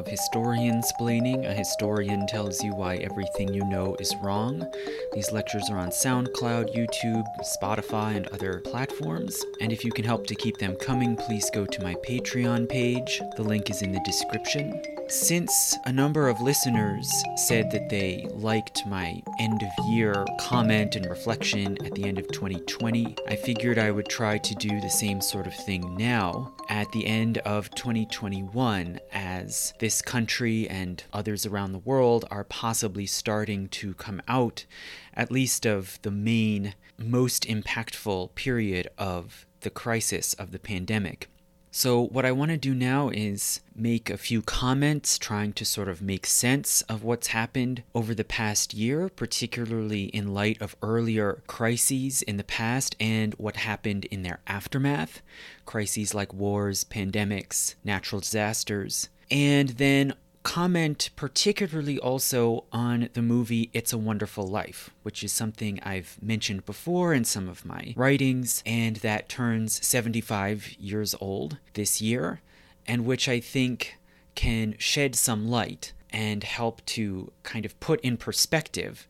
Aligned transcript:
Of 0.00 0.06
Historian 0.06 0.80
Splaining. 0.80 1.44
A 1.46 1.52
historian 1.52 2.26
tells 2.26 2.64
you 2.64 2.74
why 2.74 2.96
everything 2.96 3.52
you 3.52 3.62
know 3.66 3.96
is 4.00 4.16
wrong. 4.22 4.66
These 5.12 5.30
lectures 5.30 5.68
are 5.68 5.76
on 5.76 5.90
SoundCloud, 5.90 6.74
YouTube, 6.74 7.26
Spotify, 7.42 8.16
and 8.16 8.26
other 8.28 8.60
platforms. 8.60 9.44
And 9.60 9.70
if 9.70 9.84
you 9.84 9.92
can 9.92 10.06
help 10.06 10.26
to 10.28 10.34
keep 10.34 10.56
them 10.56 10.74
coming, 10.76 11.16
please 11.16 11.50
go 11.50 11.66
to 11.66 11.82
my 11.82 11.94
Patreon 11.96 12.66
page. 12.66 13.20
The 13.36 13.42
link 13.42 13.68
is 13.68 13.82
in 13.82 13.92
the 13.92 14.00
description. 14.00 14.99
Since 15.10 15.76
a 15.86 15.92
number 15.92 16.28
of 16.28 16.40
listeners 16.40 17.10
said 17.34 17.72
that 17.72 17.88
they 17.88 18.28
liked 18.30 18.86
my 18.86 19.20
end 19.40 19.60
of 19.60 19.86
year 19.88 20.24
comment 20.38 20.94
and 20.94 21.04
reflection 21.04 21.76
at 21.84 21.96
the 21.96 22.04
end 22.04 22.16
of 22.16 22.28
2020, 22.28 23.16
I 23.26 23.34
figured 23.34 23.76
I 23.76 23.90
would 23.90 24.08
try 24.08 24.38
to 24.38 24.54
do 24.54 24.80
the 24.80 24.88
same 24.88 25.20
sort 25.20 25.48
of 25.48 25.54
thing 25.54 25.96
now 25.96 26.54
at 26.68 26.92
the 26.92 27.08
end 27.08 27.38
of 27.38 27.74
2021 27.74 29.00
as 29.12 29.74
this 29.80 30.00
country 30.00 30.68
and 30.68 31.02
others 31.12 31.44
around 31.44 31.72
the 31.72 31.78
world 31.80 32.24
are 32.30 32.44
possibly 32.44 33.06
starting 33.06 33.68
to 33.70 33.94
come 33.94 34.22
out, 34.28 34.64
at 35.12 35.32
least 35.32 35.66
of 35.66 35.98
the 36.02 36.12
main, 36.12 36.76
most 36.96 37.48
impactful 37.48 38.36
period 38.36 38.86
of 38.96 39.44
the 39.62 39.70
crisis 39.70 40.34
of 40.34 40.52
the 40.52 40.60
pandemic. 40.60 41.28
So, 41.72 42.02
what 42.08 42.24
I 42.24 42.32
want 42.32 42.50
to 42.50 42.56
do 42.56 42.74
now 42.74 43.10
is 43.10 43.60
make 43.76 44.10
a 44.10 44.18
few 44.18 44.42
comments 44.42 45.18
trying 45.18 45.52
to 45.52 45.64
sort 45.64 45.88
of 45.88 46.02
make 46.02 46.26
sense 46.26 46.82
of 46.82 47.04
what's 47.04 47.28
happened 47.28 47.84
over 47.94 48.12
the 48.12 48.24
past 48.24 48.74
year, 48.74 49.08
particularly 49.08 50.04
in 50.06 50.34
light 50.34 50.60
of 50.60 50.74
earlier 50.82 51.42
crises 51.46 52.22
in 52.22 52.38
the 52.38 52.44
past 52.44 52.96
and 52.98 53.34
what 53.34 53.56
happened 53.56 54.04
in 54.06 54.24
their 54.24 54.40
aftermath 54.48 55.22
crises 55.64 56.12
like 56.12 56.34
wars, 56.34 56.82
pandemics, 56.82 57.76
natural 57.84 58.20
disasters. 58.20 59.08
And 59.30 59.70
then 59.70 60.14
comment 60.42 61.10
particularly 61.16 61.98
also 61.98 62.64
on 62.72 63.08
the 63.12 63.22
movie 63.22 63.70
It's 63.72 63.92
a 63.92 63.98
Wonderful 63.98 64.46
Life, 64.46 64.90
which 65.02 65.22
is 65.22 65.32
something 65.32 65.80
I've 65.82 66.18
mentioned 66.22 66.64
before 66.64 67.12
in 67.12 67.24
some 67.24 67.48
of 67.48 67.64
my 67.64 67.92
writings, 67.96 68.62
and 68.64 68.96
that 68.96 69.28
turns 69.28 69.84
75 69.86 70.72
years 70.78 71.14
old 71.20 71.58
this 71.74 72.00
year, 72.00 72.40
and 72.86 73.04
which 73.04 73.28
I 73.28 73.40
think 73.40 73.98
can 74.34 74.74
shed 74.78 75.14
some 75.14 75.48
light 75.48 75.92
and 76.12 76.42
help 76.42 76.84
to 76.86 77.32
kind 77.42 77.64
of 77.64 77.78
put 77.80 78.00
in 78.00 78.16
perspective 78.16 79.06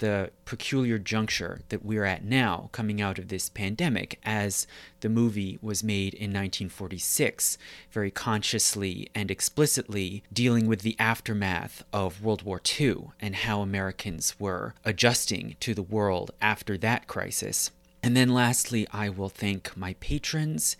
the 0.00 0.30
peculiar 0.44 0.98
juncture 0.98 1.60
that 1.68 1.84
we're 1.84 2.04
at 2.04 2.24
now 2.24 2.68
coming 2.72 3.00
out 3.00 3.18
of 3.18 3.28
this 3.28 3.48
pandemic 3.48 4.18
as 4.24 4.66
the 5.00 5.08
movie 5.08 5.58
was 5.62 5.84
made 5.84 6.12
in 6.14 6.30
1946 6.30 7.56
very 7.90 8.10
consciously 8.10 9.08
and 9.14 9.30
explicitly 9.30 10.22
dealing 10.32 10.66
with 10.66 10.80
the 10.80 10.96
aftermath 10.98 11.84
of 11.92 12.22
World 12.22 12.42
War 12.42 12.60
II 12.80 13.10
and 13.20 13.36
how 13.36 13.60
Americans 13.60 14.34
were 14.38 14.74
adjusting 14.84 15.56
to 15.60 15.74
the 15.74 15.82
world 15.82 16.30
after 16.40 16.76
that 16.78 17.06
crisis 17.06 17.70
and 18.02 18.16
then 18.16 18.30
lastly, 18.30 18.86
I 18.92 19.10
will 19.10 19.28
thank 19.28 19.76
my 19.76 19.94
patrons, 20.00 20.78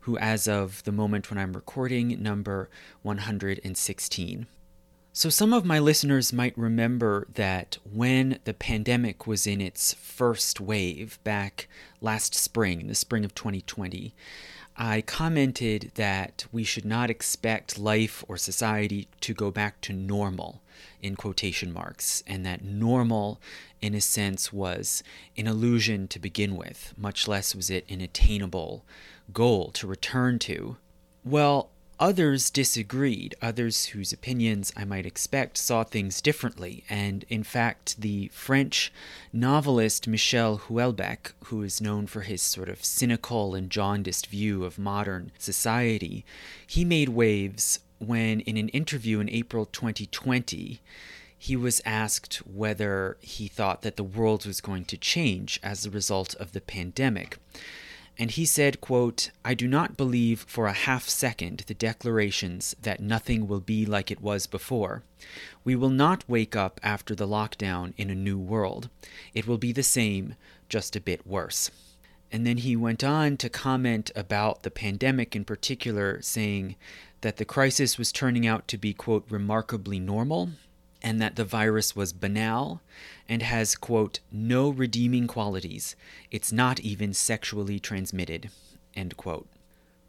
who, 0.00 0.16
as 0.18 0.46
of 0.46 0.84
the 0.84 0.92
moment 0.92 1.28
when 1.28 1.36
I'm 1.36 1.52
recording, 1.52 2.22
number 2.22 2.68
116. 3.02 4.46
So, 5.12 5.28
some 5.28 5.52
of 5.52 5.64
my 5.64 5.80
listeners 5.80 6.32
might 6.32 6.56
remember 6.56 7.26
that 7.34 7.78
when 7.82 8.38
the 8.44 8.54
pandemic 8.54 9.26
was 9.26 9.44
in 9.44 9.60
its 9.60 9.92
first 9.94 10.60
wave 10.60 11.18
back 11.24 11.68
last 12.00 12.32
spring, 12.36 12.80
in 12.80 12.86
the 12.86 12.94
spring 12.94 13.24
of 13.24 13.34
2020, 13.34 14.14
I 14.76 15.00
commented 15.00 15.90
that 15.96 16.46
we 16.52 16.62
should 16.62 16.84
not 16.84 17.10
expect 17.10 17.76
life 17.76 18.24
or 18.28 18.36
society 18.36 19.08
to 19.22 19.34
go 19.34 19.50
back 19.50 19.80
to 19.82 19.92
normal 19.92 20.62
in 21.02 21.16
quotation 21.16 21.72
marks, 21.72 22.22
and 22.24 22.46
that 22.46 22.64
normal, 22.64 23.40
in 23.82 23.94
a 23.94 24.00
sense, 24.00 24.52
was 24.52 25.02
an 25.36 25.48
illusion 25.48 26.06
to 26.06 26.20
begin 26.20 26.54
with, 26.54 26.94
much 26.96 27.26
less 27.26 27.52
was 27.52 27.68
it 27.68 27.84
an 27.90 28.00
attainable 28.00 28.84
goal 29.32 29.72
to 29.72 29.88
return 29.88 30.38
to. 30.38 30.76
Well, 31.24 31.70
Others 32.00 32.48
disagreed, 32.48 33.34
others 33.42 33.86
whose 33.86 34.10
opinions 34.10 34.72
I 34.74 34.86
might 34.86 35.04
expect 35.04 35.58
saw 35.58 35.84
things 35.84 36.22
differently, 36.22 36.82
and 36.88 37.26
in 37.28 37.44
fact, 37.44 38.00
the 38.00 38.28
French 38.28 38.90
novelist 39.34 40.08
Michel 40.08 40.56
Houellebecq, 40.60 41.32
who 41.44 41.62
is 41.62 41.82
known 41.82 42.06
for 42.06 42.22
his 42.22 42.40
sort 42.40 42.70
of 42.70 42.82
cynical 42.82 43.54
and 43.54 43.68
jaundiced 43.68 44.28
view 44.28 44.64
of 44.64 44.78
modern 44.78 45.30
society, 45.36 46.24
he 46.66 46.86
made 46.86 47.10
waves 47.10 47.80
when, 47.98 48.40
in 48.40 48.56
an 48.56 48.70
interview 48.70 49.20
in 49.20 49.28
April 49.28 49.66
2020, 49.66 50.80
he 51.36 51.54
was 51.54 51.82
asked 51.84 52.36
whether 52.46 53.18
he 53.20 53.46
thought 53.46 53.82
that 53.82 53.96
the 53.96 54.04
world 54.04 54.46
was 54.46 54.62
going 54.62 54.86
to 54.86 54.96
change 54.96 55.60
as 55.62 55.84
a 55.84 55.90
result 55.90 56.34
of 56.36 56.52
the 56.52 56.62
pandemic 56.62 57.36
and 58.20 58.32
he 58.32 58.44
said 58.44 58.80
quote 58.82 59.30
i 59.44 59.54
do 59.54 59.66
not 59.66 59.96
believe 59.96 60.44
for 60.46 60.66
a 60.66 60.72
half 60.72 61.08
second 61.08 61.64
the 61.66 61.74
declarations 61.74 62.76
that 62.82 63.00
nothing 63.00 63.48
will 63.48 63.60
be 63.60 63.86
like 63.86 64.10
it 64.10 64.20
was 64.20 64.46
before. 64.46 65.02
We 65.64 65.76
will 65.76 65.90
not 65.90 66.28
wake 66.28 66.56
up 66.56 66.80
after 66.82 67.14
the 67.14 67.26
lockdown 67.26 67.94
in 67.96 68.10
a 68.10 68.14
new 68.14 68.38
world. 68.38 68.88
It 69.34 69.46
will 69.46 69.58
be 69.58 69.72
the 69.72 69.82
same 69.82 70.34
just 70.68 70.96
a 70.96 71.00
bit 71.00 71.26
worse. 71.26 71.70
And 72.32 72.46
then 72.46 72.58
he 72.58 72.76
went 72.76 73.02
on 73.02 73.36
to 73.38 73.48
comment 73.48 74.10
about 74.14 74.62
the 74.62 74.70
pandemic 74.70 75.34
in 75.34 75.44
particular 75.44 76.22
saying 76.22 76.76
that 77.22 77.38
the 77.38 77.44
crisis 77.44 77.98
was 77.98 78.12
turning 78.12 78.46
out 78.46 78.68
to 78.68 78.78
be 78.78 78.94
quote 78.94 79.26
remarkably 79.30 79.98
normal 79.98 80.50
and 81.02 81.20
that 81.20 81.36
the 81.36 81.44
virus 81.44 81.96
was 81.96 82.12
banal 82.12 82.80
and 83.28 83.42
has, 83.42 83.74
quote, 83.74 84.20
no 84.30 84.68
redeeming 84.68 85.26
qualities. 85.26 85.96
It's 86.30 86.52
not 86.52 86.80
even 86.80 87.14
sexually 87.14 87.78
transmitted, 87.78 88.50
end 88.94 89.16
quote. 89.16 89.48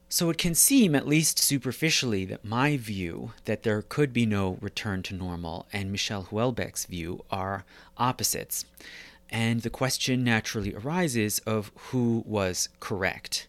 So 0.09 0.29
it 0.29 0.37
can 0.37 0.55
seem, 0.55 0.93
at 0.93 1.07
least 1.07 1.39
superficially, 1.39 2.25
that 2.25 2.43
my 2.43 2.75
view 2.75 3.31
that 3.45 3.63
there 3.63 3.81
could 3.81 4.11
be 4.11 4.25
no 4.25 4.57
return 4.59 5.03
to 5.03 5.15
normal 5.15 5.67
and 5.71 5.89
Michel 5.89 6.27
Houellebecq's 6.29 6.85
view 6.85 7.23
are 7.31 7.63
opposites. 7.97 8.65
And 9.29 9.61
the 9.61 9.69
question 9.69 10.25
naturally 10.25 10.75
arises 10.75 11.39
of 11.39 11.71
who 11.75 12.23
was 12.27 12.67
correct. 12.81 13.47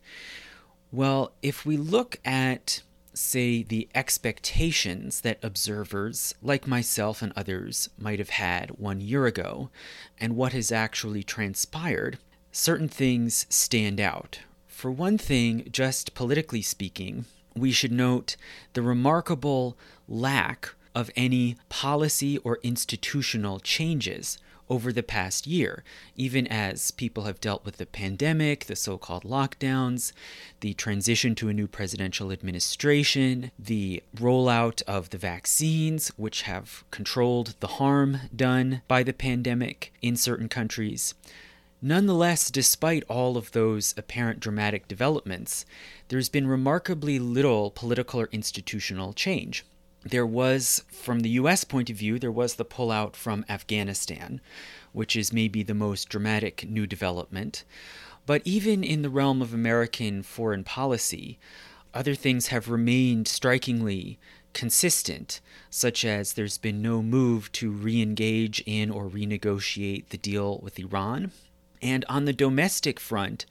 Well, 0.93 1.33
if 1.43 1.67
we 1.67 1.77
look 1.77 2.21
at 2.25 2.83
say, 3.15 3.62
the 3.62 3.89
expectations 3.95 5.21
that 5.21 5.43
observers, 5.43 6.34
like 6.43 6.67
myself 6.67 7.23
and 7.23 7.33
others, 7.37 7.89
might 7.99 8.19
have 8.19 8.31
had 8.31 8.71
one 8.78 9.00
year 9.00 9.27
ago, 9.27 9.71
and 10.19 10.37
what 10.37 10.53
has 10.53 10.73
actually 10.73 11.23
transpired, 11.23 12.19
certain 12.50 12.89
things 12.89 13.47
stand 13.49 14.00
out. 14.00 14.41
For 14.67 14.91
one 14.91 15.19
thing, 15.19 15.69
just 15.71 16.15
politically 16.15 16.62
speaking, 16.62 17.27
we 17.55 17.73
should 17.73 17.93
note 17.93 18.37
the 18.73 18.83
remarkable 18.83 19.77
lack 20.09 20.75
of 20.94 21.11
any 21.17 21.56
policy 21.69 22.39
or 22.39 22.59
institutional 22.62 23.61
changes 23.61 24.39
over 24.69 24.93
the 24.93 25.03
past 25.03 25.47
year, 25.47 25.84
even 26.17 26.47
as 26.47 26.91
people 26.91 27.25
have 27.25 27.41
dealt 27.41 27.65
with 27.65 27.77
the 27.77 27.87
pandemic, 27.87 28.67
the 28.67 28.76
so 28.76 28.97
called 28.97 29.25
lockdowns, 29.25 30.12
the 30.61 30.75
transition 30.75 31.35
to 31.35 31.49
a 31.49 31.55
new 31.55 31.67
presidential 31.67 32.32
administration, 32.32 33.50
the 33.59 34.03
rollout 34.17 34.82
of 34.82 35.11
the 35.11 35.19
vaccines, 35.19 36.09
which 36.17 36.43
have 36.43 36.85
controlled 36.91 37.55
the 37.61 37.67
harm 37.79 38.19
done 38.35 38.82
by 38.88 39.03
the 39.03 39.12
pandemic 39.12 39.93
in 40.00 40.17
certain 40.17 40.49
countries. 40.49 41.14
Nonetheless, 41.85 42.50
despite 42.50 43.03
all 43.09 43.37
of 43.37 43.50
those 43.50 43.93
apparent 43.97 44.38
dramatic 44.38 44.87
developments, 44.87 45.67
there's 46.09 46.29
been 46.29 46.47
remarkably 46.47 47.19
little 47.19 47.73
political 47.73 48.20
or 48.20 48.29
institutional 48.31 49.12
change 49.12 49.64
there 50.04 50.26
was, 50.26 50.84
from 50.88 51.20
the 51.20 51.31
US 51.31 51.64
point 51.64 51.90
of 51.90 51.96
view, 51.96 52.19
there 52.19 52.32
was 52.32 52.54
the 52.54 52.64
pullout 52.64 53.14
from 53.14 53.44
Afghanistan, 53.49 54.40
which 54.93 55.16
is 55.16 55.32
maybe 55.32 55.62
the 55.62 55.75
most 55.75 56.08
dramatic 56.08 56.69
new 56.69 56.87
development. 56.87 57.64
But 58.26 58.43
even 58.44 58.84
in 58.84 59.02
the 59.02 59.10
realm 59.10 59.43
of 59.43 59.52
American 59.52 60.22
foreign 60.22 60.64
policy, 60.64 61.38
other 61.94 62.14
things 62.14 62.49
have 62.49 62.69
remained 62.69 63.28
strikingly 63.28 64.19
consistent, 64.52 65.40
such 65.70 66.04
as 66.04 66.32
there's 66.32 66.58
been 66.58 66.82
no 66.82 67.02
move 67.02 67.50
to 67.52 67.70
re 67.70 68.00
engage 68.00 68.62
in 68.66 68.90
or 68.90 69.08
renegotiate 69.08 70.08
the 70.08 70.19
deal 70.19 70.58
with 70.58 70.78
Iran. 70.78 71.32
And 71.82 72.05
on 72.08 72.26
the 72.26 72.32
domestic 72.32 73.00
front, 73.00 73.44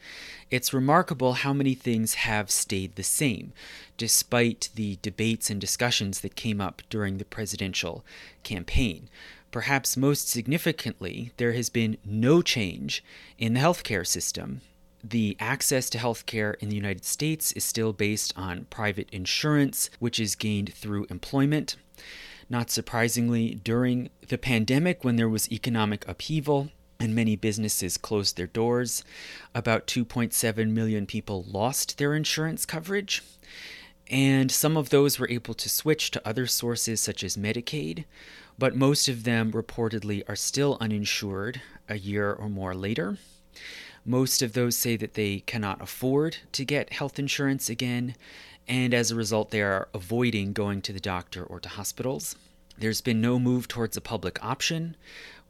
it's 0.50 0.74
remarkable 0.74 1.34
how 1.34 1.52
many 1.52 1.76
things 1.76 2.14
have 2.14 2.50
stayed 2.50 2.96
the 2.96 3.04
same, 3.04 3.52
despite 3.98 4.70
the 4.76 4.98
debates 5.02 5.50
and 5.50 5.60
discussions 5.60 6.22
that 6.22 6.36
came 6.38 6.62
up 6.62 6.82
during 6.90 7.18
the 7.18 7.26
presidential 7.26 8.06
campaign. 8.44 9.10
Perhaps 9.52 9.98
most 9.98 10.30
significantly, 10.30 11.34
there 11.36 11.52
has 11.52 11.70
been 11.70 11.98
no 12.06 12.42
change 12.42 13.04
in 13.38 13.54
the 13.54 13.60
healthcare 13.60 14.08
system. 14.08 14.62
the 15.04 15.36
access 15.40 15.90
to 15.90 15.98
healthcare 15.98 16.56
in 16.60 16.70
the 16.70 16.76
United 16.76 17.06
States 17.06 17.52
is 17.54 17.64
still 17.64 17.94
based 17.94 18.34
on 18.38 18.66
private 18.70 19.10
insurance, 19.12 19.90
which 20.00 20.20
is 20.20 20.36
gained 20.36 20.74
through 20.74 21.08
employment. 21.10 21.76
Not 22.50 22.70
surprisingly, 22.70 23.56
during 23.64 24.10
the 24.28 24.38
pandemic, 24.38 25.04
when 25.04 25.16
there 25.16 25.30
was 25.30 25.52
economic 25.52 26.08
upheaval, 26.08 26.70
and 27.02 27.16
many 27.16 27.36
businesses 27.36 27.98
closed 27.98 28.38
their 28.38 28.48
doors. 28.48 29.04
About 29.56 29.88
2.7 29.88 30.70
million 30.70 31.06
people 31.06 31.44
lost 31.48 31.98
their 31.98 32.14
insurance 32.14 32.66
coverage, 32.66 33.24
and 34.10 34.52
some 34.52 34.78
of 34.78 34.90
those 34.90 35.18
were 35.18 35.30
able 35.30 35.54
to 35.56 35.70
switch 35.70 36.12
to 36.12 36.28
other 36.28 36.46
sources 36.46 37.02
such 37.02 37.24
as 37.24 37.38
Medicaid, 37.38 38.06
but 38.58 38.76
most 38.76 39.08
of 39.08 39.24
them 39.24 39.52
reportedly 39.52 40.24
are 40.30 40.36
still 40.36 40.78
uninsured 40.80 41.62
a 41.90 41.98
year 41.98 42.32
or 42.32 42.50
more 42.50 42.76
later. 42.76 43.18
Most 44.06 44.42
of 44.42 44.54
those 44.54 44.76
say 44.76 44.96
that 44.98 45.16
they 45.16 45.40
cannot 45.40 45.82
afford 45.82 46.38
to 46.52 46.66
get 46.66 46.94
health 46.94 47.18
insurance 47.18 47.70
again, 47.70 48.16
and 48.68 48.94
as 48.94 49.10
a 49.10 49.16
result, 49.16 49.50
they 49.52 49.62
are 49.62 49.90
avoiding 49.94 50.54
going 50.54 50.82
to 50.84 50.94
the 50.94 51.00
doctor 51.00 51.44
or 51.44 51.60
to 51.60 51.70
hospitals. 51.70 52.36
There's 52.78 53.02
been 53.02 53.22
no 53.22 53.38
move 53.38 53.68
towards 53.68 53.96
a 53.96 54.02
public 54.02 54.44
option, 54.44 54.96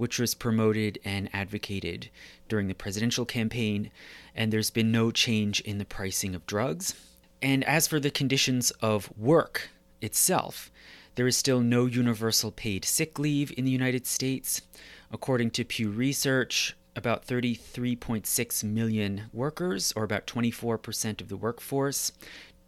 which 0.02 0.18
was 0.18 0.34
promoted 0.34 0.98
and 1.06 1.30
advocated 1.32 2.10
during 2.50 2.68
the 2.68 2.74
presidential 2.74 3.24
campaign, 3.24 3.92
and 4.34 4.52
there's 4.52 4.72
been 4.72 4.92
no 4.92 5.12
change 5.12 5.62
in 5.62 5.78
the 5.78 5.86
pricing 5.86 6.34
of 6.34 6.44
drugs. 6.48 6.96
And 7.40 7.64
as 7.66 7.86
for 7.86 8.00
the 8.00 8.10
conditions 8.10 8.72
of 8.82 9.16
work 9.16 9.70
itself, 10.02 10.72
there 11.14 11.28
is 11.28 11.38
still 11.38 11.60
no 11.60 11.86
universal 11.86 12.52
paid 12.52 12.84
sick 12.84 13.20
leave 13.20 13.54
in 13.56 13.64
the 13.64 13.70
United 13.70 14.08
States. 14.08 14.64
According 15.12 15.52
to 15.52 15.64
Pew 15.64 15.92
Research, 15.92 16.76
about 16.96 17.28
33.6 17.28 18.64
million 18.64 19.30
workers, 19.32 19.94
or 19.96 20.04
about 20.04 20.26
24% 20.26 21.22
of 21.22 21.30
the 21.30 21.38
workforce, 21.38 22.12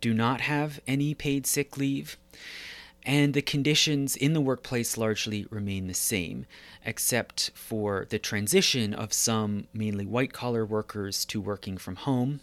do 0.02 0.14
not 0.14 0.42
have 0.42 0.80
any 0.86 1.16
paid 1.16 1.48
sick 1.48 1.78
leave 1.78 2.16
and 3.06 3.34
the 3.34 3.42
conditions 3.42 4.16
in 4.16 4.34
the 4.34 4.42
workplace 4.42 4.98
largely 4.98 5.46
remain 5.50 5.88
the 5.88 5.94
same, 5.94 6.46
except 6.86 7.52
for 7.54 8.06
the 8.10 8.20
transition 8.20 8.94
of 8.94 9.14
some 9.14 9.68
mainly 9.74 10.06
white 10.06 10.34
collar 10.34 10.66
workers 10.66 11.26
to 11.26 11.42
working 11.42 11.78
from 11.78 11.96
home. 11.98 12.40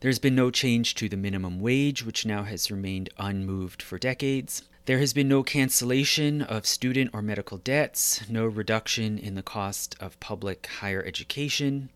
There's 0.00 0.18
been 0.18 0.34
no 0.34 0.50
change 0.50 0.94
to 0.96 1.08
the 1.08 1.16
minimum 1.16 1.60
wage, 1.60 2.04
which 2.04 2.26
now 2.26 2.42
has 2.42 2.70
remained 2.70 3.10
unmoved 3.18 3.82
for 3.82 3.98
decades. 3.98 4.62
There 4.84 4.98
has 4.98 5.12
been 5.12 5.28
no 5.28 5.44
cancellation 5.44 6.42
of 6.42 6.66
student 6.66 7.10
or 7.12 7.22
medical 7.22 7.58
debts, 7.58 8.28
no 8.28 8.46
reduction 8.46 9.16
in 9.16 9.36
the 9.36 9.42
cost 9.42 9.94
of 10.00 10.18
public 10.18 10.66
higher 10.66 11.04
education. 11.04 11.90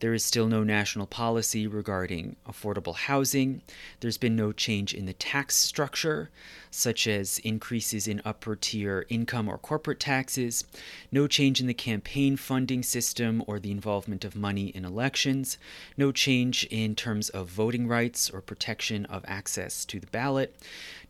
There 0.00 0.14
is 0.14 0.24
still 0.24 0.48
no 0.48 0.64
national 0.64 1.06
policy 1.06 1.66
regarding 1.66 2.36
affordable 2.48 2.96
housing. 2.96 3.60
There's 4.00 4.16
been 4.16 4.34
no 4.34 4.50
change 4.52 4.94
in 4.94 5.04
the 5.04 5.12
tax 5.12 5.54
structure, 5.54 6.30
such 6.72 7.06
as 7.06 7.38
increases 7.40 8.08
in 8.08 8.22
upper 8.24 8.56
tier 8.56 9.06
income 9.08 9.48
or 9.48 9.58
corporate 9.58 10.00
taxes, 10.00 10.64
no 11.12 11.28
change 11.28 11.60
in 11.60 11.66
the 11.66 11.74
campaign 11.74 12.36
funding 12.36 12.82
system 12.82 13.44
or 13.46 13.60
the 13.60 13.70
involvement 13.70 14.24
of 14.24 14.34
money 14.34 14.68
in 14.68 14.84
elections, 14.84 15.58
no 15.96 16.10
change 16.10 16.64
in 16.70 16.96
terms 16.96 17.28
of 17.28 17.46
voting 17.46 17.86
rights 17.86 18.30
or 18.30 18.40
protection 18.40 19.04
of 19.06 19.24
access 19.28 19.84
to 19.84 20.00
the 20.00 20.06
ballot, 20.08 20.56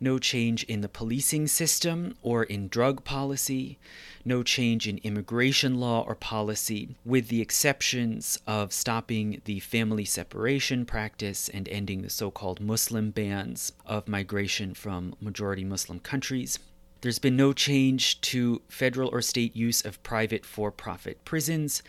no 0.01 0.19
change 0.19 0.65
in 0.65 0.81
the 0.81 0.89
policing 0.89 1.47
system 1.47 2.15
or 2.23 2.43
in 2.43 2.69
drug 2.69 3.05
policy 3.05 3.79
no 4.25 4.43
change 4.43 4.87
in 4.87 4.99
immigration 4.99 5.79
law 5.81 6.05
or 6.07 6.15
policy, 6.15 6.95
with 7.05 7.29
the 7.29 7.41
exceptions 7.41 8.39
of 8.47 8.73
stopping 8.73 9.41
the 9.45 9.61
family 9.61 10.05
separation 10.05 10.85
practice 10.85 11.49
and 11.49 11.69
ending 11.69 12.03
the 12.03 12.11
so 12.11 12.31
called 12.31 12.61
Muslim 12.61 13.11
bans 13.11 13.73
of 13.85 14.09
migration 14.09 14.75
from 14.75 15.15
majority 15.21 15.52
Muslim 15.61 16.01
countries. 16.01 16.59
There's 17.03 17.19
been 17.19 17.37
no 17.37 17.53
change 17.53 18.21
to 18.23 18.63
federal 18.69 19.09
or 19.11 19.21
state 19.21 19.55
use 19.57 19.85
of 19.85 20.03
private 20.03 20.47
for 20.47 20.71
profit 20.71 21.25
prisons, 21.25 21.83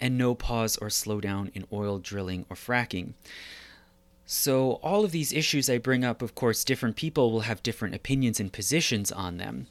and 0.00 0.16
no 0.16 0.34
pause 0.34 0.76
or 0.76 0.88
slowdown 0.88 1.50
in 1.54 1.66
oil 1.72 1.98
drilling 1.98 2.46
or 2.48 2.56
fracking. 2.56 3.14
So, 4.24 4.74
all 4.82 5.04
of 5.04 5.10
these 5.10 5.32
issues 5.32 5.68
I 5.68 5.78
bring 5.78 6.04
up, 6.04 6.22
of 6.22 6.34
course, 6.34 6.64
different 6.64 6.96
people 6.96 7.32
will 7.32 7.40
have 7.40 7.62
different 7.62 7.94
opinions 7.94 8.40
and 8.40 8.52
positions 8.52 9.12
on 9.12 9.36
them. 9.36 9.66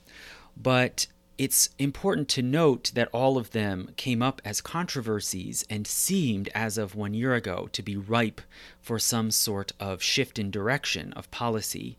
But 0.56 1.08
it's 1.38 1.70
important 1.80 2.28
to 2.30 2.44
note 2.44 2.92
that 2.94 3.10
all 3.12 3.38
of 3.38 3.50
them 3.50 3.94
came 3.98 4.22
up 4.22 4.42
as 4.46 4.62
controversies 4.62 5.66
and 5.70 5.88
seemed, 5.88 6.50
as 6.54 6.78
of 6.78 6.94
one 6.94 7.16
year 7.16 7.34
ago, 7.34 7.68
to 7.72 7.82
be 7.82 7.96
ripe 7.98 8.42
for 8.80 9.00
some 9.00 9.32
sort 9.32 9.72
of 9.80 10.04
shift 10.04 10.38
in 10.38 10.52
direction 10.52 11.14
of 11.14 11.32
policy. 11.32 11.98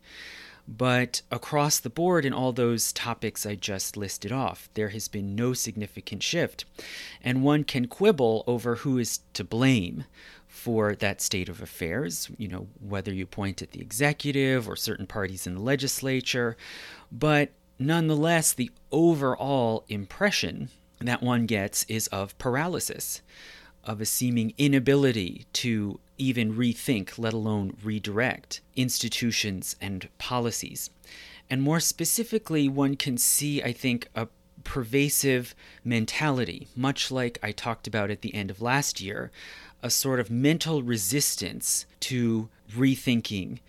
But 0.67 1.21
across 1.29 1.79
the 1.79 1.89
board, 1.89 2.25
in 2.25 2.33
all 2.33 2.53
those 2.53 2.93
topics 2.93 3.45
I 3.45 3.55
just 3.55 3.97
listed 3.97 4.31
off, 4.31 4.69
there 4.75 4.89
has 4.89 5.07
been 5.07 5.35
no 5.35 5.53
significant 5.53 6.23
shift. 6.23 6.65
And 7.21 7.43
one 7.43 7.63
can 7.63 7.87
quibble 7.87 8.43
over 8.47 8.75
who 8.75 8.97
is 8.97 9.19
to 9.33 9.43
blame 9.43 10.05
for 10.47 10.95
that 10.95 11.19
state 11.19 11.49
of 11.49 11.61
affairs, 11.61 12.29
you 12.37 12.47
know, 12.47 12.67
whether 12.79 13.13
you 13.13 13.25
point 13.25 13.61
at 13.61 13.71
the 13.71 13.81
executive 13.81 14.69
or 14.69 14.75
certain 14.75 15.07
parties 15.07 15.45
in 15.45 15.55
the 15.55 15.61
legislature. 15.61 16.55
But 17.11 17.51
Nonetheless, 17.79 18.53
the 18.53 18.71
overall 18.91 19.83
impression 19.89 20.69
that 20.99 21.23
one 21.23 21.45
gets 21.45 21.83
is 21.85 22.07
of 22.07 22.37
paralysis, 22.37 23.21
of 23.83 23.99
a 23.99 24.05
seeming 24.05 24.53
inability 24.57 25.45
to 25.53 25.99
even 26.17 26.55
rethink, 26.55 27.17
let 27.17 27.33
alone 27.33 27.75
redirect, 27.83 28.61
institutions 28.75 29.75
and 29.81 30.07
policies. 30.17 30.89
And 31.49 31.61
more 31.61 31.79
specifically, 31.79 32.69
one 32.69 32.95
can 32.95 33.17
see, 33.17 33.61
I 33.61 33.73
think, 33.73 34.07
a 34.15 34.27
pervasive 34.63 35.53
mentality, 35.83 36.67
much 36.75 37.11
like 37.11 37.37
I 37.43 37.51
talked 37.51 37.87
about 37.87 38.09
at 38.09 38.21
the 38.21 38.33
end 38.33 38.49
of 38.49 38.61
last 38.61 39.01
year, 39.01 39.31
a 39.81 39.89
sort 39.89 40.19
of 40.19 40.31
mental 40.31 40.81
resistance 40.81 41.85
to 42.01 42.49
rethinking, 42.73 43.59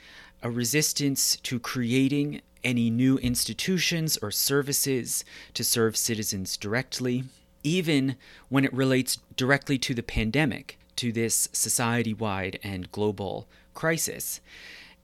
a 0.43 0.51
resistance 0.51 1.37
to 1.37 1.59
creating 1.59 2.41
any 2.63 2.91
new 2.91 3.19
institutions 3.19 4.17
or 4.19 4.31
services 4.31 5.25
to 5.53 5.65
serve 5.65 5.97
citizens 5.97 6.57
directly, 6.57 7.25
even 7.63 8.17
when 8.49 8.65
it 8.65 8.73
relates 8.73 9.19
directly 9.37 9.79
to 9.79 9.95
the 9.95 10.03
pandemic, 10.03 10.79
to 10.97 11.13
this 11.13 11.49
society 11.53 12.15
wide 12.15 12.59
and 12.63 12.91
global 12.93 13.47
crisis. 13.75 14.41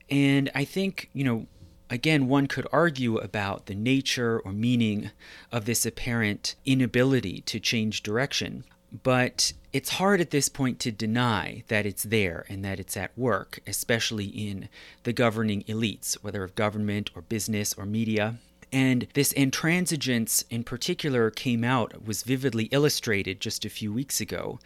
And 0.09 0.49
I 0.53 0.65
think, 0.65 1.09
you 1.13 1.23
know, 1.23 1.47
again, 1.89 2.27
one 2.27 2.47
could 2.47 2.67
argue 2.71 3.17
about 3.17 3.65
the 3.65 3.75
nature 3.75 4.39
or 4.39 4.51
meaning 4.51 5.11
of 5.51 5.65
this 5.65 5.85
apparent 5.85 6.55
inability 6.65 7.41
to 7.41 7.59
change 7.59 8.01
direction. 8.01 8.63
But 9.03 9.53
it's 9.71 9.91
hard 9.91 10.19
at 10.19 10.31
this 10.31 10.49
point 10.49 10.79
to 10.79 10.91
deny 10.91 11.63
that 11.69 11.85
it's 11.85 12.03
there 12.03 12.45
and 12.49 12.63
that 12.65 12.79
it's 12.79 12.97
at 12.97 13.17
work, 13.17 13.59
especially 13.65 14.25
in 14.25 14.67
the 15.03 15.13
governing 15.13 15.63
elites, 15.63 16.15
whether 16.15 16.43
of 16.43 16.55
government 16.55 17.09
or 17.15 17.21
business 17.21 17.73
or 17.73 17.85
media. 17.85 18.35
And 18.73 19.07
this 19.13 19.33
intransigence 19.33 20.43
in 20.49 20.63
particular 20.63 21.29
came 21.29 21.63
out, 21.63 22.05
was 22.05 22.23
vividly 22.23 22.65
illustrated 22.65 23.39
just 23.39 23.63
a 23.65 23.69
few 23.69 23.93
weeks 23.93 24.19
ago 24.19 24.59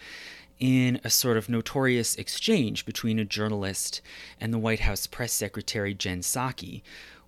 in 0.60 1.00
a 1.04 1.10
sort 1.10 1.38
of 1.38 1.50
notorious 1.50 2.16
exchange 2.16 2.86
between 2.86 3.20
a 3.20 3.26
journalist 3.26 4.02
and 4.40 4.54
the 4.54 4.60
White 4.60 4.82
House 4.82 5.08
press 5.08 5.34
secretary 5.34 5.94
Jen 5.94 6.22
Psaki 6.22 6.82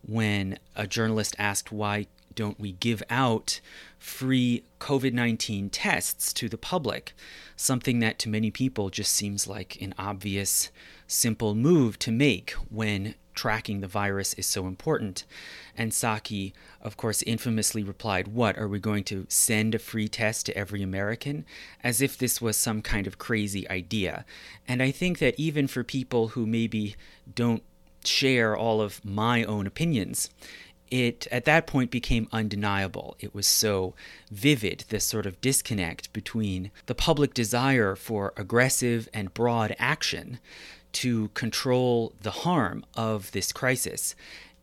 when 0.06 0.58
a 0.76 0.88
journalist 0.88 1.36
asked 1.38 1.72
why 1.72 2.08
don't 2.36 2.60
we 2.60 2.74
give 2.74 3.02
out 3.10 3.60
free 3.98 4.64
COVID 4.80 5.12
19 5.12 5.70
tests 5.70 6.32
to 6.34 6.48
the 6.48 6.58
public? 6.58 7.14
Something 7.56 8.00
that 8.00 8.20
to 8.20 8.30
many 8.30 8.52
people 8.52 8.90
just 8.90 9.12
seems 9.12 9.48
like 9.48 9.82
an 9.82 9.94
obvious, 9.98 10.70
simple 11.08 11.56
move 11.56 11.98
to 12.00 12.12
make 12.12 12.52
when 12.70 13.16
tracking 13.38 13.80
the 13.80 13.88
virus 13.88 14.34
is 14.34 14.46
so 14.46 14.68
important. 14.68 15.24
And 15.78 15.92
Psaki, 15.92 16.54
of 16.82 16.98
course, 16.98 17.22
infamously 17.22 17.84
replied, 17.84 18.28
What, 18.28 18.58
are 18.58 18.68
we 18.68 18.80
going 18.80 19.04
to 19.06 19.26
send 19.30 19.76
a 19.76 19.80
free 19.80 20.10
test 20.10 20.48
to 20.48 20.58
every 20.58 20.82
American? 20.82 21.46
As 21.84 22.02
if 22.02 22.18
this 22.18 22.42
was 22.42 22.58
some 22.58 22.82
kind 22.82 23.08
of 23.08 23.20
crazy 23.20 23.70
idea. 23.70 24.26
And 24.68 24.82
I 24.82 24.92
think 24.92 25.20
that 25.20 25.40
even 25.40 25.68
for 25.68 25.84
people 25.84 26.30
who 26.30 26.46
maybe 26.46 26.96
don't 27.34 27.64
share 28.04 28.58
all 28.58 28.82
of 28.82 29.06
my 29.06 29.44
own 29.44 29.68
opinions, 29.68 30.30
it 30.90 31.28
at 31.32 31.46
that 31.46 31.68
point 31.68 31.92
became 31.92 32.30
undeniable. 32.32 33.16
It 33.20 33.36
was 33.36 33.46
so 33.46 33.94
vivid, 34.32 34.86
this 34.90 35.06
sort 35.06 35.26
of 35.26 35.42
disconnect 35.42 36.12
between 36.14 36.72
the 36.86 36.96
public 36.96 37.34
desire 37.34 37.96
for 37.96 38.34
aggressive 38.38 39.10
and 39.14 39.34
broad 39.34 39.76
action 39.78 40.40
to 40.98 41.28
control 41.30 42.14
the 42.22 42.32
harm 42.32 42.84
of 42.96 43.32
this 43.32 43.52
crisis 43.52 44.16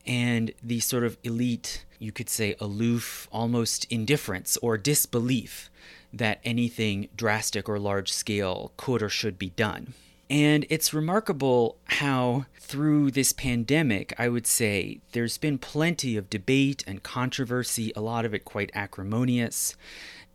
and 0.04 0.52
the 0.62 0.80
sort 0.80 1.04
of 1.04 1.16
elite, 1.22 1.84
you 2.00 2.10
could 2.10 2.28
say, 2.28 2.56
aloof, 2.60 3.28
almost 3.30 3.84
indifference 3.84 4.56
or 4.58 4.76
disbelief 4.76 5.70
that 6.12 6.40
anything 6.44 7.08
drastic 7.16 7.68
or 7.68 7.78
large 7.78 8.12
scale 8.12 8.72
could 8.76 9.00
or 9.00 9.08
should 9.08 9.38
be 9.38 9.50
done. 9.50 9.94
And 10.28 10.66
it's 10.70 10.92
remarkable 10.92 11.76
how, 11.84 12.46
through 12.58 13.12
this 13.12 13.32
pandemic, 13.32 14.12
I 14.18 14.28
would 14.28 14.48
say 14.48 14.98
there's 15.12 15.38
been 15.38 15.58
plenty 15.58 16.16
of 16.16 16.30
debate 16.30 16.82
and 16.84 17.04
controversy, 17.04 17.92
a 17.94 18.00
lot 18.00 18.24
of 18.24 18.34
it 18.34 18.44
quite 18.44 18.72
acrimonious, 18.74 19.76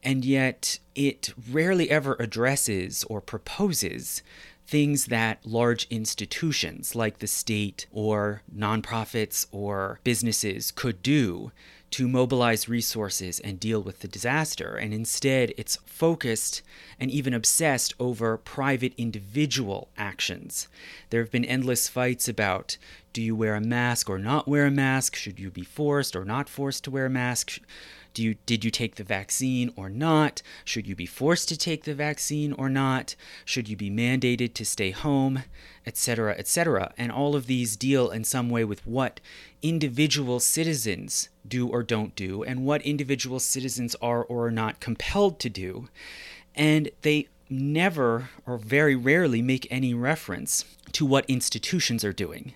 and 0.01 0.23
yet 0.23 0.79
it 0.95 1.33
rarely 1.51 1.89
ever 1.89 2.15
addresses 2.19 3.03
or 3.05 3.19
proposes 3.19 4.23
things 4.69 5.05
that 5.05 5.43
large 5.43 5.87
institutions 5.89 6.93
like 6.93 7.17
the 7.17 7.27
state 7.27 7.87
or 7.91 8.43
nonprofits 8.55 9.47
or 9.51 9.99
businesses 10.03 10.69
could 10.69 11.01
do 11.01 11.51
to 11.89 12.07
mobilize 12.07 12.69
resources 12.69 13.39
and 13.39 13.59
deal 13.59 13.81
with 13.81 14.01
the 14.01 14.07
disaster. 14.07 14.75
And 14.75 14.93
instead, 14.93 15.55
it's 15.57 15.77
focused 15.87 16.61
and 16.99 17.09
even 17.09 17.33
obsessed 17.33 17.95
over 17.99 18.37
private 18.37 18.93
individual 18.95 19.89
actions. 19.97 20.67
There 21.09 21.21
have 21.21 21.31
been 21.31 21.45
endless 21.45 21.89
fights 21.89 22.27
about 22.27 22.77
do 23.11 23.23
you 23.23 23.35
wear 23.35 23.55
a 23.55 23.61
mask 23.61 24.07
or 24.07 24.19
not 24.19 24.47
wear 24.47 24.67
a 24.67 24.71
mask? 24.71 25.15
Should 25.15 25.39
you 25.39 25.49
be 25.49 25.63
forced 25.63 26.15
or 26.15 26.23
not 26.23 26.47
forced 26.47 26.83
to 26.83 26.91
wear 26.91 27.07
a 27.07 27.09
mask? 27.09 27.59
Do 28.13 28.23
you 28.23 28.35
did 28.45 28.65
you 28.65 28.71
take 28.71 28.95
the 28.95 29.03
vaccine 29.03 29.71
or 29.75 29.89
not? 29.89 30.41
Should 30.65 30.87
you 30.87 30.95
be 30.95 31.05
forced 31.05 31.47
to 31.49 31.57
take 31.57 31.83
the 31.83 31.93
vaccine 31.93 32.53
or 32.53 32.69
not? 32.69 33.15
Should 33.45 33.69
you 33.69 33.75
be 33.75 33.89
mandated 33.89 34.53
to 34.55 34.65
stay 34.65 34.91
home, 34.91 35.43
etc., 35.85 36.35
etc. 36.37 36.93
And 36.97 37.11
all 37.11 37.35
of 37.35 37.47
these 37.47 37.75
deal 37.75 38.09
in 38.09 38.23
some 38.23 38.49
way 38.49 38.63
with 38.63 38.85
what 38.85 39.19
individual 39.61 40.39
citizens 40.39 41.29
do 41.47 41.67
or 41.67 41.83
don't 41.83 42.15
do 42.15 42.43
and 42.43 42.65
what 42.65 42.81
individual 42.83 43.39
citizens 43.39 43.95
are 44.01 44.23
or 44.23 44.47
are 44.47 44.51
not 44.51 44.79
compelled 44.79 45.39
to 45.39 45.49
do. 45.49 45.89
And 46.55 46.89
they 47.01 47.27
never 47.49 48.29
or 48.45 48.57
very 48.57 48.95
rarely 48.95 49.41
make 49.41 49.67
any 49.71 49.93
reference 49.93 50.65
to 50.91 51.05
what 51.05 51.25
institutions 51.27 52.03
are 52.03 52.13
doing 52.13 52.53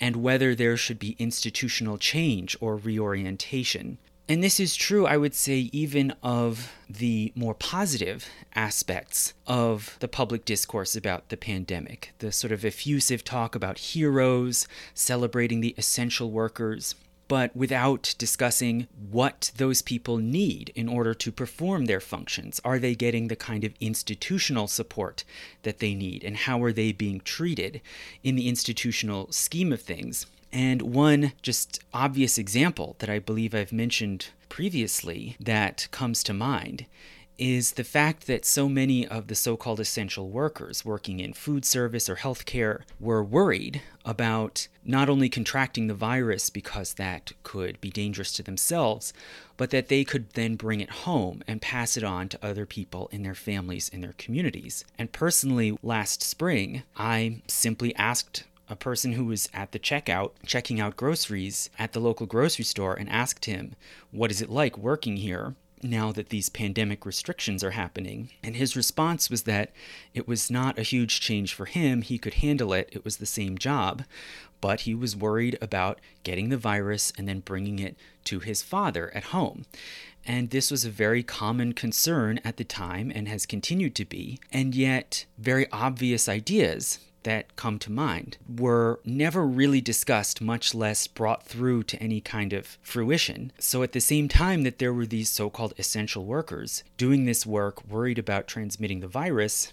and 0.00 0.16
whether 0.16 0.54
there 0.54 0.76
should 0.76 0.98
be 0.98 1.16
institutional 1.18 1.98
change 1.98 2.56
or 2.60 2.76
reorientation. 2.76 3.98
And 4.32 4.42
this 4.42 4.58
is 4.58 4.74
true, 4.74 5.06
I 5.06 5.18
would 5.18 5.34
say, 5.34 5.68
even 5.72 6.14
of 6.22 6.72
the 6.88 7.34
more 7.36 7.52
positive 7.52 8.26
aspects 8.54 9.34
of 9.46 9.98
the 10.00 10.08
public 10.08 10.46
discourse 10.46 10.96
about 10.96 11.28
the 11.28 11.36
pandemic. 11.36 12.14
The 12.18 12.32
sort 12.32 12.50
of 12.50 12.64
effusive 12.64 13.24
talk 13.24 13.54
about 13.54 13.76
heroes, 13.76 14.66
celebrating 14.94 15.60
the 15.60 15.74
essential 15.76 16.30
workers, 16.30 16.94
but 17.28 17.54
without 17.54 18.14
discussing 18.16 18.88
what 19.10 19.52
those 19.58 19.82
people 19.82 20.16
need 20.16 20.72
in 20.74 20.88
order 20.88 21.12
to 21.12 21.30
perform 21.30 21.84
their 21.84 22.00
functions. 22.00 22.58
Are 22.64 22.78
they 22.78 22.94
getting 22.94 23.28
the 23.28 23.36
kind 23.36 23.64
of 23.64 23.74
institutional 23.80 24.66
support 24.66 25.24
that 25.62 25.78
they 25.78 25.92
need, 25.92 26.24
and 26.24 26.38
how 26.38 26.62
are 26.62 26.72
they 26.72 26.92
being 26.92 27.20
treated 27.20 27.82
in 28.22 28.36
the 28.36 28.48
institutional 28.48 29.30
scheme 29.30 29.74
of 29.74 29.82
things? 29.82 30.24
And 30.52 30.82
one 30.82 31.32
just 31.40 31.80
obvious 31.94 32.36
example 32.36 32.96
that 32.98 33.08
I 33.08 33.18
believe 33.18 33.54
I've 33.54 33.72
mentioned 33.72 34.28
previously 34.48 35.36
that 35.40 35.88
comes 35.90 36.22
to 36.24 36.34
mind 36.34 36.84
is 37.38 37.72
the 37.72 37.84
fact 37.84 38.26
that 38.26 38.44
so 38.44 38.68
many 38.68 39.06
of 39.06 39.26
the 39.26 39.34
so 39.34 39.56
called 39.56 39.80
essential 39.80 40.28
workers 40.28 40.84
working 40.84 41.18
in 41.18 41.32
food 41.32 41.64
service 41.64 42.08
or 42.08 42.16
healthcare 42.16 42.82
were 43.00 43.24
worried 43.24 43.80
about 44.04 44.68
not 44.84 45.08
only 45.08 45.28
contracting 45.28 45.86
the 45.86 45.94
virus 45.94 46.50
because 46.50 46.94
that 46.94 47.32
could 47.42 47.80
be 47.80 47.90
dangerous 47.90 48.32
to 48.32 48.42
themselves, 48.42 49.12
but 49.56 49.70
that 49.70 49.88
they 49.88 50.04
could 50.04 50.30
then 50.34 50.54
bring 50.54 50.80
it 50.80 50.90
home 50.90 51.42
and 51.48 51.62
pass 51.62 51.96
it 51.96 52.04
on 52.04 52.28
to 52.28 52.46
other 52.46 52.66
people 52.66 53.08
in 53.10 53.22
their 53.22 53.34
families, 53.34 53.88
in 53.88 54.02
their 54.02 54.14
communities. 54.18 54.84
And 54.98 55.10
personally, 55.10 55.76
last 55.82 56.22
spring, 56.22 56.82
I 56.96 57.42
simply 57.48 57.94
asked 57.96 58.44
a 58.72 58.76
person 58.76 59.12
who 59.12 59.26
was 59.26 59.50
at 59.52 59.72
the 59.72 59.78
checkout 59.78 60.32
checking 60.46 60.80
out 60.80 60.96
groceries 60.96 61.68
at 61.78 61.92
the 61.92 62.00
local 62.00 62.24
grocery 62.24 62.64
store 62.64 62.94
and 62.94 63.08
asked 63.10 63.44
him, 63.44 63.76
What 64.10 64.30
is 64.30 64.40
it 64.40 64.50
like 64.50 64.76
working 64.78 65.18
here? 65.18 65.54
now 65.84 66.12
that 66.12 66.28
these 66.28 66.48
pandemic 66.48 67.04
restrictions 67.04 67.64
are 67.64 67.72
happening. 67.72 68.30
And 68.40 68.54
his 68.54 68.76
response 68.76 69.28
was 69.28 69.42
that 69.42 69.72
it 70.14 70.28
was 70.28 70.48
not 70.48 70.78
a 70.78 70.82
huge 70.82 71.20
change 71.20 71.54
for 71.54 71.64
him. 71.64 72.02
He 72.02 72.18
could 72.18 72.34
handle 72.34 72.72
it, 72.72 72.88
it 72.92 73.04
was 73.04 73.16
the 73.16 73.26
same 73.26 73.58
job. 73.58 74.04
But 74.60 74.82
he 74.82 74.94
was 74.94 75.16
worried 75.16 75.58
about 75.60 75.98
getting 76.22 76.50
the 76.50 76.56
virus 76.56 77.12
and 77.18 77.26
then 77.26 77.40
bringing 77.40 77.80
it 77.80 77.96
to 78.26 78.38
his 78.38 78.62
father 78.62 79.10
at 79.12 79.24
home. 79.24 79.64
And 80.24 80.50
this 80.50 80.70
was 80.70 80.84
a 80.84 80.90
very 80.90 81.24
common 81.24 81.72
concern 81.72 82.38
at 82.44 82.58
the 82.58 82.64
time 82.64 83.10
and 83.12 83.26
has 83.26 83.44
continued 83.44 83.96
to 83.96 84.04
be, 84.04 84.38
and 84.52 84.76
yet 84.76 85.26
very 85.36 85.68
obvious 85.72 86.28
ideas 86.28 87.00
that 87.24 87.56
come 87.56 87.78
to 87.80 87.92
mind 87.92 88.36
were 88.48 89.00
never 89.04 89.46
really 89.46 89.80
discussed, 89.80 90.40
much 90.40 90.74
less 90.74 91.06
brought 91.06 91.44
through 91.44 91.84
to 91.84 92.02
any 92.02 92.20
kind 92.20 92.52
of 92.52 92.78
fruition. 92.82 93.52
So, 93.58 93.82
at 93.82 93.92
the 93.92 94.00
same 94.00 94.28
time 94.28 94.62
that 94.62 94.78
there 94.78 94.92
were 94.92 95.06
these 95.06 95.30
so 95.30 95.50
called 95.50 95.74
essential 95.78 96.24
workers 96.24 96.84
doing 96.96 97.24
this 97.24 97.46
work, 97.46 97.86
worried 97.88 98.18
about 98.18 98.46
transmitting 98.46 99.00
the 99.00 99.08
virus, 99.08 99.72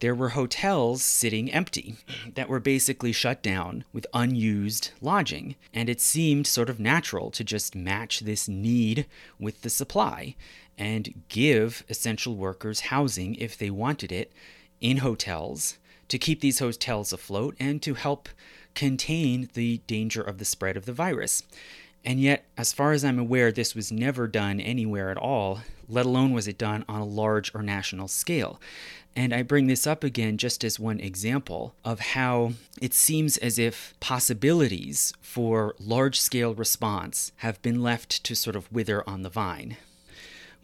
there 0.00 0.14
were 0.14 0.30
hotels 0.30 1.02
sitting 1.02 1.50
empty 1.52 1.96
that 2.34 2.48
were 2.48 2.60
basically 2.60 3.12
shut 3.12 3.42
down 3.42 3.84
with 3.92 4.06
unused 4.14 4.90
lodging. 5.00 5.56
And 5.74 5.88
it 5.88 6.00
seemed 6.00 6.46
sort 6.46 6.70
of 6.70 6.78
natural 6.78 7.30
to 7.32 7.44
just 7.44 7.74
match 7.74 8.20
this 8.20 8.48
need 8.48 9.06
with 9.38 9.62
the 9.62 9.70
supply 9.70 10.36
and 10.76 11.24
give 11.28 11.84
essential 11.88 12.36
workers 12.36 12.80
housing 12.80 13.34
if 13.34 13.58
they 13.58 13.70
wanted 13.70 14.12
it 14.12 14.32
in 14.80 14.98
hotels 14.98 15.78
to 16.08 16.18
keep 16.18 16.40
these 16.40 16.58
hotels 16.58 17.12
afloat 17.12 17.56
and 17.60 17.82
to 17.82 17.94
help 17.94 18.28
contain 18.74 19.48
the 19.54 19.78
danger 19.86 20.22
of 20.22 20.38
the 20.38 20.44
spread 20.44 20.76
of 20.76 20.86
the 20.86 20.92
virus. 20.92 21.42
And 22.04 22.20
yet, 22.20 22.46
as 22.56 22.72
far 22.72 22.92
as 22.92 23.04
I'm 23.04 23.18
aware, 23.18 23.50
this 23.50 23.74
was 23.74 23.90
never 23.90 24.26
done 24.26 24.60
anywhere 24.60 25.10
at 25.10 25.16
all, 25.16 25.60
let 25.88 26.06
alone 26.06 26.32
was 26.32 26.46
it 26.46 26.56
done 26.56 26.84
on 26.88 27.00
a 27.00 27.04
large 27.04 27.54
or 27.54 27.62
national 27.62 28.08
scale. 28.08 28.60
And 29.16 29.34
I 29.34 29.42
bring 29.42 29.66
this 29.66 29.86
up 29.86 30.04
again 30.04 30.38
just 30.38 30.62
as 30.62 30.78
one 30.78 31.00
example 31.00 31.74
of 31.84 31.98
how 32.00 32.52
it 32.80 32.94
seems 32.94 33.36
as 33.38 33.58
if 33.58 33.94
possibilities 33.98 35.12
for 35.20 35.74
large 35.80 36.20
scale 36.20 36.54
response 36.54 37.32
have 37.38 37.60
been 37.62 37.82
left 37.82 38.22
to 38.24 38.36
sort 38.36 38.54
of 38.54 38.70
wither 38.72 39.02
on 39.08 39.22
the 39.22 39.28
vine. 39.28 39.76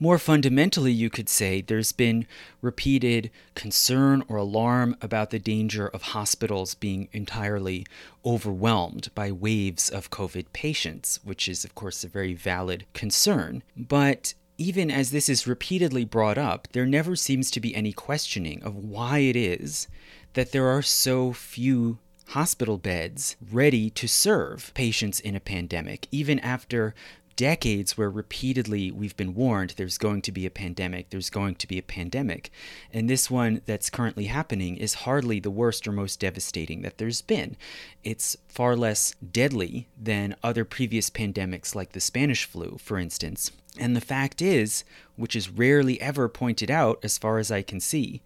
More 0.01 0.19
fundamentally, 0.19 0.93
you 0.93 1.09
could 1.09 1.29
say 1.29 1.61
there's 1.61 1.93
been 1.93 2.27
repeated 2.61 3.31
concern 3.55 4.25
or 4.29 4.37
alarm 4.37 4.97
about 5.01 5.31
the 5.31 5.39
danger 5.39 5.87
of 5.89 6.03
hospitals 6.03 6.75
being 6.75 7.09
entirely 7.13 7.87
overwhelmed 8.25 9.11
by 9.15 9.31
waves 9.31 9.89
of 9.89 10.11
COVID 10.11 10.47
patients, 10.53 11.21
which 11.23 11.49
is, 11.49 11.65
of 11.65 11.75
course, 11.75 12.03
a 12.03 12.09
very 12.09 12.35
valid 12.35 12.87
concern. 12.93 13.63
But 13.77 14.35
even 14.59 14.91
as 14.91 15.11
this 15.11 15.29
is 15.29 15.47
repeatedly 15.47 16.05
brought 16.05 16.39
up, 16.39 16.69
there 16.73 16.87
never 16.87 17.17
seems 17.17 17.51
to 17.53 17.61
be 17.61 17.75
any 17.75 17.93
questioning 17.93 18.63
of 18.63 18.77
why 18.77 19.19
it 19.19 19.37
is 19.37 19.89
that 20.35 20.53
there 20.53 20.69
are 20.69 20.83
so 20.83 21.33
few 21.33 21.99
hospital 22.29 22.79
beds 22.79 23.37
ready 23.53 23.91
to 23.91 24.09
serve 24.09 24.73
patients 24.75 25.21
in 25.21 25.37
a 25.37 25.41
pandemic, 25.41 26.09
even 26.11 26.39
after 26.41 26.95
decades 27.37 27.97
where 27.97 28.11
repeatedly 28.11 28.91
we've 28.91 29.17
been 29.17 29.35
warned 29.35 29.71
there's 29.71 29.99
going 29.99 30.23
to 30.23 30.33
be 30.33 30.47
a 30.47 30.51
pandemic, 30.51 31.11
there's 31.11 31.31
going 31.31 31.55
to 31.57 31.67
be 31.67 31.79
a 31.79 31.83
pandemic. 31.83 32.51
And 32.93 33.09
this 33.09 33.31
one 33.31 33.61
that's 33.67 33.91
currently 33.91 34.27
happening 34.27 34.77
is 34.77 34.95
hardly 34.95 35.41
the 35.41 35.51
worst 35.51 35.87
or 35.87 35.93
most 35.93 36.21
devastating 36.21 36.83
that 36.83 36.99
there's 36.99 37.23
been. 37.23 37.57
It's 38.03 38.37
far 38.49 38.77
less 38.77 39.15
deadly 39.33 39.89
than 40.01 40.37
other 40.43 40.65
previous 40.65 41.11
pandemics 41.11 41.75
like 41.75 41.93
the 41.93 42.01
Spanish 42.01 42.45
flu, 42.45 42.79
for 42.79 42.99
instance. 42.99 43.51
And 43.79 43.97
the 43.97 44.01
fact 44.01 44.41
is, 44.41 44.85
which 45.17 45.35
is 45.35 45.51
rarely 45.51 46.01
ever 46.01 46.29
pointed 46.29 46.71
out 46.71 47.01
as 47.03 47.19
far 47.19 47.39
as 47.39 47.51
I 47.51 47.63
can 47.63 47.81
see, 47.81 48.23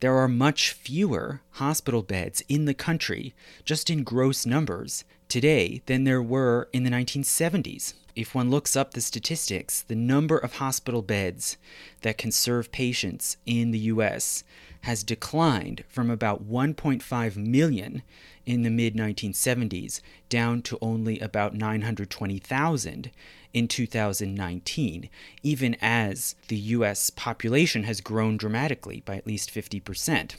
there 0.00 0.16
are 0.16 0.28
much 0.28 0.70
fewer 0.72 1.40
hospital 1.52 2.02
beds 2.02 2.42
in 2.48 2.64
the 2.66 2.74
country, 2.74 3.34
just 3.64 3.90
in 3.90 4.04
gross 4.04 4.46
numbers, 4.46 5.04
today 5.28 5.82
than 5.86 6.04
there 6.04 6.22
were 6.22 6.68
in 6.72 6.84
the 6.84 6.90
1970s 6.90 7.94
if 8.18 8.34
one 8.34 8.50
looks 8.50 8.74
up 8.74 8.94
the 8.94 9.00
statistics, 9.00 9.82
the 9.82 9.94
number 9.94 10.36
of 10.36 10.54
hospital 10.54 11.02
beds 11.02 11.56
that 12.02 12.18
can 12.18 12.32
serve 12.32 12.72
patients 12.72 13.36
in 13.46 13.70
the 13.70 13.78
US 13.78 14.42
has 14.80 15.04
declined 15.04 15.84
from 15.88 16.10
about 16.10 16.44
1.5 16.44 17.36
million 17.36 18.02
in 18.44 18.62
the 18.62 18.70
mid 18.70 18.96
1970s 18.96 20.00
down 20.28 20.62
to 20.62 20.76
only 20.82 21.20
about 21.20 21.54
920,000 21.54 23.12
in 23.54 23.68
2019, 23.68 25.08
even 25.44 25.76
as 25.80 26.34
the 26.48 26.56
US 26.56 27.10
population 27.10 27.84
has 27.84 28.00
grown 28.00 28.36
dramatically 28.36 29.00
by 29.06 29.14
at 29.16 29.28
least 29.28 29.54
50%. 29.54 30.34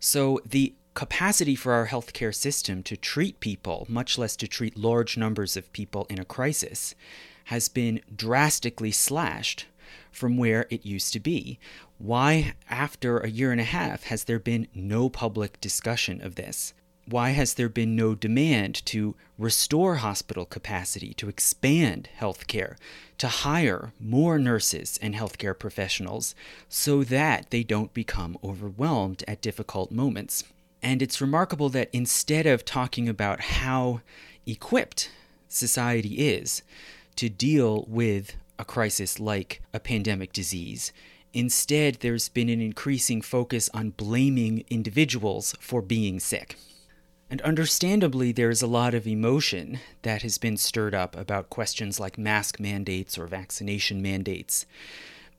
So 0.00 0.40
the 0.44 0.74
capacity 0.94 1.56
for 1.56 1.72
our 1.72 1.88
healthcare 1.88 2.34
system 2.34 2.82
to 2.84 2.96
treat 2.96 3.40
people, 3.40 3.84
much 3.88 4.16
less 4.16 4.36
to 4.36 4.46
treat 4.46 4.76
large 4.76 5.16
numbers 5.16 5.56
of 5.56 5.72
people 5.72 6.06
in 6.08 6.20
a 6.20 6.24
crisis, 6.24 6.94
has 7.46 7.68
been 7.68 8.00
drastically 8.14 8.92
slashed 8.92 9.66
from 10.10 10.36
where 10.36 10.66
it 10.70 10.86
used 10.86 11.12
to 11.12 11.20
be. 11.20 11.58
Why, 11.98 12.54
after 12.70 13.18
a 13.18 13.28
year 13.28 13.50
and 13.50 13.60
a 13.60 13.64
half, 13.64 14.04
has 14.04 14.24
there 14.24 14.38
been 14.38 14.68
no 14.74 15.08
public 15.08 15.60
discussion 15.60 16.22
of 16.22 16.36
this? 16.36 16.74
Why 17.06 17.30
has 17.30 17.54
there 17.54 17.68
been 17.68 17.94
no 17.96 18.14
demand 18.14 18.86
to 18.86 19.14
restore 19.36 19.96
hospital 19.96 20.46
capacity, 20.46 21.12
to 21.14 21.28
expand 21.28 22.08
healthcare, 22.18 22.76
to 23.18 23.28
hire 23.28 23.92
more 24.00 24.38
nurses 24.38 24.98
and 25.02 25.14
healthcare 25.14 25.58
professionals 25.58 26.34
so 26.68 27.04
that 27.04 27.50
they 27.50 27.62
don't 27.62 27.92
become 27.92 28.38
overwhelmed 28.42 29.22
at 29.28 29.42
difficult 29.42 29.90
moments? 29.90 30.44
And 30.84 31.00
it's 31.00 31.22
remarkable 31.22 31.70
that 31.70 31.88
instead 31.94 32.44
of 32.44 32.66
talking 32.66 33.08
about 33.08 33.40
how 33.40 34.02
equipped 34.46 35.10
society 35.48 36.28
is 36.28 36.62
to 37.16 37.30
deal 37.30 37.86
with 37.88 38.36
a 38.58 38.66
crisis 38.66 39.18
like 39.18 39.62
a 39.72 39.80
pandemic 39.80 40.30
disease, 40.34 40.92
instead, 41.32 41.96
there's 42.00 42.28
been 42.28 42.50
an 42.50 42.60
increasing 42.60 43.22
focus 43.22 43.70
on 43.72 43.90
blaming 43.96 44.62
individuals 44.68 45.54
for 45.58 45.80
being 45.80 46.20
sick. 46.20 46.56
And 47.30 47.40
understandably, 47.40 48.30
there's 48.30 48.60
a 48.60 48.66
lot 48.66 48.92
of 48.92 49.06
emotion 49.06 49.80
that 50.02 50.20
has 50.20 50.36
been 50.36 50.58
stirred 50.58 50.94
up 50.94 51.16
about 51.16 51.48
questions 51.48 51.98
like 51.98 52.18
mask 52.18 52.60
mandates 52.60 53.16
or 53.16 53.26
vaccination 53.26 54.02
mandates, 54.02 54.66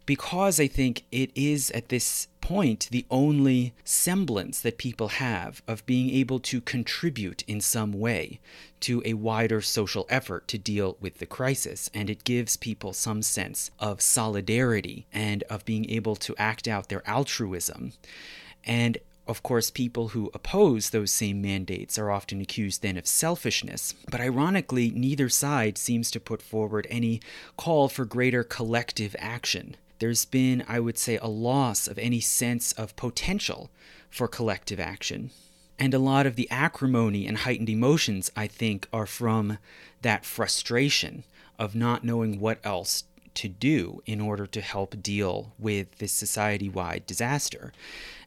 because 0.06 0.60
I 0.60 0.68
think 0.68 1.04
it 1.12 1.32
is 1.36 1.72
at 1.72 1.90
this 1.90 2.28
point 2.42 2.88
the 2.92 3.06
only 3.10 3.74
semblance 3.84 4.62
that 4.62 4.78
people 4.78 5.08
have 5.08 5.64
of 5.68 5.86
being 5.88 6.12
able 6.12 6.40
to 6.40 6.62
contribute 6.62 7.44
in 7.48 7.60
some 7.60 7.92
way 7.92 8.40
to 8.82 9.02
a 9.04 9.16
wider 9.16 9.62
social 9.62 10.06
effort 10.10 10.48
to 10.50 10.60
deal 10.60 10.96
with 11.00 11.18
the 11.18 11.26
crisis. 11.26 11.90
And 11.94 12.08
it 12.10 12.24
gives 12.24 12.56
people 12.56 12.94
some 12.94 13.24
sense 13.24 13.72
of 13.80 14.00
solidarity 14.00 15.08
and 15.12 15.44
of 15.44 15.66
being 15.66 15.90
able 15.90 16.16
to 16.18 16.36
act 16.38 16.68
out 16.68 16.90
their 16.90 17.08
altruism. 17.10 17.94
And 18.64 19.00
of 19.28 19.42
course, 19.42 19.72
people 19.72 20.10
who 20.10 20.30
oppose 20.36 20.92
those 20.92 21.10
same 21.10 21.42
mandates 21.42 21.98
are 21.98 22.12
often 22.12 22.42
accused 22.42 22.84
then 22.84 22.96
of 22.96 23.08
selfishness, 23.08 23.96
but 24.12 24.22
ironically, 24.22 24.92
neither 24.92 25.30
side 25.30 25.80
seems 25.80 26.12
to 26.12 26.20
put 26.20 26.44
forward 26.44 26.86
any 26.92 27.22
call 27.58 27.90
for 27.90 28.06
greater 28.06 28.44
collective 28.44 29.16
action. 29.18 29.78
There's 30.00 30.26
been, 30.26 30.64
I 30.68 30.80
would 30.80 30.98
say, 30.98 31.18
a 31.18 31.28
loss 31.28 31.88
of 31.88 31.98
any 31.98 32.20
sense 32.20 32.72
of 32.74 32.96
potential 32.96 33.70
for 34.10 34.28
collective 34.28 34.80
action. 34.80 35.32
And 35.78 35.94
a 35.94 36.00
lot 36.00 36.26
of 36.26 36.36
the 36.36 36.50
acrimony 36.50 37.28
and 37.28 37.40
heightened 37.40 37.70
emotions, 37.70 38.32
I 38.36 38.48
think, 38.48 38.88
are 38.94 39.06
from 39.06 39.58
that 40.02 40.26
frustration 40.26 41.26
of 41.60 41.76
not 41.76 42.04
knowing 42.04 42.40
what 42.40 42.60
else 42.64 43.04
to 43.36 43.48
do 43.50 44.02
in 44.06 44.22
order 44.22 44.48
to 44.48 44.62
help 44.62 45.02
deal 45.02 45.54
with 45.60 45.98
this 45.98 46.14
society 46.14 46.70
wide 46.70 47.06
disaster. 47.06 47.74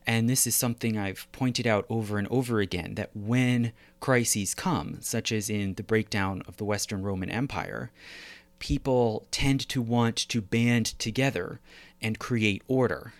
And 0.06 0.28
this 0.28 0.46
is 0.46 0.54
something 0.54 0.96
I've 0.96 1.26
pointed 1.32 1.66
out 1.66 1.86
over 1.88 2.18
and 2.18 2.28
over 2.28 2.60
again 2.60 2.94
that 2.94 3.10
when 3.14 3.72
crises 4.00 4.54
come, 4.54 4.98
such 5.00 5.32
as 5.32 5.50
in 5.50 5.74
the 5.74 5.82
breakdown 5.82 6.42
of 6.46 6.56
the 6.56 6.64
Western 6.64 7.02
Roman 7.02 7.30
Empire, 7.30 7.90
people 8.58 9.26
tend 9.30 9.68
to 9.68 9.82
want 9.82 10.16
to 10.16 10.40
band 10.40 10.86
together 10.98 11.60
and 12.00 12.18
create 12.18 12.62
order 12.68 13.12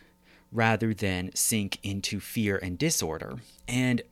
rather 0.50 0.94
than 0.94 1.34
sink 1.34 1.78
into 1.82 2.20
fear 2.20 2.56
and 2.56 2.78
disorder. 2.78 3.38
And 3.66 4.02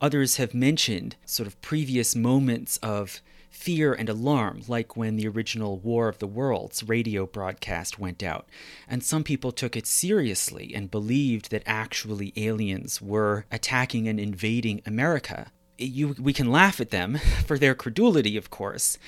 others 0.00 0.36
have 0.36 0.54
mentioned 0.54 1.16
sort 1.24 1.46
of 1.46 1.60
previous 1.62 2.16
moments 2.16 2.78
of 2.78 3.20
fear 3.54 3.94
and 3.94 4.08
alarm, 4.08 4.62
like 4.66 4.96
when 4.96 5.16
the 5.16 5.28
original 5.28 5.78
War 5.78 6.08
of 6.08 6.18
the 6.18 6.26
Worlds 6.26 6.82
radio 6.82 7.24
broadcast 7.24 7.98
went 7.98 8.22
out. 8.22 8.48
And 8.88 9.02
some 9.02 9.22
people 9.22 9.52
took 9.52 9.76
it 9.76 9.86
seriously 9.86 10.72
and 10.74 10.90
believed 10.90 11.50
that 11.50 11.62
actually 11.64 12.32
aliens 12.36 13.00
were 13.00 13.46
attacking 13.52 14.08
and 14.08 14.18
invading 14.18 14.82
America. 14.84 15.52
You, 15.78 16.16
we 16.18 16.32
can 16.32 16.50
laugh 16.50 16.80
at 16.80 16.90
them 16.90 17.18
for 17.46 17.56
their 17.56 17.76
credulity, 17.76 18.36
of 18.36 18.50
course, 18.50 18.98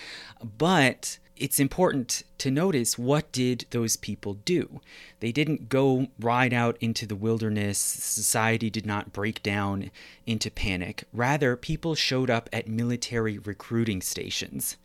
but 0.40 1.18
it's 1.36 1.60
important 1.60 2.22
to 2.38 2.50
notice 2.50 2.98
what 2.98 3.30
did 3.32 3.66
those 3.70 3.96
people 3.96 4.34
do. 4.44 4.80
They 5.20 5.32
didn't 5.32 5.68
go 5.68 6.08
ride 6.18 6.52
out 6.52 6.76
into 6.80 7.06
the 7.06 7.16
wilderness. 7.16 7.78
Society 7.78 8.70
did 8.70 8.86
not 8.86 9.12
break 9.12 9.42
down 9.42 9.90
into 10.26 10.50
panic. 10.50 11.04
Rather 11.12 11.56
people 11.56 11.94
showed 11.94 12.30
up 12.30 12.48
at 12.52 12.68
military 12.68 13.38
recruiting 13.38 14.00
stations 14.00 14.76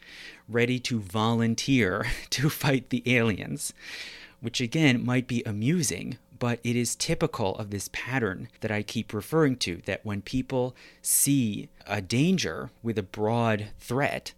ready 0.50 0.80
to 0.80 1.00
volunteer 1.00 2.06
to 2.30 2.50
fight 2.50 2.90
the 2.90 3.04
aliens 3.06 3.74
which 4.42 4.60
again 4.60 5.06
might 5.06 5.28
be 5.28 5.44
amusing 5.46 6.18
but 6.42 6.60
it 6.64 6.76
is 6.76 6.96
typical 6.96 7.56
of 7.58 7.70
this 7.70 7.88
pattern 7.94 8.50
that 8.62 8.72
I 8.72 8.82
keep 8.82 9.14
referring 9.14 9.58
to 9.58 9.80
that 9.86 10.04
when 10.04 10.24
people 10.24 10.76
see 11.00 11.70
a 11.86 12.02
danger 12.02 12.72
with 12.82 12.98
a 12.98 13.04
broad 13.04 13.68
threat, 13.78 14.34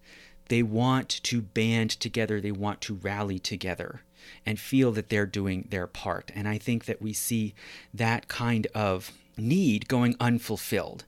they 0.50 0.64
want 0.64 1.10
to 1.24 1.42
band 1.42 1.92
together, 1.92 2.40
they 2.40 2.52
want 2.52 2.82
to 2.82 2.96
rally 2.96 3.40
together 3.40 4.02
and 4.46 4.60
feel 4.60 4.92
that 4.92 5.10
they're 5.10 5.26
doing 5.26 5.68
their 5.70 5.88
part. 5.88 6.32
And 6.36 6.48
I 6.48 6.58
think 6.58 6.86
that 6.86 7.02
we 7.02 7.14
see 7.14 7.54
that 7.94 8.28
kind 8.28 8.68
of 8.74 9.12
need 9.38 9.88
going 9.88 10.16
unfulfilled. 10.20 11.06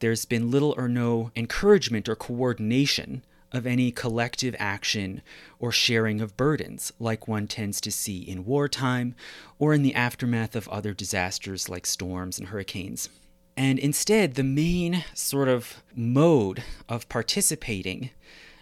There's 0.00 0.24
been 0.24 0.50
little 0.50 0.74
or 0.76 0.88
no 0.88 1.30
encouragement 1.34 2.08
or 2.08 2.16
coordination 2.16 3.22
of 3.50 3.66
any 3.66 3.90
collective 3.90 4.54
action 4.58 5.22
or 5.58 5.72
sharing 5.72 6.20
of 6.20 6.36
burdens, 6.36 6.92
like 6.98 7.26
one 7.26 7.46
tends 7.46 7.80
to 7.80 7.90
see 7.90 8.18
in 8.18 8.44
wartime 8.44 9.14
or 9.58 9.72
in 9.72 9.82
the 9.82 9.94
aftermath 9.94 10.54
of 10.54 10.68
other 10.68 10.92
disasters 10.92 11.68
like 11.68 11.86
storms 11.86 12.38
and 12.38 12.48
hurricanes. 12.48 13.08
And 13.56 13.78
instead, 13.78 14.34
the 14.34 14.44
main 14.44 15.04
sort 15.14 15.48
of 15.48 15.82
mode 15.94 16.62
of 16.88 17.08
participating 17.08 18.10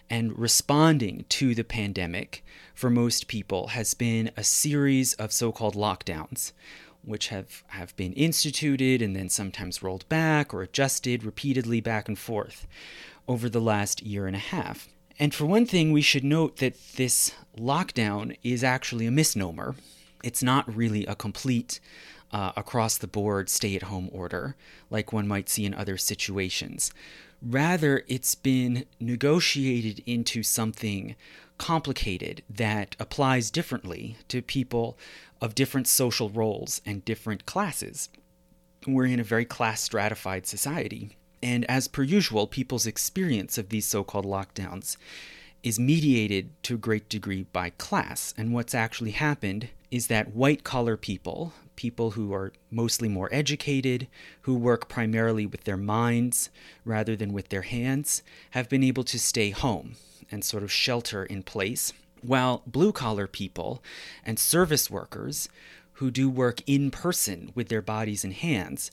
and 0.09 0.37
responding 0.37 1.25
to 1.29 1.53
the 1.53 1.63
pandemic 1.63 2.43
for 2.73 2.89
most 2.89 3.27
people 3.27 3.67
has 3.67 3.93
been 3.93 4.31
a 4.37 4.43
series 4.43 5.13
of 5.15 5.31
so 5.31 5.51
called 5.51 5.75
lockdowns, 5.75 6.51
which 7.03 7.29
have, 7.29 7.63
have 7.67 7.95
been 7.95 8.13
instituted 8.13 9.01
and 9.01 9.15
then 9.15 9.29
sometimes 9.29 9.81
rolled 9.81 10.07
back 10.09 10.53
or 10.53 10.61
adjusted 10.61 11.23
repeatedly 11.23 11.81
back 11.81 12.07
and 12.07 12.19
forth 12.19 12.67
over 13.27 13.49
the 13.49 13.61
last 13.61 14.01
year 14.03 14.27
and 14.27 14.35
a 14.35 14.39
half. 14.39 14.87
And 15.19 15.33
for 15.33 15.45
one 15.45 15.65
thing, 15.65 15.91
we 15.91 16.01
should 16.01 16.23
note 16.23 16.57
that 16.57 16.75
this 16.95 17.33
lockdown 17.57 18.37
is 18.43 18.63
actually 18.63 19.07
a 19.07 19.11
misnomer. 19.11 19.75
It's 20.23 20.43
not 20.43 20.73
really 20.73 21.05
a 21.05 21.15
complete 21.15 21.79
uh, 22.31 22.51
across 22.55 22.97
the 22.97 23.07
board 23.07 23.49
stay 23.49 23.75
at 23.75 23.83
home 23.83 24.09
order 24.11 24.55
like 24.89 25.13
one 25.13 25.27
might 25.27 25.49
see 25.49 25.65
in 25.65 25.73
other 25.73 25.97
situations. 25.97 26.91
Rather, 27.41 28.03
it's 28.07 28.35
been 28.35 28.85
negotiated 28.99 30.01
into 30.05 30.41
something 30.43 31.15
complicated 31.57 32.43
that 32.49 32.95
applies 32.99 33.51
differently 33.51 34.17
to 34.27 34.41
people 34.41 34.97
of 35.41 35.55
different 35.55 35.87
social 35.87 36.29
roles 36.29 36.81
and 36.85 37.05
different 37.05 37.45
classes. 37.45 38.09
We're 38.85 39.05
in 39.05 39.19
a 39.19 39.23
very 39.23 39.45
class 39.45 39.81
stratified 39.81 40.47
society. 40.47 41.17
And 41.43 41.65
as 41.65 41.87
per 41.87 42.03
usual, 42.03 42.47
people's 42.47 42.87
experience 42.87 43.57
of 43.57 43.69
these 43.69 43.85
so 43.85 44.03
called 44.03 44.25
lockdowns 44.25 44.97
is 45.63 45.79
mediated 45.79 46.51
to 46.63 46.75
a 46.75 46.79
great 46.79 47.09
degree 47.09 47.45
by 47.53 47.71
class. 47.71 48.33
And 48.37 48.53
what's 48.53 48.73
actually 48.73 49.11
happened 49.11 49.69
is 49.91 50.07
that 50.07 50.33
white 50.33 50.63
collar 50.63 50.97
people, 50.97 51.53
people 51.77 52.11
who 52.11 52.33
are 52.33 52.51
mostly 52.69 53.07
more 53.07 53.29
educated, 53.31 54.07
who 54.41 54.55
work 54.55 54.89
primarily 54.89 55.45
with 55.45 55.63
their 55.63 55.77
minds 55.77 56.49
rather 56.83 57.15
than 57.15 57.31
with 57.31 57.47
their 57.47 57.61
hands, 57.61 58.21
have 58.51 58.67
been 58.67 58.83
able 58.83 59.05
to 59.05 59.17
stay 59.17 59.51
home 59.51 59.93
and 60.29 60.43
sort 60.43 60.63
of 60.63 60.71
shelter 60.71 61.23
in 61.23 61.41
place, 61.41 61.93
while 62.21 62.63
blue 62.67 62.91
collar 62.91 63.27
people 63.27 63.81
and 64.25 64.37
service 64.37 64.91
workers 64.91 65.47
who 65.93 66.11
do 66.11 66.29
work 66.29 66.61
in 66.67 66.91
person 66.91 67.51
with 67.55 67.69
their 67.69 67.81
bodies 67.81 68.25
and 68.25 68.33
hands 68.33 68.91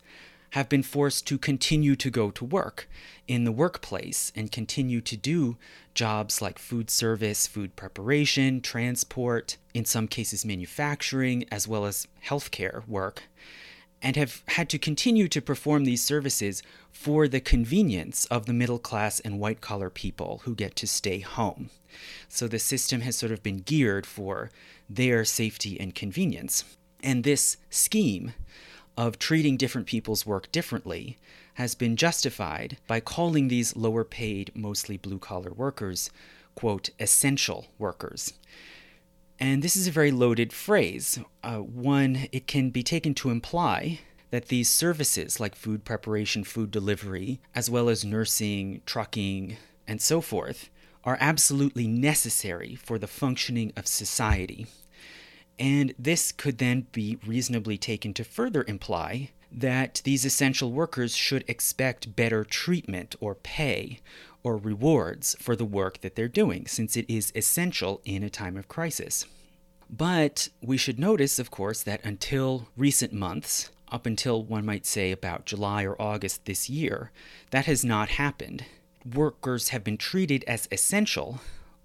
have 0.55 0.69
been 0.69 0.85
forced 0.85 1.27
to 1.27 1.37
continue 1.37 1.97
to 1.97 2.09
go 2.09 2.31
to 2.31 2.45
work 2.45 2.89
in 3.27 3.43
the 3.43 3.51
workplace 3.51 4.31
and 4.37 4.53
continue 4.53 5.01
to 5.01 5.17
do 5.17 5.57
jobs 5.95 6.41
like 6.41 6.61
food 6.61 6.89
service, 6.89 7.49
food 7.49 7.75
preparation, 7.75 8.61
transport, 8.61 9.57
in 9.75 9.85
some 9.85 10.07
cases 10.07 10.45
manufacturing, 10.45 11.45
as 11.51 11.67
well 11.67 11.85
as 11.85 12.07
healthcare 12.25 12.87
work, 12.87 13.25
and 14.01 14.15
have 14.15 14.45
had 14.47 14.69
to 14.69 14.79
continue 14.79 15.27
to 15.27 15.43
perform 15.43 15.83
these 15.85 16.05
services 16.05 16.63
for 16.93 17.27
the 17.27 17.41
convenience 17.41 18.25
of 18.27 18.47
the 18.47 18.53
middle 18.53 18.79
class 18.79 19.19
and 19.19 19.41
white 19.41 19.61
collar 19.61 19.91
people 19.91 20.43
who 20.45 20.55
get 20.55 20.77
to 20.77 20.87
stay 20.87 21.19
home. 21.19 21.69
So 22.29 22.47
the 22.47 22.61
system 22.61 23.01
has 23.01 23.17
sort 23.17 23.33
of 23.33 23.43
been 23.43 23.59
geared 23.59 24.07
for 24.07 24.53
their 24.89 25.25
safety 25.25 25.81
and 25.81 25.97
convenience. 25.97 26.63
And 27.03 27.25
this 27.25 27.57
scheme 27.71 28.35
of 28.97 29.19
treating 29.19 29.57
different 29.57 29.87
people's 29.87 30.25
work 30.25 30.51
differently 30.53 31.19
has 31.55 31.75
been 31.75 31.97
justified 31.97 32.77
by 32.87 33.01
calling 33.01 33.49
these 33.49 33.77
lower 33.77 34.05
paid, 34.05 34.51
mostly 34.55 34.97
blue 34.97 35.19
collar 35.19 35.53
workers, 35.53 36.11
quote, 36.55 36.91
essential 36.99 37.67
workers. 37.79 38.35
And 39.39 39.63
this 39.63 39.77
is 39.77 39.87
a 39.87 39.93
very 39.93 40.11
loaded 40.11 40.53
phrase. 40.53 41.19
Uh, 41.43 41.59
one, 41.59 42.29
it 42.33 42.47
can 42.47 42.71
be 42.71 42.83
taken 42.83 43.15
to 43.15 43.31
imply 43.31 44.01
that 44.31 44.49
these 44.49 44.69
services 44.69 45.39
like 45.39 45.55
food 45.55 45.85
preparation, 45.85 46.45
food 46.45 46.71
delivery, 46.71 47.41
as 47.55 47.71
well 47.71 47.89
as 47.89 48.05
nursing, 48.05 48.81
trucking, 48.87 49.57
and 49.87 50.01
so 50.01 50.21
forth, 50.21 50.71
are 51.05 51.19
absolutely 51.21 51.87
necessary 51.87 52.75
for 52.75 52.99
the 52.99 53.07
functioning 53.07 53.73
of 53.77 53.87
society. 53.87 54.67
And 55.59 55.95
this 55.99 56.33
could 56.33 56.59
then 56.59 56.87
be 56.93 57.19
reasonably 57.27 57.79
taken 57.79 58.13
to 58.15 58.25
further 58.25 58.65
imply 58.67 59.31
that 59.53 60.03
these 60.05 60.25
essential 60.25 60.73
workers 60.73 61.15
should 61.15 61.45
expect 61.47 62.17
better 62.17 62.45
treatment 62.45 63.15
or 63.21 63.37
pay 63.37 64.01
or 64.43 64.57
rewards 64.57 65.37
for 65.39 65.55
the 65.55 65.65
work 65.65 66.01
that 66.01 66.17
they're 66.17 66.29
doing, 66.29 66.67
since 66.67 66.97
it 66.97 67.09
is 67.09 67.33
essential 67.35 68.01
in 68.05 68.23
a 68.23 68.31
time 68.31 68.57
of 68.57 68.69
crisis. 68.69 69.27
But 69.89 70.49
we 70.61 70.77
should 70.77 70.99
notice, 70.99 71.39
of 71.39 71.51
course, 71.51 71.83
that 71.85 72.05
until 72.05 72.69
recent 72.77 73.13
months, 73.13 73.71
up 73.93 74.07
until 74.07 74.43
one 74.43 74.67
might 74.67 74.87
say 74.87 75.13
about 75.13 75.47
July 75.47 75.85
or 75.85 76.01
August 76.01 76.47
this 76.47 76.69
year, 76.69 77.13
that 77.51 77.67
has 77.67 77.85
not 77.85 78.09
happened. 78.11 78.65
Workers 79.15 79.69
have 79.69 79.85
been 79.85 79.99
treated 79.99 80.43
as 80.49 80.69
essential 80.73 81.41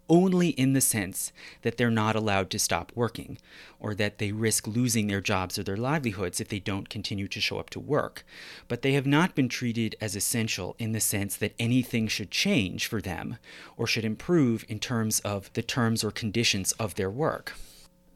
only 0.09 0.49
in 0.49 0.73
the 0.73 0.81
sense 0.81 1.31
that 1.61 1.77
they're 1.77 1.91
not 1.91 2.15
allowed 2.15 2.49
to 2.49 2.59
stop 2.59 2.91
working, 2.95 3.37
or 3.79 3.93
that 3.95 4.17
they 4.17 4.31
risk 4.31 4.67
losing 4.67 5.07
their 5.07 5.21
jobs 5.21 5.57
or 5.57 5.63
their 5.63 5.77
livelihoods 5.77 6.41
if 6.41 6.49
they 6.49 6.59
don't 6.59 6.89
continue 6.89 7.27
to 7.27 7.39
show 7.39 7.59
up 7.59 7.69
to 7.69 7.79
work. 7.79 8.25
But 8.67 8.81
they 8.81 8.93
have 8.93 9.05
not 9.05 9.35
been 9.35 9.49
treated 9.49 9.95
as 10.01 10.15
essential 10.15 10.75
in 10.79 10.91
the 10.91 10.99
sense 10.99 11.35
that 11.37 11.53
anything 11.59 12.07
should 12.07 12.31
change 12.31 12.87
for 12.87 13.01
them 13.01 13.37
or 13.77 13.87
should 13.87 14.05
improve 14.05 14.65
in 14.67 14.79
terms 14.79 15.19
of 15.21 15.53
the 15.53 15.63
terms 15.63 16.03
or 16.03 16.11
conditions 16.11 16.71
of 16.73 16.95
their 16.95 17.11
work. 17.11 17.53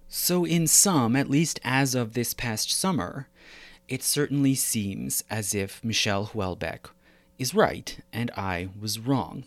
So, 0.08 0.46
in 0.46 0.68
sum, 0.68 1.16
at 1.16 1.30
least 1.30 1.60
as 1.64 1.96
of 1.96 2.14
this 2.14 2.34
past 2.34 2.72
summer, 2.72 3.30
it 3.88 4.04
certainly 4.04 4.56
seems 4.56 5.24
as 5.30 5.56
if 5.56 5.84
Michel 5.84 6.28
Houellebecq 6.28 6.90
is 7.40 7.54
right 7.54 8.00
and 8.12 8.32
I 8.38 8.70
was 8.80 9.00
wrong 9.00 9.44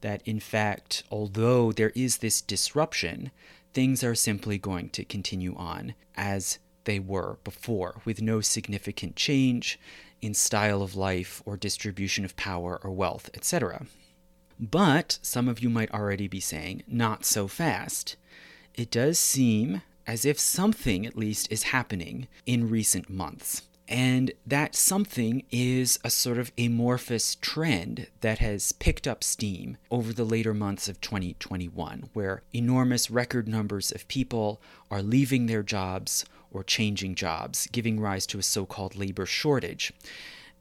that 0.00 0.22
in 0.24 0.40
fact, 0.40 1.02
although 1.10 1.72
there 1.72 1.92
is 1.94 2.18
this 2.18 2.40
disruption, 2.40 3.30
things 3.72 4.04
are 4.04 4.14
simply 4.14 4.58
going 4.58 4.88
to 4.90 5.04
continue 5.04 5.54
on 5.56 5.94
as 6.16 6.58
they 6.84 6.98
were 6.98 7.38
before, 7.44 8.00
with 8.04 8.22
no 8.22 8.40
significant 8.40 9.16
change 9.16 9.78
in 10.20 10.34
style 10.34 10.82
of 10.82 10.96
life 10.96 11.42
or 11.44 11.56
distribution 11.56 12.24
of 12.24 12.36
power 12.36 12.80
or 12.82 12.90
wealth, 12.90 13.30
etc. 13.34 13.86
But 14.60 15.18
some 15.22 15.48
of 15.48 15.60
you 15.60 15.68
might 15.68 15.92
already 15.92 16.28
be 16.28 16.40
saying, 16.40 16.82
not 16.86 17.24
so 17.24 17.48
fast. 17.48 18.16
It 18.74 18.90
does 18.90 19.18
seem 19.18 19.82
as 20.06 20.24
if 20.24 20.38
something, 20.38 21.06
at 21.06 21.16
least, 21.16 21.50
is 21.50 21.64
happening 21.64 22.28
in 22.46 22.70
recent 22.70 23.08
months. 23.10 23.62
And 23.86 24.32
that 24.46 24.74
something 24.74 25.44
is 25.50 25.98
a 26.02 26.10
sort 26.10 26.38
of 26.38 26.52
amorphous 26.56 27.34
trend 27.34 28.06
that 28.22 28.38
has 28.38 28.72
picked 28.72 29.06
up 29.06 29.22
steam 29.22 29.76
over 29.90 30.12
the 30.12 30.24
later 30.24 30.54
months 30.54 30.88
of 30.88 31.00
2021, 31.02 32.08
where 32.14 32.42
enormous 32.54 33.10
record 33.10 33.46
numbers 33.46 33.92
of 33.92 34.08
people 34.08 34.60
are 34.90 35.02
leaving 35.02 35.46
their 35.46 35.62
jobs 35.62 36.24
or 36.50 36.64
changing 36.64 37.14
jobs, 37.14 37.68
giving 37.72 38.00
rise 38.00 38.26
to 38.26 38.38
a 38.38 38.42
so 38.42 38.64
called 38.64 38.96
labor 38.96 39.26
shortage. 39.26 39.92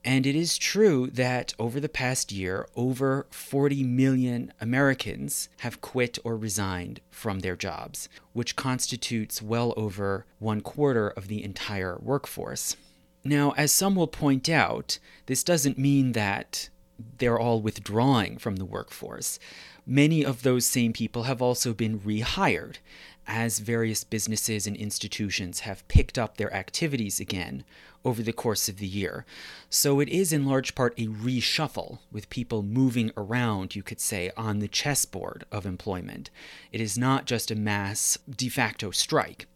And 0.06 0.26
it 0.28 0.36
is 0.36 0.58
true 0.58 1.08
that 1.14 1.54
over 1.58 1.80
the 1.80 1.88
past 1.88 2.34
year, 2.34 2.68
over 2.76 3.26
40 3.30 3.84
million 3.84 4.52
Americans 4.60 5.48
have 5.60 5.80
quit 5.80 6.20
or 6.26 6.36
resigned 6.36 7.00
from 7.10 7.40
their 7.40 7.56
jobs, 7.56 8.10
which 8.34 8.58
constitutes 8.58 9.42
well 9.42 9.74
over 9.78 10.26
one 10.40 10.60
quarter 10.60 11.08
of 11.08 11.30
the 11.30 11.42
entire 11.42 11.98
workforce. 12.02 12.76
Now, 13.24 13.52
as 13.52 13.72
some 13.72 13.96
will 13.96 14.08
point 14.08 14.50
out, 14.50 15.00
this 15.28 15.44
doesn't 15.44 15.78
mean 15.78 16.12
that 16.12 16.70
they're 17.18 17.40
all 17.40 17.62
withdrawing 17.62 18.38
from 18.38 18.58
the 18.58 18.66
workforce. 18.66 19.40
Many 19.86 20.24
of 20.24 20.44
those 20.44 20.66
same 20.66 20.94
people 20.94 21.24
have 21.24 21.42
also 21.42 21.74
been 21.74 22.00
rehired 22.00 22.78
as 23.26 23.60
various 23.60 24.04
businesses 24.04 24.68
and 24.68 24.76
institutions 24.76 25.62
have 25.62 25.88
picked 25.88 26.18
up 26.18 26.38
their 26.38 26.54
activities 26.54 27.20
again 27.20 27.64
over 28.06 28.22
the 28.22 28.34
course 28.34 28.68
of 28.68 28.78
the 28.78 28.88
year. 28.88 29.26
So 29.70 30.00
it 30.02 30.10
is 30.10 30.34
in 30.34 30.46
large 30.46 30.76
part 30.76 30.94
a 30.98 31.08
reshuffle 31.08 32.00
with 32.12 32.30
people 32.30 32.64
moving 32.64 33.12
around, 33.16 33.76
you 33.76 33.84
could 33.84 34.02
say, 34.02 34.32
on 34.36 34.60
the 34.60 34.68
chessboard 34.68 35.46
of 35.52 35.66
employment. 35.66 36.30
It 36.72 36.82
is 36.82 36.98
not 36.98 37.26
just 37.26 37.50
a 37.50 37.56
mass 37.56 38.18
de 38.30 38.50
facto 38.50 38.92
strike. 38.92 39.48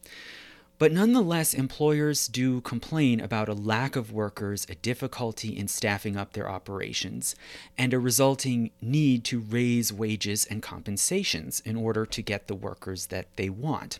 But 0.79 0.91
nonetheless, 0.91 1.55
employers 1.55 2.27
do 2.27 2.61
complain 2.61 3.19
about 3.19 3.49
a 3.49 3.53
lack 3.53 3.95
of 3.95 4.11
workers, 4.11 4.67
a 4.69 4.75
difficulty 4.75 5.57
in 5.57 5.67
staffing 5.67 6.15
up 6.15 6.33
their 6.33 6.47
operations, 6.47 7.35
and 7.77 7.93
a 7.93 7.99
resulting 7.99 8.69
need 8.79 9.23
to 9.25 9.39
raise 9.39 9.91
wages 9.91 10.45
and 10.45 10.61
compensations 10.61 11.61
in 11.61 11.75
order 11.75 12.05
to 12.05 12.21
get 12.21 12.47
the 12.47 12.55
workers 12.55 13.07
that 13.07 13.25
they 13.37 13.49
want. 13.49 13.99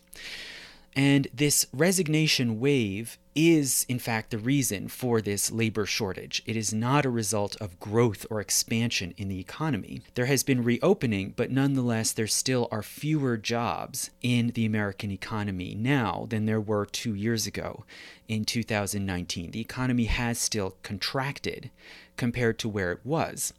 And 0.98 1.28
this 1.32 1.68
resignation 1.72 2.60
wave 2.60 3.20
is, 3.36 3.86
in 3.88 4.00
fact, 4.00 4.32
the 4.32 4.40
reason 4.40 4.88
for 4.88 5.22
this 5.22 5.52
labor 5.52 5.86
shortage. 5.86 6.42
It 6.48 6.56
is 6.56 6.74
not 6.74 7.06
a 7.06 7.12
result 7.12 7.56
of 7.58 7.80
growth 7.80 8.26
or 8.32 8.42
expansion 8.42 9.14
in 9.16 9.28
the 9.28 9.40
economy. 9.40 10.02
There 10.16 10.26
has 10.26 10.42
been 10.42 10.64
reopening, 10.64 11.36
but 11.36 11.52
nonetheless, 11.52 12.12
there 12.12 12.26
still 12.26 12.68
are 12.72 12.82
fewer 12.82 13.38
jobs 13.38 14.10
in 14.24 14.48
the 14.56 14.66
American 14.66 15.12
economy 15.12 15.76
now 15.76 16.26
than 16.32 16.46
there 16.46 16.60
were 16.60 16.88
two 16.88 17.14
years 17.14 17.46
ago 17.46 17.86
in 18.28 18.44
2019. 18.44 19.52
The 19.52 19.62
economy 19.62 20.06
has 20.06 20.40
still 20.40 20.78
contracted 20.82 21.70
compared 22.16 22.58
to 22.58 22.70
where 22.70 22.92
it 22.92 23.06
was. 23.06 23.54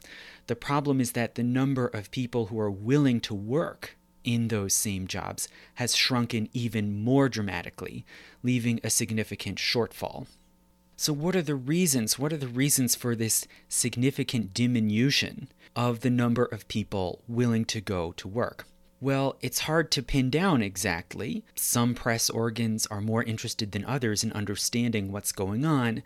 The 0.47 0.57
problem 0.57 0.99
is 0.99 1.13
that 1.13 1.35
the 1.35 1.43
number 1.43 1.87
of 1.87 2.11
people 2.11 2.47
who 2.47 2.59
are 2.59 2.69
willing 2.69 3.21
to 3.21 3.33
work 3.33 3.95
in 4.23 4.47
those 4.47 4.73
same 4.73 5.07
jobs 5.07 5.47
has 5.75 5.95
shrunken 5.95 6.49
even 6.53 7.03
more 7.03 7.29
dramatically, 7.29 8.05
leaving 8.43 8.79
a 8.83 8.89
significant 8.89 9.57
shortfall. 9.57 10.27
So, 10.95 11.13
what 11.13 11.35
are 11.35 11.41
the 11.41 11.55
reasons? 11.55 12.19
What 12.19 12.33
are 12.33 12.37
the 12.37 12.47
reasons 12.47 12.93
for 12.93 13.15
this 13.15 13.47
significant 13.69 14.53
diminution 14.53 15.47
of 15.75 16.01
the 16.01 16.09
number 16.09 16.43
of 16.43 16.67
people 16.67 17.23
willing 17.27 17.63
to 17.65 17.79
go 17.79 18.11
to 18.13 18.27
work? 18.27 18.65
Well, 19.01 19.37
it's 19.39 19.59
hard 19.59 19.91
to 19.91 20.03
pin 20.03 20.29
down 20.29 20.61
exactly. 20.61 21.45
Some 21.55 21.95
press 21.95 22.29
organs 22.29 22.85
are 22.87 22.99
more 22.99 23.23
interested 23.23 23.71
than 23.71 23.85
others 23.85 24.25
in 24.25 24.33
understanding 24.33 25.09
what's 25.09 25.31
going 25.31 25.63
on, 25.63 26.03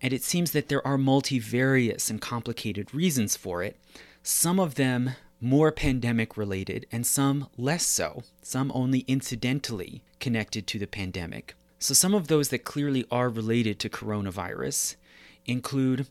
and 0.00 0.12
it 0.12 0.22
seems 0.22 0.52
that 0.52 0.68
there 0.68 0.86
are 0.86 0.96
multivarious 0.96 2.08
and 2.08 2.20
complicated 2.20 2.94
reasons 2.94 3.36
for 3.36 3.64
it. 3.64 3.76
Some 4.22 4.60
of 4.60 4.76
them 4.76 5.16
more 5.40 5.70
pandemic 5.70 6.36
related, 6.36 6.86
and 6.90 7.06
some 7.06 7.48
less 7.56 7.86
so, 7.86 8.22
some 8.42 8.72
only 8.74 9.00
incidentally 9.00 10.02
connected 10.18 10.66
to 10.66 10.78
the 10.78 10.86
pandemic. 10.86 11.54
So, 11.78 11.94
some 11.94 12.14
of 12.14 12.28
those 12.28 12.48
that 12.48 12.64
clearly 12.64 13.04
are 13.10 13.28
related 13.28 13.78
to 13.80 13.90
coronavirus 13.90 14.96
include 15.44 16.06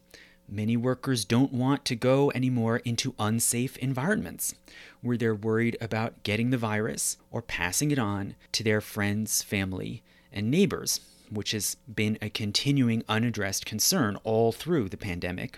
many 0.48 0.78
workers 0.78 1.26
don't 1.26 1.52
want 1.52 1.86
to 1.86 1.96
go 1.96 2.32
anymore 2.36 2.78
into 2.86 3.16
unsafe 3.18 3.78
environments 3.78 4.54
where 5.02 5.18
they're 5.18 5.36
worried 5.36 5.76
about 5.82 6.22
getting 6.24 6.52
the 6.52 6.58
virus 6.58 7.18
or 7.32 7.42
passing 7.42 7.92
it 7.92 8.00
on 8.00 8.36
to 8.52 8.64
their 8.64 8.82
friends, 8.82 9.42
family, 9.42 10.04
and 10.32 10.52
neighbors, 10.52 11.00
which 11.32 11.52
has 11.52 11.78
been 11.94 12.18
a 12.22 12.30
continuing 12.30 13.04
unaddressed 13.10 13.66
concern 13.66 14.18
all 14.24 14.52
through 14.52 14.90
the 14.90 14.98
pandemic. 14.98 15.58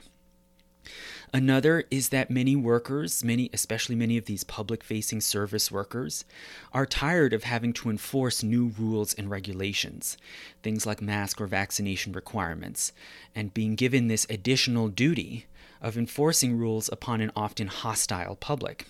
Another 1.33 1.83
is 1.91 2.09
that 2.09 2.31
many 2.31 2.55
workers, 2.55 3.21
many 3.21 3.49
especially 3.51 3.95
many 3.95 4.17
of 4.17 4.25
these 4.25 4.45
public 4.45 4.81
facing 4.81 5.19
service 5.19 5.69
workers, 5.69 6.23
are 6.71 6.85
tired 6.85 7.33
of 7.33 7.43
having 7.43 7.73
to 7.73 7.89
enforce 7.89 8.43
new 8.43 8.71
rules 8.79 9.13
and 9.13 9.29
regulations, 9.29 10.17
things 10.63 10.85
like 10.85 11.01
mask 11.01 11.41
or 11.41 11.47
vaccination 11.47 12.13
requirements, 12.13 12.93
and 13.35 13.53
being 13.53 13.75
given 13.75 14.07
this 14.07 14.25
additional 14.29 14.87
duty 14.87 15.47
of 15.81 15.97
enforcing 15.97 16.57
rules 16.57 16.89
upon 16.93 17.19
an 17.19 17.31
often 17.35 17.67
hostile 17.67 18.37
public. 18.37 18.87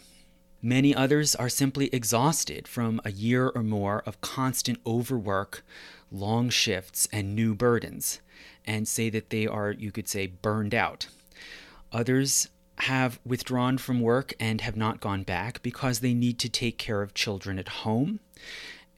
Many 0.62 0.94
others 0.94 1.36
are 1.36 1.50
simply 1.50 1.88
exhausted 1.92 2.68
from 2.68 3.02
a 3.04 3.12
year 3.12 3.50
or 3.50 3.64
more 3.64 4.04
of 4.06 4.22
constant 4.22 4.80
overwork, 4.86 5.64
long 6.12 6.50
shifts, 6.50 7.08
and 7.12 7.36
new 7.36 7.56
burdens, 7.56 8.22
and 8.66 8.88
say 8.88 9.10
that 9.10 9.32
they 9.32 9.48
are, 9.48 9.72
you 9.72 9.92
could 9.92 10.08
say, 10.08 10.28
burned 10.28 10.76
out. 10.76 11.08
Others 11.92 12.50
have 12.80 13.20
withdrawn 13.26 13.78
from 13.78 14.02
work 14.02 14.34
and 14.40 14.62
have 14.62 14.76
not 14.76 15.00
gone 15.00 15.24
back 15.24 15.64
because 15.64 16.00
they 16.00 16.14
need 16.14 16.38
to 16.40 16.50
take 16.50 16.78
care 16.78 17.02
of 17.02 17.14
children 17.14 17.58
at 17.58 17.70
home. 17.70 18.20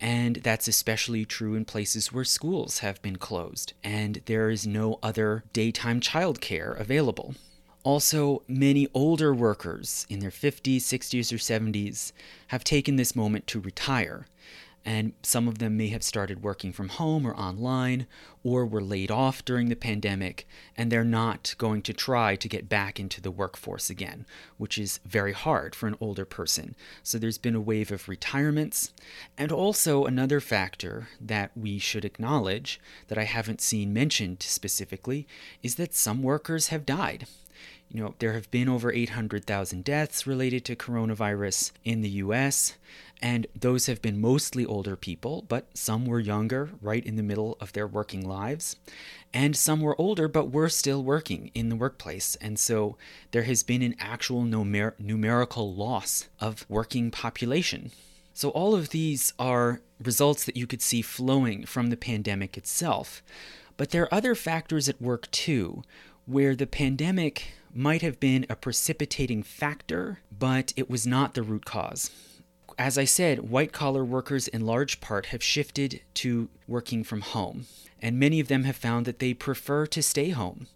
And 0.01 0.37
that's 0.37 0.67
especially 0.67 1.25
true 1.25 1.55
in 1.55 1.65
places 1.65 2.11
where 2.11 2.23
schools 2.23 2.79
have 2.79 3.01
been 3.01 3.17
closed 3.17 3.73
and 3.83 4.21
there 4.25 4.49
is 4.49 4.65
no 4.65 4.99
other 5.03 5.43
daytime 5.51 5.99
childcare 5.99 6.79
available. 6.79 7.35
Also, 7.83 8.43
many 8.47 8.87
older 8.93 9.33
workers 9.33 10.05
in 10.09 10.19
their 10.19 10.29
50s, 10.29 10.77
60s, 10.77 11.31
or 11.31 11.37
70s 11.37 12.11
have 12.47 12.63
taken 12.63 12.97
this 12.97 13.15
moment 13.15 13.47
to 13.47 13.59
retire 13.59 14.27
and 14.89 15.13
some 15.21 15.47
of 15.47 15.59
them 15.59 15.77
may 15.77 15.89
have 15.89 16.01
started 16.01 16.41
working 16.41 16.73
from 16.73 16.89
home 16.89 17.23
or 17.23 17.35
online, 17.35 18.07
or 18.43 18.65
were 18.65 18.81
laid 18.81 19.11
off 19.11 19.45
during 19.45 19.69
the 19.69 19.75
pandemic, 19.75 20.47
and 20.75 20.91
they're 20.91 21.03
not 21.03 21.53
going 21.59 21.83
to 21.83 21.93
try 21.93 22.35
to 22.35 22.49
get 22.49 22.67
back 22.67 22.99
into 22.99 23.21
the 23.21 23.29
workforce 23.29 23.91
again, 23.91 24.25
which 24.57 24.79
is 24.79 24.99
very 25.05 25.31
hard 25.31 25.75
for 25.75 25.85
an 25.85 25.95
older 26.01 26.25
person. 26.25 26.73
So 27.03 27.19
there's 27.19 27.37
been 27.37 27.53
a 27.53 27.61
wave 27.61 27.91
of 27.91 28.09
retirements. 28.09 28.91
And 29.37 29.51
also, 29.51 30.05
another 30.05 30.39
factor 30.39 31.09
that 31.21 31.51
we 31.55 31.77
should 31.77 32.03
acknowledge 32.03 32.81
that 33.09 33.17
I 33.19 33.25
haven't 33.25 33.61
seen 33.61 33.93
mentioned 33.93 34.41
specifically 34.41 35.27
is 35.61 35.75
that 35.75 35.93
some 35.93 36.23
workers 36.23 36.69
have 36.69 36.87
died. 36.87 37.27
You 37.91 38.03
know, 38.03 38.15
there 38.19 38.33
have 38.33 38.51
been 38.51 38.69
over 38.69 38.91
800,000 38.91 39.83
deaths 39.83 40.27
related 40.27 40.63
to 40.65 40.75
coronavirus 40.75 41.71
in 41.83 42.01
the 42.01 42.09
US, 42.09 42.75
and 43.21 43.47
those 43.53 43.87
have 43.87 44.01
been 44.01 44.21
mostly 44.21 44.65
older 44.65 44.95
people, 44.95 45.45
but 45.47 45.67
some 45.73 46.05
were 46.05 46.19
younger, 46.19 46.69
right 46.81 47.05
in 47.05 47.17
the 47.17 47.23
middle 47.23 47.57
of 47.59 47.73
their 47.73 47.87
working 47.87 48.27
lives. 48.27 48.77
And 49.33 49.55
some 49.55 49.81
were 49.81 49.99
older, 49.99 50.27
but 50.27 50.51
were 50.51 50.69
still 50.69 51.03
working 51.03 51.51
in 51.53 51.69
the 51.69 51.75
workplace. 51.75 52.35
And 52.35 52.57
so 52.57 52.97
there 53.31 53.43
has 53.43 53.61
been 53.61 53.81
an 53.81 53.95
actual 53.99 54.43
numer- 54.43 54.97
numerical 54.99 55.73
loss 55.73 56.29
of 56.39 56.65
working 56.69 57.11
population. 57.11 57.91
So 58.33 58.49
all 58.49 58.73
of 58.73 58.89
these 58.89 59.33
are 59.37 59.81
results 60.01 60.45
that 60.45 60.55
you 60.55 60.65
could 60.65 60.81
see 60.81 61.01
flowing 61.01 61.65
from 61.65 61.89
the 61.89 61.97
pandemic 61.97 62.57
itself. 62.57 63.21
But 63.75 63.89
there 63.89 64.03
are 64.03 64.13
other 64.13 64.33
factors 64.33 64.87
at 64.87 65.01
work 65.01 65.29
too, 65.29 65.83
where 66.25 66.55
the 66.55 66.67
pandemic 66.67 67.53
might 67.73 68.01
have 68.01 68.19
been 68.19 68.45
a 68.49 68.55
precipitating 68.55 69.43
factor, 69.43 70.19
but 70.31 70.73
it 70.77 70.89
was 70.89 71.05
not 71.05 71.33
the 71.33 71.43
root 71.43 71.65
cause. 71.65 72.11
As 72.79 72.97
I 72.97 73.03
said, 73.03 73.49
white 73.49 73.73
collar 73.73 74.05
workers 74.05 74.47
in 74.47 74.65
large 74.65 75.01
part 75.01 75.27
have 75.27 75.43
shifted 75.43 75.99
to 76.13 76.47
working 76.65 77.03
from 77.03 77.19
home, 77.19 77.65
and 78.01 78.17
many 78.17 78.39
of 78.39 78.47
them 78.47 78.63
have 78.63 78.77
found 78.77 79.05
that 79.05 79.19
they 79.19 79.33
prefer 79.33 79.85
to 79.87 80.01
stay 80.01 80.29
home, 80.29 80.67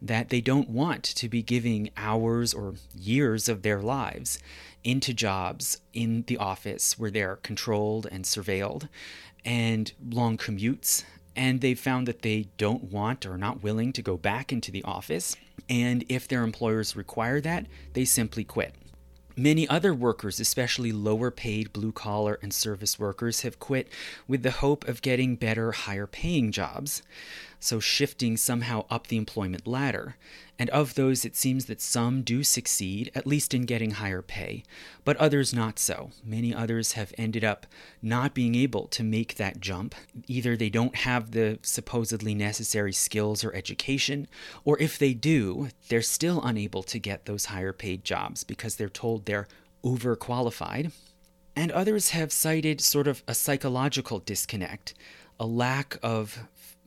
that 0.00 0.28
they 0.28 0.40
don't 0.40 0.70
want 0.70 1.02
to 1.02 1.28
be 1.28 1.42
giving 1.42 1.90
hours 1.96 2.54
or 2.54 2.74
years 2.94 3.48
of 3.48 3.62
their 3.62 3.82
lives 3.82 4.38
into 4.84 5.12
jobs 5.12 5.80
in 5.92 6.22
the 6.28 6.36
office 6.36 6.96
where 6.96 7.10
they're 7.10 7.36
controlled 7.42 8.06
and 8.12 8.24
surveilled, 8.24 8.88
and 9.44 9.92
long 10.08 10.38
commutes 10.38 11.02
and 11.34 11.60
they've 11.60 11.78
found 11.80 12.06
that 12.06 12.22
they 12.22 12.46
don't 12.58 12.84
want 12.84 13.26
or 13.26 13.32
are 13.32 13.38
not 13.38 13.62
willing 13.62 13.92
to 13.92 14.02
go 14.02 14.16
back 14.16 14.52
into 14.52 14.70
the 14.70 14.84
office. 14.84 15.36
And 15.68 16.04
if 16.08 16.28
their 16.28 16.42
employers 16.42 16.96
require 16.96 17.40
that, 17.40 17.66
they 17.94 18.04
simply 18.04 18.44
quit. 18.44 18.74
Many 19.36 19.68
other 19.68 19.94
workers, 19.94 20.40
especially 20.40 20.92
lower 20.92 21.30
paid 21.30 21.72
blue 21.72 21.92
collar 21.92 22.38
and 22.42 22.52
service 22.52 22.98
workers, 22.98 23.42
have 23.42 23.58
quit 23.60 23.88
with 24.26 24.42
the 24.42 24.50
hope 24.50 24.86
of 24.88 25.02
getting 25.02 25.36
better, 25.36 25.72
higher 25.72 26.06
paying 26.06 26.52
jobs 26.52 27.02
so 27.60 27.78
shifting 27.78 28.36
somehow 28.38 28.86
up 28.90 29.06
the 29.06 29.18
employment 29.18 29.66
ladder. 29.66 30.16
And 30.60 30.68
of 30.68 30.94
those, 30.94 31.24
it 31.24 31.36
seems 31.36 31.64
that 31.64 31.80
some 31.80 32.20
do 32.20 32.44
succeed, 32.44 33.10
at 33.14 33.26
least 33.26 33.54
in 33.54 33.62
getting 33.62 33.92
higher 33.92 34.20
pay, 34.20 34.62
but 35.06 35.16
others 35.16 35.54
not 35.54 35.78
so. 35.78 36.10
Many 36.22 36.54
others 36.54 36.92
have 36.92 37.14
ended 37.16 37.42
up 37.42 37.64
not 38.02 38.34
being 38.34 38.54
able 38.54 38.86
to 38.88 39.02
make 39.02 39.36
that 39.36 39.60
jump. 39.60 39.94
Either 40.26 40.58
they 40.58 40.68
don't 40.68 40.96
have 40.96 41.30
the 41.30 41.58
supposedly 41.62 42.34
necessary 42.34 42.92
skills 42.92 43.42
or 43.42 43.54
education, 43.54 44.28
or 44.62 44.78
if 44.78 44.98
they 44.98 45.14
do, 45.14 45.70
they're 45.88 46.02
still 46.02 46.42
unable 46.44 46.82
to 46.82 46.98
get 46.98 47.24
those 47.24 47.46
higher 47.46 47.72
paid 47.72 48.04
jobs 48.04 48.44
because 48.44 48.76
they're 48.76 48.90
told 48.90 49.24
they're 49.24 49.48
overqualified. 49.82 50.92
And 51.56 51.72
others 51.72 52.10
have 52.10 52.32
cited 52.32 52.82
sort 52.82 53.08
of 53.08 53.22
a 53.26 53.32
psychological 53.34 54.18
disconnect, 54.18 54.92
a 55.38 55.46
lack 55.46 55.96
of 56.02 56.40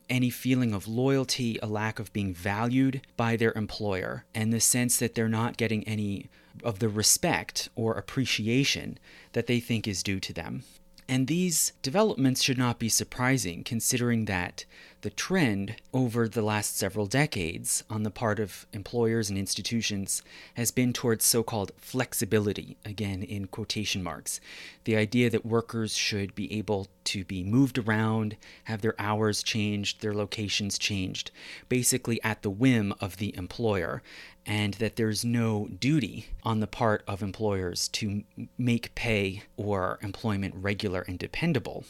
any 0.10 0.30
feeling 0.30 0.74
of 0.74 0.88
loyalty, 0.88 1.58
a 1.62 1.68
lack 1.68 2.00
of 2.00 2.13
being 2.13 2.34
valued 2.34 3.02
by 3.18 3.36
their 3.36 3.54
employer, 3.54 4.26
and 4.34 4.52
the 4.52 4.60
sense 4.60 4.98
that 4.98 5.16
they're 5.16 5.30
not 5.30 5.58
getting 5.58 5.84
any 5.86 6.30
of 6.63 6.80
the 6.80 6.89
respect 6.89 7.70
or 7.76 7.94
appreciation 7.94 8.98
that 9.34 9.48
they 9.48 9.60
think 9.60 9.88
is 9.88 10.04
due 10.04 10.20
to 10.20 10.34
them. 10.34 10.63
And 11.08 11.28
these 11.28 11.74
developments 11.82 12.42
should 12.42 12.58
not 12.58 12.80
be 12.80 12.89
surprising, 12.89 13.63
considering 13.63 14.26
that 14.26 14.66
the 15.04 15.10
trend 15.10 15.76
over 15.94 16.30
the 16.30 16.42
last 16.42 16.78
several 16.78 17.06
decades 17.06 17.84
on 17.89 18.04
the 18.04 18.10
part 18.10 18.39
of 18.39 18.66
employers 18.72 19.30
and 19.30 19.38
institutions 19.38 20.24
has 20.56 20.72
been 20.72 20.94
towards 20.94 21.26
so 21.26 21.44
called 21.44 21.74
flexibility, 21.78 22.78
again 22.86 23.22
in 23.22 23.46
quotation 23.48 24.02
marks. 24.02 24.39
The 24.86 24.96
idea 24.96 25.30
that 25.30 25.46
workers 25.46 25.96
should 25.96 26.34
be 26.36 26.52
able 26.58 26.88
to 27.04 27.26
be 27.26 27.44
moved 27.44 27.78
around, 27.78 28.38
have 28.63 28.82
their 28.82 28.96
hours 28.98 29.44
changed, 29.44 30.02
their 30.02 30.13
locations 30.13 30.80
changed, 30.80 31.32
basically 31.68 32.24
at 32.24 32.42
the 32.42 32.50
whim 32.50 32.94
of 33.02 33.18
the 33.18 33.36
employer, 33.36 34.02
and 34.46 34.76
that 34.76 34.96
there's 34.96 35.26
no 35.26 35.68
duty 35.68 36.28
on 36.44 36.62
the 36.62 36.68
part 36.68 37.04
of 37.10 37.22
employers 37.22 37.89
to 37.89 38.24
make 38.58 38.96
pay 38.96 39.44
or 39.58 40.00
employment 40.02 40.56
regular 40.56 41.02
and 41.02 41.20
dependable. 41.20 41.84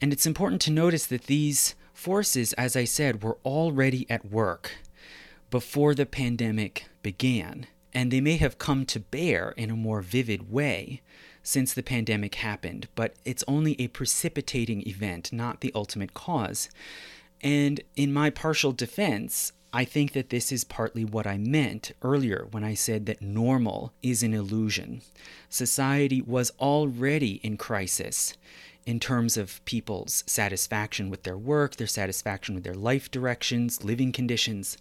And 0.00 0.14
it's 0.14 0.26
important 0.26 0.62
to 0.62 0.70
notice 0.70 1.04
that 1.06 1.24
these 1.24 1.74
forces, 1.94 2.52
as 2.54 2.76
I 2.76 2.84
said, 2.84 3.22
were 3.22 3.38
already 3.44 4.04
at 4.10 4.30
work 4.30 4.72
before 5.50 5.94
the 5.94 6.04
pandemic 6.04 6.86
began, 7.02 7.66
and 7.94 8.10
they 8.10 8.20
may 8.20 8.36
have 8.36 8.58
come 8.58 8.84
to 8.86 9.00
bear 9.00 9.54
in 9.56 9.70
a 9.70 9.76
more 9.76 10.02
vivid 10.02 10.50
way 10.50 11.00
since 11.42 11.72
the 11.72 11.82
pandemic 11.82 12.34
happened, 12.36 12.88
but 12.94 13.14
it's 13.24 13.44
only 13.46 13.80
a 13.80 13.88
precipitating 13.88 14.86
event, 14.88 15.32
not 15.32 15.60
the 15.60 15.70
ultimate 15.74 16.14
cause. 16.14 16.68
And 17.40 17.80
in 17.94 18.12
my 18.12 18.30
partial 18.30 18.72
defense, 18.72 19.52
I 19.72 19.84
think 19.84 20.12
that 20.12 20.30
this 20.30 20.50
is 20.50 20.64
partly 20.64 21.04
what 21.04 21.26
I 21.26 21.36
meant 21.36 21.92
earlier 22.00 22.46
when 22.50 22.64
I 22.64 22.74
said 22.74 23.06
that 23.06 23.20
normal 23.20 23.92
is 24.02 24.22
an 24.22 24.32
illusion. 24.32 25.02
Society 25.48 26.22
was 26.22 26.52
already 26.58 27.40
in 27.42 27.56
crisis 27.56 28.34
in 28.86 29.00
terms 29.00 29.36
of 29.36 29.64
people's 29.64 30.24
satisfaction 30.26 31.10
with 31.10 31.22
their 31.22 31.38
work, 31.38 31.76
their 31.76 31.86
satisfaction 31.86 32.54
with 32.54 32.64
their 32.64 32.74
life 32.74 33.10
directions, 33.10 33.84
living 33.84 34.12
conditions. 34.12 34.76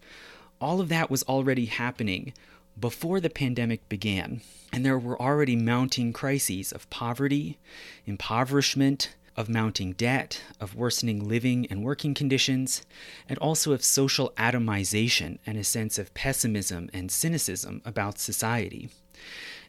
All 0.60 0.82
of 0.82 0.89
that 0.89 1.10
was 1.10 1.24
already 1.24 1.66
happening 1.66 2.34
before 2.80 3.20
the 3.20 3.30
pandemic 3.30 3.88
began, 3.88 4.42
and 4.72 4.86
there 4.86 4.98
were 4.98 5.22
already 5.22 5.56
mounting 5.56 6.12
crises 6.12 6.72
of 6.72 6.89
poverty, 6.89 7.60
impoverishment, 8.06 9.13
of 9.36 9.50
mounting 9.50 9.94
debt, 9.94 10.42
of 10.60 10.76
worsening 10.76 11.28
living 11.28 11.66
and 11.70 11.84
working 11.84 12.13
conditions, 12.13 12.84
and 13.28 13.38
also 13.39 13.74
of 13.74 13.84
social 13.84 14.32
atomization 14.38 15.39
and 15.46 15.58
a 15.58 15.63
sense 15.63 15.98
of 15.98 16.13
pessimism 16.13 16.89
and 16.94 17.12
cynicism 17.12 17.82
about 17.86 18.20
society. 18.20 18.89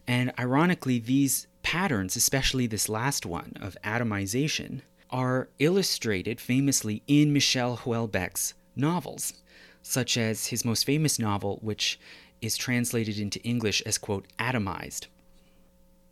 And 0.07 0.33
ironically, 0.39 0.99
these 0.99 1.47
patterns, 1.65 2.15
especially 2.15 2.69
this 2.69 2.89
last 2.89 3.27
one 3.27 3.55
of 3.61 3.77
atomization, 3.83 4.83
are 5.11 5.49
illustrated 5.59 6.41
famously 6.41 7.03
in 7.09 7.33
Michel 7.33 7.79
Houellebecq's 7.79 8.55
novels, 8.77 9.35
such 9.83 10.17
as 10.17 10.49
his 10.49 10.65
most 10.65 10.85
famous 10.85 11.19
novel, 11.19 11.59
which 11.63 11.99
is 12.41 12.57
translated 12.57 13.19
into 13.19 13.43
English 13.43 13.83
as, 13.83 13.99
quote, 13.99 14.27
atomized. 14.39 15.07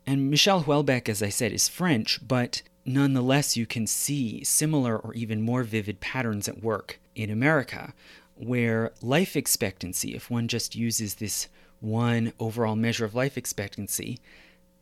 And 0.06 0.30
Michel 0.30 0.64
Houellebecq, 0.64 1.08
as 1.08 1.22
I 1.22 1.28
said, 1.28 1.52
is 1.52 1.68
French, 1.68 2.20
but 2.26 2.62
nonetheless, 2.84 3.56
you 3.56 3.66
can 3.66 3.86
see 3.86 4.42
similar 4.42 4.98
or 4.98 5.14
even 5.14 5.42
more 5.42 5.62
vivid 5.62 6.00
patterns 6.00 6.48
at 6.48 6.62
work 6.62 6.98
in 7.14 7.30
America, 7.30 7.92
where 8.34 8.92
life 9.00 9.36
expectancy, 9.36 10.14
if 10.14 10.30
one 10.30 10.48
just 10.48 10.74
uses 10.74 11.16
this 11.16 11.48
one 11.80 12.32
overall 12.38 12.76
measure 12.76 13.04
of 13.04 13.14
life 13.14 13.36
expectancy, 13.36 14.18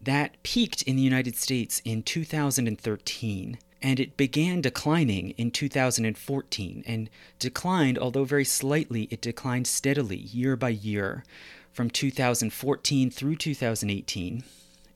that 0.03 0.43
peaked 0.43 0.83
in 0.83 0.97
the 0.97 1.03
United 1.03 1.37
States 1.37 1.81
in 1.85 2.03
2013 2.03 3.59
and 3.83 3.99
it 3.99 4.17
began 4.17 4.61
declining 4.61 5.31
in 5.31 5.51
2014 5.51 6.83
and 6.87 7.09
declined, 7.39 7.99
although 7.99 8.25
very 8.25 8.45
slightly, 8.45 9.05
it 9.11 9.23
declined 9.23 9.67
steadily 9.67 10.19
year 10.19 10.55
by 10.55 10.69
year 10.69 11.25
from 11.73 11.89
2014 11.89 13.11
through 13.11 13.37
2018 13.37 14.45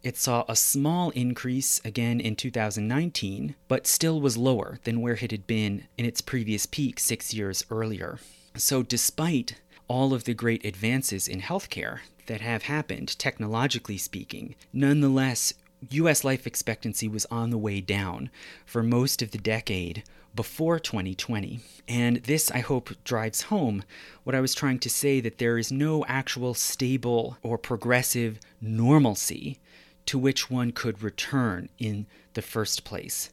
it 0.05 0.19
saw 0.19 0.45
a 0.47 0.55
small 0.55 1.09
increase 1.11 1.81
again 1.83 2.21
in 2.21 2.37
2019, 2.37 3.55
but 3.69 3.87
still 3.87 4.21
was 4.21 4.37
lower 4.37 4.79
than 4.85 5.01
where 5.01 5.15
it 5.15 5.31
had 5.31 5.47
been 5.47 5.87
in 5.97 6.05
its 6.05 6.21
previous 6.21 6.67
peak 6.67 7.01
six 7.01 7.33
years 7.33 7.65
earlier. 7.71 8.19
So, 8.55 8.83
despite 8.83 9.63
all 9.89 10.13
of 10.13 10.25
the 10.25 10.35
great 10.35 10.63
advances 10.65 11.27
in 11.27 11.41
healthcare 11.41 12.01
that 12.27 12.41
have 12.41 12.65
happened, 12.65 13.19
technologically 13.19 13.99
speaking, 13.99 14.55
nonetheless, 14.73 15.55
US 15.91 16.25
life 16.25 16.47
expectancy 16.47 17.09
was 17.09 17.27
on 17.27 17.51
the 17.51 17.59
way 17.59 17.81
down 17.81 18.31
for 18.65 18.83
most 18.83 19.23
of 19.23 19.31
the 19.31 19.39
decade 19.39 20.03
before 20.35 20.79
2020. 20.79 21.61
And 21.87 22.17
this, 22.19 22.51
I 22.51 22.59
hope, 22.59 22.91
drives 23.05 23.43
home 23.43 23.85
what 24.25 24.35
I 24.35 24.41
was 24.41 24.55
trying 24.55 24.79
to 24.81 24.91
say 24.91 25.21
that 25.21 25.39
there 25.39 25.59
is 25.59 25.71
no 25.71 26.05
actual 26.07 26.55
stable 26.55 27.39
or 27.43 27.59
progressive 27.59 28.41
normalcy 28.61 29.61
to 30.07 30.19
which 30.19 30.51
one 30.51 30.73
could 30.73 31.03
return 31.03 31.69
in 31.79 32.07
the 32.35 32.43
first 32.43 32.85
place. 32.85 33.31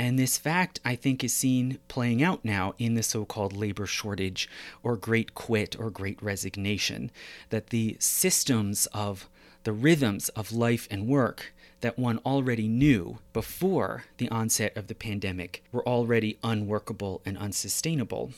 And 0.00 0.18
this 0.18 0.38
fact, 0.38 0.80
I 0.82 0.96
think, 0.96 1.22
is 1.22 1.34
seen 1.34 1.78
playing 1.86 2.22
out 2.22 2.42
now 2.42 2.72
in 2.78 2.94
the 2.94 3.02
so 3.02 3.26
called 3.26 3.54
labor 3.54 3.84
shortage 3.84 4.48
or 4.82 4.96
great 4.96 5.34
quit 5.34 5.78
or 5.78 5.90
great 5.90 6.22
resignation. 6.22 7.10
That 7.50 7.66
the 7.66 7.98
systems 8.00 8.86
of 8.94 9.28
the 9.64 9.74
rhythms 9.74 10.30
of 10.30 10.52
life 10.52 10.88
and 10.90 11.06
work 11.06 11.52
that 11.82 11.98
one 11.98 12.16
already 12.24 12.66
knew 12.66 13.18
before 13.34 14.04
the 14.16 14.30
onset 14.30 14.74
of 14.74 14.86
the 14.86 14.94
pandemic 14.94 15.62
were 15.70 15.86
already 15.86 16.38
unworkable 16.42 17.20
and 17.26 17.36
unsustainable. 17.36 18.32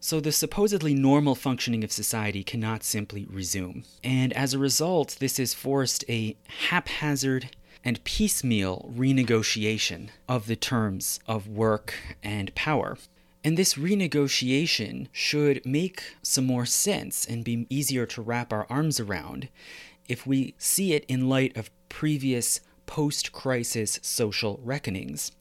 So 0.00 0.20
the 0.20 0.32
supposedly 0.32 0.94
normal 0.94 1.34
functioning 1.34 1.84
of 1.84 1.92
society 1.92 2.42
cannot 2.42 2.82
simply 2.82 3.26
resume. 3.28 3.84
And 4.02 4.32
as 4.32 4.54
a 4.54 4.58
result, 4.58 5.18
this 5.20 5.36
has 5.36 5.52
forced 5.52 6.02
a 6.08 6.34
haphazard 6.70 7.50
and 7.84 8.02
piecemeal 8.04 8.92
renegotiation 8.96 10.08
of 10.28 10.46
the 10.46 10.56
terms 10.56 11.20
of 11.26 11.48
work 11.48 11.94
and 12.22 12.54
power. 12.54 12.96
And 13.44 13.56
this 13.56 13.74
renegotiation 13.74 15.08
should 15.10 15.66
make 15.66 16.16
some 16.22 16.46
more 16.46 16.66
sense 16.66 17.26
and 17.26 17.44
be 17.44 17.66
easier 17.68 18.06
to 18.06 18.22
wrap 18.22 18.52
our 18.52 18.66
arms 18.70 19.00
around 19.00 19.48
if 20.08 20.26
we 20.26 20.54
see 20.58 20.92
it 20.92 21.04
in 21.08 21.28
light 21.28 21.56
of 21.56 21.70
previous 21.88 22.60
post 22.86 23.32
crisis 23.32 23.98
social 24.02 24.60
reckonings. 24.62 25.32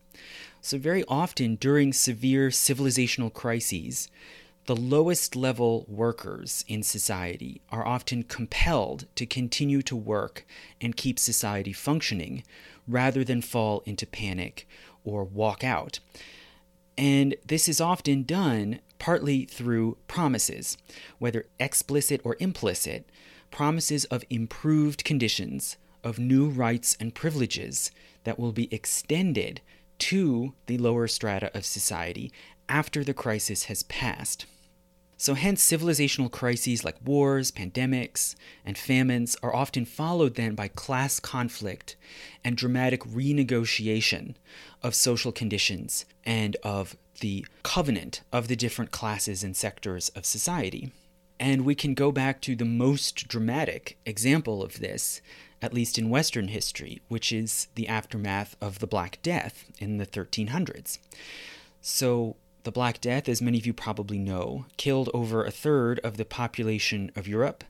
So, 0.61 0.77
very 0.77 1.03
often 1.07 1.55
during 1.55 1.91
severe 1.91 2.49
civilizational 2.49 3.33
crises, 3.33 4.09
the 4.65 4.75
lowest 4.75 5.35
level 5.35 5.85
workers 5.87 6.63
in 6.67 6.83
society 6.83 7.61
are 7.69 7.85
often 7.85 8.23
compelled 8.23 9.05
to 9.15 9.25
continue 9.25 9.81
to 9.81 9.95
work 9.95 10.45
and 10.79 10.95
keep 10.95 11.17
society 11.17 11.73
functioning 11.73 12.43
rather 12.87 13.23
than 13.23 13.41
fall 13.41 13.81
into 13.85 14.05
panic 14.05 14.67
or 15.03 15.23
walk 15.23 15.63
out. 15.63 15.99
And 16.97 17.35
this 17.45 17.67
is 17.67 17.81
often 17.81 18.23
done 18.23 18.79
partly 18.99 19.45
through 19.45 19.97
promises, 20.07 20.77
whether 21.17 21.45
explicit 21.59 22.21
or 22.23 22.37
implicit, 22.39 23.09
promises 23.49 24.05
of 24.05 24.23
improved 24.29 25.03
conditions, 25.03 25.77
of 26.03 26.19
new 26.19 26.47
rights 26.47 26.95
and 26.99 27.15
privileges 27.15 27.91
that 28.23 28.39
will 28.39 28.51
be 28.51 28.71
extended 28.73 29.61
to 29.97 30.53
the 30.67 30.77
lower 30.77 31.07
strata 31.07 31.55
of 31.55 31.65
society 31.65 32.31
after 32.69 33.03
the 33.03 33.13
crisis 33.13 33.65
has 33.65 33.83
passed. 33.83 34.45
So, 35.21 35.35
hence, 35.35 35.63
civilizational 35.63 36.31
crises 36.31 36.83
like 36.83 36.95
wars, 37.05 37.51
pandemics, 37.51 38.33
and 38.65 38.75
famines 38.75 39.37
are 39.43 39.53
often 39.55 39.85
followed 39.85 40.33
then 40.33 40.55
by 40.55 40.67
class 40.67 41.19
conflict 41.19 41.95
and 42.43 42.57
dramatic 42.57 43.01
renegotiation 43.01 44.33
of 44.81 44.95
social 44.95 45.31
conditions 45.31 46.05
and 46.25 46.57
of 46.63 46.97
the 47.19 47.45
covenant 47.61 48.21
of 48.33 48.47
the 48.47 48.55
different 48.55 48.89
classes 48.89 49.43
and 49.43 49.55
sectors 49.55 50.09
of 50.15 50.25
society. 50.25 50.91
And 51.39 51.65
we 51.65 51.75
can 51.75 51.93
go 51.93 52.11
back 52.11 52.41
to 52.41 52.55
the 52.55 52.65
most 52.65 53.27
dramatic 53.27 53.99
example 54.07 54.63
of 54.63 54.79
this, 54.79 55.21
at 55.61 55.71
least 55.71 55.99
in 55.99 56.09
Western 56.09 56.47
history, 56.47 56.99
which 57.09 57.31
is 57.31 57.67
the 57.75 57.87
aftermath 57.87 58.55
of 58.59 58.79
the 58.79 58.87
Black 58.87 59.19
Death 59.21 59.65
in 59.77 59.97
the 59.97 60.07
1300s. 60.07 60.97
So, 61.79 62.37
the 62.63 62.71
Black 62.71 63.01
Death, 63.01 63.27
as 63.27 63.41
many 63.41 63.57
of 63.57 63.65
you 63.65 63.73
probably 63.73 64.17
know, 64.17 64.65
killed 64.77 65.09
over 65.13 65.43
a 65.43 65.51
third 65.51 65.99
of 65.99 66.17
the 66.17 66.25
population 66.25 67.11
of 67.15 67.27
Europe. 67.27 67.63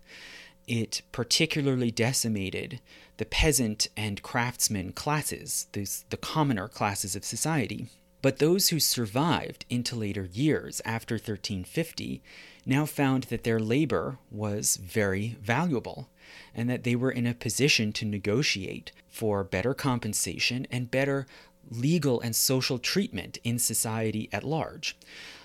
It 0.67 1.01
particularly 1.12 1.91
decimated 1.91 2.80
the 3.17 3.25
peasant 3.25 3.88
and 3.97 4.21
craftsman 4.21 4.93
classes, 4.93 5.67
these, 5.73 6.06
the 6.10 6.17
commoner 6.17 6.67
classes 6.67 7.15
of 7.15 7.25
society. 7.25 7.88
But 8.21 8.38
those 8.38 8.69
who 8.69 8.80
survived 8.80 9.65
into 9.69 9.95
later 9.95 10.30
years 10.32 10.82
after 10.86 11.15
1350 11.15 12.21
now 12.65 12.86
found 12.86 13.23
that 13.25 13.43
their 13.43 13.60
labor 13.60 14.19
was 14.30 14.77
very 14.77 15.38
valuable 15.41 16.10
and 16.54 16.69
that 16.69 16.84
they 16.84 16.95
were 16.95 17.12
in 17.12 17.25
a 17.25 17.34
position 17.34 17.91
to 17.93 18.06
negotiate 18.06 18.91
for 19.08 19.43
better 19.43 19.73
compensation 19.73 20.67
and 20.69 20.91
better 20.91 21.25
legal 21.72 22.20
and 22.22 22.36
social 22.36 22.78
treatment 22.78 23.38
in 23.44 23.58
society 23.58 24.30
at 24.32 24.44
large. 24.44 24.98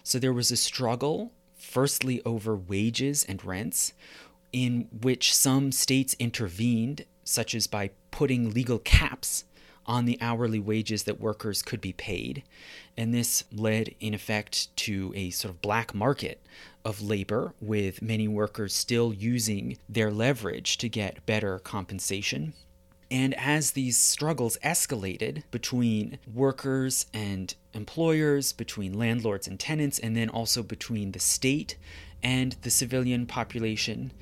So 0.03 0.19
there 0.19 0.33
was 0.33 0.51
a 0.51 0.57
struggle, 0.57 1.33
firstly 1.57 2.21
over 2.25 2.55
wages 2.57 3.25
and 3.25 3.43
rents, 3.45 3.93
in 4.53 4.89
which 5.03 5.35
some 5.35 5.73
states 5.73 6.15
intervened, 6.19 7.05
such 7.25 7.55
as 7.55 7.67
by 7.67 7.91
putting 8.11 8.51
legal 8.51 8.79
caps 8.79 9.45
on 9.87 10.05
the 10.05 10.19
hourly 10.21 10.59
wages 10.59 11.05
that 11.05 11.21
workers 11.21 11.63
could 11.63 11.81
be 11.81 11.93
paid. 11.93 12.43
And 12.97 13.15
this 13.15 13.45
led, 13.53 13.95
in 14.01 14.15
effect, 14.15 14.75
to 14.79 15.13
a 15.15 15.31
sort 15.31 15.55
of 15.55 15.63
black 15.63 15.95
market 15.95 16.45
of 16.85 17.01
labor, 17.03 17.55
with 17.61 18.03
many 18.03 18.27
workers 18.27 18.75
still 18.75 19.13
using 19.13 19.79
their 19.89 20.11
leverage 20.11 20.79
to 20.79 20.89
get 20.89 21.25
better 21.27 21.59
compensation. 21.61 22.53
And 23.11 23.35
as 23.35 23.73
these 23.73 23.97
struggles 23.97 24.59
escalated 24.65 25.45
between 25.51 26.19
workers 26.33 27.07
and 27.15 27.55
employers, 27.73 28.53
between 28.53 28.99
landlords 28.99 29.47
and 29.47 29.61
tenants, 29.61 29.99
and 29.99 30.17
then 30.17 30.29
also 30.29 30.63
between 30.63 31.13
the 31.13 31.21
state 31.21 31.77
and 32.23 32.57
the 32.63 32.71
civilian 32.71 33.27
population, 33.27 34.13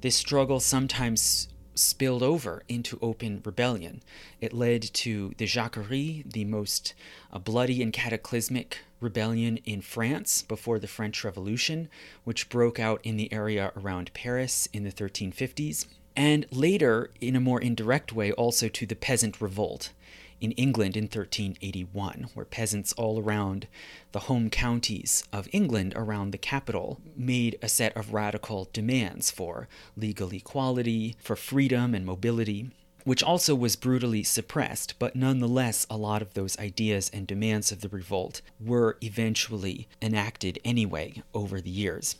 this 0.00 0.16
struggle 0.16 0.60
sometimes 0.60 1.48
spilled 1.74 2.22
over 2.22 2.62
into 2.68 2.98
open 3.02 3.42
rebellion. 3.44 4.02
It 4.40 4.52
led 4.52 4.82
to 4.82 5.32
the 5.36 5.46
Jacquerie, 5.46 6.24
the 6.26 6.44
most 6.44 6.94
uh, 7.32 7.38
bloody 7.38 7.82
and 7.82 7.92
cataclysmic 7.92 8.78
rebellion 9.00 9.58
in 9.58 9.80
France 9.80 10.42
before 10.42 10.78
the 10.78 10.86
French 10.86 11.24
Revolution, 11.24 11.88
which 12.24 12.48
broke 12.48 12.78
out 12.78 13.00
in 13.02 13.16
the 13.16 13.32
area 13.32 13.72
around 13.76 14.12
Paris 14.12 14.68
in 14.72 14.84
the 14.84 14.92
1350s. 14.92 15.86
And 16.16 16.46
later, 16.50 17.10
in 17.20 17.36
a 17.36 17.40
more 17.40 17.60
indirect 17.60 18.12
way, 18.12 18.32
also 18.32 18.68
to 18.68 18.86
the 18.86 18.96
Peasant 18.96 19.40
Revolt 19.40 19.92
in 20.40 20.52
England 20.52 20.96
in 20.96 21.04
1381, 21.04 22.30
where 22.34 22.46
peasants 22.46 22.92
all 22.94 23.20
around 23.20 23.68
the 24.12 24.20
home 24.20 24.48
counties 24.48 25.24
of 25.32 25.48
England 25.52 25.92
around 25.94 26.30
the 26.30 26.38
capital 26.38 26.98
made 27.16 27.58
a 27.62 27.68
set 27.68 27.94
of 27.96 28.14
radical 28.14 28.68
demands 28.72 29.30
for 29.30 29.68
legal 29.96 30.32
equality, 30.32 31.14
for 31.20 31.36
freedom 31.36 31.94
and 31.94 32.06
mobility, 32.06 32.70
which 33.04 33.22
also 33.22 33.54
was 33.54 33.76
brutally 33.76 34.22
suppressed, 34.22 34.94
but 34.98 35.16
nonetheless, 35.16 35.86
a 35.88 35.96
lot 35.96 36.22
of 36.22 36.34
those 36.34 36.58
ideas 36.58 37.10
and 37.12 37.26
demands 37.26 37.70
of 37.70 37.80
the 37.80 37.88
revolt 37.88 38.40
were 38.58 38.96
eventually 39.02 39.88
enacted 40.02 40.58
anyway 40.64 41.22
over 41.34 41.60
the 41.60 41.70
years. 41.70 42.16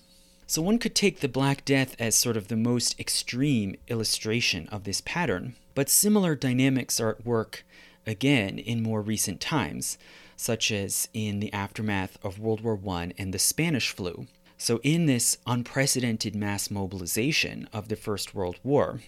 So 0.50 0.62
one 0.62 0.78
could 0.80 0.96
take 0.96 1.20
the 1.20 1.28
Black 1.28 1.64
Death 1.64 1.94
as 2.00 2.16
sort 2.16 2.36
of 2.36 2.48
the 2.48 2.56
most 2.56 2.98
extreme 2.98 3.76
illustration 3.86 4.66
of 4.70 4.82
this 4.82 5.00
pattern, 5.00 5.54
but 5.76 5.88
similar 5.88 6.34
dynamics 6.34 6.98
are 6.98 7.10
at 7.10 7.24
work 7.24 7.64
again 8.04 8.58
in 8.58 8.82
more 8.82 9.00
recent 9.00 9.40
times, 9.40 9.96
such 10.34 10.72
as 10.72 11.06
in 11.14 11.38
the 11.38 11.52
aftermath 11.52 12.18
of 12.24 12.40
World 12.40 12.62
War 12.62 12.80
I 12.88 13.12
and 13.16 13.32
the 13.32 13.38
Spanish 13.38 13.90
flu. 13.90 14.26
So, 14.58 14.80
in 14.82 15.06
this 15.06 15.38
unprecedented 15.46 16.34
mass 16.34 16.68
mobilization 16.68 17.68
of 17.72 17.86
the 17.86 17.94
First 17.94 18.34
World 18.34 18.58
War, 18.64 18.98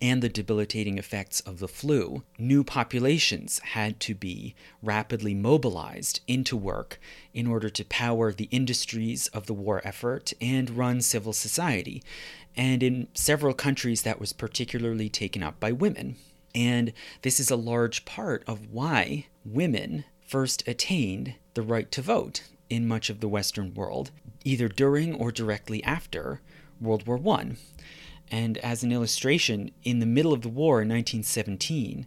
and 0.00 0.22
the 0.22 0.28
debilitating 0.28 0.98
effects 0.98 1.40
of 1.40 1.58
the 1.58 1.68
flu, 1.68 2.22
new 2.38 2.62
populations 2.62 3.58
had 3.60 3.98
to 4.00 4.14
be 4.14 4.54
rapidly 4.82 5.34
mobilized 5.34 6.20
into 6.26 6.56
work 6.56 7.00
in 7.32 7.46
order 7.46 7.68
to 7.70 7.84
power 7.84 8.32
the 8.32 8.48
industries 8.50 9.26
of 9.28 9.46
the 9.46 9.54
war 9.54 9.80
effort 9.84 10.32
and 10.40 10.70
run 10.70 11.00
civil 11.00 11.32
society. 11.32 12.02
And 12.56 12.82
in 12.82 13.08
several 13.14 13.54
countries, 13.54 14.02
that 14.02 14.20
was 14.20 14.32
particularly 14.32 15.08
taken 15.08 15.42
up 15.42 15.60
by 15.60 15.72
women. 15.72 16.16
And 16.54 16.92
this 17.22 17.38
is 17.38 17.50
a 17.50 17.56
large 17.56 18.04
part 18.04 18.42
of 18.46 18.72
why 18.72 19.26
women 19.44 20.04
first 20.26 20.66
attained 20.66 21.34
the 21.54 21.62
right 21.62 21.90
to 21.92 22.02
vote 22.02 22.42
in 22.68 22.88
much 22.88 23.10
of 23.10 23.20
the 23.20 23.28
Western 23.28 23.74
world, 23.74 24.10
either 24.44 24.68
during 24.68 25.14
or 25.14 25.30
directly 25.30 25.84
after 25.84 26.40
World 26.80 27.06
War 27.06 27.20
I. 27.38 27.56
And 28.30 28.58
as 28.58 28.82
an 28.82 28.92
illustration, 28.92 29.70
in 29.84 30.00
the 30.00 30.06
middle 30.06 30.32
of 30.32 30.42
the 30.42 30.48
war 30.48 30.82
in 30.82 30.88
1917, 30.88 32.06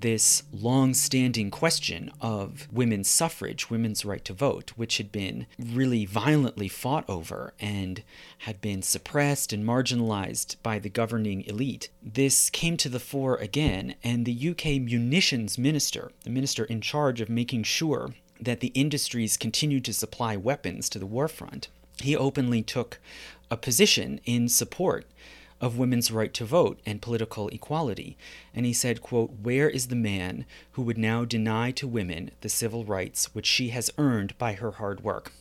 this 0.00 0.42
long 0.52 0.94
standing 0.94 1.50
question 1.50 2.10
of 2.20 2.68
women's 2.70 3.08
suffrage, 3.08 3.70
women's 3.70 4.04
right 4.04 4.24
to 4.24 4.32
vote, 4.32 4.72
which 4.76 4.98
had 4.98 5.10
been 5.10 5.46
really 5.58 6.04
violently 6.04 6.68
fought 6.68 7.08
over 7.08 7.54
and 7.58 8.02
had 8.38 8.60
been 8.60 8.82
suppressed 8.82 9.52
and 9.52 9.64
marginalized 9.64 10.56
by 10.62 10.78
the 10.78 10.90
governing 10.90 11.42
elite. 11.42 11.88
This 12.02 12.50
came 12.50 12.76
to 12.78 12.88
the 12.88 13.00
fore 13.00 13.36
again, 13.36 13.94
and 14.04 14.24
the 14.24 14.50
UK 14.50 14.82
munitions 14.82 15.56
minister, 15.58 16.12
the 16.24 16.30
minister 16.30 16.64
in 16.64 16.80
charge 16.80 17.20
of 17.20 17.28
making 17.28 17.62
sure 17.62 18.14
that 18.40 18.60
the 18.60 18.72
industries 18.74 19.36
continued 19.36 19.84
to 19.86 19.94
supply 19.94 20.36
weapons 20.36 20.88
to 20.90 20.98
the 20.98 21.06
war 21.06 21.28
front, 21.28 21.68
he 22.02 22.14
openly 22.14 22.62
took 22.62 22.98
a 23.50 23.56
position 23.56 24.20
in 24.26 24.48
support 24.48 25.06
of 25.60 25.78
women's 25.78 26.10
right 26.10 26.34
to 26.34 26.44
vote 26.44 26.80
and 26.84 27.00
political 27.00 27.48
equality. 27.48 28.16
And 28.54 28.66
he 28.66 28.72
said, 28.72 29.00
quote, 29.00 29.32
Where 29.42 29.68
is 29.68 29.88
the 29.88 29.96
man 29.96 30.44
who 30.72 30.82
would 30.82 30.98
now 30.98 31.24
deny 31.24 31.70
to 31.72 31.88
women 31.88 32.30
the 32.40 32.48
civil 32.48 32.84
rights 32.84 33.34
which 33.34 33.46
she 33.46 33.68
has 33.70 33.90
earned 33.98 34.36
by 34.38 34.54
her 34.54 34.72
hard 34.72 35.02
work? 35.02 35.32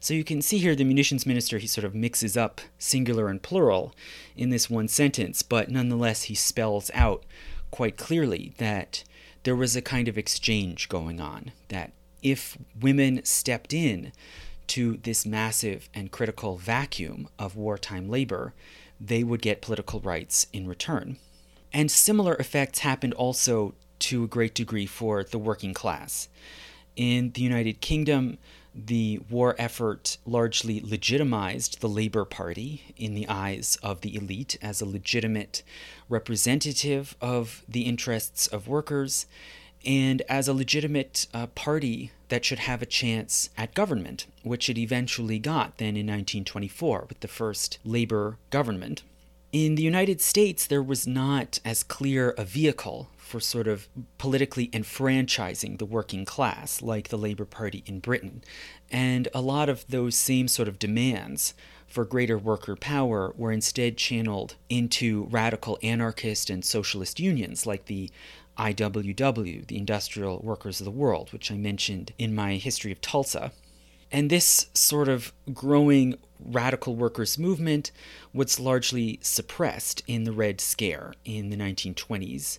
So 0.00 0.14
you 0.14 0.22
can 0.22 0.42
see 0.42 0.58
here 0.58 0.76
the 0.76 0.84
munitions 0.84 1.26
minister, 1.26 1.58
he 1.58 1.66
sort 1.66 1.84
of 1.84 1.94
mixes 1.94 2.36
up 2.36 2.60
singular 2.78 3.28
and 3.28 3.42
plural 3.42 3.94
in 4.36 4.50
this 4.50 4.70
one 4.70 4.88
sentence, 4.88 5.42
but 5.42 5.70
nonetheless 5.70 6.24
he 6.24 6.34
spells 6.34 6.90
out 6.94 7.24
quite 7.70 7.96
clearly 7.96 8.52
that 8.58 9.02
there 9.42 9.56
was 9.56 9.74
a 9.74 9.82
kind 9.82 10.08
of 10.08 10.16
exchange 10.16 10.88
going 10.88 11.20
on, 11.20 11.52
that 11.68 11.92
if 12.22 12.56
women 12.80 13.24
stepped 13.24 13.72
in 13.72 14.12
to 14.68 14.98
this 14.98 15.24
massive 15.24 15.88
and 15.94 16.10
critical 16.10 16.56
vacuum 16.56 17.28
of 17.38 17.56
wartime 17.56 18.08
labor, 18.08 18.52
they 19.00 19.22
would 19.24 19.42
get 19.42 19.62
political 19.62 20.00
rights 20.00 20.46
in 20.52 20.66
return. 20.66 21.18
And 21.72 21.90
similar 21.90 22.34
effects 22.36 22.80
happened 22.80 23.14
also 23.14 23.74
to 24.00 24.24
a 24.24 24.28
great 24.28 24.54
degree 24.54 24.86
for 24.86 25.24
the 25.24 25.38
working 25.38 25.74
class. 25.74 26.28
In 26.96 27.30
the 27.32 27.42
United 27.42 27.80
Kingdom, 27.80 28.38
the 28.74 29.20
war 29.30 29.56
effort 29.58 30.18
largely 30.24 30.80
legitimized 30.80 31.80
the 31.80 31.88
Labour 31.88 32.24
Party 32.24 32.94
in 32.96 33.14
the 33.14 33.28
eyes 33.28 33.76
of 33.82 34.02
the 34.02 34.14
elite 34.14 34.56
as 34.62 34.80
a 34.80 34.86
legitimate 34.86 35.62
representative 36.08 37.16
of 37.20 37.64
the 37.68 37.82
interests 37.82 38.46
of 38.46 38.68
workers 38.68 39.26
and 39.84 40.22
as 40.28 40.48
a 40.48 40.52
legitimate 40.52 41.26
uh, 41.32 41.46
party 41.48 42.10
that 42.28 42.44
should 42.44 42.60
have 42.60 42.82
a 42.82 42.86
chance 42.86 43.50
at 43.56 43.74
government, 43.74 44.26
which 44.42 44.68
it 44.68 44.78
eventually 44.78 45.38
got 45.38 45.78
then 45.78 45.96
in 45.96 46.06
1924 46.06 47.06
with 47.08 47.20
the 47.20 47.28
first 47.28 47.78
Labour 47.84 48.36
government. 48.50 49.02
In 49.52 49.76
the 49.76 49.82
United 49.82 50.20
States, 50.20 50.66
there 50.66 50.82
was 50.82 51.06
not 51.06 51.58
as 51.64 51.82
clear 51.82 52.34
a 52.36 52.44
vehicle 52.44 53.08
for 53.16 53.40
sort 53.40 53.66
of 53.66 53.88
politically 54.18 54.70
enfranchising 54.72 55.76
the 55.76 55.86
working 55.86 56.24
class 56.24 56.82
like 56.82 57.08
the 57.08 57.18
Labour 57.18 57.44
Party 57.44 57.82
in 57.86 58.00
Britain. 58.00 58.42
And 58.90 59.28
a 59.34 59.40
lot 59.40 59.68
of 59.68 59.86
those 59.88 60.16
same 60.16 60.48
sort 60.48 60.68
of 60.68 60.78
demands 60.78 61.54
for 61.86 62.04
greater 62.04 62.36
worker 62.36 62.76
power 62.76 63.32
were 63.36 63.50
instead 63.50 63.96
channeled 63.96 64.56
into 64.68 65.24
radical 65.30 65.78
anarchist 65.82 66.50
and 66.50 66.64
socialist 66.64 67.18
unions 67.18 67.66
like 67.66 67.86
the 67.86 68.10
IWW, 68.58 69.66
the 69.66 69.78
Industrial 69.78 70.40
Workers 70.42 70.80
of 70.80 70.84
the 70.84 70.90
World, 70.90 71.32
which 71.32 71.50
I 71.50 71.56
mentioned 71.56 72.12
in 72.18 72.34
my 72.34 72.54
history 72.54 72.92
of 72.92 73.00
Tulsa. 73.00 73.52
And 74.10 74.30
this 74.30 74.66
sort 74.74 75.08
of 75.08 75.32
growing 75.52 76.16
radical 76.40 76.96
workers' 76.96 77.38
movement 77.38 77.90
was 78.32 78.60
largely 78.60 79.18
suppressed 79.22 80.02
in 80.06 80.24
the 80.24 80.32
Red 80.32 80.60
Scare 80.60 81.14
in 81.24 81.50
the 81.50 81.56
1920s. 81.56 82.58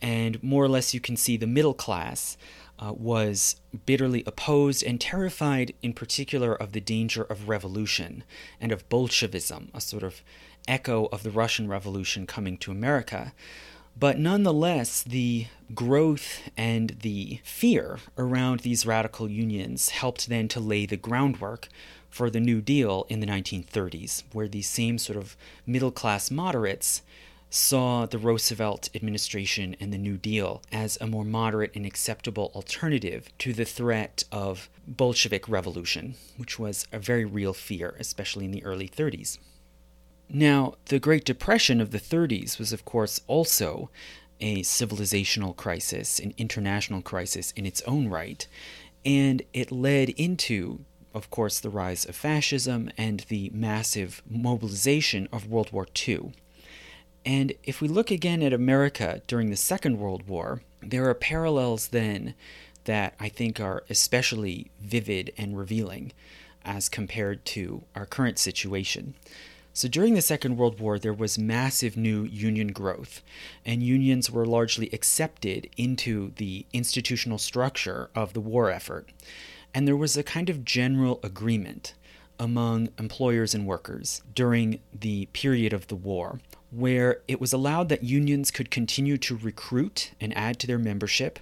And 0.00 0.42
more 0.42 0.64
or 0.64 0.68
less, 0.68 0.94
you 0.94 1.00
can 1.00 1.16
see 1.16 1.36
the 1.36 1.46
middle 1.46 1.74
class 1.74 2.36
uh, 2.78 2.92
was 2.96 3.56
bitterly 3.86 4.22
opposed 4.26 4.82
and 4.84 5.00
terrified, 5.00 5.74
in 5.82 5.92
particular, 5.92 6.54
of 6.54 6.72
the 6.72 6.80
danger 6.80 7.24
of 7.24 7.48
revolution 7.48 8.22
and 8.60 8.70
of 8.70 8.88
Bolshevism, 8.88 9.70
a 9.74 9.80
sort 9.80 10.04
of 10.04 10.22
echo 10.68 11.06
of 11.06 11.22
the 11.22 11.30
Russian 11.30 11.68
Revolution 11.68 12.26
coming 12.26 12.56
to 12.58 12.70
America. 12.70 13.32
But 13.98 14.18
nonetheless, 14.18 15.02
the 15.02 15.46
growth 15.74 16.48
and 16.56 16.90
the 17.00 17.40
fear 17.42 17.98
around 18.16 18.60
these 18.60 18.86
radical 18.86 19.28
unions 19.28 19.88
helped 19.88 20.28
then 20.28 20.46
to 20.48 20.60
lay 20.60 20.86
the 20.86 20.96
groundwork 20.96 21.68
for 22.08 22.30
the 22.30 22.38
New 22.38 22.60
Deal 22.60 23.06
in 23.08 23.18
the 23.18 23.26
1930s, 23.26 24.22
where 24.32 24.46
these 24.46 24.68
same 24.68 24.98
sort 24.98 25.18
of 25.18 25.36
middle 25.66 25.90
class 25.90 26.30
moderates 26.30 27.02
saw 27.50 28.06
the 28.06 28.18
Roosevelt 28.18 28.88
administration 28.94 29.74
and 29.80 29.92
the 29.92 29.98
New 29.98 30.16
Deal 30.16 30.62
as 30.70 30.96
a 31.00 31.06
more 31.06 31.24
moderate 31.24 31.74
and 31.74 31.84
acceptable 31.84 32.52
alternative 32.54 33.28
to 33.38 33.52
the 33.52 33.64
threat 33.64 34.22
of 34.30 34.68
Bolshevik 34.86 35.48
revolution, 35.48 36.14
which 36.36 36.56
was 36.58 36.86
a 36.92 37.00
very 37.00 37.24
real 37.24 37.54
fear, 37.54 37.96
especially 37.98 38.44
in 38.44 38.52
the 38.52 38.64
early 38.64 38.88
30s. 38.88 39.38
Now, 40.30 40.74
the 40.86 40.98
Great 40.98 41.24
Depression 41.24 41.80
of 41.80 41.90
the 41.90 42.00
30s 42.00 42.58
was, 42.58 42.72
of 42.72 42.84
course, 42.84 43.20
also 43.26 43.90
a 44.40 44.60
civilizational 44.62 45.56
crisis, 45.56 46.18
an 46.18 46.34
international 46.36 47.00
crisis 47.00 47.50
in 47.52 47.64
its 47.64 47.80
own 47.82 48.08
right, 48.08 48.46
and 49.04 49.42
it 49.54 49.72
led 49.72 50.10
into, 50.10 50.80
of 51.14 51.30
course, 51.30 51.58
the 51.58 51.70
rise 51.70 52.04
of 52.04 52.14
fascism 52.14 52.90
and 52.98 53.20
the 53.28 53.50
massive 53.54 54.22
mobilization 54.28 55.28
of 55.32 55.48
World 55.48 55.72
War 55.72 55.86
II. 56.06 56.32
And 57.24 57.54
if 57.64 57.80
we 57.80 57.88
look 57.88 58.10
again 58.10 58.42
at 58.42 58.52
America 58.52 59.22
during 59.26 59.50
the 59.50 59.56
Second 59.56 59.98
World 59.98 60.28
War, 60.28 60.62
there 60.82 61.08
are 61.08 61.14
parallels 61.14 61.88
then 61.88 62.34
that 62.84 63.14
I 63.18 63.28
think 63.28 63.60
are 63.60 63.82
especially 63.90 64.70
vivid 64.80 65.32
and 65.36 65.58
revealing 65.58 66.12
as 66.64 66.88
compared 66.88 67.44
to 67.46 67.84
our 67.94 68.06
current 68.06 68.38
situation. 68.38 69.14
So 69.78 69.86
during 69.86 70.14
the 70.14 70.22
Second 70.22 70.56
World 70.56 70.80
War, 70.80 70.98
there 70.98 71.12
was 71.12 71.38
massive 71.38 71.96
new 71.96 72.24
union 72.24 72.72
growth, 72.72 73.22
and 73.64 73.80
unions 73.80 74.28
were 74.28 74.44
largely 74.44 74.90
accepted 74.92 75.70
into 75.76 76.32
the 76.34 76.66
institutional 76.72 77.38
structure 77.38 78.10
of 78.12 78.32
the 78.32 78.40
war 78.40 78.72
effort. 78.72 79.10
And 79.72 79.86
there 79.86 79.96
was 79.96 80.16
a 80.16 80.24
kind 80.24 80.50
of 80.50 80.64
general 80.64 81.20
agreement 81.22 81.94
among 82.40 82.88
employers 82.98 83.54
and 83.54 83.68
workers 83.68 84.20
during 84.34 84.80
the 84.92 85.26
period 85.26 85.72
of 85.72 85.86
the 85.86 85.94
war 85.94 86.40
where 86.70 87.20
it 87.26 87.40
was 87.40 87.52
allowed 87.52 87.88
that 87.88 88.04
unions 88.04 88.50
could 88.50 88.70
continue 88.70 89.16
to 89.16 89.36
recruit 89.36 90.12
and 90.20 90.36
add 90.36 90.58
to 90.58 90.66
their 90.66 90.78
membership, 90.78 91.38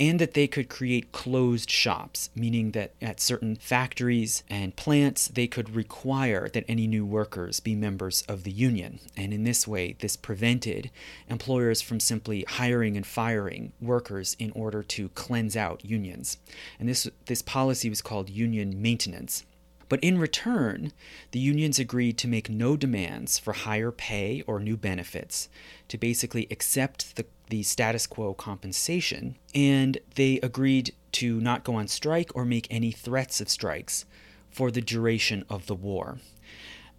and 0.00 0.18
that 0.18 0.34
they 0.34 0.46
could 0.46 0.68
create 0.68 1.12
closed 1.12 1.70
shops, 1.70 2.30
meaning 2.34 2.72
that 2.72 2.92
at 3.00 3.20
certain 3.20 3.54
factories 3.54 4.42
and 4.48 4.74
plants, 4.74 5.28
they 5.28 5.46
could 5.46 5.74
require 5.74 6.48
that 6.48 6.64
any 6.66 6.86
new 6.86 7.04
workers 7.04 7.60
be 7.60 7.74
members 7.74 8.22
of 8.22 8.44
the 8.44 8.50
union. 8.50 8.98
And 9.16 9.32
in 9.32 9.44
this 9.44 9.68
way, 9.68 9.94
this 10.00 10.16
prevented 10.16 10.90
employers 11.28 11.82
from 11.82 12.00
simply 12.00 12.44
hiring 12.48 12.96
and 12.96 13.06
firing 13.06 13.72
workers 13.80 14.36
in 14.38 14.50
order 14.52 14.82
to 14.82 15.10
cleanse 15.10 15.56
out 15.56 15.84
unions. 15.84 16.38
And 16.80 16.88
this, 16.88 17.08
this 17.26 17.42
policy 17.42 17.90
was 17.90 18.02
called 18.02 18.30
union 18.30 18.80
maintenance. 18.80 19.44
But 19.92 20.00
in 20.02 20.16
return, 20.16 20.94
the 21.32 21.38
unions 21.38 21.78
agreed 21.78 22.16
to 22.16 22.26
make 22.26 22.48
no 22.48 22.78
demands 22.78 23.38
for 23.38 23.52
higher 23.52 23.90
pay 23.90 24.42
or 24.46 24.58
new 24.58 24.78
benefits, 24.78 25.50
to 25.88 25.98
basically 25.98 26.46
accept 26.50 27.16
the, 27.16 27.26
the 27.50 27.62
status 27.62 28.06
quo 28.06 28.32
compensation, 28.32 29.36
and 29.54 29.98
they 30.14 30.40
agreed 30.40 30.94
to 31.20 31.42
not 31.42 31.62
go 31.62 31.74
on 31.74 31.88
strike 31.88 32.34
or 32.34 32.46
make 32.46 32.66
any 32.70 32.90
threats 32.90 33.42
of 33.42 33.50
strikes 33.50 34.06
for 34.50 34.70
the 34.70 34.80
duration 34.80 35.44
of 35.50 35.66
the 35.66 35.74
war. 35.74 36.20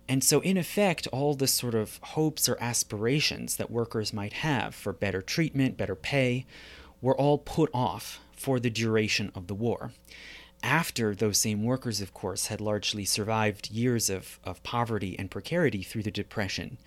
And 0.07 0.23
so, 0.23 0.41
in 0.41 0.55
effect, 0.55 1.07
all 1.07 1.33
the 1.33 1.47
sort 1.47 1.73
of 1.73 1.97
hopes 2.03 2.47
or 2.47 2.61
aspirations 2.61 3.55
that 3.55 3.71
workers 3.71 4.13
might 4.13 4.33
have 4.33 4.75
for 4.75 4.93
better 4.93 5.23
treatment, 5.23 5.77
better 5.77 5.95
pay, 5.95 6.45
were 7.01 7.17
all 7.17 7.39
put 7.39 7.71
off 7.73 8.19
for 8.35 8.59
the 8.59 8.69
duration 8.69 9.31
of 9.33 9.47
the 9.47 9.55
war 9.55 9.93
after 10.63 11.13
those 11.13 11.37
same 11.37 11.63
workers, 11.63 12.01
of 12.01 12.13
course, 12.13 12.47
had 12.47 12.61
largely 12.61 13.05
survived 13.05 13.69
years 13.69 14.09
of, 14.09 14.39
of 14.43 14.63
poverty 14.63 15.17
and 15.19 15.29
precarity 15.29 15.83
through 15.83 16.03
the 16.03 16.11
Depression. 16.11 16.77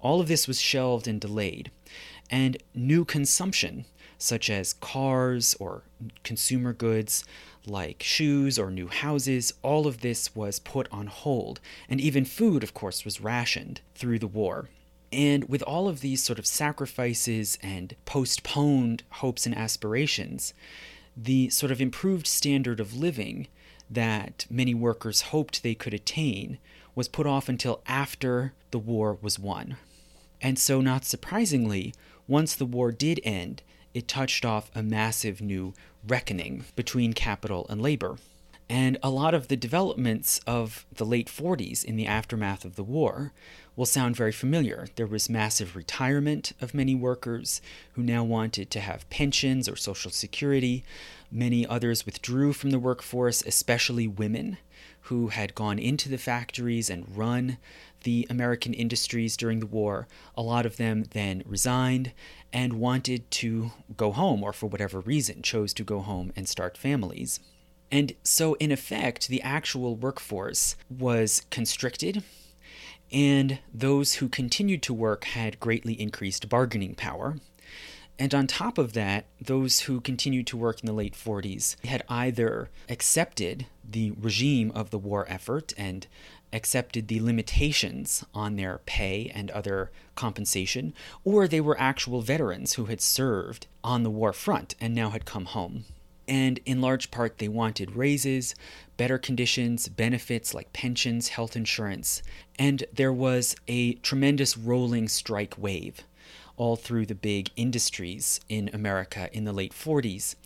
All 0.00 0.20
of 0.20 0.28
this 0.28 0.48
was 0.48 0.60
shelved 0.60 1.06
and 1.06 1.20
delayed. 1.20 1.70
And 2.30 2.56
new 2.74 3.04
consumption, 3.04 3.86
such 4.18 4.50
as 4.50 4.72
cars 4.74 5.54
or 5.60 5.82
consumer 6.24 6.72
goods 6.72 7.24
like 7.66 8.02
shoes 8.02 8.58
or 8.58 8.70
new 8.70 8.88
houses, 8.88 9.52
all 9.62 9.86
of 9.86 10.00
this 10.00 10.34
was 10.34 10.58
put 10.58 10.88
on 10.90 11.06
hold. 11.06 11.60
And 11.88 12.00
even 12.00 12.24
food, 12.24 12.62
of 12.62 12.74
course, 12.74 13.04
was 13.04 13.20
rationed 13.20 13.80
through 13.94 14.18
the 14.18 14.26
war. 14.26 14.68
And 15.12 15.48
with 15.48 15.62
all 15.62 15.88
of 15.88 16.00
these 16.00 16.22
sort 16.22 16.38
of 16.38 16.46
sacrifices 16.46 17.58
and 17.62 17.94
postponed 18.04 19.02
hopes 19.10 19.44
and 19.44 19.56
aspirations, 19.56 20.54
the 21.22 21.50
sort 21.50 21.70
of 21.72 21.80
improved 21.80 22.26
standard 22.26 22.80
of 22.80 22.96
living 22.96 23.46
that 23.90 24.46
many 24.48 24.74
workers 24.74 25.22
hoped 25.22 25.62
they 25.62 25.74
could 25.74 25.92
attain 25.92 26.58
was 26.94 27.08
put 27.08 27.26
off 27.26 27.48
until 27.48 27.82
after 27.86 28.52
the 28.70 28.78
war 28.78 29.18
was 29.20 29.38
won. 29.38 29.76
And 30.40 30.58
so, 30.58 30.80
not 30.80 31.04
surprisingly, 31.04 31.92
once 32.26 32.54
the 32.54 32.64
war 32.64 32.92
did 32.92 33.20
end, 33.24 33.62
it 33.92 34.08
touched 34.08 34.44
off 34.44 34.70
a 34.74 34.82
massive 34.82 35.40
new 35.42 35.74
reckoning 36.06 36.64
between 36.76 37.12
capital 37.12 37.66
and 37.68 37.82
labor. 37.82 38.16
And 38.68 38.96
a 39.02 39.10
lot 39.10 39.34
of 39.34 39.48
the 39.48 39.56
developments 39.56 40.40
of 40.46 40.86
the 40.92 41.04
late 41.04 41.26
40s 41.26 41.84
in 41.84 41.96
the 41.96 42.06
aftermath 42.06 42.64
of 42.64 42.76
the 42.76 42.84
war 42.84 43.32
will 43.76 43.86
sound 43.86 44.16
very 44.16 44.32
familiar. 44.32 44.88
There 44.96 45.06
was 45.06 45.30
massive 45.30 45.76
retirement 45.76 46.52
of 46.60 46.74
many 46.74 46.94
workers 46.94 47.62
who 47.92 48.02
now 48.02 48.24
wanted 48.24 48.70
to 48.70 48.80
have 48.80 49.08
pensions 49.10 49.68
or 49.68 49.76
social 49.76 50.10
security. 50.10 50.84
Many 51.30 51.66
others 51.66 52.04
withdrew 52.04 52.52
from 52.52 52.70
the 52.70 52.78
workforce, 52.78 53.42
especially 53.42 54.06
women 54.06 54.58
who 55.02 55.28
had 55.28 55.54
gone 55.54 55.78
into 55.78 56.08
the 56.08 56.18
factories 56.18 56.90
and 56.90 57.16
run 57.16 57.58
the 58.02 58.26
American 58.30 58.74
industries 58.74 59.36
during 59.36 59.60
the 59.60 59.66
war, 59.66 60.06
a 60.36 60.42
lot 60.42 60.66
of 60.66 60.76
them 60.76 61.04
then 61.10 61.42
resigned 61.46 62.12
and 62.52 62.74
wanted 62.74 63.30
to 63.30 63.72
go 63.96 64.12
home, 64.12 64.42
or 64.42 64.52
for 64.52 64.66
whatever 64.66 65.00
reason, 65.00 65.42
chose 65.42 65.72
to 65.74 65.84
go 65.84 66.00
home 66.00 66.32
and 66.34 66.48
start 66.48 66.76
families. 66.76 67.40
And 67.92 68.12
so, 68.22 68.54
in 68.54 68.70
effect, 68.70 69.28
the 69.28 69.42
actual 69.42 69.96
workforce 69.96 70.76
was 70.88 71.42
constricted, 71.50 72.22
and 73.12 73.58
those 73.72 74.14
who 74.14 74.28
continued 74.28 74.82
to 74.82 74.94
work 74.94 75.24
had 75.24 75.60
greatly 75.60 76.00
increased 76.00 76.48
bargaining 76.48 76.94
power. 76.94 77.36
And 78.18 78.34
on 78.34 78.46
top 78.46 78.76
of 78.76 78.92
that, 78.92 79.24
those 79.40 79.80
who 79.80 80.00
continued 80.00 80.46
to 80.48 80.56
work 80.56 80.80
in 80.80 80.86
the 80.86 80.92
late 80.92 81.14
40s 81.14 81.82
had 81.86 82.02
either 82.08 82.68
accepted 82.88 83.66
the 83.82 84.10
regime 84.12 84.70
of 84.74 84.90
the 84.90 84.98
war 84.98 85.24
effort 85.28 85.72
and 85.78 86.06
accepted 86.52 87.08
the 87.08 87.20
limitations 87.20 88.24
on 88.34 88.56
their 88.56 88.80
pay 88.84 89.30
and 89.34 89.50
other 89.52 89.90
compensation, 90.16 90.92
or 91.24 91.48
they 91.48 91.60
were 91.60 91.80
actual 91.80 92.20
veterans 92.20 92.74
who 92.74 92.86
had 92.86 93.00
served 93.00 93.66
on 93.82 94.02
the 94.02 94.10
war 94.10 94.32
front 94.32 94.74
and 94.80 94.94
now 94.94 95.10
had 95.10 95.24
come 95.24 95.46
home. 95.46 95.84
And 96.30 96.60
in 96.64 96.80
large 96.80 97.10
part, 97.10 97.38
they 97.38 97.48
wanted 97.48 97.96
raises, 97.96 98.54
better 98.96 99.18
conditions, 99.18 99.88
benefits 99.88 100.54
like 100.54 100.72
pensions, 100.72 101.28
health 101.28 101.56
insurance, 101.56 102.22
and 102.56 102.84
there 102.92 103.12
was 103.12 103.56
a 103.66 103.94
tremendous 103.94 104.56
rolling 104.56 105.08
strike 105.08 105.58
wave 105.58 106.04
all 106.56 106.76
through 106.76 107.06
the 107.06 107.14
big 107.14 107.50
industries 107.56 108.38
in 108.48 108.70
America 108.72 109.30
in 109.32 109.44
the 109.44 109.52
late 109.52 109.72
40s, 109.72 110.36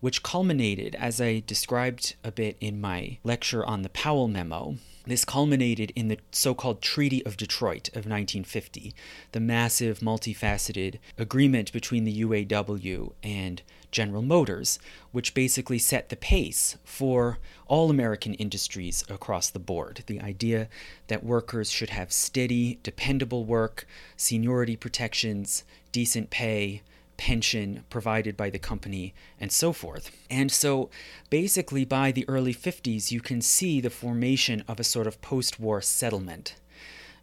which 0.00 0.22
culminated, 0.22 0.94
as 0.94 1.20
I 1.20 1.42
described 1.46 2.14
a 2.22 2.30
bit 2.30 2.56
in 2.60 2.80
my 2.80 3.18
lecture 3.24 3.64
on 3.64 3.80
the 3.80 3.88
Powell 3.88 4.28
Memo, 4.28 4.76
this 5.06 5.24
culminated 5.24 5.92
in 5.96 6.08
the 6.08 6.18
so 6.30 6.54
called 6.54 6.80
Treaty 6.80 7.24
of 7.26 7.36
Detroit 7.36 7.88
of 7.88 8.06
1950, 8.06 8.94
the 9.32 9.40
massive, 9.40 10.00
multifaceted 10.00 10.98
agreement 11.18 11.72
between 11.72 12.04
the 12.04 12.22
UAW 12.22 13.12
and 13.22 13.62
General 13.90 14.22
Motors, 14.22 14.78
which 15.12 15.34
basically 15.34 15.78
set 15.78 16.08
the 16.08 16.16
pace 16.16 16.76
for 16.84 17.38
all 17.66 17.90
American 17.90 18.34
industries 18.34 19.04
across 19.08 19.50
the 19.50 19.58
board. 19.58 20.02
The 20.06 20.20
idea 20.20 20.68
that 21.08 21.24
workers 21.24 21.70
should 21.70 21.90
have 21.90 22.12
steady, 22.12 22.78
dependable 22.82 23.44
work, 23.44 23.86
seniority 24.16 24.76
protections, 24.76 25.62
decent 25.92 26.30
pay, 26.30 26.82
pension 27.22 27.84
provided 27.88 28.36
by 28.36 28.50
the 28.50 28.58
company, 28.58 29.14
and 29.38 29.52
so 29.52 29.72
forth. 29.72 30.10
And 30.28 30.50
so 30.50 30.90
basically, 31.30 31.84
by 31.84 32.10
the 32.10 32.28
early 32.28 32.52
50s, 32.52 33.12
you 33.12 33.20
can 33.20 33.40
see 33.40 33.80
the 33.80 33.90
formation 33.90 34.64
of 34.66 34.80
a 34.80 34.84
sort 34.84 35.06
of 35.06 35.22
post 35.22 35.60
war 35.60 35.80
settlement. 35.80 36.56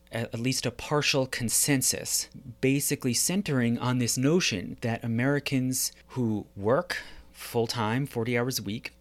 At 0.09 0.39
least 0.39 0.65
a 0.65 0.71
partial 0.71 1.27
consensus, 1.27 2.29
basically 2.61 3.13
centering 3.13 3.77
on 3.77 3.99
this 3.99 4.17
notion 4.17 4.77
that 4.79 5.03
Americans 5.03 5.91
who 6.13 6.45
work 6.55 6.99
full 7.33 7.67
time, 7.67 8.05
40 8.05 8.37
hours 8.37 8.57
a 8.57 8.63
week, 8.63 8.93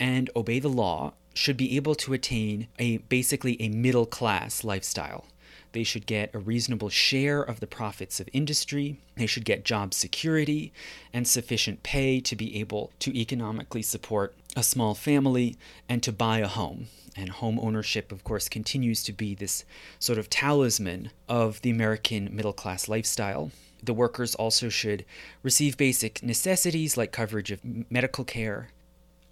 and 0.00 0.30
obey 0.34 0.58
the 0.58 0.68
law 0.68 1.12
should 1.32 1.56
be 1.56 1.76
able 1.76 1.94
to 1.94 2.12
attain 2.12 2.66
a 2.80 2.96
basically 2.96 3.56
a 3.62 3.68
middle 3.68 4.04
class 4.04 4.64
lifestyle. 4.64 5.26
They 5.72 5.84
should 5.84 6.06
get 6.06 6.34
a 6.34 6.38
reasonable 6.38 6.88
share 6.88 7.42
of 7.42 7.60
the 7.60 7.66
profits 7.66 8.18
of 8.20 8.28
industry. 8.32 8.98
They 9.16 9.26
should 9.26 9.44
get 9.44 9.64
job 9.64 9.94
security 9.94 10.72
and 11.12 11.28
sufficient 11.28 11.82
pay 11.82 12.20
to 12.20 12.36
be 12.36 12.58
able 12.58 12.92
to 13.00 13.16
economically 13.16 13.82
support 13.82 14.34
a 14.56 14.62
small 14.62 14.94
family 14.94 15.56
and 15.88 16.02
to 16.02 16.12
buy 16.12 16.38
a 16.38 16.48
home. 16.48 16.86
And 17.16 17.30
home 17.30 17.58
ownership, 17.60 18.12
of 18.12 18.24
course, 18.24 18.48
continues 18.48 19.02
to 19.04 19.12
be 19.12 19.34
this 19.34 19.64
sort 19.98 20.18
of 20.18 20.30
talisman 20.30 21.10
of 21.28 21.60
the 21.62 21.70
American 21.70 22.34
middle 22.34 22.52
class 22.52 22.88
lifestyle. 22.88 23.50
The 23.82 23.94
workers 23.94 24.34
also 24.34 24.68
should 24.68 25.04
receive 25.42 25.76
basic 25.76 26.22
necessities 26.22 26.96
like 26.96 27.12
coverage 27.12 27.50
of 27.50 27.60
medical 27.90 28.24
care. 28.24 28.68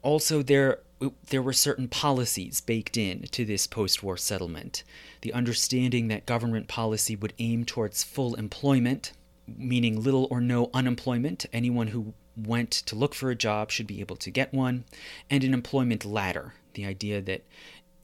Also, 0.02 0.42
there 0.42 0.80
there 1.30 1.42
were 1.42 1.52
certain 1.52 1.88
policies 1.88 2.60
baked 2.60 2.96
in 2.96 3.22
to 3.30 3.44
this 3.44 3.66
post 3.66 4.02
war 4.02 4.16
settlement. 4.16 4.82
The 5.22 5.32
understanding 5.32 6.08
that 6.08 6.26
government 6.26 6.68
policy 6.68 7.14
would 7.14 7.34
aim 7.38 7.64
towards 7.64 8.02
full 8.02 8.34
employment, 8.34 9.12
meaning 9.46 10.02
little 10.02 10.26
or 10.30 10.40
no 10.40 10.70
unemployment. 10.74 11.46
Anyone 11.52 11.88
who 11.88 12.14
went 12.36 12.70
to 12.70 12.96
look 12.96 13.14
for 13.14 13.30
a 13.30 13.36
job 13.36 13.70
should 13.70 13.86
be 13.86 14.00
able 14.00 14.16
to 14.16 14.30
get 14.30 14.52
one, 14.52 14.84
and 15.30 15.44
an 15.44 15.54
employment 15.54 16.04
ladder. 16.04 16.54
The 16.74 16.86
idea 16.86 17.20
that 17.22 17.44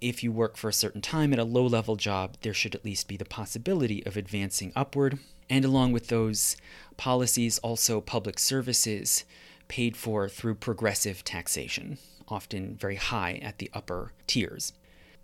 if 0.00 0.22
you 0.22 0.32
work 0.32 0.56
for 0.56 0.68
a 0.68 0.72
certain 0.72 1.00
time 1.00 1.32
at 1.32 1.38
a 1.38 1.44
low 1.44 1.66
level 1.66 1.96
job, 1.96 2.36
there 2.42 2.54
should 2.54 2.74
at 2.74 2.84
least 2.84 3.08
be 3.08 3.16
the 3.16 3.24
possibility 3.24 4.04
of 4.06 4.16
advancing 4.16 4.72
upward. 4.76 5.18
And 5.48 5.64
along 5.64 5.92
with 5.92 6.08
those 6.08 6.56
policies, 6.96 7.58
also 7.58 8.00
public 8.00 8.38
services 8.38 9.24
paid 9.68 9.96
for 9.96 10.28
through 10.28 10.56
progressive 10.56 11.24
taxation 11.24 11.98
often 12.28 12.76
very 12.76 12.96
high 12.96 13.40
at 13.42 13.58
the 13.58 13.70
upper 13.74 14.12
tiers. 14.26 14.72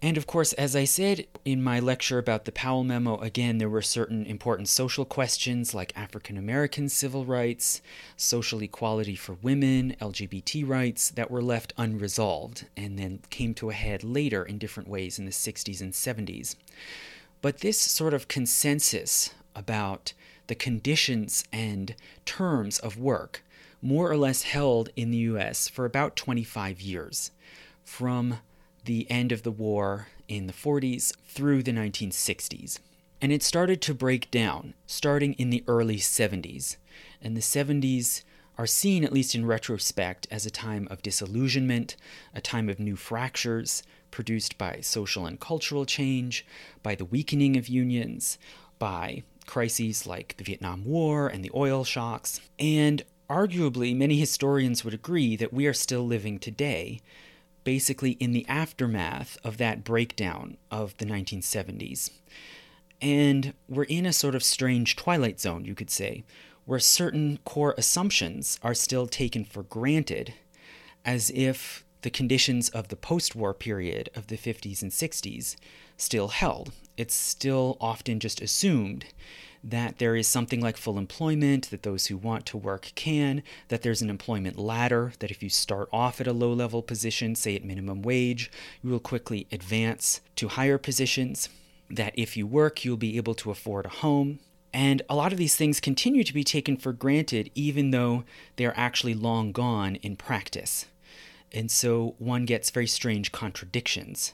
And 0.02 0.16
of 0.16 0.26
course, 0.26 0.54
as 0.54 0.74
I 0.74 0.84
said 0.84 1.26
in 1.44 1.62
my 1.62 1.78
lecture 1.78 2.18
about 2.18 2.46
the 2.46 2.52
Powell 2.52 2.84
Memo, 2.84 3.18
again, 3.18 3.58
there 3.58 3.68
were 3.68 3.82
certain 3.82 4.24
important 4.24 4.68
social 4.68 5.04
questions 5.04 5.74
like 5.74 5.92
African 5.94 6.38
American 6.38 6.88
civil 6.88 7.26
rights, 7.26 7.82
social 8.16 8.62
equality 8.62 9.14
for 9.14 9.34
women, 9.42 9.94
LGBT 10.00 10.66
rights 10.66 11.10
that 11.10 11.30
were 11.30 11.42
left 11.42 11.74
unresolved 11.76 12.64
and 12.78 12.98
then 12.98 13.20
came 13.28 13.52
to 13.54 13.68
a 13.68 13.74
head 13.74 14.02
later 14.02 14.42
in 14.42 14.56
different 14.56 14.88
ways 14.88 15.18
in 15.18 15.26
the 15.26 15.30
60s 15.32 15.82
and 15.82 15.92
70s. 15.92 16.56
But 17.42 17.58
this 17.58 17.78
sort 17.78 18.14
of 18.14 18.28
consensus 18.28 19.34
about 19.54 20.14
the 20.46 20.54
conditions 20.54 21.44
and 21.52 21.94
terms 22.24 22.78
of 22.78 22.96
work 22.98 23.44
more 23.82 24.10
or 24.10 24.16
less 24.16 24.42
held 24.42 24.90
in 24.96 25.10
the 25.10 25.18
US 25.18 25.68
for 25.68 25.84
about 25.84 26.16
25 26.16 26.80
years, 26.80 27.30
from 27.82 28.38
the 28.84 29.10
end 29.10 29.32
of 29.32 29.42
the 29.42 29.50
war 29.50 30.08
in 30.28 30.46
the 30.46 30.52
40s 30.52 31.12
through 31.26 31.62
the 31.62 31.72
1960s. 31.72 32.78
And 33.20 33.32
it 33.32 33.42
started 33.42 33.82
to 33.82 33.94
break 33.94 34.30
down 34.30 34.74
starting 34.86 35.34
in 35.34 35.50
the 35.50 35.64
early 35.66 35.96
70s. 35.96 36.76
And 37.20 37.36
the 37.36 37.40
70s 37.40 38.22
are 38.56 38.66
seen, 38.66 39.04
at 39.04 39.12
least 39.12 39.34
in 39.34 39.46
retrospect, 39.46 40.26
as 40.30 40.46
a 40.46 40.50
time 40.50 40.86
of 40.90 41.02
disillusionment, 41.02 41.96
a 42.34 42.40
time 42.40 42.68
of 42.68 42.78
new 42.78 42.96
fractures 42.96 43.82
produced 44.10 44.58
by 44.58 44.80
social 44.82 45.26
and 45.26 45.40
cultural 45.40 45.86
change, 45.86 46.46
by 46.82 46.94
the 46.94 47.04
weakening 47.04 47.56
of 47.56 47.68
unions, 47.68 48.38
by 48.78 49.22
crises 49.46 50.06
like 50.06 50.36
the 50.36 50.44
Vietnam 50.44 50.84
War 50.84 51.28
and 51.28 51.44
the 51.44 51.50
oil 51.54 51.84
shocks, 51.84 52.40
and 52.58 53.02
arguably, 53.30 53.96
many 53.96 54.18
historians 54.18 54.84
would 54.84 54.92
agree 54.92 55.36
that 55.36 55.52
we 55.52 55.66
are 55.66 55.72
still 55.72 56.04
living 56.04 56.38
today, 56.38 57.00
basically 57.62 58.12
in 58.12 58.32
the 58.32 58.46
aftermath 58.48 59.38
of 59.44 59.56
that 59.58 59.84
breakdown 59.84 60.56
of 60.70 60.96
the 60.96 61.06
1970s. 61.06 62.10
And 63.00 63.54
we're 63.68 63.84
in 63.84 64.04
a 64.04 64.12
sort 64.12 64.34
of 64.34 64.42
strange 64.42 64.96
twilight 64.96 65.40
zone, 65.40 65.64
you 65.64 65.74
could 65.74 65.90
say, 65.90 66.24
where 66.66 66.80
certain 66.80 67.38
core 67.44 67.74
assumptions 67.78 68.58
are 68.62 68.74
still 68.74 69.06
taken 69.06 69.44
for 69.44 69.62
granted, 69.62 70.34
as 71.04 71.30
if 71.34 71.84
the 72.02 72.10
conditions 72.10 72.68
of 72.70 72.88
the 72.88 72.96
post 72.96 73.36
war 73.36 73.54
period 73.54 74.10
of 74.14 74.26
the 74.26 74.36
50s 74.36 74.82
and 74.82 74.90
60s 74.90 75.56
still 75.96 76.28
held. 76.28 76.72
It's 76.96 77.14
still 77.14 77.76
often 77.80 78.20
just 78.20 78.40
assumed 78.40 79.06
that 79.62 79.98
there 79.98 80.16
is 80.16 80.26
something 80.26 80.60
like 80.60 80.76
full 80.76 80.98
employment, 80.98 81.70
that 81.70 81.82
those 81.82 82.06
who 82.06 82.16
want 82.16 82.46
to 82.46 82.56
work 82.56 82.92
can, 82.94 83.42
that 83.68 83.82
there's 83.82 84.00
an 84.00 84.10
employment 84.10 84.58
ladder, 84.58 85.12
that 85.18 85.30
if 85.30 85.42
you 85.42 85.50
start 85.50 85.88
off 85.92 86.20
at 86.20 86.26
a 86.26 86.32
low 86.32 86.52
level 86.52 86.82
position, 86.82 87.34
say 87.34 87.54
at 87.54 87.64
minimum 87.64 88.02
wage, 88.02 88.50
you 88.82 88.90
will 88.90 89.00
quickly 89.00 89.46
advance 89.52 90.20
to 90.36 90.48
higher 90.48 90.78
positions, 90.78 91.48
that 91.90 92.14
if 92.16 92.36
you 92.36 92.46
work, 92.46 92.84
you'll 92.84 92.96
be 92.96 93.16
able 93.16 93.34
to 93.34 93.50
afford 93.50 93.86
a 93.86 93.90
home. 93.90 94.38
And 94.72 95.02
a 95.08 95.16
lot 95.16 95.32
of 95.32 95.38
these 95.38 95.56
things 95.56 95.80
continue 95.80 96.24
to 96.24 96.32
be 96.32 96.44
taken 96.44 96.76
for 96.76 96.92
granted, 96.92 97.50
even 97.54 97.90
though 97.90 98.24
they're 98.56 98.78
actually 98.78 99.14
long 99.14 99.52
gone 99.52 99.96
in 99.96 100.16
practice. 100.16 100.86
And 101.52 101.70
so 101.70 102.14
one 102.18 102.44
gets 102.44 102.70
very 102.70 102.86
strange 102.86 103.32
contradictions. 103.32 104.32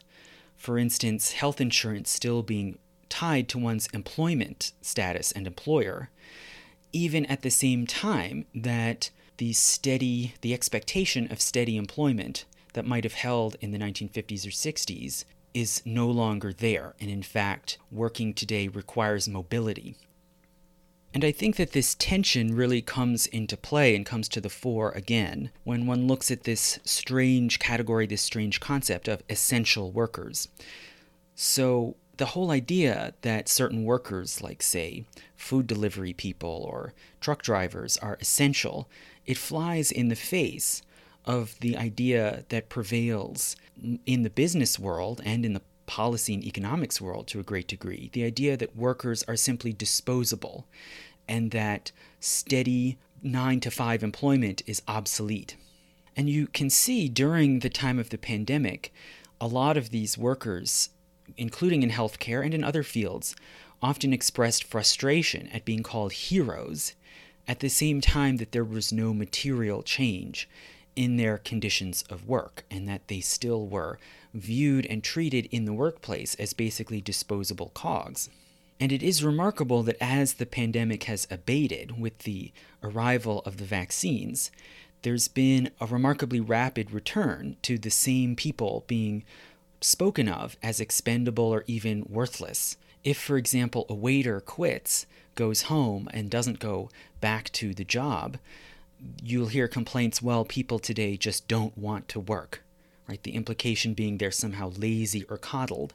For 0.56 0.78
instance, 0.78 1.32
health 1.32 1.60
insurance 1.60 2.10
still 2.10 2.42
being 2.42 2.78
tied 3.08 3.48
to 3.48 3.58
one's 3.58 3.88
employment 3.88 4.72
status 4.82 5.32
and 5.32 5.46
employer, 5.46 6.10
even 6.92 7.26
at 7.26 7.42
the 7.42 7.50
same 7.50 7.86
time 7.86 8.46
that 8.54 9.10
the 9.38 9.52
steady, 9.52 10.34
the 10.40 10.54
expectation 10.54 11.30
of 11.30 11.40
steady 11.40 11.76
employment 11.76 12.44
that 12.72 12.86
might 12.86 13.04
have 13.04 13.14
held 13.14 13.56
in 13.60 13.70
the 13.70 13.78
1950s 13.78 14.46
or 14.46 14.50
60s 14.50 15.24
is 15.54 15.82
no 15.84 16.06
longer 16.08 16.52
there. 16.52 16.94
And 17.00 17.10
in 17.10 17.22
fact, 17.22 17.78
working 17.90 18.34
today 18.34 18.68
requires 18.68 19.28
mobility. 19.28 19.96
And 21.14 21.24
I 21.24 21.32
think 21.32 21.56
that 21.56 21.72
this 21.72 21.94
tension 21.94 22.54
really 22.54 22.82
comes 22.82 23.24
into 23.26 23.56
play 23.56 23.96
and 23.96 24.04
comes 24.04 24.28
to 24.28 24.40
the 24.40 24.50
fore 24.50 24.90
again 24.90 25.50
when 25.64 25.86
one 25.86 26.06
looks 26.06 26.30
at 26.30 26.44
this 26.44 26.78
strange 26.84 27.58
category, 27.58 28.06
this 28.06 28.20
strange 28.20 28.60
concept 28.60 29.08
of 29.08 29.22
essential 29.30 29.90
workers. 29.90 30.48
So, 31.34 31.96
the 32.16 32.26
whole 32.26 32.50
idea 32.50 33.14
that 33.22 33.48
certain 33.48 33.84
workers, 33.84 34.42
like, 34.42 34.62
say, 34.62 35.04
food 35.36 35.66
delivery 35.66 36.12
people 36.12 36.66
or 36.70 36.94
truck 37.20 37.42
drivers, 37.42 37.96
are 37.98 38.18
essential, 38.20 38.88
it 39.24 39.36
flies 39.36 39.90
in 39.90 40.08
the 40.08 40.16
face 40.16 40.82
of 41.24 41.58
the 41.60 41.76
idea 41.76 42.44
that 42.48 42.68
prevails 42.68 43.56
in 44.06 44.22
the 44.22 44.30
business 44.30 44.78
world 44.78 45.20
and 45.24 45.44
in 45.44 45.52
the 45.52 45.62
policy 45.86 46.34
and 46.34 46.44
economics 46.44 47.00
world 47.00 47.28
to 47.28 47.38
a 47.38 47.44
great 47.44 47.68
degree 47.68 48.10
the 48.12 48.24
idea 48.24 48.56
that 48.56 48.74
workers 48.74 49.22
are 49.28 49.36
simply 49.36 49.72
disposable 49.72 50.66
and 51.28 51.50
that 51.52 51.92
steady 52.20 52.98
nine 53.22 53.60
to 53.60 53.70
five 53.70 54.02
employment 54.02 54.62
is 54.66 54.82
obsolete. 54.86 55.56
And 56.16 56.30
you 56.30 56.46
can 56.46 56.70
see 56.70 57.08
during 57.08 57.60
the 57.60 57.70
time 57.70 57.98
of 57.98 58.10
the 58.10 58.18
pandemic, 58.18 58.92
a 59.40 59.46
lot 59.46 59.76
of 59.76 59.90
these 59.90 60.16
workers, 60.16 60.90
including 61.36 61.82
in 61.82 61.90
healthcare 61.90 62.44
and 62.44 62.54
in 62.54 62.64
other 62.64 62.82
fields, 62.82 63.34
often 63.82 64.12
expressed 64.12 64.64
frustration 64.64 65.48
at 65.48 65.64
being 65.64 65.82
called 65.82 66.12
heroes 66.12 66.94
at 67.48 67.60
the 67.60 67.68
same 67.68 68.00
time 68.00 68.38
that 68.38 68.52
there 68.52 68.64
was 68.64 68.92
no 68.92 69.14
material 69.14 69.82
change 69.82 70.48
in 70.96 71.16
their 71.16 71.38
conditions 71.38 72.02
of 72.08 72.26
work 72.26 72.64
and 72.70 72.88
that 72.88 73.06
they 73.08 73.20
still 73.20 73.66
were 73.66 73.98
viewed 74.32 74.86
and 74.86 75.04
treated 75.04 75.46
in 75.50 75.64
the 75.64 75.72
workplace 75.72 76.34
as 76.36 76.52
basically 76.52 77.00
disposable 77.00 77.70
cogs. 77.74 78.28
And 78.80 78.92
it 78.92 79.02
is 79.02 79.24
remarkable 79.24 79.82
that 79.84 80.02
as 80.02 80.34
the 80.34 80.46
pandemic 80.46 81.04
has 81.04 81.26
abated 81.30 81.98
with 81.98 82.18
the 82.20 82.52
arrival 82.82 83.42
of 83.46 83.56
the 83.56 83.64
vaccines, 83.64 84.50
there's 85.02 85.28
been 85.28 85.70
a 85.80 85.86
remarkably 85.86 86.40
rapid 86.40 86.90
return 86.90 87.56
to 87.62 87.78
the 87.78 87.90
same 87.90 88.36
people 88.36 88.84
being 88.86 89.24
spoken 89.80 90.28
of 90.28 90.56
as 90.62 90.80
expendable 90.80 91.44
or 91.44 91.64
even 91.66 92.06
worthless. 92.08 92.76
If, 93.04 93.18
for 93.18 93.36
example, 93.36 93.86
a 93.88 93.94
waiter 93.94 94.40
quits, 94.40 95.06
goes 95.34 95.62
home, 95.62 96.08
and 96.12 96.30
doesn't 96.30 96.58
go 96.58 96.90
back 97.20 97.52
to 97.52 97.74
the 97.74 97.84
job, 97.84 98.38
you'll 99.22 99.48
hear 99.48 99.68
complaints, 99.68 100.22
well, 100.22 100.44
people 100.44 100.78
today 100.78 101.16
just 101.16 101.46
don't 101.46 101.76
want 101.76 102.08
to 102.08 102.20
work, 102.20 102.62
right? 103.08 103.22
The 103.22 103.34
implication 103.34 103.94
being 103.94 104.18
they're 104.18 104.30
somehow 104.30 104.72
lazy 104.76 105.24
or 105.24 105.36
coddled, 105.38 105.94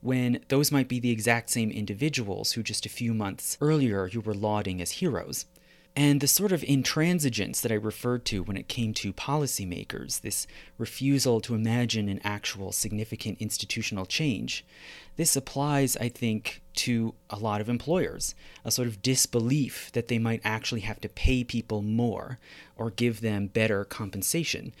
when 0.00 0.40
those 0.48 0.72
might 0.72 0.88
be 0.88 1.00
the 1.00 1.10
exact 1.10 1.50
same 1.50 1.70
individuals 1.70 2.52
who 2.52 2.62
just 2.62 2.86
a 2.86 2.90
few 2.90 3.12
months 3.12 3.58
earlier 3.60 4.06
you 4.06 4.20
were 4.20 4.34
lauding 4.34 4.80
as 4.80 4.92
heroes. 4.92 5.44
And 5.98 6.20
the 6.20 6.28
sort 6.28 6.52
of 6.52 6.60
intransigence 6.60 7.60
that 7.60 7.72
I 7.72 7.74
referred 7.74 8.24
to 8.26 8.44
when 8.44 8.56
it 8.56 8.68
came 8.68 8.94
to 8.94 9.12
policymakers, 9.12 10.20
this 10.20 10.46
refusal 10.78 11.40
to 11.40 11.56
imagine 11.56 12.08
an 12.08 12.20
actual 12.22 12.70
significant 12.70 13.38
institutional 13.40 14.06
change, 14.06 14.64
this 15.16 15.34
applies, 15.34 15.96
I 15.96 16.08
think, 16.08 16.62
to 16.74 17.14
a 17.30 17.40
lot 17.40 17.60
of 17.60 17.68
employers. 17.68 18.36
A 18.64 18.70
sort 18.70 18.86
of 18.86 19.02
disbelief 19.02 19.90
that 19.90 20.06
they 20.06 20.20
might 20.20 20.40
actually 20.44 20.82
have 20.82 21.00
to 21.00 21.08
pay 21.08 21.42
people 21.42 21.82
more 21.82 22.38
or 22.76 22.90
give 22.90 23.20
them 23.20 23.48
better 23.48 23.84
compensation. 23.84 24.74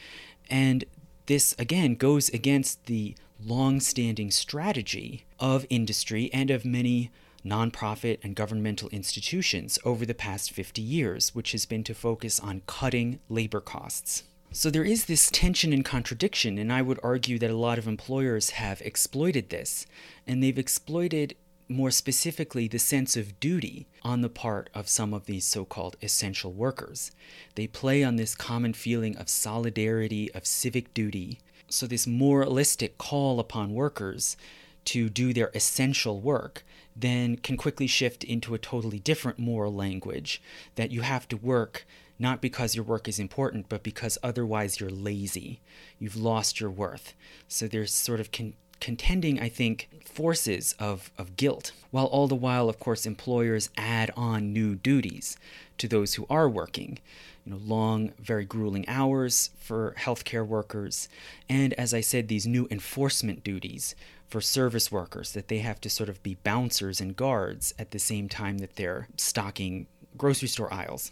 And 0.48 0.84
this, 1.26 1.52
again, 1.58 1.96
goes 1.96 2.28
against 2.28 2.86
the 2.86 3.16
long 3.44 3.80
standing 3.80 4.30
strategy 4.30 5.24
of 5.40 5.66
industry 5.68 6.30
and 6.32 6.52
of 6.52 6.64
many 6.64 7.10
nonprofit 7.44 8.18
and 8.22 8.34
governmental 8.34 8.88
institutions 8.90 9.78
over 9.84 10.04
the 10.04 10.14
past 10.14 10.50
50 10.50 10.82
years, 10.82 11.34
which 11.34 11.52
has 11.52 11.66
been 11.66 11.84
to 11.84 11.94
focus 11.94 12.38
on 12.40 12.62
cutting 12.66 13.20
labor 13.28 13.60
costs. 13.60 14.24
So 14.50 14.70
there 14.70 14.84
is 14.84 15.04
this 15.04 15.30
tension 15.30 15.72
and 15.72 15.84
contradiction, 15.84 16.58
and 16.58 16.72
I 16.72 16.82
would 16.82 16.98
argue 17.02 17.38
that 17.38 17.50
a 17.50 17.56
lot 17.56 17.78
of 17.78 17.86
employers 17.86 18.50
have 18.50 18.80
exploited 18.80 19.50
this, 19.50 19.86
and 20.26 20.42
they've 20.42 20.58
exploited 20.58 21.36
more 21.68 21.90
specifically 21.90 22.66
the 22.66 22.78
sense 22.78 23.14
of 23.14 23.38
duty 23.40 23.86
on 24.02 24.22
the 24.22 24.30
part 24.30 24.70
of 24.74 24.88
some 24.88 25.12
of 25.12 25.26
these 25.26 25.44
so 25.44 25.66
called 25.66 25.96
essential 26.00 26.52
workers. 26.52 27.10
They 27.56 27.66
play 27.66 28.02
on 28.02 28.16
this 28.16 28.34
common 28.34 28.72
feeling 28.72 29.16
of 29.18 29.28
solidarity, 29.28 30.32
of 30.32 30.46
civic 30.46 30.94
duty, 30.94 31.40
so, 31.70 31.86
this 31.86 32.06
moralistic 32.06 32.96
call 32.96 33.38
upon 33.38 33.74
workers 33.74 34.38
to 34.86 35.10
do 35.10 35.34
their 35.34 35.50
essential 35.54 36.18
work 36.18 36.64
then 37.00 37.36
can 37.36 37.56
quickly 37.56 37.86
shift 37.86 38.24
into 38.24 38.54
a 38.54 38.58
totally 38.58 38.98
different 38.98 39.38
moral 39.38 39.72
language 39.74 40.42
that 40.74 40.90
you 40.90 41.02
have 41.02 41.28
to 41.28 41.36
work 41.36 41.86
not 42.18 42.40
because 42.40 42.74
your 42.74 42.84
work 42.84 43.06
is 43.06 43.18
important, 43.18 43.68
but 43.68 43.82
because 43.82 44.18
otherwise 44.22 44.80
you're 44.80 44.90
lazy. 44.90 45.60
You've 45.98 46.16
lost 46.16 46.60
your 46.60 46.70
worth. 46.70 47.14
So, 47.46 47.68
there's 47.68 47.92
sort 47.92 48.18
of 48.18 48.32
con- 48.32 48.54
contending, 48.80 49.40
I 49.40 49.48
think, 49.48 49.88
forces 50.04 50.74
of, 50.78 51.10
of 51.16 51.36
guilt, 51.36 51.72
while 51.90 52.06
all 52.06 52.26
the 52.26 52.34
while, 52.34 52.68
of 52.68 52.80
course, 52.80 53.06
employers 53.06 53.70
add 53.76 54.10
on 54.16 54.52
new 54.52 54.74
duties 54.74 55.36
to 55.78 55.86
those 55.86 56.14
who 56.14 56.26
are 56.28 56.48
working 56.48 56.98
you 57.44 57.52
know, 57.52 57.60
long, 57.64 58.12
very 58.18 58.44
grueling 58.44 58.86
hours 58.88 59.50
for 59.58 59.94
healthcare 59.98 60.46
workers, 60.46 61.08
and 61.48 61.72
as 61.74 61.94
I 61.94 62.00
said, 62.02 62.28
these 62.28 62.46
new 62.46 62.68
enforcement 62.70 63.42
duties 63.42 63.94
for 64.28 64.40
service 64.40 64.92
workers 64.92 65.32
that 65.32 65.48
they 65.48 65.58
have 65.58 65.80
to 65.80 65.90
sort 65.90 66.08
of 66.08 66.22
be 66.22 66.36
bouncers 66.36 67.00
and 67.00 67.16
guards 67.16 67.74
at 67.78 67.90
the 67.90 67.98
same 67.98 68.28
time 68.28 68.58
that 68.58 68.76
they're 68.76 69.08
stocking 69.16 69.86
grocery 70.16 70.48
store 70.48 70.72
aisles. 70.72 71.10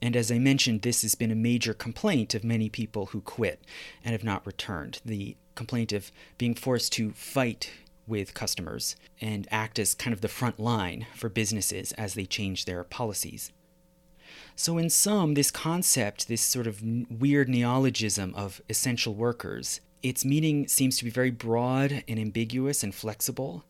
And 0.00 0.16
as 0.16 0.30
I 0.30 0.38
mentioned, 0.38 0.82
this 0.82 1.02
has 1.02 1.14
been 1.14 1.30
a 1.30 1.36
major 1.36 1.74
complaint 1.74 2.34
of 2.34 2.44
many 2.44 2.68
people 2.68 3.06
who 3.06 3.20
quit 3.20 3.64
and 4.04 4.12
have 4.12 4.24
not 4.24 4.46
returned. 4.46 5.00
The 5.04 5.36
complaint 5.54 5.92
of 5.92 6.12
being 6.36 6.54
forced 6.54 6.92
to 6.94 7.12
fight 7.12 7.70
with 8.06 8.34
customers 8.34 8.96
and 9.20 9.46
act 9.50 9.78
as 9.78 9.94
kind 9.94 10.14
of 10.14 10.20
the 10.20 10.28
front 10.28 10.58
line 10.58 11.06
for 11.14 11.28
businesses 11.28 11.92
as 11.92 12.14
they 12.14 12.24
change 12.24 12.64
their 12.64 12.84
policies. 12.84 13.52
So, 14.56 14.78
in 14.78 14.90
sum, 14.90 15.34
this 15.34 15.50
concept, 15.50 16.28
this 16.28 16.40
sort 16.40 16.66
of 16.66 16.82
weird 17.10 17.48
neologism 17.48 18.34
of 18.34 18.60
essential 18.68 19.14
workers, 19.14 19.80
its 20.02 20.24
meaning 20.24 20.68
seems 20.68 20.98
to 20.98 21.04
be 21.04 21.10
very 21.10 21.30
broad 21.30 22.04
and 22.06 22.18
ambiguous 22.18 22.82
and 22.82 22.94
flexible. 22.94 23.64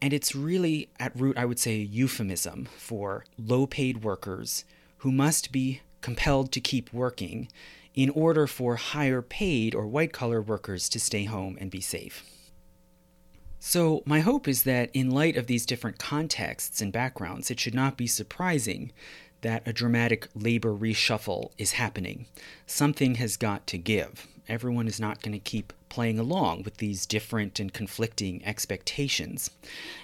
And 0.00 0.12
it's 0.12 0.34
really, 0.34 0.88
at 0.98 1.18
root, 1.18 1.36
I 1.36 1.44
would 1.44 1.58
say, 1.58 1.72
a 1.72 1.84
euphemism 1.84 2.66
for 2.76 3.24
low 3.38 3.66
paid 3.66 4.02
workers 4.02 4.64
who 4.98 5.12
must 5.12 5.52
be 5.52 5.80
compelled 6.00 6.52
to 6.52 6.60
keep 6.60 6.92
working 6.92 7.48
in 7.94 8.10
order 8.10 8.46
for 8.46 8.76
higher 8.76 9.22
paid 9.22 9.74
or 9.74 9.86
white 9.86 10.12
collar 10.12 10.42
workers 10.42 10.88
to 10.90 11.00
stay 11.00 11.24
home 11.24 11.56
and 11.60 11.70
be 11.70 11.80
safe. 11.80 12.24
So, 13.60 14.02
my 14.04 14.20
hope 14.20 14.46
is 14.46 14.64
that 14.64 14.90
in 14.92 15.10
light 15.10 15.38
of 15.38 15.46
these 15.46 15.64
different 15.64 15.98
contexts 15.98 16.82
and 16.82 16.92
backgrounds, 16.92 17.50
it 17.50 17.58
should 17.58 17.74
not 17.74 17.96
be 17.96 18.06
surprising 18.06 18.92
that 19.40 19.66
a 19.66 19.72
dramatic 19.72 20.28
labor 20.34 20.74
reshuffle 20.74 21.52
is 21.56 21.72
happening. 21.72 22.26
Something 22.66 23.14
has 23.14 23.38
got 23.38 23.66
to 23.68 23.78
give. 23.78 24.26
Everyone 24.48 24.86
is 24.86 25.00
not 25.00 25.22
going 25.22 25.32
to 25.32 25.38
keep 25.38 25.72
playing 25.88 26.18
along 26.18 26.64
with 26.64 26.76
these 26.76 27.06
different 27.06 27.58
and 27.60 27.72
conflicting 27.72 28.44
expectations. 28.44 29.50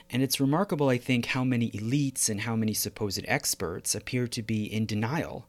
And 0.09 0.22
it's 0.22 0.41
remarkable, 0.41 0.88
I 0.88 0.99
think, 0.99 1.26
how 1.26 1.45
many 1.45 1.70
elites 1.72 2.30
and 2.30 2.43
how 2.43 2.57
many 2.57 2.72
supposed 2.72 3.24
experts 3.26 3.95
appear 3.95 4.26
to 4.28 4.43
be 4.43 4.64
in 4.64 4.86
denial 4.86 5.47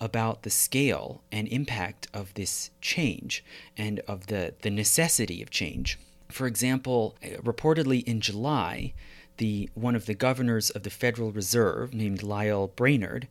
about 0.00 0.42
the 0.42 0.50
scale 0.50 1.22
and 1.30 1.46
impact 1.48 2.08
of 2.14 2.32
this 2.34 2.70
change 2.80 3.44
and 3.76 4.00
of 4.08 4.28
the, 4.28 4.54
the 4.62 4.70
necessity 4.70 5.42
of 5.42 5.50
change. 5.50 5.98
For 6.28 6.46
example, 6.46 7.16
reportedly 7.22 8.02
in 8.04 8.20
July, 8.20 8.94
the 9.36 9.68
one 9.74 9.96
of 9.96 10.06
the 10.06 10.14
governors 10.14 10.70
of 10.70 10.84
the 10.84 10.90
Federal 10.90 11.32
Reserve, 11.32 11.92
named 11.92 12.22
Lael 12.22 12.68
Brainard, 12.68 13.26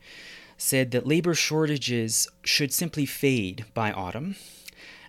said 0.57 0.91
that 0.91 1.07
labor 1.07 1.33
shortages 1.33 2.27
should 2.43 2.73
simply 2.73 3.05
fade 3.05 3.65
by 3.73 3.91
autumn 3.91 4.35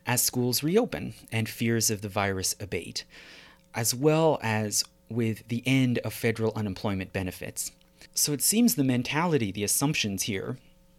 as 0.07 0.23
schools 0.23 0.63
reopen 0.63 1.15
and 1.31 1.49
fears 1.49 1.91
of 1.91 2.03
the 2.03 2.09
virus 2.09 2.55
abate, 2.61 3.05
as 3.75 3.95
well 3.95 4.39
as 4.43 4.85
with 5.09 5.47
the 5.49 5.63
end 5.67 5.99
of 5.99 6.13
federal 6.13 6.53
unemployment 6.55 7.13
benefits. 7.13 7.73
So 8.15 8.33
it 8.33 8.43
seems 8.43 8.75
the 8.75 8.85
mentality, 8.85 9.51
the 9.53 9.65
assumptions 9.65 10.25
here 10.25 10.57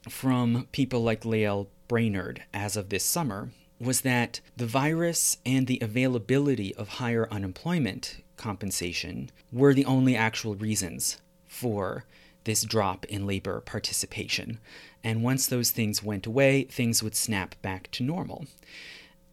from 0.10 0.68
people 0.72 1.02
like 1.04 1.26
Lael 1.26 1.68
Brainard 1.88 2.44
as 2.54 2.76
of 2.76 2.90
this 2.90 3.04
summer 3.04 3.50
was 3.80 4.02
that 4.02 4.40
the 4.56 4.66
virus 4.66 5.38
and 5.46 5.68
the 5.68 5.80
availability 5.82 6.74
of 6.76 6.88
higher 6.88 7.28
unemployment 7.32 8.24
compensation 8.38 9.30
were 9.52 9.74
the 9.74 9.86
only 9.86 10.16
actual 10.16 10.56
reasons 10.56 11.18
for 11.48 12.06
this 12.44 12.64
drop 12.64 13.06
in 13.06 13.26
labor 13.26 13.62
participation. 13.62 14.60
And 15.04 15.24
once 15.24 15.48
those 15.48 15.72
things 15.72 16.04
went 16.04 16.26
away, 16.26 16.64
things 16.64 17.02
would 17.02 17.16
snap 17.16 17.56
back 17.62 17.90
to 17.92 18.04
normal. 18.04 18.46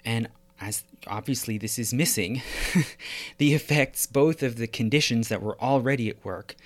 And 0.04 0.28
as 0.60 0.84
obviously 1.06 1.58
this 1.58 1.78
is 1.78 1.94
missing 1.94 2.42
the 3.38 3.54
effects 3.54 4.06
both 4.06 4.42
of 4.42 4.56
the 4.56 4.66
conditions 4.66 5.28
that 5.28 5.42
were 5.42 5.60
already 5.60 6.08
at 6.08 6.24
work 6.24 6.56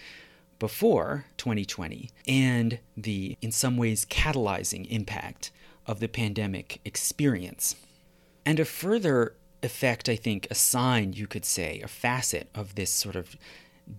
before 0.59 1.27
2020 1.37 2.09
and 2.27 2.79
the 2.97 3.37
in 3.43 3.51
some 3.51 3.77
ways 3.77 4.07
catalyzing 4.07 4.89
impact 4.91 5.51
of 5.87 6.01
the 6.01 6.09
pandemic 6.09 6.81
experience. 6.85 7.77
And 8.47 8.61
a 8.61 8.65
further 8.65 9.35
effect, 9.63 10.09
I 10.09 10.17
think, 10.17 10.47
a 10.51 10.55
sign, 10.55 11.13
you 11.13 11.27
could 11.27 11.45
say, 11.45 11.81
a 11.81 11.89
facet 11.89 12.49
of 12.55 12.75
this 12.75 12.91
sort 12.91 13.17
of 13.17 13.37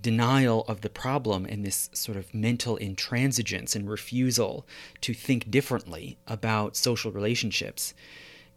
denial 0.01 0.63
of 0.67 0.81
the 0.81 0.89
problem 0.89 1.45
and 1.45 1.65
this 1.65 1.89
sort 1.93 2.17
of 2.17 2.33
mental 2.33 2.77
intransigence 2.77 3.75
and 3.75 3.89
refusal 3.89 4.65
to 5.01 5.13
think 5.13 5.51
differently 5.51 6.17
about 6.27 6.75
social 6.75 7.11
relationships 7.11 7.93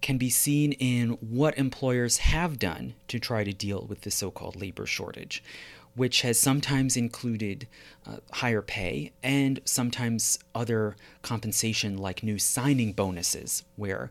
can 0.03 0.18
be 0.18 0.31
seen 0.31 0.72
in 0.72 1.11
what 1.20 1.57
employers 1.59 2.18
have 2.18 2.59
done 2.59 2.95
to 3.09 3.18
try 3.18 3.45
to 3.45 3.53
deal 3.53 3.87
with 3.89 4.03
the 4.03 4.11
so 4.11 4.31
called 4.31 4.57
labor 4.57 4.87
shortage, 4.87 5.43
which 5.95 6.20
has 6.20 6.39
sometimes 6.39 6.97
included 6.97 7.66
uh, 8.07 8.18
higher 8.35 8.62
pay 8.62 9.12
and 9.22 9.61
sometimes 9.64 10.39
other 10.55 10.97
compensation 11.22 11.97
like 11.97 12.22
new 12.22 12.39
signing 12.39 12.93
bonuses, 12.93 13.64
where 13.77 14.11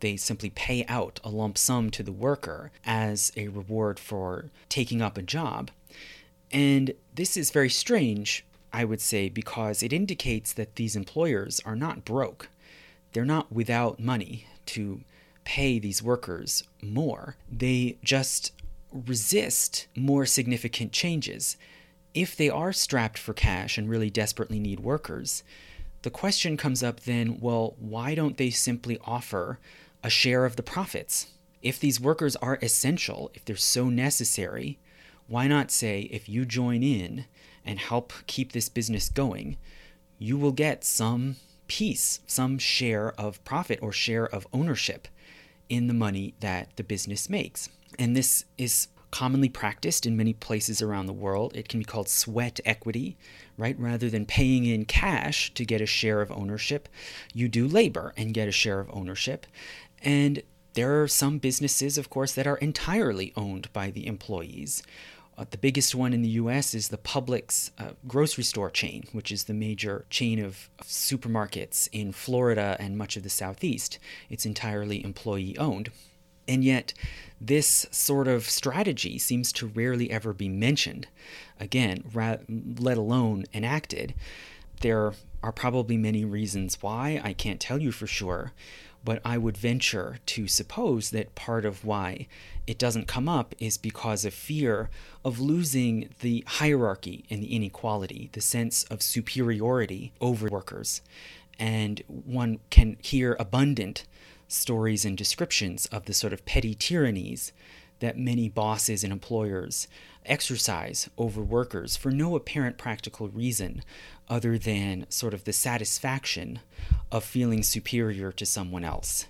they 0.00 0.16
simply 0.16 0.50
pay 0.50 0.84
out 0.88 1.20
a 1.22 1.30
lump 1.30 1.56
sum 1.56 1.90
to 1.90 2.02
the 2.02 2.12
worker 2.12 2.72
as 2.84 3.32
a 3.36 3.48
reward 3.48 3.98
for 3.98 4.50
taking 4.68 5.00
up 5.00 5.16
a 5.16 5.22
job. 5.22 5.70
And 6.50 6.94
this 7.14 7.36
is 7.36 7.50
very 7.50 7.70
strange, 7.70 8.44
I 8.72 8.84
would 8.84 9.00
say, 9.00 9.28
because 9.28 9.82
it 9.82 9.92
indicates 9.92 10.52
that 10.52 10.76
these 10.76 10.96
employers 10.96 11.60
are 11.64 11.76
not 11.76 12.04
broke. 12.04 12.48
They're 13.12 13.24
not 13.24 13.52
without 13.52 14.00
money 14.00 14.46
to 14.66 15.02
pay 15.44 15.78
these 15.78 16.02
workers 16.02 16.64
more. 16.82 17.36
They 17.50 17.98
just 18.04 18.52
resist 18.92 19.86
more 19.96 20.26
significant 20.26 20.92
changes. 20.92 21.56
If 22.14 22.36
they 22.36 22.50
are 22.50 22.72
strapped 22.72 23.18
for 23.18 23.32
cash 23.32 23.78
and 23.78 23.88
really 23.88 24.10
desperately 24.10 24.58
need 24.58 24.80
workers, 24.80 25.42
the 26.02 26.10
question 26.10 26.56
comes 26.56 26.82
up 26.82 27.00
then 27.00 27.38
well, 27.40 27.76
why 27.78 28.14
don't 28.14 28.36
they 28.36 28.50
simply 28.50 28.98
offer 29.04 29.58
a 30.02 30.10
share 30.10 30.44
of 30.44 30.56
the 30.56 30.62
profits? 30.62 31.26
If 31.62 31.78
these 31.78 32.00
workers 32.00 32.36
are 32.36 32.58
essential, 32.62 33.30
if 33.34 33.44
they're 33.44 33.56
so 33.56 33.90
necessary, 33.90 34.78
why 35.30 35.46
not 35.46 35.70
say 35.70 36.08
if 36.10 36.28
you 36.28 36.44
join 36.44 36.82
in 36.82 37.24
and 37.64 37.78
help 37.78 38.12
keep 38.26 38.50
this 38.50 38.68
business 38.68 39.08
going, 39.08 39.56
you 40.18 40.36
will 40.36 40.50
get 40.50 40.82
some 40.82 41.36
piece, 41.68 42.18
some 42.26 42.58
share 42.58 43.12
of 43.12 43.42
profit 43.44 43.78
or 43.80 43.92
share 43.92 44.26
of 44.26 44.44
ownership 44.52 45.06
in 45.68 45.86
the 45.86 45.94
money 45.94 46.34
that 46.40 46.76
the 46.76 46.82
business 46.82 47.30
makes. 47.30 47.68
And 47.96 48.16
this 48.16 48.44
is 48.58 48.88
commonly 49.12 49.48
practiced 49.48 50.04
in 50.04 50.16
many 50.16 50.32
places 50.32 50.82
around 50.82 51.06
the 51.06 51.12
world. 51.12 51.54
It 51.54 51.68
can 51.68 51.78
be 51.78 51.84
called 51.84 52.08
sweat 52.08 52.58
equity, 52.64 53.16
right? 53.56 53.78
Rather 53.78 54.10
than 54.10 54.26
paying 54.26 54.64
in 54.64 54.84
cash 54.84 55.54
to 55.54 55.64
get 55.64 55.80
a 55.80 55.86
share 55.86 56.20
of 56.20 56.32
ownership, 56.32 56.88
you 57.32 57.46
do 57.46 57.68
labor 57.68 58.12
and 58.16 58.34
get 58.34 58.48
a 58.48 58.52
share 58.52 58.80
of 58.80 58.90
ownership. 58.92 59.46
And 60.02 60.42
there 60.74 61.02
are 61.02 61.08
some 61.08 61.38
businesses, 61.38 61.98
of 61.98 62.10
course, 62.10 62.32
that 62.34 62.48
are 62.48 62.56
entirely 62.56 63.32
owned 63.36 63.72
by 63.72 63.90
the 63.90 64.08
employees. 64.08 64.82
Uh, 65.40 65.46
the 65.52 65.56
biggest 65.56 65.94
one 65.94 66.12
in 66.12 66.20
the 66.20 66.28
US 66.28 66.74
is 66.74 66.88
the 66.88 66.98
Publix 66.98 67.70
uh, 67.78 67.92
grocery 68.06 68.44
store 68.44 68.70
chain, 68.70 69.04
which 69.12 69.32
is 69.32 69.44
the 69.44 69.54
major 69.54 70.04
chain 70.10 70.38
of, 70.38 70.68
of 70.78 70.86
supermarkets 70.86 71.88
in 71.92 72.12
Florida 72.12 72.76
and 72.78 72.98
much 72.98 73.16
of 73.16 73.22
the 73.22 73.30
Southeast. 73.30 73.98
It's 74.28 74.44
entirely 74.44 75.02
employee 75.02 75.56
owned. 75.56 75.90
And 76.46 76.62
yet, 76.62 76.92
this 77.40 77.86
sort 77.90 78.28
of 78.28 78.50
strategy 78.50 79.18
seems 79.18 79.50
to 79.54 79.66
rarely 79.68 80.10
ever 80.10 80.34
be 80.34 80.50
mentioned, 80.50 81.08
again, 81.58 82.04
ra- 82.12 82.36
let 82.48 82.98
alone 82.98 83.46
enacted. 83.54 84.12
There 84.82 85.14
are 85.42 85.52
probably 85.52 85.96
many 85.96 86.22
reasons 86.22 86.82
why, 86.82 87.18
I 87.24 87.32
can't 87.32 87.60
tell 87.60 87.80
you 87.80 87.92
for 87.92 88.06
sure, 88.06 88.52
but 89.04 89.20
I 89.24 89.38
would 89.38 89.56
venture 89.56 90.18
to 90.26 90.46
suppose 90.46 91.10
that 91.10 91.34
part 91.34 91.64
of 91.64 91.84
why 91.84 92.26
it 92.66 92.78
doesn't 92.78 93.08
come 93.08 93.28
up 93.28 93.54
is 93.58 93.78
because 93.78 94.24
of 94.24 94.34
fear 94.34 94.90
of 95.24 95.40
losing 95.40 96.10
the 96.20 96.44
hierarchy 96.46 97.24
and 97.30 97.42
the 97.42 97.54
inequality, 97.54 98.28
the 98.32 98.40
sense 98.40 98.84
of 98.84 99.02
superiority 99.02 100.12
over 100.20 100.48
workers. 100.48 101.02
And 101.58 102.02
one 102.06 102.58
can 102.70 102.96
hear 103.00 103.36
abundant 103.38 104.04
stories 104.48 105.04
and 105.04 105.16
descriptions 105.16 105.86
of 105.86 106.04
the 106.04 106.14
sort 106.14 106.32
of 106.32 106.44
petty 106.44 106.74
tyrannies 106.74 107.52
that 108.00 108.18
many 108.18 108.48
bosses 108.48 109.04
and 109.04 109.12
employers 109.12 109.86
exercise 110.26 111.08
over 111.16 111.42
workers 111.42 111.96
for 111.96 112.10
no 112.10 112.36
apparent 112.36 112.78
practical 112.78 113.28
reason 113.28 113.82
other 114.28 114.58
than 114.58 115.06
sort 115.08 115.34
of 115.34 115.44
the 115.44 115.52
satisfaction 115.52 116.60
of 117.10 117.24
feeling 117.24 117.62
superior 117.62 118.32
to 118.32 118.46
someone 118.46 118.84
else. 118.84 119.26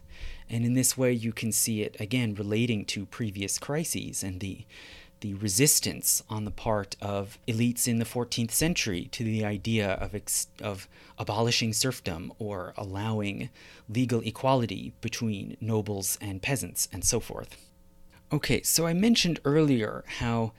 And 0.48 0.64
in 0.64 0.74
this 0.74 0.98
way, 0.98 1.12
you 1.12 1.32
can 1.32 1.52
see 1.52 1.82
it 1.82 1.96
again 2.00 2.34
relating 2.34 2.84
to 2.86 3.06
previous 3.06 3.58
crises 3.58 4.22
and 4.22 4.40
the 4.40 4.66
the 5.20 5.34
resistance 5.34 6.22
on 6.28 6.44
the 6.44 6.50
part 6.50 6.96
of 7.00 7.38
elites 7.46 7.86
in 7.86 7.98
the 7.98 8.04
14th 8.04 8.50
century 8.50 9.06
to 9.12 9.22
the 9.22 9.44
idea 9.44 9.90
of, 9.92 10.14
ex- 10.14 10.48
of 10.62 10.88
abolishing 11.18 11.72
serfdom 11.72 12.32
or 12.38 12.72
allowing 12.76 13.50
legal 13.88 14.20
equality 14.22 14.92
between 15.00 15.56
nobles 15.60 16.16
and 16.20 16.40
peasants 16.42 16.88
and 16.90 17.04
so 17.04 17.20
forth. 17.20 17.56
Okay, 18.32 18.62
so 18.62 18.86
I 18.86 18.94
mentioned 18.94 19.40
earlier 19.44 20.04
how 20.18 20.52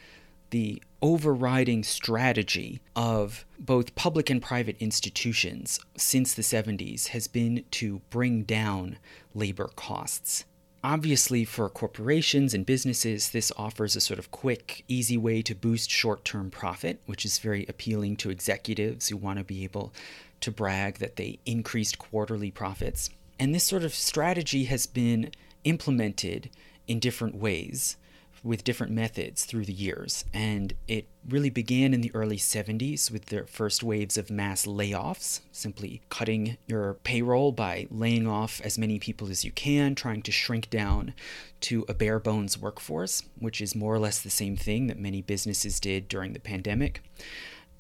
the 0.51 0.81
overriding 1.01 1.83
strategy 1.83 2.79
of 2.95 3.45
both 3.59 3.95
public 3.95 4.29
and 4.29 4.41
private 4.41 4.77
institutions 4.79 5.79
since 5.97 6.33
the 6.33 6.41
70s 6.41 7.07
has 7.07 7.27
been 7.27 7.63
to 7.71 8.01
bring 8.09 8.43
down 8.43 8.97
labor 9.33 9.69
costs. 9.75 10.45
Obviously, 10.83 11.45
for 11.45 11.69
corporations 11.69 12.53
and 12.53 12.65
businesses, 12.65 13.29
this 13.29 13.51
offers 13.55 13.95
a 13.95 14.01
sort 14.01 14.19
of 14.19 14.31
quick, 14.31 14.83
easy 14.87 15.17
way 15.17 15.41
to 15.43 15.53
boost 15.53 15.91
short 15.91 16.25
term 16.25 16.49
profit, 16.49 17.01
which 17.05 17.23
is 17.23 17.37
very 17.39 17.65
appealing 17.67 18.15
to 18.17 18.31
executives 18.31 19.07
who 19.07 19.17
want 19.17 19.37
to 19.37 19.45
be 19.45 19.63
able 19.63 19.93
to 20.39 20.51
brag 20.51 20.97
that 20.97 21.17
they 21.17 21.39
increased 21.45 21.99
quarterly 21.99 22.49
profits. 22.49 23.11
And 23.39 23.53
this 23.53 23.63
sort 23.63 23.83
of 23.83 23.93
strategy 23.93 24.65
has 24.65 24.87
been 24.87 25.31
implemented 25.63 26.49
in 26.87 26.99
different 26.99 27.35
ways 27.35 27.95
with 28.43 28.63
different 28.63 28.91
methods 28.91 29.45
through 29.45 29.65
the 29.65 29.73
years. 29.73 30.25
And 30.33 30.73
it 30.87 31.07
really 31.27 31.51
began 31.51 31.93
in 31.93 32.01
the 32.01 32.13
early 32.15 32.37
70s 32.37 33.11
with 33.11 33.27
the 33.27 33.45
first 33.45 33.83
waves 33.83 34.17
of 34.17 34.31
mass 34.31 34.65
layoffs, 34.65 35.41
simply 35.51 36.01
cutting 36.09 36.57
your 36.65 36.95
payroll 36.95 37.51
by 37.51 37.87
laying 37.91 38.27
off 38.27 38.59
as 38.63 38.79
many 38.79 38.97
people 38.97 39.29
as 39.29 39.45
you 39.45 39.51
can, 39.51 39.93
trying 39.93 40.23
to 40.23 40.31
shrink 40.31 40.69
down 40.69 41.13
to 41.61 41.85
a 41.87 41.93
bare 41.93 42.19
bones 42.19 42.57
workforce, 42.57 43.23
which 43.37 43.61
is 43.61 43.75
more 43.75 43.93
or 43.93 43.99
less 43.99 44.19
the 44.21 44.29
same 44.29 44.57
thing 44.57 44.87
that 44.87 44.97
many 44.97 45.21
businesses 45.21 45.79
did 45.79 46.07
during 46.07 46.33
the 46.33 46.39
pandemic. 46.39 47.03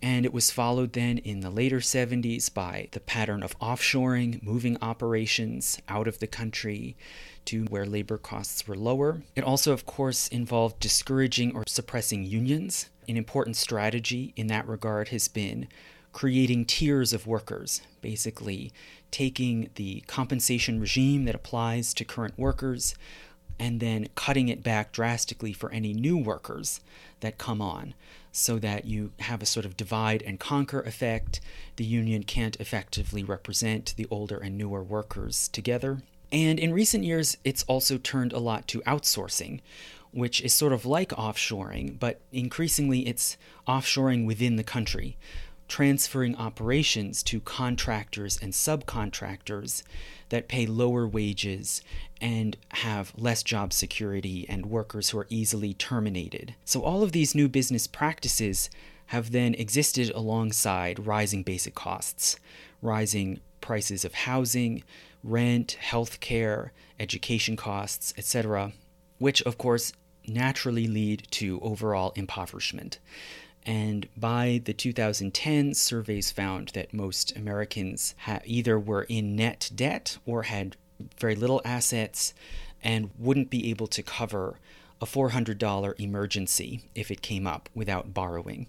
And 0.03 0.25
it 0.25 0.33
was 0.33 0.49
followed 0.49 0.93
then 0.93 1.19
in 1.19 1.41
the 1.41 1.51
later 1.51 1.77
70s 1.77 2.51
by 2.51 2.87
the 2.91 2.99
pattern 2.99 3.43
of 3.43 3.57
offshoring, 3.59 4.41
moving 4.41 4.77
operations 4.81 5.79
out 5.87 6.07
of 6.07 6.19
the 6.19 6.27
country 6.27 6.95
to 7.45 7.65
where 7.65 7.85
labor 7.85 8.17
costs 8.17 8.67
were 8.67 8.75
lower. 8.75 9.21
It 9.35 9.43
also, 9.43 9.73
of 9.73 9.85
course, 9.85 10.27
involved 10.27 10.79
discouraging 10.79 11.55
or 11.55 11.63
suppressing 11.67 12.23
unions. 12.23 12.89
An 13.07 13.17
important 13.17 13.55
strategy 13.55 14.33
in 14.35 14.47
that 14.47 14.67
regard 14.67 15.09
has 15.09 15.27
been 15.27 15.67
creating 16.13 16.65
tiers 16.65 17.13
of 17.13 17.27
workers, 17.27 17.81
basically 18.01 18.71
taking 19.11 19.69
the 19.75 20.01
compensation 20.07 20.79
regime 20.79 21.25
that 21.25 21.35
applies 21.35 21.93
to 21.93 22.05
current 22.05 22.37
workers 22.37 22.95
and 23.59 23.79
then 23.79 24.07
cutting 24.15 24.47
it 24.47 24.63
back 24.63 24.91
drastically 24.91 25.53
for 25.53 25.71
any 25.71 25.93
new 25.93 26.17
workers 26.17 26.79
that 27.19 27.37
come 27.37 27.61
on 27.61 27.93
so 28.31 28.57
that 28.57 28.85
you 28.85 29.11
have 29.19 29.41
a 29.41 29.45
sort 29.45 29.65
of 29.65 29.77
divide 29.77 30.23
and 30.23 30.39
conquer 30.39 30.81
effect. 30.81 31.39
The 31.75 31.85
union 31.85 32.23
can't 32.23 32.59
effectively 32.59 33.23
represent 33.23 33.93
the 33.97 34.07
older 34.09 34.37
and 34.37 34.57
newer 34.57 34.81
workers 34.81 35.47
together. 35.49 36.01
And 36.31 36.59
in 36.59 36.73
recent 36.73 37.03
years, 37.03 37.37
it's 37.43 37.63
also 37.63 37.97
turned 37.97 38.33
a 38.33 38.39
lot 38.39 38.67
to 38.69 38.81
outsourcing, 38.81 39.59
which 40.11 40.41
is 40.41 40.53
sort 40.53 40.73
of 40.73 40.85
like 40.85 41.09
offshoring, 41.09 41.99
but 41.99 42.21
increasingly 42.31 43.07
it's 43.07 43.37
offshoring 43.67 44.25
within 44.25 44.55
the 44.55 44.63
country, 44.63 45.17
transferring 45.67 46.35
operations 46.35 47.23
to 47.23 47.39
contractors 47.41 48.37
and 48.41 48.53
subcontractors 48.53 49.83
that 50.29 50.47
pay 50.47 50.65
lower 50.65 51.07
wages 51.07 51.81
and 52.21 52.55
have 52.69 53.13
less 53.17 53.43
job 53.43 53.73
security 53.73 54.45
and 54.47 54.65
workers 54.65 55.09
who 55.09 55.17
are 55.19 55.27
easily 55.29 55.73
terminated. 55.73 56.55
So, 56.63 56.81
all 56.81 57.03
of 57.03 57.11
these 57.11 57.35
new 57.35 57.49
business 57.49 57.87
practices 57.87 58.69
have 59.07 59.31
then 59.31 59.53
existed 59.55 60.09
alongside 60.15 61.05
rising 61.05 61.43
basic 61.43 61.75
costs, 61.75 62.37
rising 62.81 63.41
prices 63.59 64.05
of 64.05 64.13
housing, 64.13 64.83
rent, 65.23 65.73
health 65.73 66.19
care, 66.19 66.73
education 66.99 67.55
costs, 67.55 68.13
etc., 68.17 68.73
which 69.17 69.41
of 69.43 69.57
course 69.57 69.93
naturally 70.27 70.87
lead 70.87 71.27
to 71.31 71.59
overall 71.61 72.11
impoverishment. 72.15 72.99
And 73.63 74.07
by 74.17 74.61
the 74.63 74.73
2010 74.73 75.75
surveys 75.75 76.31
found 76.31 76.69
that 76.69 76.93
most 76.93 77.35
Americans 77.35 78.15
ha- 78.19 78.39
either 78.45 78.79
were 78.79 79.03
in 79.03 79.35
net 79.35 79.69
debt 79.75 80.17
or 80.25 80.43
had 80.43 80.75
very 81.19 81.35
little 81.35 81.61
assets 81.63 82.33
and 82.83 83.11
wouldn't 83.19 83.49
be 83.49 83.69
able 83.69 83.87
to 83.87 84.01
cover 84.01 84.57
a 84.99 85.05
$400 85.05 85.99
emergency 85.99 86.81
if 86.95 87.11
it 87.11 87.21
came 87.21 87.47
up 87.47 87.69
without 87.73 88.13
borrowing. 88.13 88.67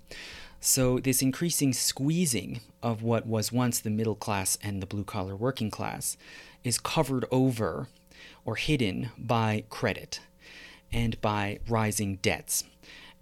So, 0.65 1.01
this 1.01 1.23
increasing 1.23 1.73
squeezing 1.73 2.61
of 2.85 3.03
what 3.03 3.27
was 3.27 3.51
once 3.51 3.81
the 3.81 3.91
middle 3.91 4.15
class 4.15 4.57
and 4.63 4.81
the 4.81 4.87
blue 4.87 5.03
collar 5.03 5.35
working 5.35 5.73
class 5.73 6.17
is 6.63 6.79
covered 6.79 7.25
over 7.33 7.89
or 8.45 8.55
hidden 8.55 9.11
by 9.19 9.65
credit 9.71 10.21
and 10.93 11.21
by 11.21 11.59
rising 11.69 12.21
debts. 12.23 12.63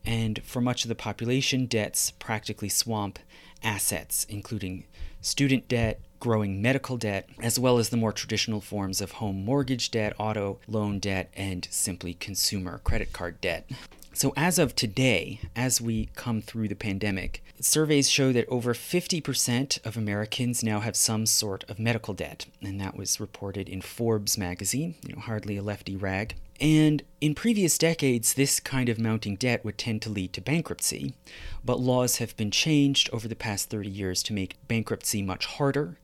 And 0.05 0.43
for 0.45 0.61
much 0.61 0.85
of 0.85 0.91
the 0.91 0.95
population, 0.95 1.65
debts 1.65 2.11
practically 2.11 2.69
swamp 2.69 3.19
assets, 3.63 4.27
including 4.29 4.85
student 5.23 5.67
debt, 5.67 5.99
growing 6.19 6.61
medical 6.61 6.99
debt, 6.99 7.27
as 7.43 7.59
well 7.59 7.79
as 7.79 7.89
the 7.89 7.97
more 7.97 8.13
traditional 8.13 8.61
forms 8.61 9.01
of 9.01 9.13
home 9.13 9.47
mortgage 9.47 9.91
debt, 9.91 10.13
auto 10.19 10.59
loan 10.69 10.99
debt, 10.99 11.31
and 11.35 11.67
simply 11.71 12.13
consumer 12.13 12.83
credit 12.85 13.15
card 13.15 13.41
debt. 13.41 13.67
So, 14.13 14.33
as 14.37 14.59
of 14.59 14.75
today, 14.75 15.41
as 15.55 15.81
we 15.81 16.09
come 16.17 16.43
through 16.43 16.69
the 16.69 16.75
pandemic, 16.75 17.45
surveys 17.61 18.11
show 18.11 18.33
that 18.33 18.49
over 18.49 18.75
50% 18.75 19.87
of 19.87 19.97
Americans 19.97 20.65
now 20.65 20.81
have 20.81 20.97
some 20.97 21.27
sort 21.27 21.65
of 21.71 21.79
medical 21.79 22.13
debt. 22.13 22.47
And 22.61 22.81
that 22.81 22.97
was 22.97 23.21
reported 23.21 23.69
in 23.69 23.81
Forbes 23.81 24.37
magazine, 24.37 24.97
you 25.07 25.15
know, 25.15 25.21
hardly 25.21 25.57
a 25.57 25.63
lefty 25.63 25.97
rag. 25.97 26.35
And 26.61 27.03
in 27.21 27.35
previous 27.35 27.79
decades, 27.79 28.35
this 28.35 28.61
kind 28.61 28.89
of 28.89 28.99
mounting 28.99 29.37
debt 29.37 29.65
would 29.65 29.79
tend 29.79 30.03
to 30.03 30.11
lead 30.11 30.33
to 30.35 30.43
bankruptcy, 30.43 31.15
but 31.65 31.81
laws 31.81 32.17
have 32.17 32.37
been 32.37 32.51
changed 32.51 33.09
over 33.13 33.27
the 33.29 33.37
past 33.37 33.71
30 33.71 33.89
years 33.89 34.23
to 34.25 34.35
make 34.35 34.57
bankruptcy 34.69 35.23
much 35.23 35.47
harder. 35.47 35.97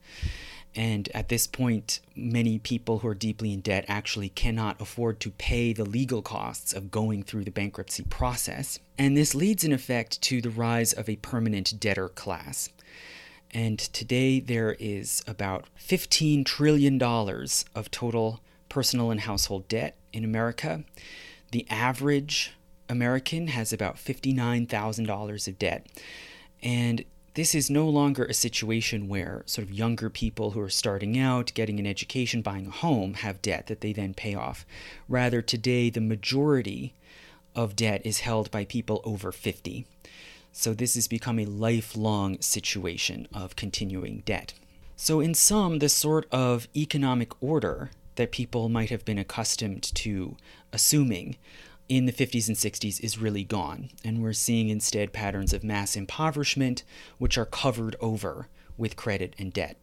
And 0.76 1.08
at 1.14 1.30
this 1.30 1.46
point, 1.46 2.00
many 2.14 2.58
people 2.58 2.98
who 2.98 3.08
are 3.08 3.14
deeply 3.14 3.54
in 3.54 3.60
debt 3.62 3.86
actually 3.88 4.28
cannot 4.28 4.78
afford 4.78 5.20
to 5.20 5.30
pay 5.30 5.72
the 5.72 5.86
legal 5.86 6.20
costs 6.20 6.74
of 6.74 6.90
going 6.90 7.22
through 7.22 7.44
the 7.44 7.50
bankruptcy 7.50 8.02
process. 8.02 8.78
And 8.98 9.16
this 9.16 9.34
leads, 9.34 9.64
in 9.64 9.72
effect, 9.72 10.20
to 10.22 10.42
the 10.42 10.50
rise 10.50 10.92
of 10.92 11.08
a 11.08 11.16
permanent 11.16 11.80
debtor 11.80 12.10
class. 12.10 12.68
And 13.52 13.78
today 13.78 14.38
there 14.38 14.76
is 14.78 15.24
about 15.26 15.64
$15 15.80 16.44
trillion 16.44 17.00
of 17.02 17.90
total 17.90 18.40
personal 18.68 19.10
and 19.10 19.20
household 19.20 19.68
debt 19.68 19.96
in 20.12 20.24
America. 20.24 20.84
The 21.52 21.66
average 21.70 22.52
American 22.90 23.48
has 23.48 23.72
about 23.72 23.96
$59,000 23.96 25.48
of 25.48 25.58
debt. 25.58 25.86
And 26.62 27.04
this 27.36 27.54
is 27.54 27.68
no 27.68 27.86
longer 27.86 28.24
a 28.24 28.32
situation 28.32 29.08
where 29.08 29.42
sort 29.44 29.66
of 29.66 29.74
younger 29.74 30.08
people 30.08 30.52
who 30.52 30.60
are 30.60 30.70
starting 30.70 31.18
out, 31.18 31.52
getting 31.52 31.78
an 31.78 31.86
education, 31.86 32.40
buying 32.40 32.68
a 32.68 32.70
home, 32.70 33.12
have 33.12 33.42
debt 33.42 33.66
that 33.66 33.82
they 33.82 33.92
then 33.92 34.14
pay 34.14 34.34
off. 34.34 34.64
Rather, 35.06 35.42
today, 35.42 35.90
the 35.90 36.00
majority 36.00 36.94
of 37.54 37.76
debt 37.76 38.00
is 38.06 38.20
held 38.20 38.50
by 38.50 38.64
people 38.64 39.02
over 39.04 39.32
50. 39.32 39.86
So, 40.50 40.72
this 40.72 40.94
has 40.94 41.08
become 41.08 41.38
a 41.38 41.44
lifelong 41.44 42.40
situation 42.40 43.28
of 43.34 43.54
continuing 43.54 44.22
debt. 44.24 44.54
So, 44.96 45.20
in 45.20 45.34
sum, 45.34 45.80
the 45.80 45.90
sort 45.90 46.26
of 46.32 46.68
economic 46.74 47.32
order 47.42 47.90
that 48.14 48.32
people 48.32 48.70
might 48.70 48.88
have 48.88 49.04
been 49.04 49.18
accustomed 49.18 49.82
to 49.96 50.38
assuming 50.72 51.36
in 51.88 52.06
the 52.06 52.12
50s 52.12 52.48
and 52.48 52.56
60s 52.56 53.00
is 53.00 53.18
really 53.18 53.44
gone. 53.44 53.90
And 54.04 54.22
we're 54.22 54.32
seeing 54.32 54.68
instead 54.68 55.12
patterns 55.12 55.52
of 55.52 55.64
mass 55.64 55.96
impoverishment, 55.96 56.82
which 57.18 57.38
are 57.38 57.46
covered 57.46 57.96
over 58.00 58.48
with 58.76 58.96
credit 58.96 59.34
and 59.38 59.52
debt. 59.52 59.78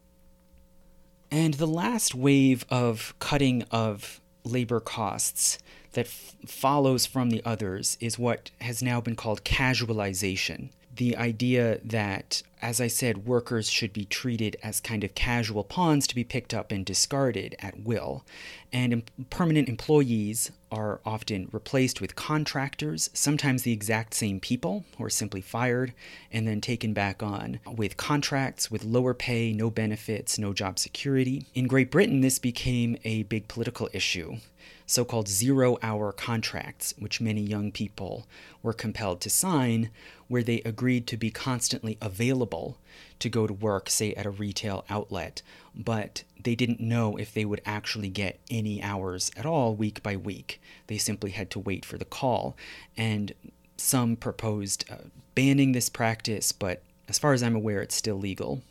And 1.30 1.54
the 1.54 1.66
last 1.66 2.14
wave 2.14 2.64
of 2.70 3.14
cutting 3.18 3.62
of 3.70 4.20
labor 4.44 4.80
costs 4.80 5.58
that 5.92 6.06
f- 6.06 6.36
follows 6.46 7.06
from 7.06 7.30
the 7.30 7.42
others 7.44 7.96
is 8.00 8.18
what 8.18 8.50
has 8.60 8.82
now 8.82 9.00
been 9.00 9.16
called 9.16 9.44
casualization 9.44 10.70
the 10.96 11.16
idea 11.16 11.80
that, 11.84 12.42
as 12.64 12.80
I 12.80 12.86
said, 12.86 13.26
workers 13.26 13.68
should 13.68 13.92
be 13.92 14.06
treated 14.06 14.56
as 14.62 14.80
kind 14.80 15.04
of 15.04 15.14
casual 15.14 15.64
pawns 15.64 16.06
to 16.06 16.14
be 16.14 16.24
picked 16.24 16.54
up 16.54 16.72
and 16.72 16.82
discarded 16.82 17.54
at 17.58 17.80
will. 17.80 18.24
And 18.72 18.92
em- 18.94 19.02
permanent 19.28 19.68
employees 19.68 20.50
are 20.72 21.02
often 21.04 21.50
replaced 21.52 22.00
with 22.00 22.16
contractors, 22.16 23.10
sometimes 23.12 23.62
the 23.62 23.72
exact 23.72 24.14
same 24.14 24.40
people 24.40 24.86
are 24.98 25.10
simply 25.10 25.42
fired 25.42 25.92
and 26.32 26.48
then 26.48 26.62
taken 26.62 26.94
back 26.94 27.22
on 27.22 27.60
with 27.70 27.98
contracts 27.98 28.70
with 28.70 28.82
lower 28.82 29.12
pay, 29.12 29.52
no 29.52 29.68
benefits, 29.68 30.38
no 30.38 30.54
job 30.54 30.78
security. 30.78 31.44
In 31.54 31.66
Great 31.66 31.90
Britain, 31.90 32.22
this 32.22 32.38
became 32.38 32.96
a 33.04 33.24
big 33.24 33.46
political 33.46 33.90
issue 33.92 34.38
so 34.86 35.04
called 35.04 35.28
zero 35.28 35.78
hour 35.82 36.12
contracts, 36.12 36.94
which 36.98 37.20
many 37.20 37.40
young 37.40 37.72
people 37.72 38.26
were 38.62 38.72
compelled 38.72 39.20
to 39.22 39.30
sign, 39.30 39.90
where 40.28 40.42
they 40.42 40.60
agreed 40.64 41.06
to 41.06 41.16
be 41.16 41.30
constantly 41.30 41.96
available 42.00 42.53
to 43.18 43.28
go 43.28 43.46
to 43.46 43.52
work, 43.52 43.88
say 43.88 44.12
at 44.14 44.26
a 44.26 44.30
retail 44.30 44.84
outlet, 44.88 45.42
but 45.74 46.24
they 46.42 46.54
didn't 46.54 46.80
know 46.80 47.16
if 47.16 47.32
they 47.32 47.44
would 47.44 47.62
actually 47.64 48.08
get 48.08 48.38
any 48.50 48.82
hours 48.82 49.30
at 49.36 49.46
all 49.46 49.74
week 49.74 50.02
by 50.02 50.16
week. 50.16 50.60
They 50.86 50.98
simply 50.98 51.30
had 51.30 51.50
to 51.50 51.58
wait 51.58 51.84
for 51.84 51.98
the 51.98 52.04
call. 52.04 52.56
And 52.96 53.32
some 53.76 54.16
proposed 54.16 54.84
uh, 54.90 55.08
banning 55.34 55.72
this 55.72 55.88
practice, 55.88 56.52
but 56.52 56.82
as 57.08 57.18
far 57.18 57.32
as 57.32 57.42
I'm 57.42 57.56
aware, 57.56 57.82
it's 57.82 57.94
still 57.94 58.16
legal. 58.16 58.62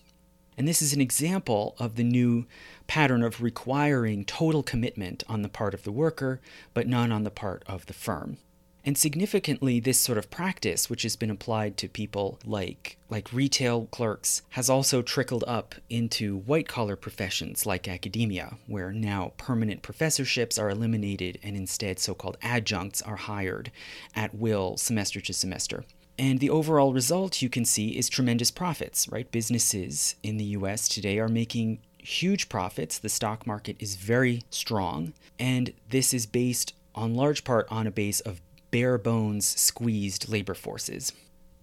And 0.57 0.67
this 0.67 0.81
is 0.81 0.93
an 0.93 1.01
example 1.01 1.75
of 1.79 1.95
the 1.95 2.03
new 2.03 2.45
pattern 2.87 3.23
of 3.23 3.41
requiring 3.41 4.23
total 4.23 4.63
commitment 4.63 5.23
on 5.27 5.41
the 5.41 5.49
part 5.49 5.73
of 5.73 5.83
the 5.83 5.91
worker, 5.91 6.39
but 6.73 6.87
none 6.87 7.11
on 7.11 7.23
the 7.23 7.31
part 7.31 7.63
of 7.65 7.87
the 7.87 7.93
firm. 7.93 8.37
And 8.85 8.97
significantly, 8.97 9.79
this 9.79 9.99
sort 9.99 10.17
of 10.17 10.29
practice, 10.29 10.89
which 10.89 11.03
has 11.03 11.15
been 11.15 11.29
applied 11.29 11.77
to 11.77 11.87
people 11.87 12.37
like, 12.43 12.97
like 13.09 13.31
retail 13.31 13.85
clerks, 13.85 14.41
has 14.49 14.69
also 14.69 15.01
trickled 15.01 15.45
up 15.47 15.75
into 15.89 16.39
white 16.39 16.67
collar 16.67 16.97
professions 16.97 17.65
like 17.65 17.87
academia, 17.87 18.57
where 18.67 18.91
now 18.91 19.31
permanent 19.37 19.83
professorships 19.83 20.59
are 20.59 20.69
eliminated 20.69 21.39
and 21.41 21.55
instead 21.55 21.97
so 21.97 22.13
called 22.13 22.37
adjuncts 22.41 23.01
are 23.01 23.15
hired 23.15 23.71
at 24.15 24.35
will 24.35 24.75
semester 24.75 25.21
to 25.21 25.33
semester. 25.33 25.85
And 26.19 26.39
the 26.39 26.49
overall 26.49 26.93
result 26.93 27.41
you 27.41 27.49
can 27.49 27.65
see 27.65 27.97
is 27.97 28.09
tremendous 28.09 28.51
profits, 28.51 29.07
right? 29.07 29.31
Businesses 29.31 30.15
in 30.23 30.37
the 30.37 30.43
US 30.57 30.87
today 30.89 31.19
are 31.19 31.29
making 31.29 31.79
huge 31.97 32.49
profits. 32.49 32.99
The 32.99 33.09
stock 33.09 33.47
market 33.47 33.77
is 33.79 33.95
very 33.95 34.43
strong. 34.49 35.13
And 35.39 35.73
this 35.89 36.13
is 36.13 36.25
based 36.25 36.73
on 36.95 37.15
large 37.15 37.43
part 37.43 37.67
on 37.71 37.87
a 37.87 37.91
base 37.91 38.19
of 38.19 38.41
bare 38.73 38.97
bones 38.97 39.45
squeezed 39.45 40.27
labor 40.29 40.55
forces. 40.55 41.13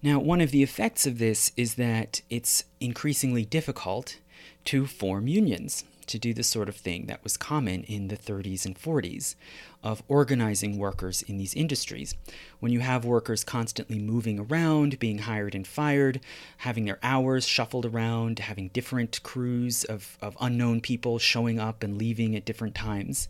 Now, 0.01 0.21
one 0.21 0.41
of 0.41 0.53
the 0.53 0.63
effects 0.63 1.09
of 1.09 1.19
this 1.19 1.51
is 1.57 1.75
that 1.75 2.23
it's 2.31 2.63
increasingly 2.79 3.45
difficult 3.45 4.19
to 4.67 4.87
form 4.87 5.27
unions 5.27 5.83
to 6.11 6.19
do 6.19 6.35
the 6.35 6.43
sort 6.43 6.69
of 6.69 6.77
thing 6.77 7.07
that 7.07 7.23
was 7.25 7.37
common 7.37 7.85
in 7.85 8.09
the 8.09 8.17
30s 8.17 8.67
and 8.67 8.79
40s 8.79 9.35
of 9.83 10.03
organizing 10.09 10.77
workers 10.77 11.23
in 11.23 11.39
these 11.39 11.55
industries. 11.55 12.15
When 12.59 12.73
you 12.73 12.81
have 12.81 13.05
workers 13.05 13.45
constantly 13.45 13.99
moving 13.99 14.39
around, 14.39 14.99
being 14.99 15.19
hired 15.19 15.55
and 15.55 15.67
fired, 15.67 16.21
having 16.59 16.85
their 16.85 16.99
hours 17.03 17.47
shuffled 17.47 17.87
around, 17.87 18.41
having 18.41 18.69
different 18.69 19.23
crews 19.23 19.85
of, 19.85 20.19
of 20.21 20.37
unknown 20.41 20.81
people 20.81 21.19
showing 21.19 21.59
up 21.59 21.83
and 21.83 21.97
leaving 21.97 22.37
at 22.37 22.45
different 22.45 22.75
times, 22.75 23.29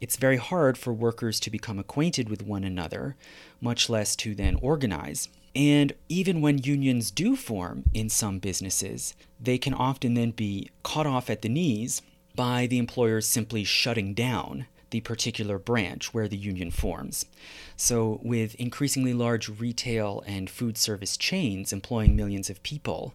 it's 0.00 0.16
very 0.16 0.38
hard 0.38 0.78
for 0.78 0.92
workers 0.92 1.38
to 1.40 1.50
become 1.50 1.78
acquainted 1.78 2.28
with 2.28 2.42
one 2.42 2.64
another, 2.64 3.16
much 3.60 3.90
less 3.90 4.16
to 4.16 4.34
then 4.34 4.56
organize. 4.62 5.28
And 5.54 5.92
even 6.08 6.40
when 6.40 6.58
unions 6.58 7.10
do 7.10 7.34
form 7.34 7.82
in 7.92 8.08
some 8.08 8.38
businesses, 8.38 9.14
they 9.40 9.58
can 9.58 9.74
often 9.74 10.14
then 10.14 10.30
be 10.30 10.70
cut 10.84 11.06
off 11.06 11.28
at 11.28 11.42
the 11.42 11.48
knees 11.48 12.02
by 12.34 12.66
the 12.66 12.78
employers 12.78 13.26
simply 13.26 13.64
shutting 13.64 14.14
down 14.14 14.66
the 14.90 15.00
particular 15.00 15.58
branch 15.58 16.12
where 16.12 16.28
the 16.28 16.36
union 16.36 16.70
forms. 16.70 17.26
So, 17.76 18.20
with 18.22 18.54
increasingly 18.56 19.14
large 19.14 19.48
retail 19.48 20.22
and 20.26 20.50
food 20.50 20.76
service 20.76 21.16
chains 21.16 21.72
employing 21.72 22.16
millions 22.16 22.50
of 22.50 22.62
people, 22.62 23.14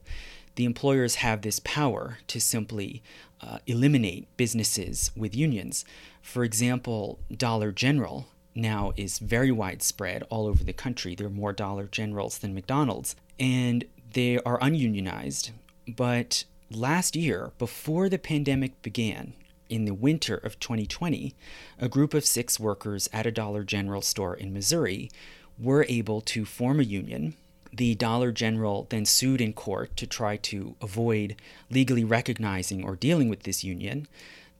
the 0.55 0.65
employers 0.65 1.15
have 1.15 1.41
this 1.41 1.59
power 1.59 2.19
to 2.27 2.39
simply 2.39 3.03
uh, 3.41 3.59
eliminate 3.67 4.27
businesses 4.37 5.11
with 5.15 5.35
unions. 5.35 5.85
For 6.21 6.43
example, 6.43 7.19
Dollar 7.35 7.71
General 7.71 8.27
now 8.55 8.93
is 8.95 9.19
very 9.19 9.51
widespread 9.51 10.23
all 10.29 10.47
over 10.47 10.63
the 10.63 10.73
country. 10.73 11.13
There 11.13 11.27
are 11.27 11.31
more 11.31 11.51
Dollar 11.51 11.87
Generals 11.87 12.37
than 12.37 12.55
McDonald's, 12.55 13.17
and 13.37 13.83
they 14.13 14.39
are 14.39 14.57
ununionized, 14.61 15.51
but 15.87 16.45
last 16.71 17.15
year, 17.15 17.51
before 17.57 18.09
the 18.09 18.17
pandemic 18.17 18.81
began, 18.81 19.33
in 19.69 19.85
the 19.85 19.93
winter 19.93 20.35
of 20.35 20.59
2020, 20.59 21.33
a 21.79 21.89
group 21.89 22.13
of 22.13 22.25
six 22.25 22.59
workers 22.59 23.09
at 23.11 23.25
a 23.25 23.31
Dollar 23.31 23.63
General 23.63 24.01
store 24.01 24.35
in 24.35 24.53
Missouri 24.53 25.09
were 25.57 25.85
able 25.89 26.21
to 26.21 26.45
form 26.45 26.79
a 26.79 26.83
union. 26.83 27.35
The 27.73 27.95
Dollar 27.95 28.31
General 28.31 28.87
then 28.89 29.05
sued 29.05 29.41
in 29.41 29.53
court 29.53 29.95
to 29.97 30.07
try 30.07 30.37
to 30.37 30.75
avoid 30.81 31.35
legally 31.69 32.03
recognizing 32.03 32.83
or 32.83 32.95
dealing 32.95 33.29
with 33.29 33.43
this 33.43 33.63
union. 33.63 34.07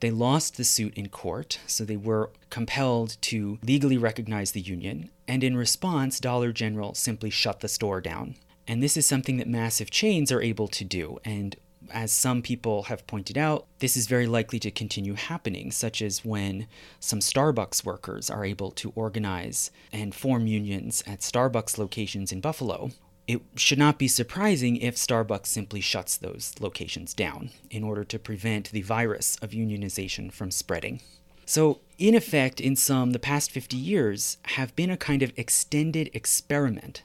They 0.01 0.11
lost 0.11 0.57
the 0.57 0.63
suit 0.63 0.93
in 0.95 1.09
court, 1.09 1.59
so 1.65 1.85
they 1.85 1.97
were 1.97 2.31
compelled 2.49 3.17
to 3.21 3.57
legally 3.63 3.97
recognize 3.97 4.51
the 4.51 4.61
union, 4.61 5.09
and 5.27 5.43
in 5.43 5.55
response, 5.55 6.19
Dollar 6.19 6.51
General 6.51 6.93
simply 6.93 7.29
shut 7.29 7.61
the 7.61 7.67
store 7.69 8.01
down. 8.01 8.35
And 8.67 8.83
this 8.83 8.97
is 8.97 9.05
something 9.05 9.37
that 9.37 9.47
massive 9.47 9.91
chains 9.91 10.31
are 10.31 10.41
able 10.41 10.67
to 10.69 10.83
do, 10.83 11.19
and 11.23 11.55
as 11.91 12.11
some 12.11 12.41
people 12.41 12.83
have 12.83 13.07
pointed 13.07 13.37
out, 13.37 13.67
this 13.79 13.95
is 13.97 14.07
very 14.07 14.27
likely 14.27 14.59
to 14.59 14.71
continue 14.71 15.13
happening, 15.13 15.71
such 15.71 16.01
as 16.01 16.25
when 16.25 16.67
some 16.99 17.19
Starbucks 17.19 17.85
workers 17.85 18.29
are 18.29 18.45
able 18.45 18.71
to 18.71 18.91
organize 18.95 19.71
and 19.91 20.13
form 20.13 20.47
unions 20.47 21.03
at 21.07 21.19
Starbucks 21.19 21.77
locations 21.77 22.31
in 22.31 22.41
Buffalo. 22.41 22.91
It 23.27 23.41
should 23.55 23.79
not 23.79 23.97
be 23.97 24.07
surprising 24.07 24.77
if 24.77 24.95
Starbucks 24.95 25.47
simply 25.47 25.81
shuts 25.81 26.15
those 26.15 26.53
locations 26.59 27.13
down 27.13 27.49
in 27.71 27.83
order 27.83 28.03
to 28.03 28.19
prevent 28.19 28.71
the 28.71 28.83
virus 28.83 29.37
of 29.41 29.51
unionization 29.51 30.31
from 30.31 30.51
spreading. 30.51 31.01
So, 31.45 31.81
in 31.97 32.15
effect, 32.15 32.59
in 32.59 32.75
some, 32.75 33.11
the 33.11 33.19
past 33.19 33.51
50 33.51 33.77
years 33.77 34.37
have 34.43 34.75
been 34.75 34.89
a 34.89 34.97
kind 34.97 35.21
of 35.21 35.31
extended 35.37 36.09
experiment, 36.13 37.03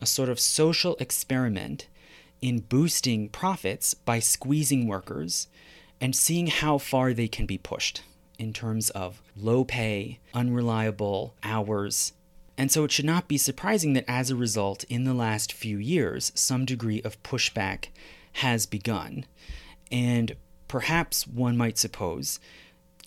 a 0.00 0.06
sort 0.06 0.28
of 0.28 0.40
social 0.40 0.96
experiment 0.98 1.86
in 2.46 2.60
boosting 2.60 3.28
profits 3.28 3.92
by 3.92 4.20
squeezing 4.20 4.86
workers 4.86 5.48
and 6.00 6.14
seeing 6.14 6.46
how 6.46 6.78
far 6.78 7.12
they 7.12 7.26
can 7.26 7.44
be 7.44 7.58
pushed 7.58 8.02
in 8.38 8.52
terms 8.52 8.88
of 8.90 9.20
low 9.36 9.64
pay, 9.64 10.20
unreliable 10.32 11.34
hours. 11.42 12.12
And 12.56 12.70
so 12.70 12.84
it 12.84 12.92
should 12.92 13.04
not 13.04 13.26
be 13.26 13.36
surprising 13.36 13.94
that 13.94 14.04
as 14.06 14.30
a 14.30 14.36
result, 14.36 14.84
in 14.84 15.02
the 15.02 15.12
last 15.12 15.52
few 15.52 15.78
years, 15.78 16.30
some 16.36 16.64
degree 16.64 17.02
of 17.02 17.20
pushback 17.24 17.86
has 18.34 18.64
begun. 18.64 19.24
And 19.90 20.36
perhaps 20.68 21.26
one 21.26 21.56
might 21.56 21.78
suppose 21.78 22.38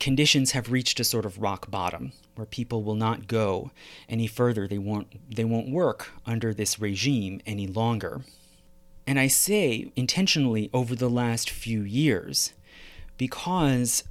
conditions 0.02 0.52
have 0.52 0.70
reached 0.70 1.00
a 1.00 1.06
sort 1.06 1.26
of 1.26 1.42
rock 1.42 1.72
bottom 1.72 2.12
where 2.36 2.46
people 2.46 2.84
will 2.84 2.96
not 2.96 3.28
go 3.28 3.72
any 4.10 4.28
further. 4.28 4.68
They 4.68 4.78
won't, 4.78 5.34
they 5.34 5.46
won't 5.46 5.72
work 5.72 6.12
under 6.26 6.54
this 6.54 6.78
regime 6.78 7.40
any 7.46 7.68
longer. 7.68 8.26
And 9.10 9.20
I 9.20 9.26
say 9.26 9.91
intentionally 9.95 10.70
over 10.72 10.93
the 10.93 11.10
last 11.10 11.49
few 11.49 11.82
years 11.82 12.53
because 13.18 14.03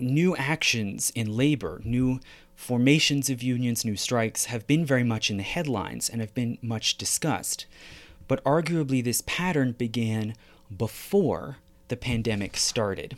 new 0.00 0.34
actions 0.34 1.12
in 1.14 1.36
labor, 1.36 1.80
new 1.84 2.18
formations 2.56 3.30
of 3.30 3.44
unions, 3.44 3.84
new 3.84 3.94
strikes 3.94 4.46
have 4.46 4.66
been 4.66 4.84
very 4.84 5.04
much 5.04 5.30
in 5.30 5.36
the 5.36 5.44
headlines 5.44 6.08
and 6.10 6.20
have 6.20 6.34
been 6.34 6.58
much 6.62 6.98
discussed. 6.98 7.66
But 8.26 8.42
arguably, 8.42 9.04
this 9.04 9.22
pattern 9.24 9.70
began 9.70 10.34
before 10.76 11.58
the 11.86 11.96
pandemic 11.96 12.56
started. 12.56 13.16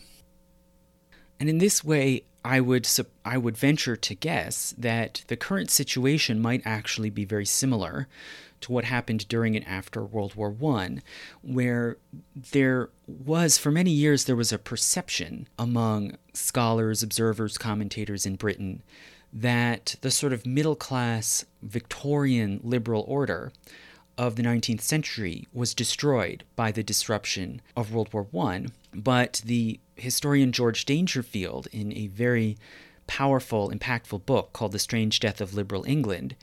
And 1.40 1.48
in 1.48 1.56
this 1.56 1.82
way, 1.82 2.24
I 2.44 2.60
would 2.60 2.86
I 3.24 3.38
would 3.38 3.56
venture 3.56 3.96
to 3.96 4.14
guess 4.14 4.74
that 4.76 5.24
the 5.28 5.36
current 5.36 5.70
situation 5.70 6.42
might 6.42 6.60
actually 6.66 7.08
be 7.08 7.24
very 7.24 7.46
similar 7.46 8.06
to 8.62 8.72
what 8.72 8.84
happened 8.84 9.28
during 9.28 9.56
and 9.56 9.66
after 9.66 10.04
World 10.04 10.34
War 10.34 10.54
I, 10.76 10.98
where 11.42 11.98
there 12.34 12.90
was, 13.06 13.58
for 13.58 13.70
many 13.70 13.90
years, 13.90 14.24
there 14.24 14.36
was 14.36 14.52
a 14.52 14.58
perception 14.58 15.48
among 15.58 16.16
scholars, 16.32 17.02
observers, 17.02 17.58
commentators 17.58 18.26
in 18.26 18.36
Britain 18.36 18.82
that 19.32 19.96
the 20.02 20.10
sort 20.10 20.32
of 20.32 20.44
middle 20.46 20.76
class 20.76 21.44
Victorian 21.62 22.60
liberal 22.62 23.04
order 23.08 23.52
of 24.18 24.36
the 24.36 24.42
19th 24.42 24.82
century 24.82 25.48
was 25.52 25.74
destroyed 25.74 26.44
by 26.54 26.70
the 26.70 26.82
disruption 26.82 27.62
of 27.76 27.92
World 27.92 28.12
War 28.12 28.26
I. 28.46 28.66
But 28.94 29.40
the 29.44 29.80
historian 29.96 30.52
George 30.52 30.84
Dangerfield, 30.84 31.66
in 31.72 31.92
a 31.92 32.08
very 32.08 32.58
powerful, 33.06 33.70
impactful 33.70 34.26
book 34.26 34.52
called 34.52 34.72
The 34.72 34.78
Strange 34.78 35.18
Death 35.18 35.40
of 35.40 35.54
Liberal 35.54 35.84
England, 35.86 36.36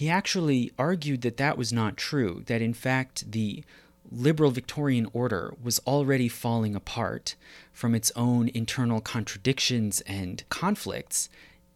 he 0.00 0.08
actually 0.08 0.72
argued 0.78 1.20
that 1.20 1.36
that 1.36 1.58
was 1.58 1.74
not 1.74 1.94
true, 1.94 2.42
that 2.46 2.62
in 2.62 2.72
fact 2.72 3.30
the 3.32 3.62
liberal 4.10 4.50
Victorian 4.50 5.06
order 5.12 5.52
was 5.62 5.78
already 5.80 6.26
falling 6.26 6.74
apart 6.74 7.36
from 7.70 7.94
its 7.94 8.10
own 8.16 8.48
internal 8.54 9.02
contradictions 9.02 10.00
and 10.06 10.42
conflicts 10.48 11.28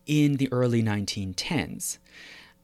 in 0.07 0.39
the 0.39 0.51
early 0.51 0.83
1910s 0.83 1.99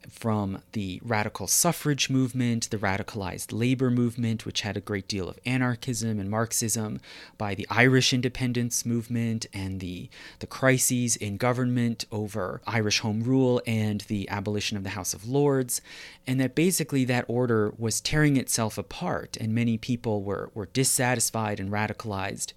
from 0.08 0.62
the 0.72 1.00
radical 1.04 1.46
suffrage 1.46 2.08
movement, 2.08 2.70
the 2.70 2.78
radicalized 2.78 3.52
labor 3.52 3.90
movement, 3.90 4.46
which 4.46 4.62
had 4.62 4.76
a 4.76 4.80
great 4.80 5.08
deal 5.08 5.28
of 5.28 5.38
anarchism 5.44 6.18
and 6.18 6.30
Marxism, 6.30 7.00
by 7.36 7.54
the 7.54 7.66
Irish 7.70 8.12
independence 8.12 8.86
movement 8.86 9.46
and 9.52 9.80
the, 9.80 10.08
the 10.38 10.46
crises 10.46 11.16
in 11.16 11.36
government 11.36 12.04
over 12.10 12.60
Irish 12.66 13.00
Home 13.00 13.22
Rule 13.22 13.60
and 13.66 14.02
the 14.02 14.28
abolition 14.28 14.76
of 14.76 14.84
the 14.84 14.90
House 14.90 15.14
of 15.14 15.28
Lords, 15.28 15.80
and 16.26 16.40
that 16.40 16.54
basically 16.54 17.04
that 17.04 17.24
order 17.28 17.72
was 17.78 18.00
tearing 18.00 18.36
itself 18.36 18.78
apart, 18.78 19.36
and 19.40 19.54
many 19.54 19.76
people 19.76 20.22
were, 20.22 20.50
were 20.54 20.66
dissatisfied 20.66 21.60
and 21.60 21.70
radicalized, 21.70 22.52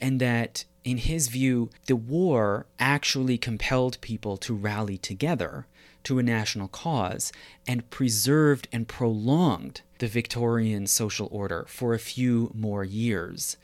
and 0.00 0.20
that 0.20 0.64
in 0.84 0.98
his 0.98 1.28
view, 1.28 1.68
the 1.86 1.96
war 1.96 2.66
actually 2.78 3.36
compelled 3.36 4.00
people 4.00 4.36
to 4.38 4.54
rally 4.54 4.96
together 4.96 5.66
to 6.04 6.18
a 6.18 6.22
national 6.22 6.68
cause 6.68 7.32
and 7.66 7.88
preserved 7.90 8.68
and 8.72 8.88
prolonged 8.88 9.82
the 9.98 10.06
Victorian 10.06 10.86
social 10.86 11.28
order 11.30 11.64
for 11.68 11.94
a 11.94 11.98
few 11.98 12.50
more 12.54 12.84
years, 12.84 13.56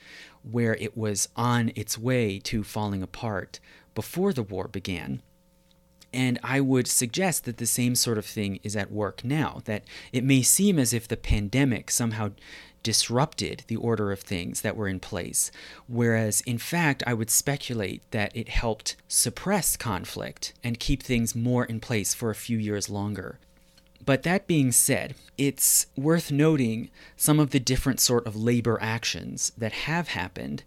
where 0.43 0.75
it 0.77 0.97
was 0.97 1.29
on 1.37 1.73
its 1.75 1.97
way 1.97 2.39
to 2.41 2.63
falling 2.65 3.03
apart 3.03 3.61
before 3.95 4.33
the 4.33 4.43
war 4.43 4.69
began. 4.69 5.23
And 6.13 6.39
I 6.45 6.61
would 6.61 6.87
suggest 6.87 7.45
that 7.45 7.57
the 7.57 7.67
same 7.67 7.97
sort 7.97 8.19
of 8.19 8.27
thing 8.27 8.61
is 8.63 8.77
at 8.77 8.93
work 8.93 9.25
now, 9.25 9.63
that 9.65 9.85
it 10.13 10.23
may 10.23 10.43
seem 10.43 10.79
as 10.79 10.93
if 10.93 11.09
the 11.09 11.17
pandemic 11.17 11.91
somehow 11.91 12.31
disrupted 12.85 13.65
the 13.67 13.75
order 13.75 14.13
of 14.13 14.21
things 14.21 14.61
that 14.61 14.77
were 14.77 14.87
in 14.87 15.01
place, 15.01 15.51
whereas 15.89 16.41
in 16.43 16.59
fact, 16.59 17.03
I 17.05 17.15
would 17.15 17.31
speculate 17.31 18.09
that 18.13 18.37
it 18.37 18.49
helped 18.49 18.95
suppress 19.09 19.77
conflict 19.77 20.53
and 20.63 20.79
keep 20.79 21.03
things 21.03 21.35
more 21.35 21.65
in 21.65 21.81
place 21.81 22.15
for 22.15 22.31
a 22.31 22.37
few 22.37 22.59
years 22.59 22.89
longer. 22.89 23.41
But 24.05 24.23
that 24.25 24.47
being 24.47 24.71
said, 24.73 25.15
it's 25.39 25.87
worth 25.97 26.31
noting 26.31 26.91
some 27.17 27.41
of 27.41 27.51
the 27.51 27.61
different 27.61 28.01
sort 28.01 28.27
of 28.27 28.37
labor 28.37 28.79
actions 28.81 29.53
that 29.57 29.73
have 29.73 30.09
happened 30.09 30.63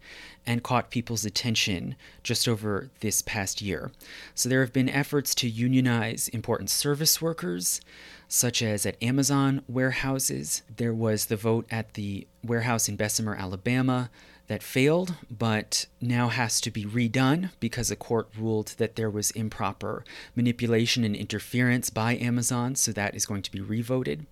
and 0.45 0.63
caught 0.63 0.89
people's 0.89 1.25
attention 1.25 1.95
just 2.23 2.47
over 2.47 2.89
this 3.01 3.21
past 3.21 3.61
year. 3.61 3.91
So 4.33 4.47
there 4.49 4.61
have 4.61 4.73
been 4.73 4.89
efforts 4.89 5.35
to 5.35 5.49
unionize 5.49 6.29
important 6.29 6.69
service 6.69 7.21
workers, 7.21 7.81
such 8.27 8.61
as 8.63 8.85
at 8.85 9.01
Amazon 9.03 9.61
warehouses. 9.67 10.63
There 10.75 10.93
was 10.93 11.25
the 11.25 11.35
vote 11.35 11.67
at 11.69 11.93
the 11.93 12.27
warehouse 12.43 12.87
in 12.89 12.95
Bessemer, 12.95 13.35
Alabama, 13.35 14.09
that 14.47 14.63
failed, 14.63 15.15
but 15.29 15.85
now 15.99 16.29
has 16.29 16.61
to 16.61 16.71
be 16.71 16.85
redone 16.85 17.51
because 17.59 17.91
a 17.91 17.95
court 17.95 18.29
ruled 18.37 18.67
that 18.77 18.95
there 18.95 19.09
was 19.09 19.31
improper 19.31 20.03
manipulation 20.35 21.03
and 21.03 21.15
interference 21.15 21.89
by 21.89 22.15
Amazon, 22.15 22.75
so 22.75 22.91
that 22.91 23.13
is 23.13 23.25
going 23.25 23.41
to 23.41 23.51
be 23.51 23.61
revoted. 23.61 24.25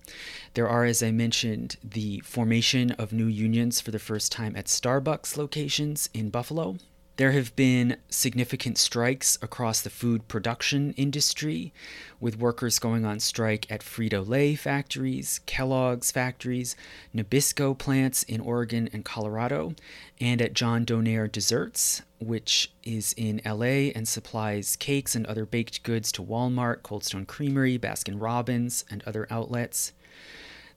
There 0.54 0.68
are, 0.68 0.84
as 0.84 1.02
I 1.02 1.10
mentioned, 1.10 1.76
the 1.84 2.20
formation 2.20 2.92
of 2.92 3.12
new 3.12 3.26
unions 3.26 3.80
for 3.80 3.90
the 3.90 3.98
first 3.98 4.32
time 4.32 4.56
at 4.56 4.66
Starbucks 4.66 5.36
locations 5.36 6.08
in 6.14 6.30
Buffalo. 6.30 6.76
There 7.16 7.32
have 7.32 7.56
been 7.56 7.96
significant 8.10 8.76
strikes 8.76 9.38
across 9.40 9.80
the 9.80 9.88
food 9.88 10.28
production 10.28 10.92
industry, 10.98 11.72
with 12.20 12.38
workers 12.38 12.78
going 12.78 13.06
on 13.06 13.20
strike 13.20 13.70
at 13.72 13.80
Frito 13.80 14.26
Lay 14.26 14.54
factories, 14.54 15.40
Kellogg's 15.46 16.10
factories, 16.10 16.76
Nabisco 17.14 17.76
plants 17.76 18.22
in 18.22 18.42
Oregon 18.42 18.90
and 18.92 19.02
Colorado, 19.02 19.74
and 20.20 20.42
at 20.42 20.52
Jon 20.52 20.84
Donaire 20.84 21.32
Desserts, 21.32 22.02
which 22.18 22.70
is 22.84 23.14
in 23.16 23.40
LA 23.46 23.92
and 23.94 24.06
supplies 24.06 24.76
cakes 24.76 25.14
and 25.14 25.26
other 25.26 25.46
baked 25.46 25.82
goods 25.84 26.12
to 26.12 26.22
Walmart, 26.22 26.82
Cold 26.82 27.02
Stone 27.02 27.24
Creamery, 27.24 27.78
Baskin 27.78 28.20
Robbins, 28.20 28.84
and 28.90 29.02
other 29.06 29.26
outlets. 29.30 29.94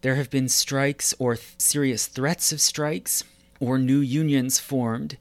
There 0.03 0.15
have 0.15 0.29
been 0.29 0.47
strikes 0.47 1.13
or 1.19 1.35
th- 1.35 1.55
serious 1.57 2.07
threats 2.07 2.53
of 2.53 2.61
strikes 2.61 3.25
or 3.59 3.77
new 3.77 3.99
unions 3.99 4.57
formed 4.57 5.17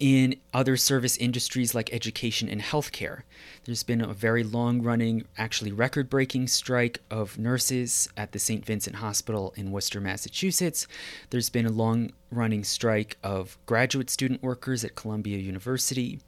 in 0.00 0.36
other 0.52 0.76
service 0.76 1.16
industries 1.16 1.74
like 1.74 1.92
education 1.92 2.48
and 2.48 2.60
healthcare. 2.60 3.22
There's 3.64 3.82
been 3.82 4.00
a 4.00 4.12
very 4.12 4.42
long 4.42 4.82
running, 4.82 5.24
actually 5.38 5.72
record 5.72 6.10
breaking 6.10 6.48
strike 6.48 7.00
of 7.10 7.38
nurses 7.38 8.08
at 8.16 8.32
the 8.32 8.38
St. 8.38 8.64
Vincent 8.64 8.96
Hospital 8.96 9.54
in 9.56 9.70
Worcester, 9.70 10.00
Massachusetts. 10.00 10.86
There's 11.30 11.50
been 11.50 11.66
a 11.66 11.70
long 11.70 12.10
running 12.30 12.64
strike 12.64 13.16
of 13.22 13.56
graduate 13.66 14.10
student 14.10 14.42
workers 14.42 14.84
at 14.84 14.96
Columbia 14.96 15.38
University. 15.38 16.20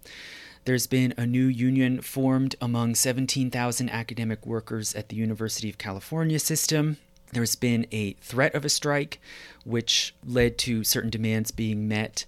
There's 0.64 0.86
been 0.86 1.14
a 1.16 1.26
new 1.26 1.46
union 1.46 2.00
formed 2.00 2.56
among 2.60 2.96
17,000 2.96 3.88
academic 3.90 4.44
workers 4.46 4.94
at 4.94 5.08
the 5.08 5.16
University 5.16 5.68
of 5.70 5.78
California 5.78 6.38
system. 6.38 6.96
There's 7.32 7.56
been 7.56 7.86
a 7.92 8.14
threat 8.14 8.54
of 8.54 8.64
a 8.64 8.68
strike, 8.68 9.20
which 9.64 10.14
led 10.24 10.58
to 10.58 10.84
certain 10.84 11.10
demands 11.10 11.50
being 11.50 11.86
met 11.88 12.24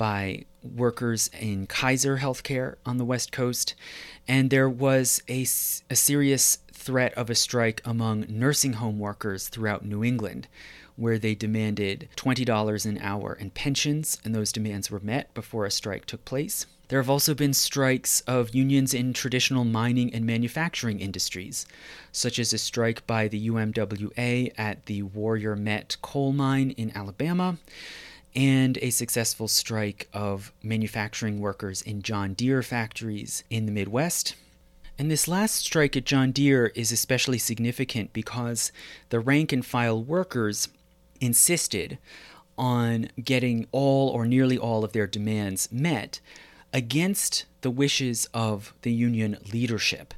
by 0.00 0.46
workers 0.62 1.28
in 1.38 1.66
Kaiser 1.66 2.16
Healthcare 2.16 2.76
on 2.86 2.96
the 2.96 3.04
West 3.04 3.32
Coast, 3.32 3.74
and 4.26 4.48
there 4.48 4.66
was 4.66 5.22
a, 5.28 5.42
a 5.42 5.94
serious 5.94 6.56
threat 6.72 7.12
of 7.18 7.28
a 7.28 7.34
strike 7.34 7.82
among 7.84 8.24
nursing 8.26 8.72
home 8.72 8.98
workers 8.98 9.48
throughout 9.48 9.84
New 9.84 10.02
England, 10.02 10.48
where 10.96 11.18
they 11.18 11.34
demanded 11.34 12.08
$20 12.16 12.86
an 12.86 12.96
hour 13.02 13.34
in 13.34 13.50
pensions, 13.50 14.18
and 14.24 14.34
those 14.34 14.52
demands 14.52 14.90
were 14.90 15.00
met 15.00 15.34
before 15.34 15.66
a 15.66 15.70
strike 15.70 16.06
took 16.06 16.24
place. 16.24 16.64
There 16.88 16.98
have 16.98 17.10
also 17.10 17.34
been 17.34 17.52
strikes 17.52 18.22
of 18.22 18.54
unions 18.54 18.94
in 18.94 19.12
traditional 19.12 19.64
mining 19.66 20.14
and 20.14 20.24
manufacturing 20.24 21.00
industries, 21.00 21.66
such 22.10 22.38
as 22.38 22.54
a 22.54 22.58
strike 22.58 23.06
by 23.06 23.28
the 23.28 23.50
UMWA 23.50 24.52
at 24.56 24.86
the 24.86 25.02
Warrior 25.02 25.56
Met 25.56 25.98
coal 26.00 26.32
mine 26.32 26.70
in 26.70 26.90
Alabama, 26.96 27.58
and 28.34 28.78
a 28.78 28.90
successful 28.90 29.48
strike 29.48 30.08
of 30.12 30.52
manufacturing 30.62 31.40
workers 31.40 31.82
in 31.82 32.02
John 32.02 32.34
Deere 32.34 32.62
factories 32.62 33.44
in 33.50 33.66
the 33.66 33.72
Midwest. 33.72 34.36
And 34.98 35.10
this 35.10 35.26
last 35.26 35.56
strike 35.56 35.96
at 35.96 36.04
John 36.04 36.30
Deere 36.30 36.68
is 36.74 36.92
especially 36.92 37.38
significant 37.38 38.12
because 38.12 38.70
the 39.08 39.20
rank 39.20 39.52
and 39.52 39.64
file 39.64 40.02
workers 40.02 40.68
insisted 41.20 41.98
on 42.58 43.08
getting 43.22 43.66
all 43.72 44.10
or 44.10 44.26
nearly 44.26 44.58
all 44.58 44.84
of 44.84 44.92
their 44.92 45.06
demands 45.06 45.72
met 45.72 46.20
against 46.72 47.46
the 47.62 47.70
wishes 47.70 48.28
of 48.34 48.74
the 48.82 48.92
union 48.92 49.38
leadership. 49.52 50.14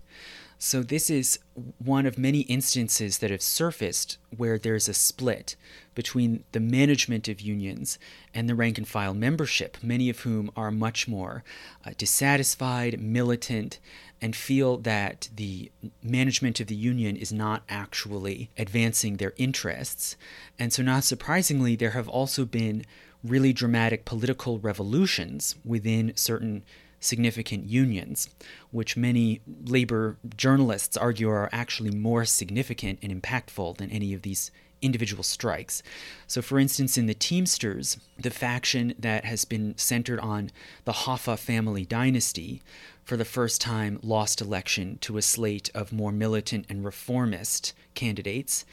So, 0.65 0.85
this 0.85 1.11
is 1.11 1.41
one 1.79 2.07
of 2.07 2.17
many 2.17 2.43
instances 2.43 3.19
that 3.19 3.33
have 3.33 3.43
surfaced 3.43 4.17
where 4.31 4.61
there's 4.61 4.89
a 4.89 4.95
split 4.95 5.57
between 5.97 6.45
the 6.53 6.61
management 6.61 7.27
of 7.27 7.41
unions 7.41 7.99
and 8.33 8.49
the 8.49 8.55
rank 8.55 8.79
and 8.79 8.87
file 8.87 9.13
membership, 9.13 9.77
many 9.83 10.09
of 10.09 10.21
whom 10.21 10.53
are 10.55 10.71
much 10.71 11.09
more 11.09 11.43
uh, 11.85 11.91
dissatisfied, 11.99 13.01
militant, 13.01 13.81
and 14.21 14.37
feel 14.37 14.77
that 14.77 15.31
the 15.35 15.73
management 16.01 16.61
of 16.61 16.69
the 16.69 16.77
union 16.77 17.17
is 17.17 17.33
not 17.33 17.65
actually 17.69 18.49
advancing 18.57 19.17
their 19.17 19.33
interests. 19.37 20.17
And 20.61 20.73
so, 20.73 20.85
not 20.85 21.03
surprisingly, 21.03 21.75
there 21.75 21.91
have 21.91 22.09
also 22.09 22.45
been 22.45 22.85
really 23.25 23.53
dramatic 23.53 24.05
political 24.05 24.61
revolutions 24.61 25.57
within 25.65 26.13
certain 26.15 26.63
significant 27.03 27.67
unions, 27.67 28.29
which 28.71 28.97
many 28.97 29.41
labor 29.65 30.17
journalists 30.37 30.97
argue 30.97 31.29
are 31.29 31.49
actually 31.53 31.91
more 31.91 32.25
significant 32.25 32.99
and 33.03 33.23
impactful 33.23 33.77
than 33.77 33.91
any 33.91 34.15
of 34.15 34.23
these 34.23 34.51
individual 34.83 35.23
strikes. 35.23 35.83
So, 36.27 36.43
for 36.43 36.59
instance, 36.59 36.99
in 36.99 37.07
the 37.07 37.15
Teamsters, 37.15 37.99
the 38.19 38.31
faction 38.31 38.95
that 38.99 39.25
has 39.25 39.45
been 39.45 39.79
centered 39.79 40.21
on 40.21 40.51
the 40.85 40.93
Hoffa 40.93 41.39
family 41.39 41.85
dynasty 41.85 42.63
for 43.05 43.17
the 43.17 43.25
first 43.25 43.61
time 43.61 43.99
lost 44.03 44.41
election 44.41 44.99
to 45.03 45.17
a 45.17 45.23
slate 45.23 45.71
of 45.75 45.93
more 45.93 46.13
militant 46.13 46.67
and 46.69 46.85
reformist 46.85 47.73
candidates. 47.95 48.65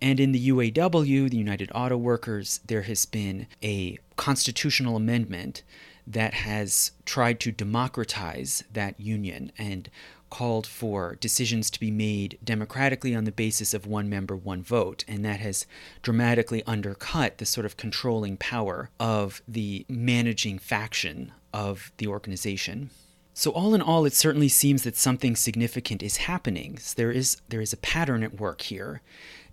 And 0.00 0.20
in 0.20 0.32
the 0.32 0.48
UAW, 0.48 1.30
the 1.30 1.36
United 1.36 1.70
Auto 1.74 1.96
Workers, 1.96 2.60
there 2.66 2.82
has 2.82 3.06
been 3.06 3.46
a 3.62 3.98
constitutional 4.16 4.96
amendment 4.96 5.62
that 6.06 6.34
has 6.34 6.92
tried 7.04 7.40
to 7.40 7.52
democratize 7.52 8.64
that 8.72 9.00
union 9.00 9.52
and 9.58 9.88
called 10.34 10.66
for 10.66 11.16
decisions 11.20 11.70
to 11.70 11.78
be 11.78 11.92
made 11.92 12.36
democratically 12.42 13.14
on 13.14 13.22
the 13.22 13.30
basis 13.30 13.72
of 13.72 13.86
one 13.86 14.08
member, 14.08 14.34
one 14.34 14.62
vote. 14.62 15.04
And 15.06 15.24
that 15.24 15.38
has 15.38 15.64
dramatically 16.02 16.62
undercut 16.66 17.38
the 17.38 17.46
sort 17.46 17.64
of 17.64 17.76
controlling 17.76 18.36
power 18.36 18.90
of 18.98 19.42
the 19.46 19.86
managing 19.88 20.58
faction 20.58 21.30
of 21.52 21.92
the 21.98 22.08
organization. 22.08 22.90
So 23.32 23.52
all 23.52 23.74
in 23.74 23.82
all, 23.82 24.04
it 24.06 24.12
certainly 24.12 24.48
seems 24.48 24.82
that 24.82 24.96
something 24.96 25.36
significant 25.36 26.02
is 26.02 26.18
happening. 26.18 26.78
There 26.96 27.12
is 27.12 27.36
there 27.48 27.60
is 27.60 27.72
a 27.72 27.78
pattern 27.78 28.22
at 28.22 28.40
work 28.40 28.62
here 28.62 29.02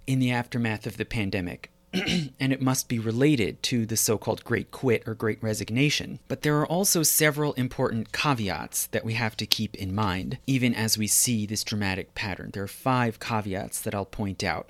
in 0.08 0.20
the 0.20 0.32
aftermath 0.32 0.88
of 0.88 0.98
the 0.98 1.06
pandemic. 1.06 1.72
and 2.40 2.54
it 2.54 2.62
must 2.62 2.88
be 2.88 3.00
related 3.00 3.62
to 3.64 3.86
the 3.86 3.98
so 3.98 4.18
called 4.18 4.46
Great 4.46 4.72
Quit 4.72 5.04
or 5.06 5.14
Great 5.14 5.44
Resignation. 5.44 6.20
But 6.28 6.42
there 6.42 6.58
are 6.60 6.66
also 6.66 7.04
several 7.04 7.54
important 7.54 8.14
caveats 8.14 8.88
that 8.88 9.04
we 9.04 9.14
have 9.14 9.36
to 9.38 9.46
keep 9.46 9.76
in 9.76 9.94
mind, 9.94 10.38
even 10.48 10.74
as 10.74 10.98
we 10.98 11.08
see 11.08 11.46
this 11.46 11.64
dramatic 11.64 12.16
pattern. 12.16 12.52
There 12.54 12.64
are 12.64 12.68
five 12.68 13.20
caveats 13.20 13.82
that 13.82 13.94
I'll 13.94 14.06
point 14.06 14.44
out. 14.44 14.70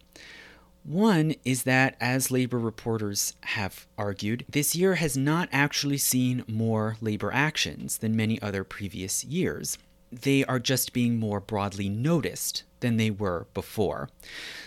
One 0.84 1.36
is 1.46 1.62
that, 1.64 1.96
as 2.02 2.32
labor 2.32 2.58
reporters 2.58 3.36
have 3.42 3.86
argued, 4.00 4.46
this 4.50 4.76
year 4.76 4.96
has 4.96 5.16
not 5.16 5.48
actually 5.52 6.00
seen 6.00 6.44
more 6.48 6.98
labor 7.02 7.32
actions 7.32 8.00
than 8.00 8.16
many 8.16 8.42
other 8.42 8.64
previous 8.64 9.24
years. 9.24 9.78
They 10.12 10.44
are 10.46 10.60
just 10.60 10.94
being 10.94 11.20
more 11.20 11.40
broadly 11.40 11.90
noticed 11.90 12.64
than 12.82 12.98
they 12.98 13.10
were 13.10 13.48
before. 13.54 14.10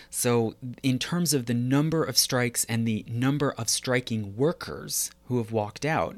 So, 0.09 0.55
in 0.81 0.97
terms 0.97 1.33
of 1.33 1.45
the 1.45 1.53
number 1.53 2.03
of 2.03 2.17
strikes 2.17 2.65
and 2.65 2.87
the 2.87 3.05
number 3.07 3.51
of 3.51 3.69
striking 3.69 4.35
workers 4.35 5.11
who 5.27 5.37
have 5.37 5.51
walked 5.51 5.85
out, 5.85 6.15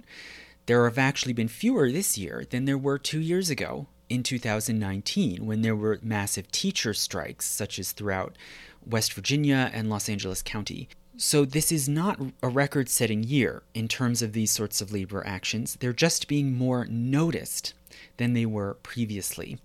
there 0.67 0.85
have 0.85 0.97
actually 0.97 1.33
been 1.33 1.47
fewer 1.47 1.91
this 1.91 2.17
year 2.17 2.45
than 2.49 2.65
there 2.65 2.77
were 2.77 2.99
two 2.99 3.19
years 3.19 3.49
ago 3.49 3.87
in 4.09 4.23
2019 4.23 5.45
when 5.45 5.61
there 5.61 5.75
were 5.75 5.99
massive 6.01 6.51
teacher 6.51 6.93
strikes, 6.93 7.45
such 7.45 7.79
as 7.79 7.91
throughout 7.91 8.37
West 8.85 9.13
Virginia 9.13 9.71
and 9.73 9.89
Los 9.89 10.07
Angeles 10.07 10.41
County. 10.41 10.87
So, 11.17 11.45
this 11.45 11.71
is 11.71 11.89
not 11.89 12.19
a 12.43 12.49
record 12.49 12.89
setting 12.89 13.23
year 13.23 13.63
in 13.73 13.87
terms 13.87 14.21
of 14.21 14.33
these 14.33 14.51
sorts 14.51 14.81
of 14.81 14.91
labor 14.91 15.25
actions. 15.25 15.75
They're 15.79 15.91
just 15.91 16.27
being 16.27 16.53
more 16.53 16.85
noticed 16.85 17.73
than 18.17 18.33
they 18.33 18.45
were 18.45 18.75
previously 18.83 19.57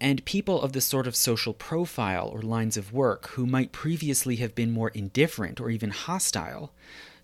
and 0.00 0.24
people 0.24 0.62
of 0.62 0.72
the 0.72 0.80
sort 0.80 1.06
of 1.06 1.14
social 1.14 1.52
profile 1.52 2.28
or 2.28 2.40
lines 2.40 2.76
of 2.76 2.92
work 2.92 3.28
who 3.30 3.46
might 3.46 3.70
previously 3.70 4.36
have 4.36 4.54
been 4.54 4.70
more 4.70 4.88
indifferent 4.88 5.60
or 5.60 5.68
even 5.70 5.90
hostile 5.90 6.72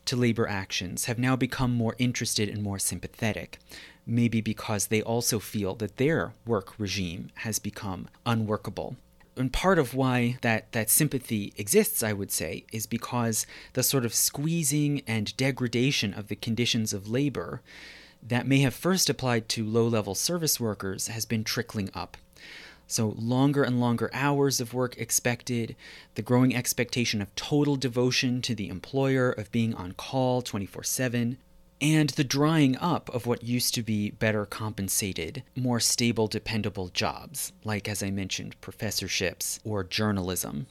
to 0.05 0.15
labor 0.15 0.47
actions 0.47 1.07
have 1.07 1.19
now 1.19 1.35
become 1.35 1.73
more 1.73 1.97
interested 1.99 2.49
and 2.49 2.63
more 2.63 2.79
sympathetic, 2.79 3.59
maybe 4.07 4.41
because 4.41 4.87
they 4.87 5.03
also 5.03 5.39
feel 5.39 5.75
that 5.75 5.97
their 5.97 6.35
work 6.47 6.79
regime 6.79 7.31
has 7.37 7.59
become 7.59 8.09
unworkable. 8.25 8.97
And 9.37 9.53
part 9.53 9.79
of 9.79 9.95
why 9.95 10.39
that, 10.43 10.73
that 10.73 10.89
sympathy 10.89 11.53
exists, 11.57 12.03
I 12.03 12.13
would 12.13 12.31
say, 12.31 12.65
is 12.73 12.87
because 12.87 13.47
the 13.73 13.83
sort 13.83 14.05
of 14.05 14.15
squeezing 14.15 15.03
and 15.07 15.37
degradation 15.37 16.15
of 16.15 16.29
the 16.29 16.37
conditions 16.37 16.93
of 16.93 17.09
labor 17.09 17.63
that 18.27 18.47
may 18.47 18.59
have 18.61 18.75
first 18.75 19.09
applied 19.09 19.49
to 19.51 19.65
low 19.65 19.87
level 19.87 20.15
service 20.15 20.59
workers 20.59 21.09
has 21.09 21.25
been 21.25 21.45
trickling 21.45 21.91
up. 21.95 22.17
So, 22.89 23.15
longer 23.19 23.65
and 23.65 23.81
longer 23.81 24.11
hours 24.13 24.61
of 24.61 24.73
work 24.73 24.97
expected, 24.97 25.75
the 26.15 26.23
growing 26.23 26.55
expectation 26.55 27.21
of 27.21 27.35
total 27.35 27.77
devotion 27.77 28.41
to 28.43 28.55
the 28.55 28.69
employer, 28.69 29.31
of 29.31 29.51
being 29.51 29.75
on 29.75 29.93
call 29.93 30.41
24 30.41 30.85
7, 30.85 31.39
and 31.81 32.11
the 32.11 32.25
drying 32.25 32.77
up 32.77 33.13
of 33.13 33.27
what 33.27 33.43
used 33.43 33.75
to 33.75 33.83
be 33.83 34.11
better 34.11 34.47
compensated, 34.47 35.43
more 35.57 35.81
stable, 35.81 36.29
dependable 36.29 36.89
jobs, 36.89 37.53
like, 37.65 37.89
as 37.89 38.03
I 38.03 38.11
mentioned, 38.11 38.61
professorships 38.61 39.59
or 39.65 39.83
journalism 39.83 40.67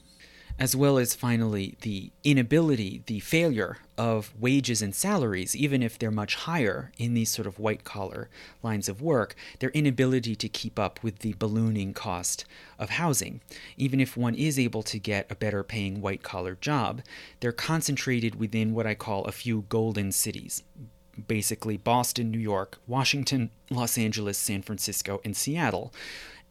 as 0.58 0.74
well 0.74 0.98
as 0.98 1.14
finally 1.14 1.76
the 1.82 2.10
inability, 2.24 3.02
the 3.06 3.20
failure 3.20 3.78
of 3.98 4.32
wages 4.38 4.82
and 4.82 4.94
salaries, 4.94 5.56
even 5.56 5.82
if 5.82 5.98
they're 5.98 6.10
much 6.10 6.34
higher 6.34 6.92
in 6.98 7.14
these 7.14 7.30
sort 7.30 7.46
of 7.46 7.58
white 7.58 7.84
collar 7.84 8.28
lines 8.62 8.88
of 8.88 9.00
work, 9.00 9.34
their 9.58 9.70
inability 9.70 10.34
to 10.36 10.48
keep 10.48 10.78
up 10.78 11.02
with 11.02 11.20
the 11.20 11.32
ballooning 11.34 11.94
cost 11.94 12.44
of 12.78 12.90
housing. 12.90 13.40
Even 13.76 14.00
if 14.00 14.16
one 14.16 14.34
is 14.34 14.58
able 14.58 14.82
to 14.82 14.98
get 14.98 15.30
a 15.30 15.36
better 15.36 15.62
paying 15.62 16.00
white 16.00 16.22
collar 16.22 16.56
job, 16.60 17.02
they're 17.40 17.52
concentrated 17.52 18.38
within 18.38 18.74
what 18.74 18.86
I 18.86 18.94
call 18.94 19.24
a 19.24 19.32
few 19.32 19.64
golden 19.68 20.12
cities. 20.12 20.62
Basically, 21.28 21.78
Boston, 21.78 22.30
New 22.30 22.38
York, 22.38 22.78
Washington, 22.86 23.50
Los 23.70 23.96
Angeles, 23.96 24.36
San 24.36 24.60
Francisco, 24.60 25.20
and 25.24 25.34
Seattle 25.34 25.92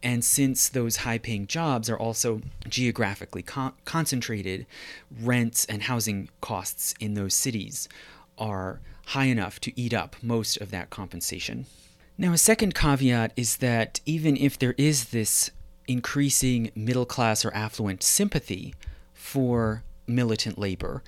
and 0.04 0.24
since 0.24 0.70
those 0.70 0.98
high 0.98 1.18
paying 1.18 1.48
jobs 1.48 1.90
are 1.90 1.98
also 1.98 2.42
geographically 2.68 3.42
con- 3.42 3.74
concentrated, 3.86 4.66
rents 5.22 5.66
and 5.66 5.84
housing 5.84 6.30
costs 6.42 6.94
in 7.00 7.16
those 7.16 7.34
cities 7.34 7.90
are 8.38 8.80
high 9.08 9.26
enough 9.26 9.60
to 9.62 9.80
eat 9.80 9.94
up 9.94 10.16
most 10.22 10.58
of 10.58 10.72
that 10.72 10.90
compensation. 10.90 11.66
Now, 12.18 12.34
a 12.34 12.38
second 12.38 12.74
caveat 12.74 13.34
is 13.36 13.58
that 13.58 14.00
even 14.06 14.38
if 14.38 14.58
there 14.58 14.76
is 14.78 15.06
this 15.06 15.52
increasing 15.88 16.72
middle 16.76 17.06
class 17.06 17.44
or 17.44 17.54
affluent 17.54 18.04
sympathy 18.04 18.74
for 19.14 19.84
militant 20.08 20.58
labor, 20.58 21.04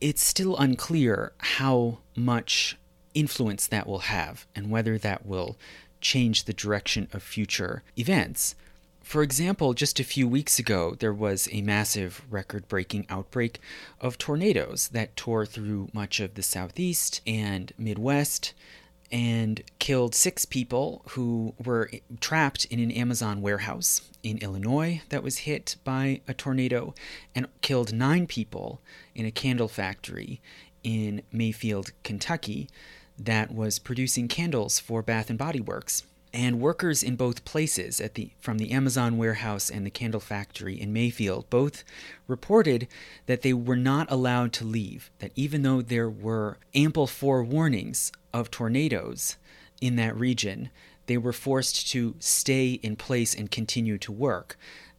it's 0.00 0.22
still 0.22 0.56
unclear 0.56 1.32
how 1.38 1.98
much 2.14 2.76
influence 3.14 3.66
that 3.68 3.86
will 3.86 4.00
have 4.00 4.46
and 4.54 4.70
whether 4.70 4.98
that 4.98 5.24
will 5.24 5.56
change 6.04 6.44
the 6.44 6.52
direction 6.52 7.08
of 7.12 7.22
future 7.22 7.82
events. 7.98 8.54
For 9.02 9.22
example, 9.22 9.74
just 9.74 9.98
a 9.98 10.04
few 10.04 10.28
weeks 10.28 10.58
ago, 10.58 10.94
there 10.98 11.12
was 11.12 11.48
a 11.50 11.62
massive 11.62 12.22
record 12.30 12.68
breaking 12.68 13.06
outbreak 13.10 13.60
of 14.00 14.16
tornadoes 14.16 14.88
that 14.88 15.16
tore 15.16 15.44
through 15.44 15.88
much 15.92 16.20
of 16.20 16.34
the 16.34 16.42
southeast 16.42 17.20
and 17.26 17.72
Midwest 17.76 18.54
and 19.10 19.62
killed 19.78 20.14
six 20.14 20.44
people 20.44 21.02
who 21.10 21.54
were 21.62 21.90
trapped 22.20 22.64
in 22.66 22.80
an 22.80 22.90
Amazon 22.90 23.42
warehouse 23.42 24.00
in 24.22 24.38
Illinois 24.38 25.02
that 25.10 25.22
was 25.22 25.38
hit 25.38 25.76
by 25.84 26.20
a 26.26 26.34
tornado, 26.34 26.94
and 27.34 27.46
killed 27.60 27.92
nine 27.92 28.26
people 28.26 28.80
in 29.14 29.26
a 29.26 29.30
candle 29.30 29.68
factory 29.68 30.40
in 30.82 31.22
Mayfield, 31.30 31.92
Kentucky, 32.02 32.68
that 33.18 33.54
was 33.54 33.78
producing 33.78 34.28
candles 34.28 34.78
for 34.78 35.02
Bath 35.02 35.30
and 35.30 35.38
Body 35.38 35.60
Works. 35.60 36.02
And 36.32 36.60
workers 36.60 37.04
in 37.04 37.14
both 37.14 37.44
places, 37.44 38.00
at 38.00 38.14
the 38.14 38.32
from 38.40 38.58
the 38.58 38.72
Amazon 38.72 39.16
warehouse 39.16 39.70
and 39.70 39.86
the 39.86 39.90
candle 39.90 40.18
factory 40.18 40.80
in 40.80 40.92
Mayfield, 40.92 41.48
both 41.48 41.84
reported 42.26 42.88
that 43.26 43.42
they 43.42 43.52
were 43.52 43.76
not 43.76 44.10
allowed 44.10 44.52
to 44.54 44.64
leave. 44.64 45.12
That 45.20 45.30
even 45.36 45.62
though 45.62 45.80
there 45.80 46.10
were 46.10 46.58
ample 46.74 47.06
forewarnings 47.06 48.10
of 48.32 48.50
tornadoes 48.50 49.36
in 49.80 49.94
that 49.94 50.16
region, 50.16 50.70
they 51.06 51.16
were 51.16 51.32
forced 51.32 51.88
to 51.90 52.16
stay 52.18 52.72
in 52.82 52.96
place 52.96 53.32
and 53.32 53.48
continue 53.48 53.96
to 53.98 54.10
work, 54.10 54.58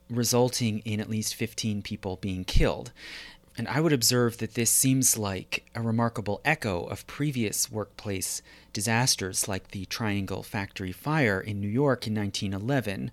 resulting 0.10 0.80
in 0.80 1.02
at 1.02 1.10
least 1.10 1.36
15 1.36 1.82
people 1.82 2.16
being 2.16 2.46
killed. 2.46 2.94
And 3.58 3.68
I 3.70 3.80
would 3.80 3.94
observe 3.94 4.40
that 4.40 4.56
this 4.56 4.70
seems 4.70 5.18
like 5.18 5.66
a 5.74 5.82
remarkable 5.82 6.42
echo 6.44 6.84
of 6.86 7.08
previous 7.08 7.72
workplace 7.72 8.42
disasters 8.74 9.48
like 9.48 9.72
the 9.72 9.86
Triangle 9.86 10.44
Factory 10.44 10.92
fire 10.92 11.40
in 11.40 11.62
New 11.62 11.70
York 11.70 12.06
in 12.06 12.16
1911, 12.16 13.12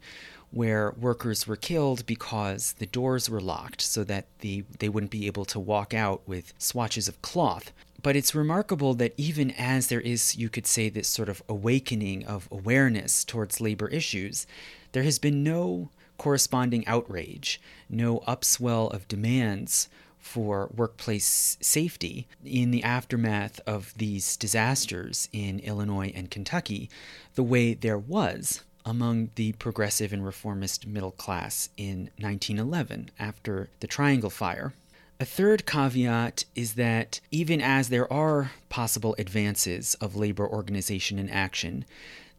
where 0.50 0.90
workers 0.98 1.46
were 1.46 1.56
killed 1.56 2.04
because 2.06 2.72
the 2.74 2.86
doors 2.86 3.30
were 3.30 3.40
locked 3.40 3.80
so 3.80 4.02
that 4.02 4.26
the, 4.40 4.64
they 4.80 4.88
wouldn't 4.88 5.12
be 5.12 5.26
able 5.26 5.44
to 5.44 5.60
walk 5.60 5.94
out 5.94 6.22
with 6.26 6.52
swatches 6.58 7.06
of 7.06 7.22
cloth. 7.22 7.72
But 8.02 8.16
it's 8.16 8.34
remarkable 8.34 8.94
that 8.94 9.14
even 9.16 9.52
as 9.52 9.86
there 9.86 10.00
is, 10.00 10.34
you 10.36 10.48
could 10.48 10.66
say, 10.66 10.88
this 10.88 11.06
sort 11.06 11.28
of 11.28 11.40
awakening 11.48 12.26
of 12.26 12.48
awareness 12.50 13.24
towards 13.24 13.60
labor 13.60 13.86
issues, 13.88 14.44
there 14.90 15.04
has 15.04 15.20
been 15.20 15.44
no 15.44 15.90
corresponding 16.18 16.84
outrage, 16.88 17.60
no 17.88 18.18
upswell 18.26 18.92
of 18.92 19.06
demands 19.06 19.88
for 20.22 20.70
workplace 20.74 21.58
safety 21.60 22.26
in 22.44 22.70
the 22.70 22.82
aftermath 22.82 23.60
of 23.66 23.92
these 23.98 24.36
disasters 24.36 25.28
in 25.32 25.58
Illinois 25.60 26.12
and 26.14 26.30
Kentucky, 26.30 26.88
the 27.34 27.42
way 27.42 27.74
there 27.74 27.98
was 27.98 28.62
among 28.86 29.30
the 29.34 29.52
progressive 29.54 30.12
and 30.12 30.24
reformist 30.24 30.86
middle 30.86 31.10
class 31.10 31.68
in 31.76 32.10
1911 32.18 33.10
after 33.18 33.68
the 33.80 33.86
Triangle 33.86 34.30
Fire. 34.30 34.72
A 35.20 35.24
third 35.24 35.66
caveat 35.66 36.44
is 36.54 36.74
that 36.74 37.20
even 37.30 37.60
as 37.60 37.90
there 37.90 38.10
are 38.12 38.52
possible 38.68 39.14
advances 39.18 39.94
of 40.00 40.16
labor 40.16 40.48
organization 40.48 41.18
and 41.18 41.30
action, 41.30 41.84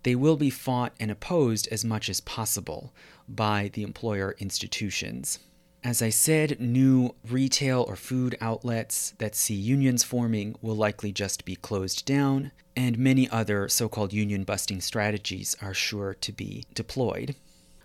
they 0.03 0.15
will 0.15 0.35
be 0.35 0.49
fought 0.49 0.93
and 0.99 1.11
opposed 1.11 1.67
as 1.69 1.85
much 1.85 2.09
as 2.09 2.21
possible 2.21 2.91
by 3.27 3.69
the 3.73 3.83
employer 3.83 4.35
institutions. 4.39 5.39
As 5.83 6.01
I 6.01 6.11
said, 6.11 6.61
new 6.61 7.13
retail 7.29 7.83
or 7.85 7.97
food 7.97 8.37
outlets 8.39 9.13
that 9.17 9.35
see 9.35 9.53
unions 9.53 10.01
forming 10.01 10.55
will 10.61 10.75
likely 10.75 11.11
just 11.11 11.43
be 11.43 11.57
closed 11.57 12.05
down, 12.05 12.53
and 12.73 12.97
many 12.97 13.29
other 13.29 13.67
so 13.67 13.89
called 13.89 14.13
union 14.13 14.45
busting 14.45 14.79
strategies 14.79 15.57
are 15.61 15.73
sure 15.73 16.13
to 16.13 16.31
be 16.31 16.63
deployed. 16.73 17.35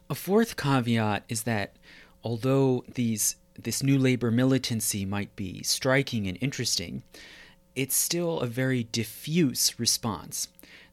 A 0.09 0.15
fourth 0.15 0.57
caveat 0.57 1.25
is 1.29 1.43
that 1.43 1.75
although 2.23 2.85
these, 2.95 3.35
this 3.61 3.83
new 3.83 3.99
labor 3.99 4.31
militancy 4.31 5.05
might 5.05 5.35
be 5.35 5.65
striking 5.65 6.29
and 6.29 6.39
interesting, 6.41 7.03
it's 7.75 7.97
still 7.97 8.39
a 8.39 8.47
very 8.47 8.85
diffuse 8.93 9.77
response. 9.77 10.47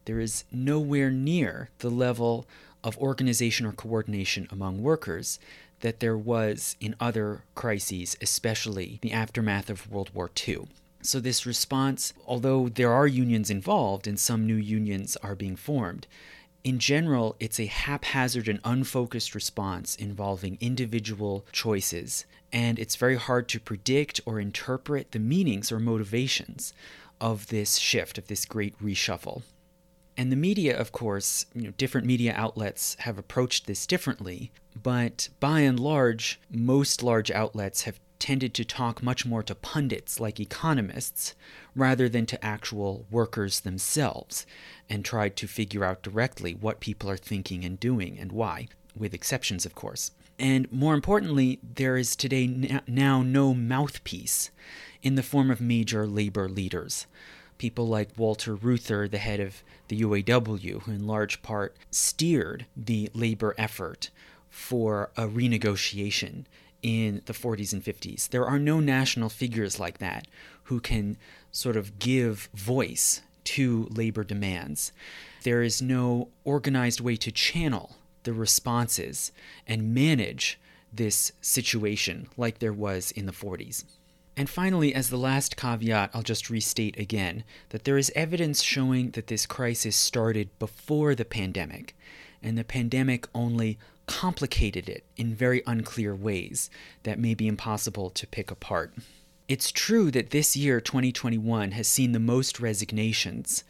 There 0.05 0.19
is 0.19 0.43
nowhere 0.51 1.11
near 1.11 1.69
the 1.79 1.91
level 1.91 2.47
of 2.83 2.97
organization 2.97 3.67
or 3.67 3.73
coordination 3.73 4.47
among 4.51 4.81
workers 4.81 5.37
that 5.85 5.99
there 5.99 6.17
was 6.17 6.75
in 6.79 6.95
other 6.99 7.43
crises, 7.53 8.17
especially 8.19 8.97
the 9.03 9.11
aftermath 9.11 9.69
of 9.69 9.87
World 9.91 10.09
War 10.15 10.31
II. 10.47 10.65
So, 11.03 11.19
this 11.19 11.45
response, 11.45 12.11
although 12.25 12.69
there 12.69 12.91
are 12.91 13.05
unions 13.05 13.51
involved 13.51 14.07
and 14.07 14.19
some 14.19 14.47
new 14.47 14.55
unions 14.55 15.15
are 15.17 15.35
being 15.35 15.55
formed, 15.55 16.07
in 16.63 16.79
general, 16.79 17.35
it's 17.39 17.59
a 17.59 17.67
haphazard 17.67 18.47
and 18.47 18.59
unfocused 18.63 19.35
response 19.35 19.95
involving 19.95 20.57
individual 20.59 21.45
choices, 21.51 22.25
and 22.51 22.79
it's 22.79 22.95
very 22.95 23.17
hard 23.17 23.47
to 23.49 23.59
predict 23.59 24.19
or 24.25 24.39
interpret 24.39 25.11
the 25.11 25.19
meanings 25.19 25.71
or 25.71 25.79
motivations 25.79 26.73
of 27.21 27.45
this 27.49 27.75
shift, 27.77 28.17
of 28.17 28.25
this 28.25 28.45
great 28.45 28.75
reshuffle. 28.79 29.43
And 30.17 30.31
the 30.31 30.37
media, 30.37 30.77
of 30.77 30.91
course, 30.91 31.45
you 31.53 31.63
know, 31.63 31.71
different 31.71 32.07
media 32.07 32.33
outlets 32.35 32.95
have 32.99 33.17
approached 33.17 33.67
this 33.67 33.85
differently, 33.85 34.51
but 34.81 35.29
by 35.39 35.61
and 35.61 35.79
large, 35.79 36.39
most 36.49 37.03
large 37.03 37.29
outlets 37.31 37.83
have 37.83 37.99
tended 38.17 38.53
to 38.53 38.63
talk 38.63 39.03
much 39.03 39.25
more 39.25 39.43
to 39.43 39.53
pundits 39.53 40.19
like 40.19 40.39
economists 40.39 41.35
rather 41.75 42.07
than 42.07 42.25
to 42.25 42.43
actual 42.43 43.05
workers 43.11 43.59
themselves 43.59 44.45
and 44.89 45.03
tried 45.03 45.35
to 45.35 45.47
figure 45.47 45.83
out 45.83 46.01
directly 46.01 46.53
what 46.53 46.79
people 46.79 47.09
are 47.09 47.17
thinking 47.17 47.65
and 47.65 47.79
doing 47.79 48.17
and 48.17 48.31
why, 48.31 48.67
with 48.95 49.13
exceptions, 49.13 49.65
of 49.65 49.75
course. 49.75 50.11
And 50.39 50.71
more 50.71 50.93
importantly, 50.93 51.59
there 51.61 51.97
is 51.97 52.15
today 52.15 52.81
now 52.87 53.21
no 53.21 53.53
mouthpiece 53.53 54.49
in 55.01 55.15
the 55.15 55.23
form 55.23 55.51
of 55.51 55.61
major 55.61 56.07
labor 56.07 56.49
leaders 56.49 57.05
people 57.57 57.87
like 57.87 58.09
Walter 58.17 58.55
Reuther, 58.55 59.07
the 59.07 59.17
head 59.17 59.39
of 59.39 59.63
the 59.87 60.01
UAW, 60.01 60.81
who 60.81 60.91
in 60.91 61.07
large 61.07 61.41
part 61.41 61.75
steered 61.91 62.65
the 62.75 63.09
labor 63.13 63.55
effort 63.57 64.09
for 64.49 65.11
a 65.17 65.27
renegotiation 65.27 66.45
in 66.81 67.21
the 67.25 67.33
40s 67.33 67.73
and 67.73 67.83
50s. 67.83 68.29
There 68.29 68.45
are 68.45 68.59
no 68.59 68.79
national 68.79 69.29
figures 69.29 69.79
like 69.79 69.97
that 69.97 70.27
who 70.63 70.79
can 70.79 71.17
sort 71.51 71.75
of 71.75 71.99
give 71.99 72.49
voice 72.53 73.21
to 73.45 73.87
labor 73.89 74.23
demands. 74.23 74.91
There 75.43 75.61
is 75.61 75.81
no 75.81 76.29
organized 76.43 77.01
way 77.01 77.15
to 77.17 77.31
channel 77.31 77.95
the 78.23 78.33
responses 78.33 79.31
and 79.67 79.93
manage 79.93 80.59
this 80.91 81.31
situation 81.41 82.27
like 82.37 82.59
there 82.59 82.73
was 82.73 83.11
in 83.11 83.25
the 83.25 83.31
40s. 83.31 83.83
And 84.37 84.49
finally, 84.49 84.93
as 84.93 85.09
the 85.09 85.17
last 85.17 85.55
caveat, 85.55 86.11
I'll 86.13 86.21
just 86.21 86.49
restate 86.49 86.99
again 86.99 87.43
that 87.69 87.85
there 87.85 87.97
is 87.97 88.11
evidence 88.15 88.61
showing 88.61 89.11
that 89.11 89.27
this 89.27 89.45
crisis 89.45 89.95
started 89.95 90.57
before 90.59 91.15
the 91.15 91.23
pandemic, 91.23 91.95
and 92.43 92.57
the 92.57 92.65
pandemic 92.65 93.27
only 93.33 93.77
complicated 94.07 94.89
it 94.89 95.03
in 95.15 95.33
very 95.33 95.63
unclear 95.65 96.13
ways 96.13 96.69
that 97.03 97.17
may 97.17 97.33
be 97.33 97.47
impossible 97.47 98.09
to 98.09 98.27
pick 98.27 98.51
apart. 98.51 98.93
It's 99.47 99.71
true 99.71 100.11
that 100.11 100.31
this 100.31 100.57
year, 100.57 100.81
2021, 100.81 101.71
has 101.71 101.87
seen 101.87 102.11
the 102.11 102.19
most 102.19 102.59
resignations 102.59 103.63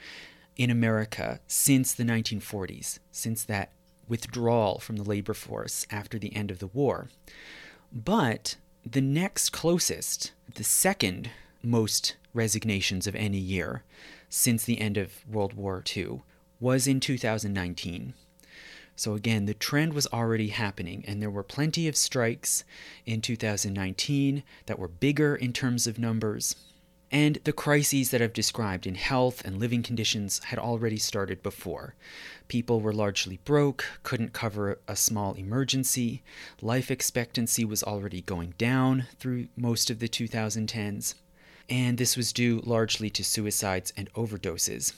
in 0.57 0.69
America 0.69 1.41
since 1.47 1.93
the 1.93 2.03
1940s, 2.03 2.99
since 3.11 3.43
that 3.43 3.71
withdrawal 4.07 4.79
from 4.79 4.95
the 4.95 5.03
labor 5.03 5.33
force 5.33 5.85
after 5.91 6.17
the 6.17 6.35
end 6.35 6.49
of 6.49 6.59
the 6.59 6.67
war. 6.67 7.09
But 7.91 8.55
the 8.90 9.02
next 9.02 9.49
closest, 9.49 10.32
the 10.53 10.64
second 10.64 11.32
most 11.64 12.16
resignations 12.34 13.07
of 13.07 13.16
any 13.16 13.40
year 13.40 13.84
since 14.30 14.64
the 14.64 14.80
end 14.80 14.98
of 14.98 15.26
World 15.28 15.53
War 15.53 15.84
II, 15.95 16.22
was 16.60 16.86
in 16.88 16.99
2019. 16.99 18.14
So, 18.95 19.14
again, 19.14 19.45
the 19.45 19.53
trend 19.53 19.94
was 19.94 20.07
already 20.07 20.49
happening, 20.49 21.03
and 21.07 21.22
there 21.22 21.30
were 21.30 21.44
plenty 21.44 21.88
of 21.88 21.98
strikes 21.98 22.64
in 23.06 23.22
2019 23.22 24.44
that 24.68 24.80
were 24.80 24.88
bigger 24.88 25.36
in 25.36 25.52
terms 25.52 25.88
of 25.88 25.99
numbers. 25.99 26.56
And 27.12 27.40
the 27.44 27.53
crises 27.53 28.12
that 28.12 28.22
I've 28.22 28.34
described 28.34 28.88
in 28.88 28.95
health 28.95 29.44
and 29.44 29.60
living 29.60 29.84
conditions 29.84 30.44
had 30.45 30.60
already 30.60 30.98
started 30.98 31.44
before. 31.44 31.95
People 32.47 32.80
were 32.80 32.93
largely 32.93 33.39
broke, 33.43 33.85
couldn't 34.03 34.34
cover 34.34 34.80
a 34.88 34.95
small 34.95 35.34
emergency, 35.34 36.22
life 36.61 36.91
expectancy 36.91 37.65
was 37.65 37.84
already 37.84 38.22
going 38.22 38.53
down 38.57 39.05
through 39.19 39.47
most 39.57 39.89
of 39.89 39.99
the 39.99 40.07
2010s, 40.07 41.15
and 41.69 41.97
this 41.97 42.15
was 42.15 42.31
due 42.31 42.61
largely 42.63 43.09
to 43.09 43.23
suicides 43.23 43.91
and 43.97 44.13
overdoses. 44.13 44.93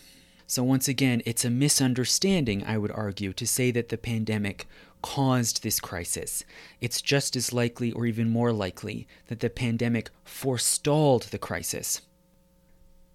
So, 0.49 0.64
once 0.64 0.88
again, 0.88 1.22
it's 1.26 1.44
a 1.44 1.49
misunderstanding, 1.49 2.64
I 2.64 2.78
would 2.78 2.91
argue, 2.91 3.34
to 3.34 3.45
say 3.45 3.72
that 3.72 3.90
the 3.90 3.98
pandemic 3.98 4.65
caused 5.02 5.61
this 5.61 5.80
crisis. 5.80 6.44
It's 6.80 7.02
just 7.02 7.36
as 7.36 7.53
likely, 7.53 7.91
or 7.91 8.06
even 8.06 8.30
more 8.30 8.53
likely, 8.53 9.07
that 9.28 9.41
the 9.41 9.49
pandemic 9.49 10.10
forestalled 10.24 11.24
the 11.24 11.38
crisis. 11.38 12.02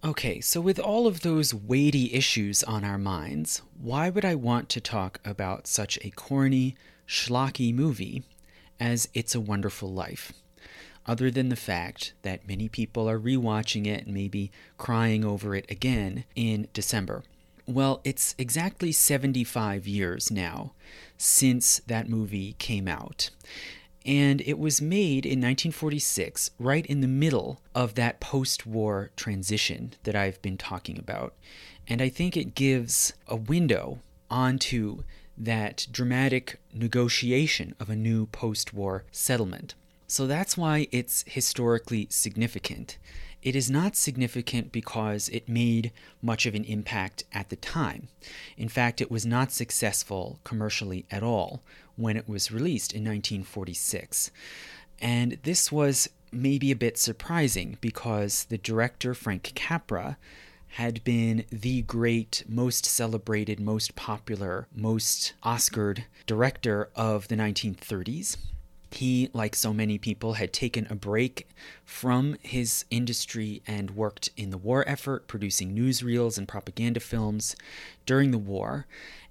Okay, 0.05 0.41
so 0.41 0.59
with 0.59 0.79
all 0.79 1.07
of 1.07 1.21
those 1.21 1.53
weighty 1.53 2.13
issues 2.13 2.61
on 2.61 2.83
our 2.83 2.97
minds, 2.97 3.61
why 3.79 4.09
would 4.09 4.25
I 4.25 4.35
want 4.35 4.67
to 4.69 4.81
talk 4.81 5.21
about 5.23 5.65
such 5.65 5.97
a 6.01 6.09
corny, 6.09 6.75
schlocky 7.07 7.73
movie 7.73 8.23
as 8.81 9.07
It's 9.13 9.33
a 9.33 9.39
Wonderful 9.39 9.93
Life? 9.93 10.33
Other 11.05 11.31
than 11.31 11.47
the 11.47 11.55
fact 11.55 12.11
that 12.23 12.45
many 12.45 12.67
people 12.67 13.09
are 13.09 13.17
rewatching 13.17 13.87
it 13.87 14.03
and 14.03 14.13
maybe 14.13 14.51
crying 14.77 15.23
over 15.23 15.55
it 15.55 15.71
again 15.71 16.25
in 16.35 16.67
December. 16.73 17.23
Well, 17.65 18.01
it's 18.03 18.35
exactly 18.37 18.91
75 18.91 19.87
years 19.87 20.29
now 20.29 20.73
since 21.17 21.79
that 21.87 22.09
movie 22.09 22.57
came 22.59 22.89
out. 22.89 23.29
And 24.05 24.41
it 24.41 24.59
was 24.59 24.81
made 24.81 25.25
in 25.25 25.39
1946, 25.39 26.51
right 26.59 26.85
in 26.85 27.01
the 27.01 27.07
middle 27.07 27.61
of 27.73 27.95
that 27.95 28.19
post 28.19 28.65
war 28.65 29.11
transition 29.15 29.93
that 30.03 30.15
I've 30.15 30.41
been 30.41 30.57
talking 30.57 30.97
about. 30.99 31.33
And 31.87 32.01
I 32.01 32.09
think 32.09 32.35
it 32.35 32.55
gives 32.55 33.13
a 33.27 33.35
window 33.35 33.99
onto 34.29 35.03
that 35.37 35.87
dramatic 35.91 36.59
negotiation 36.73 37.75
of 37.79 37.89
a 37.89 37.95
new 37.95 38.25
post 38.27 38.73
war 38.73 39.05
settlement. 39.11 39.73
So 40.07 40.27
that's 40.27 40.57
why 40.57 40.87
it's 40.91 41.23
historically 41.27 42.07
significant. 42.09 42.97
It 43.41 43.55
is 43.55 43.69
not 43.69 43.97
significant 43.97 44.71
because 44.71 45.27
it 45.29 45.49
made 45.49 45.91
much 46.21 46.45
of 46.45 46.55
an 46.55 46.63
impact 46.63 47.25
at 47.33 47.49
the 47.49 47.57
time. 47.57 48.07
In 48.57 48.69
fact, 48.69 49.01
it 49.01 49.11
was 49.11 49.25
not 49.25 49.51
successful 49.51 50.39
commercially 50.45 51.05
at 51.11 51.23
all 51.23 51.61
when 51.95 52.17
it 52.17 52.27
was 52.27 52.51
released 52.51 52.93
in 52.93 53.01
1946. 53.01 54.31
And 54.99 55.37
this 55.43 55.71
was 55.71 56.09
maybe 56.31 56.71
a 56.71 56.75
bit 56.75 56.97
surprising 56.97 57.77
because 57.81 58.45
the 58.45 58.57
director, 58.57 59.13
Frank 59.13 59.51
Capra, 59.55 60.17
had 60.73 61.03
been 61.03 61.45
the 61.51 61.83
great, 61.83 62.43
most 62.47 62.83
celebrated, 62.85 63.59
most 63.59 63.95
popular, 63.95 64.67
most 64.75 65.33
Oscared 65.43 66.05
director 66.25 66.89
of 66.95 67.27
the 67.27 67.35
1930s. 67.35 68.37
He, 68.89 69.29
like 69.33 69.55
so 69.55 69.73
many 69.73 69.97
people, 69.97 70.33
had 70.33 70.51
taken 70.51 70.87
a 70.89 70.95
break 70.95 71.47
from 71.85 72.37
his 72.41 72.85
industry 72.89 73.61
and 73.67 73.91
worked 73.91 74.29
in 74.35 74.49
the 74.49 74.57
war 74.57 74.83
effort, 74.87 75.27
producing 75.27 75.75
newsreels 75.75 76.37
and 76.37 76.47
propaganda 76.47 76.99
films 76.99 77.55
during 78.05 78.31
the 78.31 78.37
war. 78.37 78.87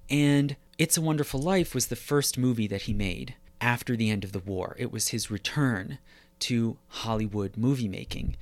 And 0.08 0.56
It's 0.82 0.96
a 0.96 1.00
Wonderful 1.00 1.38
Life 1.38 1.76
was 1.76 1.86
the 1.86 1.94
first 1.94 2.36
movie 2.36 2.66
that 2.66 2.82
he 2.82 2.92
made 2.92 3.36
after 3.60 3.94
the 3.94 4.10
end 4.10 4.24
of 4.24 4.32
the 4.32 4.40
war. 4.40 4.74
It 4.80 4.90
was 4.90 5.10
his 5.10 5.30
return 5.30 5.98
to 6.40 6.76
Hollywood 6.88 7.56
movie 7.56 7.86
making. 7.86 8.36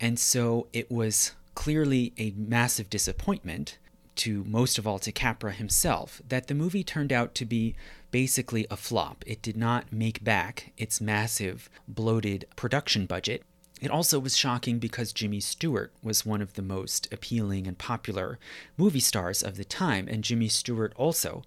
And 0.00 0.18
so 0.18 0.68
it 0.72 0.90
was 0.90 1.32
clearly 1.54 2.14
a 2.16 2.32
massive 2.34 2.88
disappointment 2.88 3.76
to 4.16 4.42
most 4.44 4.78
of 4.78 4.86
all 4.86 4.98
to 5.00 5.12
Capra 5.12 5.52
himself 5.52 6.22
that 6.26 6.46
the 6.46 6.54
movie 6.54 6.82
turned 6.82 7.12
out 7.12 7.34
to 7.34 7.44
be 7.44 7.74
basically 8.10 8.66
a 8.70 8.76
flop. 8.78 9.22
It 9.26 9.42
did 9.42 9.58
not 9.58 9.92
make 9.92 10.24
back 10.24 10.72
its 10.78 10.98
massive, 10.98 11.68
bloated 11.86 12.46
production 12.56 13.04
budget. 13.04 13.42
It 13.82 13.90
also 13.90 14.20
was 14.20 14.36
shocking 14.36 14.78
because 14.78 15.12
Jimmy 15.12 15.40
Stewart 15.40 15.92
was 16.02 16.24
one 16.24 16.40
of 16.40 16.54
the 16.54 16.62
most 16.62 17.12
appealing 17.12 17.66
and 17.66 17.76
popular 17.76 18.38
movie 18.78 19.00
stars 19.00 19.42
of 19.42 19.56
the 19.56 19.64
time, 19.64 20.06
and 20.08 20.22
Jimmy 20.22 20.46
Stewart 20.46 20.92
also 20.96 21.42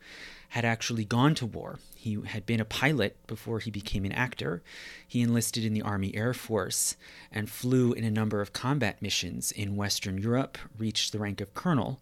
had 0.56 0.64
actually 0.64 1.03
gone 1.03 1.36
to 1.36 1.45
war. 1.45 1.80
He 1.98 2.18
had 2.27 2.45
been 2.45 2.61
a 2.61 2.65
pilot 2.65 3.18
before 3.27 3.60
he 3.60 3.69
became 3.69 4.06
an 4.06 4.14
actor. 4.14 4.64
He 5.06 5.19
enlisted 5.22 5.65
in 5.65 5.73
the 5.73 5.82
Army 5.82 6.15
Air 6.15 6.34
Force 6.34 6.95
and 7.30 7.49
flew 7.49 7.91
in 7.91 8.06
a 8.06 8.10
number 8.10 8.40
of 8.40 8.53
combat 8.53 9.02
missions 9.02 9.52
in 9.52 9.76
Western 9.76 10.18
Europe, 10.18 10.57
reached 10.77 11.11
the 11.11 11.19
rank 11.19 11.41
of 11.41 11.53
colonel 11.53 11.99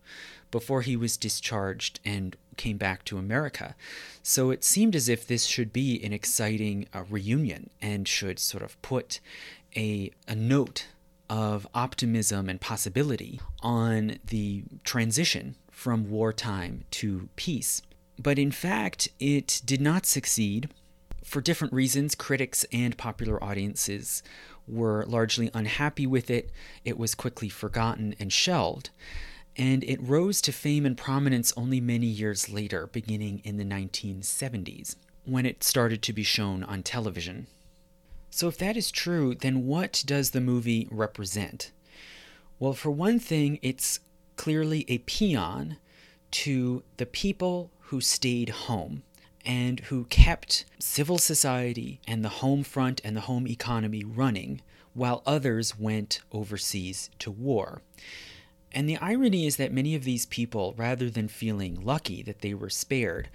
before 0.51 0.83
he 0.83 0.95
was 0.95 1.17
discharged 1.17 1.99
and 2.05 2.35
came 2.55 2.77
back 2.77 3.03
to 3.05 3.17
America. 3.17 3.75
So 4.21 4.51
it 4.51 4.63
seemed 4.63 4.95
as 4.95 5.09
if 5.09 5.25
this 5.25 5.45
should 5.45 5.73
be 5.73 5.99
an 6.05 6.13
exciting 6.13 6.87
uh, 6.93 7.05
reunion 7.09 7.71
and 7.81 8.07
should 8.07 8.37
sort 8.37 8.61
of 8.61 8.79
put 8.83 9.19
a, 9.75 10.11
a 10.27 10.35
note 10.35 10.89
of 11.27 11.67
optimism 11.73 12.49
and 12.49 12.61
possibility 12.61 13.41
on 13.63 14.19
the 14.27 14.65
transition 14.83 15.55
from 15.71 16.11
wartime 16.11 16.83
to 16.91 17.29
peace. 17.35 17.81
But 18.19 18.37
in 18.37 18.51
fact, 18.51 19.09
it 19.19 19.61
did 19.65 19.81
not 19.81 20.05
succeed. 20.05 20.69
For 21.23 21.41
different 21.41 21.73
reasons, 21.73 22.15
critics 22.15 22.65
and 22.71 22.97
popular 22.97 23.43
audiences 23.43 24.21
were 24.67 25.05
largely 25.07 25.49
unhappy 25.53 26.05
with 26.05 26.29
it. 26.29 26.51
It 26.85 26.97
was 26.97 27.15
quickly 27.15 27.49
forgotten 27.49 28.15
and 28.19 28.31
shelved. 28.31 28.89
And 29.55 29.83
it 29.83 30.01
rose 30.01 30.41
to 30.41 30.51
fame 30.51 30.85
and 30.85 30.97
prominence 30.97 31.53
only 31.55 31.79
many 31.79 32.07
years 32.07 32.49
later, 32.49 32.87
beginning 32.87 33.41
in 33.43 33.57
the 33.57 33.65
1970s, 33.65 34.95
when 35.25 35.45
it 35.45 35.63
started 35.63 36.01
to 36.03 36.13
be 36.13 36.23
shown 36.23 36.63
on 36.63 36.83
television. 36.83 37.47
So, 38.31 38.47
if 38.47 38.57
that 38.57 38.75
is 38.75 38.89
true, 38.89 39.35
then 39.35 39.67
what 39.67 40.03
does 40.07 40.31
the 40.31 40.41
movie 40.41 40.87
represent? 40.89 41.71
Well, 42.57 42.73
for 42.73 42.89
one 42.89 43.19
thing, 43.19 43.59
it's 43.61 43.99
clearly 44.37 44.85
a 44.87 44.97
paean 44.99 45.77
to 46.31 46.81
the 46.97 47.05
people 47.05 47.69
who 47.93 48.01
stayed 48.01 48.49
home 48.49 49.03
and 49.45 49.81
who 49.81 50.03
kept 50.05 50.65
civil 50.79 51.19
society 51.19 52.01
and 52.07 52.25
the 52.25 52.41
home 52.41 52.63
front 52.63 52.99
and 53.03 53.15
the 53.15 53.21
home 53.21 53.47
economy 53.47 54.03
running 54.03 54.59
while 54.95 55.21
others 55.27 55.77
went 55.77 56.19
overseas 56.31 57.11
to 57.19 57.29
war. 57.29 57.83
And 58.71 58.89
the 58.89 58.97
irony 58.97 59.45
is 59.45 59.57
that 59.57 59.71
many 59.71 59.93
of 59.93 60.05
these 60.05 60.25
people, 60.25 60.73
rather 60.75 61.07
than 61.07 61.27
feeling 61.27 61.85
lucky 61.85 62.23
that 62.23 62.41
they 62.41 62.55
were 62.55 62.71
spared, 62.71 63.29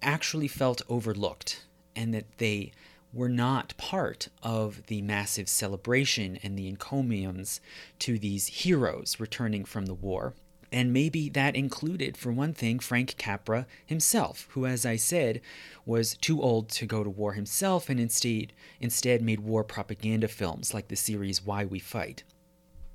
actually 0.00 0.48
felt 0.48 0.80
overlooked 0.88 1.66
and 1.94 2.14
that 2.14 2.38
they 2.38 2.72
were 3.12 3.28
not 3.28 3.76
part 3.76 4.28
of 4.42 4.86
the 4.86 5.02
massive 5.02 5.46
celebration 5.46 6.38
and 6.42 6.58
the 6.58 6.68
encomiums 6.68 7.60
to 7.98 8.18
these 8.18 8.46
heroes 8.46 9.20
returning 9.20 9.66
from 9.66 9.84
the 9.84 9.92
war. 9.92 10.32
And 10.72 10.92
maybe 10.92 11.28
that 11.30 11.56
included, 11.56 12.16
for 12.16 12.30
one 12.30 12.54
thing, 12.54 12.78
Frank 12.78 13.16
Capra 13.18 13.66
himself, 13.84 14.46
who, 14.50 14.66
as 14.66 14.86
I 14.86 14.96
said, 14.96 15.40
was 15.84 16.14
too 16.14 16.40
old 16.40 16.68
to 16.70 16.86
go 16.86 17.02
to 17.02 17.10
war 17.10 17.32
himself 17.32 17.88
and 17.88 17.98
instead, 17.98 18.52
instead 18.80 19.20
made 19.20 19.40
war 19.40 19.64
propaganda 19.64 20.28
films 20.28 20.72
like 20.72 20.86
the 20.86 20.96
series 20.96 21.44
Why 21.44 21.64
We 21.64 21.80
Fight. 21.80 22.22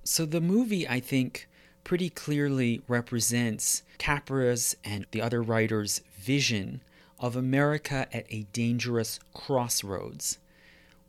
So 0.04 0.26
the 0.26 0.40
movie, 0.40 0.88
I 0.88 1.02
think, 1.02 1.50
pretty 1.84 2.10
clearly 2.10 2.82
represents 2.88 3.84
Capra's 3.98 4.76
and 4.84 5.06
the 5.12 5.22
other 5.22 5.42
writers' 5.42 6.02
vision 6.18 6.82
of 7.20 7.36
America 7.36 8.08
at 8.12 8.26
a 8.30 8.48
dangerous 8.54 9.20
crossroads, 9.34 10.38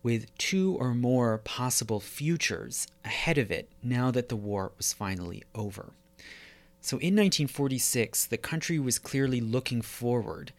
with 0.02 0.36
two 0.38 0.76
or 0.80 0.94
more 0.94 1.38
possible 1.38 2.00
futures 2.00 2.86
ahead 3.04 3.38
of 3.38 3.50
it 3.50 3.70
now 3.82 4.10
that 4.10 4.28
the 4.28 4.36
war 4.36 4.72
was 4.76 4.92
finally 4.92 5.42
over. 5.54 5.92
So 6.86 6.98
in 6.98 7.16
1946, 7.16 8.26
the 8.26 8.36
country 8.36 8.78
was 8.78 9.00
clearly 9.00 9.40
looking 9.40 9.82
forward 9.82 10.52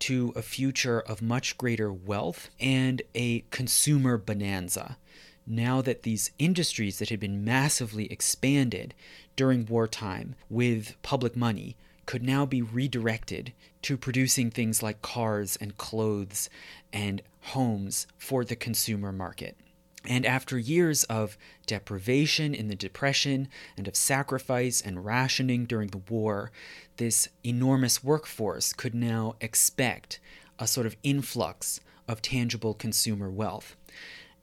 to 0.00 0.30
a 0.36 0.42
future 0.42 1.00
of 1.00 1.22
much 1.22 1.56
greater 1.56 1.90
wealth 1.90 2.50
and 2.60 3.00
a 3.14 3.44
consumer 3.50 4.18
bonanza. 4.18 4.98
Now 5.46 5.80
that 5.80 6.02
these 6.02 6.30
industries 6.38 6.98
that 6.98 7.08
had 7.08 7.20
been 7.20 7.42
massively 7.42 8.04
expanded 8.12 8.92
during 9.34 9.64
wartime 9.64 10.34
with 10.50 10.94
public 11.00 11.36
money 11.36 11.78
could 12.04 12.22
now 12.22 12.44
be 12.44 12.60
redirected 12.60 13.54
to 13.80 13.96
producing 13.96 14.50
things 14.50 14.82
like 14.82 15.00
cars 15.00 15.56
and 15.58 15.78
clothes 15.78 16.50
and 16.92 17.22
homes 17.40 18.06
for 18.18 18.44
the 18.44 18.56
consumer 18.56 19.10
market. 19.10 19.56
And 20.04 20.26
after 20.26 20.58
years 20.58 21.04
of 21.04 21.38
deprivation 21.66 22.54
in 22.54 22.68
the 22.68 22.74
Depression 22.74 23.48
and 23.76 23.86
of 23.86 23.94
sacrifice 23.94 24.80
and 24.80 25.04
rationing 25.04 25.64
during 25.64 25.88
the 25.88 26.02
war, 26.08 26.50
this 26.96 27.28
enormous 27.44 28.02
workforce 28.02 28.72
could 28.72 28.94
now 28.94 29.36
expect 29.40 30.18
a 30.58 30.66
sort 30.66 30.86
of 30.86 30.96
influx 31.02 31.80
of 32.08 32.20
tangible 32.20 32.74
consumer 32.74 33.30
wealth. 33.30 33.76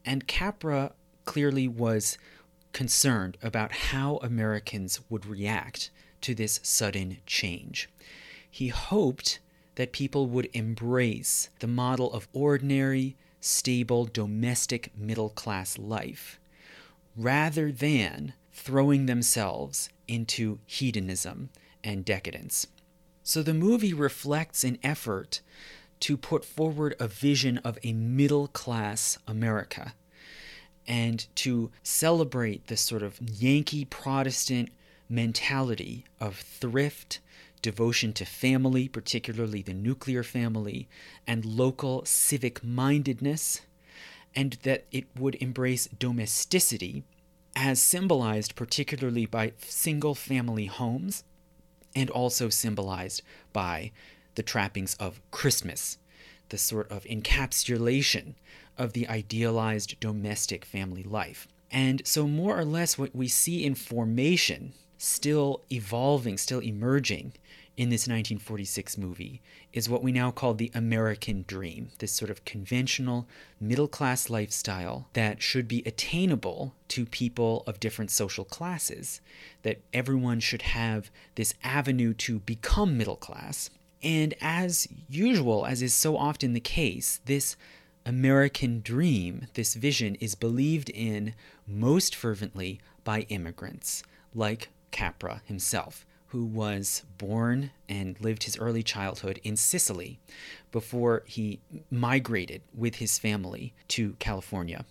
And 0.06 0.27
Capra 0.27 0.94
clearly 1.26 1.68
was 1.68 2.18
concerned 2.72 3.38
about 3.41 3.72
how 3.72 4.18
Americans 4.18 5.02
would 5.10 5.26
react 5.26 5.91
to 6.22 6.34
this 6.34 6.60
sudden 6.64 7.18
change. 7.26 7.90
He 8.49 8.69
hoped 8.69 9.40
that 9.76 9.91
people 9.91 10.27
would 10.27 10.49
embrace 10.53 11.49
the 11.60 11.68
model 11.68 12.11
of 12.11 12.27
ordinary, 12.34 13.15
stable 13.40 14.06
domestic 14.06 14.91
middle 14.98 15.30
class 15.30 15.78
life, 15.78 16.40
rather 17.16 17.72
than 17.72 18.34
throwing 18.52 19.06
themselves 19.06 19.90
into 20.07 20.60
hedonism 20.66 21.49
and 21.84 22.03
decadence. 22.03 22.68
So 23.24 23.44
the 23.44 23.53
movie 23.53 23.94
reflects 23.94 24.64
an 24.64 24.78
effort 24.84 25.41
to 26.02 26.18
put 26.18 26.44
forward 26.44 26.95
a 26.99 27.07
vision 27.07 27.57
of 27.60 27.78
a 27.84 27.94
middle 27.94 28.48
class 28.48 29.18
America 29.28 29.94
and 30.88 31.28
to 31.36 31.72
celebrate 31.84 32.68
this 32.68 32.82
sort 32.82 33.03
of 33.03 33.20
Yankee 33.22 33.86
Protestant 33.86 34.70
mentality 35.07 36.06
of 36.20 36.38
thrift 36.38 37.20
devotion 37.61 38.14
to 38.14 38.26
family, 38.26 38.88
particularly 38.88 39.61
the 39.61 39.73
nuclear 39.73 40.23
family, 40.23 40.88
and 41.27 41.45
local 41.45 42.03
civic 42.06 42.64
mindedness, 42.64 43.61
and 44.36 44.53
that 44.64 44.86
it 44.91 45.06
would 45.18 45.36
embrace 45.36 45.88
domesticity, 45.88 47.03
as 47.56 47.81
symbolized 47.81 48.56
particularly 48.56 49.26
by 49.26 49.53
single 49.60 50.15
family 50.15 50.65
homes 50.65 51.23
and 51.95 52.10
also 52.10 52.49
symbolized 52.49 53.22
by 53.52 53.91
the 54.36 54.44
trappings 54.44 54.95
of 54.95 55.19
Christmas, 55.31 55.98
the 56.49 56.57
sort 56.57 56.90
of 56.91 57.03
encapsulation 57.06 58.36
of 58.77 58.94
the 58.94 59.07
idealized 59.07 59.99
domestic 59.99 60.64
family 60.64 61.03
life. 61.03 61.48
And 61.72 62.02
so, 62.06 62.27
more 62.27 62.57
or 62.57 62.65
less, 62.65 62.98
what 62.98 63.15
we 63.15 63.27
see 63.27 63.65
in 63.65 63.76
formation, 63.76 64.73
still 64.98 65.64
evolving, 65.72 66.38
still 66.38 66.60
emerging 66.60 67.34
in 67.80 67.89
this 67.89 68.10
1946 68.10 68.97
movie, 68.97 69.41
is 69.72 69.88
what 69.88 70.03
we 70.03 70.11
now 70.11 70.31
call 70.31 70.53
the 70.53 70.69
American 70.76 71.45
dream 71.47 71.88
this 71.99 72.11
sort 72.11 72.30
of 72.30 72.43
conventional 72.43 73.26
middle 73.57 73.88
class 73.88 74.30
lifestyle 74.30 75.07
that 75.14 75.41
should 75.41 75.65
be 75.65 75.81
attainable 75.85 76.76
to 76.89 77.06
people 77.06 77.64
of 77.65 77.80
different 77.80 78.11
social 78.11 78.43
classes, 78.43 79.22
that 79.64 79.80
everyone 79.93 80.41
should 80.41 80.64
have 80.64 81.10
this 81.35 81.53
avenue 81.64 82.14
to 82.14 82.39
become 82.39 82.97
middle 82.97 83.15
class. 83.15 83.69
And 84.03 84.34
as 84.41 84.89
usual, 85.07 85.65
as 85.65 85.81
is 85.81 85.93
so 85.93 86.18
often 86.18 86.51
the 86.51 86.60
case, 86.60 87.22
this 87.23 87.56
American 88.06 88.81
dream, 88.81 89.47
this 89.53 89.76
vision, 89.76 90.15
is 90.15 90.35
believed 90.35 90.89
in 90.89 91.34
most 91.65 92.14
fervently 92.14 92.81
by 93.06 93.22
immigrants, 93.30 94.03
like 94.35 94.68
Capra 94.91 95.41
himself, 95.45 96.06
who 96.30 96.45
was 96.45 97.03
born 97.18 97.72
and 97.88 98.19
lived 98.22 98.43
his 98.43 98.57
early 98.57 98.84
childhood 98.84 99.39
in 99.43 99.56
Sicily 99.56 100.19
before 100.72 101.23
he 101.26 101.60
migrated 101.89 102.61
with 102.73 102.95
his 102.95 103.18
family 103.18 103.73
to 103.89 104.14
California. 104.19 104.85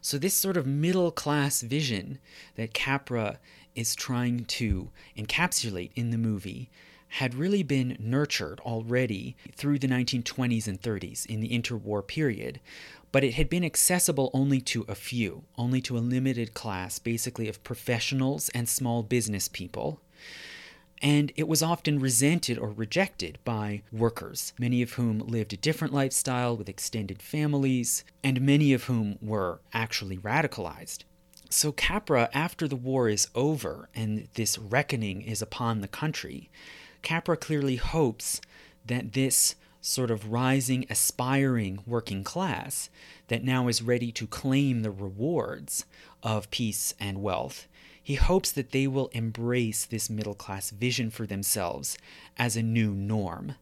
So, 0.00 0.18
this 0.18 0.34
sort 0.34 0.56
of 0.56 0.66
middle 0.66 1.10
class 1.10 1.62
vision 1.62 2.18
that 2.54 2.74
Capra 2.74 3.40
is 3.74 3.96
trying 3.96 4.44
to 4.44 4.90
encapsulate 5.16 5.90
in 5.96 6.10
the 6.10 6.18
movie 6.18 6.70
had 7.08 7.34
really 7.34 7.62
been 7.62 7.96
nurtured 7.98 8.60
already 8.60 9.36
through 9.52 9.78
the 9.78 9.88
1920s 9.88 10.68
and 10.68 10.80
30s 10.80 11.26
in 11.26 11.40
the 11.40 11.48
interwar 11.48 12.06
period, 12.06 12.60
but 13.10 13.24
it 13.24 13.34
had 13.34 13.48
been 13.48 13.64
accessible 13.64 14.30
only 14.32 14.60
to 14.60 14.84
a 14.88 14.94
few, 14.94 15.44
only 15.56 15.80
to 15.80 15.96
a 15.96 16.00
limited 16.00 16.54
class, 16.54 16.98
basically 16.98 17.48
of 17.48 17.64
professionals 17.64 18.48
and 18.50 18.68
small 18.68 19.02
business 19.02 19.48
people. 19.48 20.00
And 21.02 21.30
it 21.36 21.46
was 21.46 21.62
often 21.62 21.98
resented 21.98 22.58
or 22.58 22.70
rejected 22.70 23.38
by 23.44 23.82
workers, 23.92 24.54
many 24.58 24.80
of 24.80 24.94
whom 24.94 25.18
lived 25.18 25.52
a 25.52 25.58
different 25.58 25.92
lifestyle 25.92 26.56
with 26.56 26.68
extended 26.68 27.20
families, 27.20 28.02
and 28.24 28.40
many 28.40 28.72
of 28.72 28.84
whom 28.84 29.18
were 29.20 29.60
actually 29.74 30.16
radicalized. 30.16 31.04
So, 31.50 31.70
Capra, 31.70 32.28
after 32.32 32.66
the 32.66 32.76
war 32.76 33.08
is 33.08 33.28
over 33.34 33.88
and 33.94 34.28
this 34.34 34.58
reckoning 34.58 35.22
is 35.22 35.42
upon 35.42 35.80
the 35.80 35.88
country, 35.88 36.50
Capra 37.02 37.36
clearly 37.36 37.76
hopes 37.76 38.40
that 38.86 39.12
this 39.12 39.54
sort 39.80 40.10
of 40.10 40.32
rising, 40.32 40.84
aspiring 40.90 41.78
working 41.86 42.24
class 42.24 42.90
that 43.28 43.44
now 43.44 43.68
is 43.68 43.82
ready 43.82 44.10
to 44.10 44.26
claim 44.26 44.82
the 44.82 44.90
rewards 44.90 45.84
of 46.22 46.50
peace 46.50 46.92
and 46.98 47.22
wealth, 47.22 47.68
he 48.06 48.14
hopes 48.14 48.52
that 48.52 48.70
they 48.70 48.86
will 48.86 49.08
embrace 49.08 49.84
this 49.84 50.08
middle 50.08 50.36
class 50.36 50.70
vision 50.70 51.10
for 51.10 51.26
themselves 51.26 51.98
as 52.38 52.54
a 52.54 52.62
new 52.62 52.92
norm. 52.92 53.56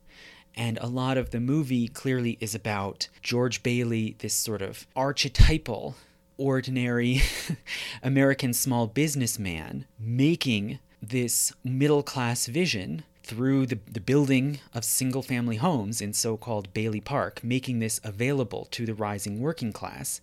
And 0.55 0.77
a 0.83 0.87
lot 0.87 1.17
of 1.17 1.31
the 1.31 1.41
movie 1.41 1.89
clearly 1.89 2.37
is 2.43 2.55
about 2.55 3.09
George 3.23 3.63
Bailey, 3.63 4.17
this 4.19 4.35
sort 4.35 4.61
of 4.61 4.87
archetypal, 4.95 5.97
ordinary 6.37 7.23
American 8.03 8.53
small 8.53 8.87
businessman, 8.87 9.87
making 9.99 10.79
this 11.01 11.55
middle 11.65 12.03
class 12.03 12.45
vision 12.45 13.05
through 13.23 13.65
the, 13.65 13.79
the 13.91 13.99
building 13.99 14.59
of 14.75 14.85
single 14.85 15.23
family 15.23 15.57
homes 15.57 16.03
in 16.03 16.13
so 16.13 16.37
called 16.37 16.75
Bailey 16.75 17.01
Park, 17.01 17.43
making 17.43 17.79
this 17.79 17.99
available 18.05 18.69
to 18.73 18.85
the 18.85 18.93
rising 18.93 19.41
working 19.41 19.73
class. 19.73 20.21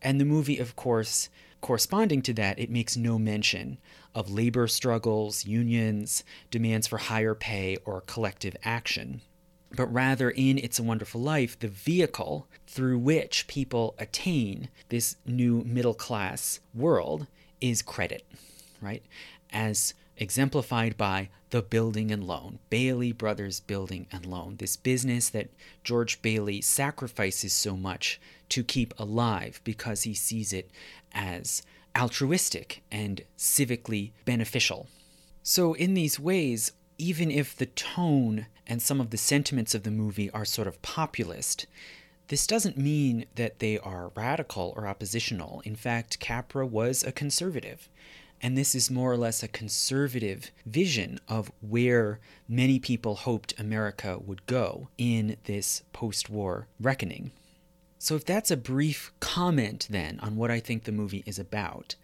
And 0.00 0.20
the 0.20 0.24
movie, 0.24 0.60
of 0.60 0.76
course, 0.76 1.30
corresponding 1.66 2.22
to 2.22 2.32
that, 2.32 2.60
it 2.60 2.70
makes 2.70 2.96
no 2.96 3.18
mention 3.18 3.76
of 4.14 4.30
labor 4.30 4.68
struggles, 4.68 5.44
unions, 5.46 6.22
demands 6.48 6.86
for 6.86 6.96
higher 6.96 7.34
pay, 7.34 7.76
or 7.84 8.02
collective 8.02 8.56
action. 8.62 9.20
But 9.74 9.92
rather, 9.92 10.30
in 10.30 10.58
It's 10.58 10.78
a 10.78 10.84
Wonderful 10.84 11.20
Life, 11.20 11.58
the 11.58 11.66
vehicle 11.66 12.46
through 12.68 13.00
which 13.00 13.48
people 13.48 13.96
attain 13.98 14.68
this 14.90 15.16
new 15.26 15.64
middle 15.64 15.92
class 15.92 16.60
world 16.72 17.26
is 17.60 17.82
credit, 17.82 18.24
right? 18.80 19.02
As 19.50 19.92
exemplified 20.16 20.96
by 20.96 21.28
the 21.50 21.62
building 21.62 22.10
and 22.10 22.24
loan, 22.24 22.58
Bailey 22.70 23.12
Brothers 23.12 23.60
Building 23.60 24.06
and 24.10 24.26
Loan, 24.26 24.56
this 24.56 24.76
business 24.76 25.28
that 25.30 25.50
George 25.84 26.20
Bailey 26.22 26.60
sacrifices 26.60 27.52
so 27.52 27.76
much 27.76 28.20
to 28.48 28.64
keep 28.64 28.98
alive 28.98 29.60
because 29.64 30.02
he 30.02 30.14
sees 30.14 30.52
it 30.52 30.70
as 31.12 31.62
altruistic 31.96 32.82
and 32.90 33.22
civically 33.38 34.12
beneficial. 34.24 34.88
So, 35.42 35.74
in 35.74 35.94
these 35.94 36.18
ways, 36.18 36.72
even 36.98 37.30
if 37.30 37.54
the 37.54 37.66
tone 37.66 38.46
and 38.66 38.82
some 38.82 39.00
of 39.00 39.10
the 39.10 39.16
sentiments 39.16 39.74
of 39.74 39.84
the 39.84 39.90
movie 39.90 40.30
are 40.30 40.44
sort 40.44 40.66
of 40.66 40.82
populist, 40.82 41.66
this 42.28 42.46
doesn't 42.46 42.76
mean 42.76 43.26
that 43.36 43.60
they 43.60 43.78
are 43.78 44.10
radical 44.16 44.74
or 44.76 44.88
oppositional. 44.88 45.62
In 45.64 45.76
fact, 45.76 46.18
Capra 46.18 46.66
was 46.66 47.04
a 47.04 47.12
conservative. 47.12 47.88
And 48.42 48.56
this 48.56 48.74
is 48.74 48.90
more 48.90 49.12
or 49.12 49.16
less 49.16 49.42
a 49.42 49.48
conservative 49.48 50.50
vision 50.64 51.18
of 51.28 51.50
where 51.60 52.20
many 52.48 52.78
people 52.78 53.14
hoped 53.14 53.58
America 53.58 54.18
would 54.18 54.46
go 54.46 54.88
in 54.98 55.36
this 55.44 55.82
post 55.92 56.28
war 56.28 56.68
reckoning. 56.78 57.32
So, 57.98 58.14
if 58.14 58.24
that's 58.24 58.50
a 58.50 58.56
brief 58.56 59.12
comment 59.20 59.88
then 59.90 60.20
on 60.20 60.36
what 60.36 60.50
I 60.50 60.60
think 60.60 60.84
the 60.84 60.92
movie 60.92 61.24
is 61.26 61.38
about, 61.38 61.96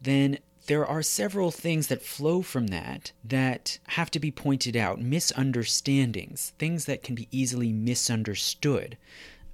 then 0.00 0.38
there 0.66 0.84
are 0.84 1.02
several 1.02 1.50
things 1.50 1.86
that 1.86 2.02
flow 2.02 2.42
from 2.42 2.68
that 2.68 3.12
that 3.22 3.78
have 3.88 4.10
to 4.10 4.18
be 4.18 4.30
pointed 4.30 4.76
out 4.76 5.00
misunderstandings, 5.00 6.52
things 6.58 6.86
that 6.86 7.02
can 7.04 7.14
be 7.14 7.28
easily 7.30 7.72
misunderstood 7.72 8.96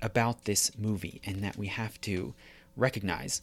about 0.00 0.44
this 0.44 0.76
movie, 0.78 1.20
and 1.24 1.44
that 1.44 1.56
we 1.56 1.66
have 1.66 2.00
to 2.00 2.34
recognize. 2.76 3.42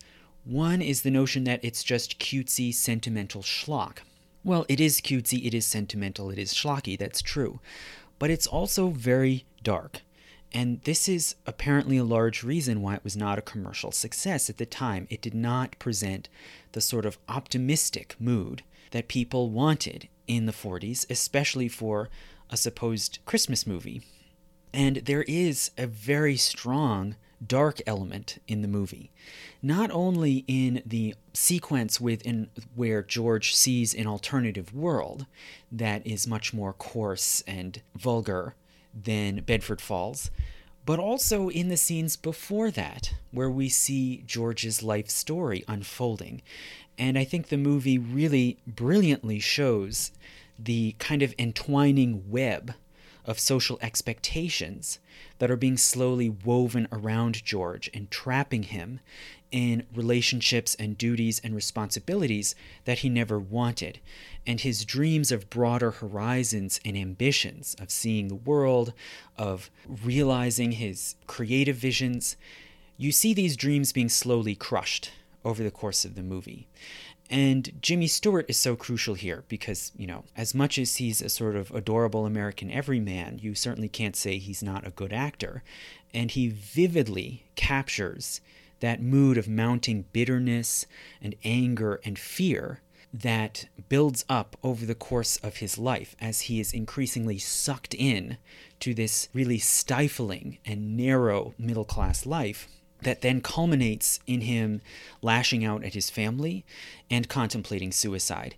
One 0.50 0.82
is 0.82 1.04
the 1.04 1.12
notion 1.12 1.44
that 1.44 1.64
it's 1.64 1.84
just 1.84 2.18
cutesy, 2.18 2.74
sentimental 2.74 3.44
schlock. 3.44 4.00
Well, 4.44 4.66
it 4.68 4.80
is 4.80 5.00
cutesy, 5.00 5.46
it 5.46 5.54
is 5.54 5.64
sentimental, 5.64 6.32
it 6.32 6.40
is 6.40 6.56
schlocky, 6.56 6.98
that's 6.98 7.22
true. 7.22 7.60
But 8.18 8.32
it's 8.32 8.48
also 8.48 8.90
very 8.90 9.46
dark. 9.62 10.02
And 10.52 10.82
this 10.86 11.08
is 11.08 11.36
apparently 11.46 11.98
a 11.98 12.04
large 12.04 12.44
reason 12.44 12.82
why 12.82 12.96
it 12.96 13.04
was 13.04 13.16
not 13.16 13.38
a 13.38 13.44
commercial 13.44 13.92
success 13.92 14.50
at 14.50 14.58
the 14.58 14.66
time. 14.66 15.06
It 15.12 15.22
did 15.22 15.36
not 15.36 15.78
present 15.78 16.30
the 16.72 16.82
sort 16.82 17.06
of 17.06 17.20
optimistic 17.28 18.16
mood 18.18 18.64
that 18.90 19.08
people 19.08 19.52
wanted 19.52 20.10
in 20.26 20.48
the 20.48 20.52
40s, 20.52 21.06
especially 21.12 21.68
for 21.68 22.10
a 22.50 22.58
supposed 22.58 23.20
Christmas 23.28 23.68
movie. 23.68 24.02
And 24.74 24.96
there 24.96 25.26
is 25.28 25.70
a 25.78 25.86
very 25.86 26.38
strong 26.38 27.18
dark 27.46 27.82
element 27.88 28.42
in 28.48 28.62
the 28.62 28.68
movie. 28.68 29.12
Not 29.62 29.92
only 29.92 30.44
in 30.48 30.82
the 30.86 31.16
sequence 31.34 32.00
within 32.00 32.50
where 32.76 33.02
George 33.02 33.56
sees 33.56 33.94
an 33.94 34.08
alternative 34.08 34.74
world 34.74 35.26
that 35.72 36.06
is 36.06 36.28
much 36.28 36.54
more 36.54 36.74
coarse 36.74 37.42
and 37.48 37.82
vulgar 37.96 38.56
than 38.94 39.42
Bedford 39.42 39.82
Falls, 39.82 40.32
but 40.86 41.00
also 41.00 41.50
in 41.50 41.68
the 41.68 41.78
scenes 41.78 42.16
before 42.16 42.72
that, 42.72 43.14
where 43.32 43.50
we 43.50 43.70
see 43.70 44.24
George's 44.26 44.82
life 44.82 45.10
story 45.10 45.64
unfolding. 45.68 46.42
And 46.98 47.18
I 47.18 47.24
think 47.24 47.48
the 47.48 47.58
movie 47.58 47.98
really 47.98 48.58
brilliantly 48.66 49.40
shows 49.40 50.12
the 50.58 50.96
kind 51.00 51.22
of 51.22 51.34
entwining 51.38 52.30
web 52.30 52.74
of 53.30 53.40
social 53.40 53.78
expectations 53.80 54.98
that 55.38 55.52
are 55.52 55.56
being 55.56 55.78
slowly 55.78 56.28
woven 56.28 56.88
around 56.92 57.46
George 57.46 57.88
and 57.94 58.10
trapping 58.10 58.64
him 58.64 59.00
in 59.52 59.86
relationships 59.94 60.76
and 60.76 60.98
duties 60.98 61.40
and 61.44 61.54
responsibilities 61.54 62.56
that 62.86 63.00
he 63.00 63.10
never 63.10 63.40
wanted, 63.40 64.00
and 64.48 64.62
his 64.62 64.84
dreams 64.84 65.32
of 65.32 65.50
broader 65.50 65.92
horizons 65.92 66.80
and 66.84 66.98
ambitions, 66.98 67.76
of 67.80 67.92
seeing 67.92 68.30
the 68.30 68.36
world, 68.36 68.94
of 69.38 69.70
realizing 69.88 70.74
his 70.74 71.16
creative 71.28 71.76
visions. 71.76 72.36
You 72.98 73.12
see 73.12 73.36
these 73.36 73.56
dreams 73.56 73.94
being 73.94 74.10
slowly 74.10 74.56
crushed 74.56 75.12
over 75.46 75.64
the 75.64 75.72
course 75.72 76.04
of 76.04 76.16
the 76.16 76.24
movie. 76.24 76.68
And 77.30 77.80
Jimmy 77.82 78.08
Stewart 78.08 78.50
is 78.50 78.58
so 78.58 78.76
crucial 78.76 79.14
here 79.14 79.44
because, 79.48 79.92
you 79.96 80.08
know, 80.08 80.24
as 80.36 80.56
much 80.56 80.80
as 80.80 80.96
he's 80.96 81.22
a 81.22 81.30
sort 81.30 81.56
of 81.56 81.70
adorable 81.72 82.26
American 82.26 82.72
everyman, 82.72 83.38
you 83.40 83.54
certainly 83.54 83.90
can't 83.90 84.16
say 84.16 84.40
he's 84.40 84.64
not 84.64 84.88
a 84.88 84.92
good 84.92 85.14
actor. 85.14 85.64
And 86.12 86.32
he 86.32 86.50
vividly 86.50 87.44
captures 87.56 88.42
that 88.80 89.02
mood 89.02 89.38
of 89.38 89.48
mounting 89.48 90.06
bitterness 90.12 90.88
and 91.22 91.36
anger 91.44 92.00
and 92.04 92.18
fear 92.18 92.82
that 93.14 93.68
builds 93.90 94.26
up 94.30 94.56
over 94.64 94.86
the 94.86 94.96
course 94.96 95.38
of 95.38 95.58
his 95.58 95.78
life 95.78 96.16
as 96.20 96.42
he 96.42 96.60
is 96.60 96.74
increasingly 96.74 97.38
sucked 97.38 97.94
in 97.94 98.38
to 98.80 98.94
this 98.94 99.30
really 99.34 99.58
stifling 99.58 100.58
and 100.66 100.96
narrow 100.96 101.54
middle 101.58 101.86
class 101.86 102.26
life 102.26 102.68
that 103.02 103.22
then 103.22 103.42
culminates 103.42 104.20
in 104.28 104.42
him 104.42 104.82
lashing 105.22 105.64
out 105.64 105.84
at 105.84 105.94
his 105.94 106.10
family 106.10 106.66
and 107.10 107.30
contemplating 107.30 107.92
suicide. 107.92 108.56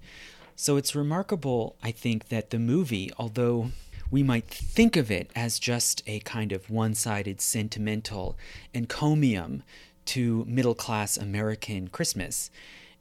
So 0.56 0.78
it's 0.78 0.96
remarkable, 0.96 1.76
I 1.82 1.92
think, 1.92 2.30
that 2.30 2.50
the 2.50 2.60
movie, 2.60 3.12
although 3.18 3.72
we 4.12 4.24
might 4.24 4.48
think 4.48 4.96
of 4.98 5.10
it 5.10 5.32
as 5.36 5.58
just 5.58 6.04
a 6.06 6.20
kind 6.20 6.52
of 6.52 6.70
one 6.70 6.94
sided 6.94 7.40
sentimental 7.42 8.38
encomium 8.74 9.64
to 10.06 10.46
middle 10.48 10.76
class 10.76 11.18
American 11.18 11.88
Christmas, 11.88 12.52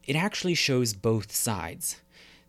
it 0.04 0.16
actually 0.16 0.54
shows 0.54 0.94
both 0.94 1.32
sides. 1.32 2.00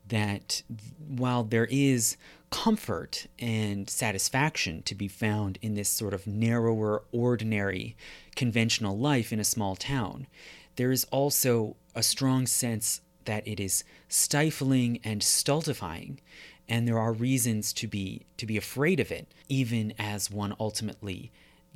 That 0.07 0.61
while 1.07 1.43
there 1.43 1.67
is 1.71 2.17
comfort 2.51 3.25
and 3.39 3.89
satisfaction 3.89 4.83
to 4.83 4.93
be 4.93 5.07
found 5.07 5.57
in 5.61 5.73
this 5.73 5.89
sort 5.89 6.13
of 6.13 6.27
narrower, 6.27 7.01
ordinary, 7.11 7.95
conventional 8.35 8.97
life 8.97 9.33
in 9.33 9.39
a 9.39 9.43
small 9.43 9.75
town, 9.75 10.27
there 10.75 10.91
is 10.91 11.05
also 11.05 11.75
a 11.95 12.03
strong 12.03 12.45
sense 12.45 13.01
that 13.25 13.47
it 13.47 13.59
is 13.59 13.83
stifling 14.09 14.99
and 15.03 15.23
stultifying 15.23 16.19
and 16.67 16.87
there 16.87 16.99
are 16.99 17.13
reasons 17.13 17.73
to 17.73 17.87
be 17.87 18.25
to 18.37 18.45
be 18.45 18.57
afraid 18.57 18.99
of 18.99 19.11
it 19.11 19.27
even 19.49 19.93
as 19.99 20.31
one 20.31 20.55
ultimately 20.59 21.31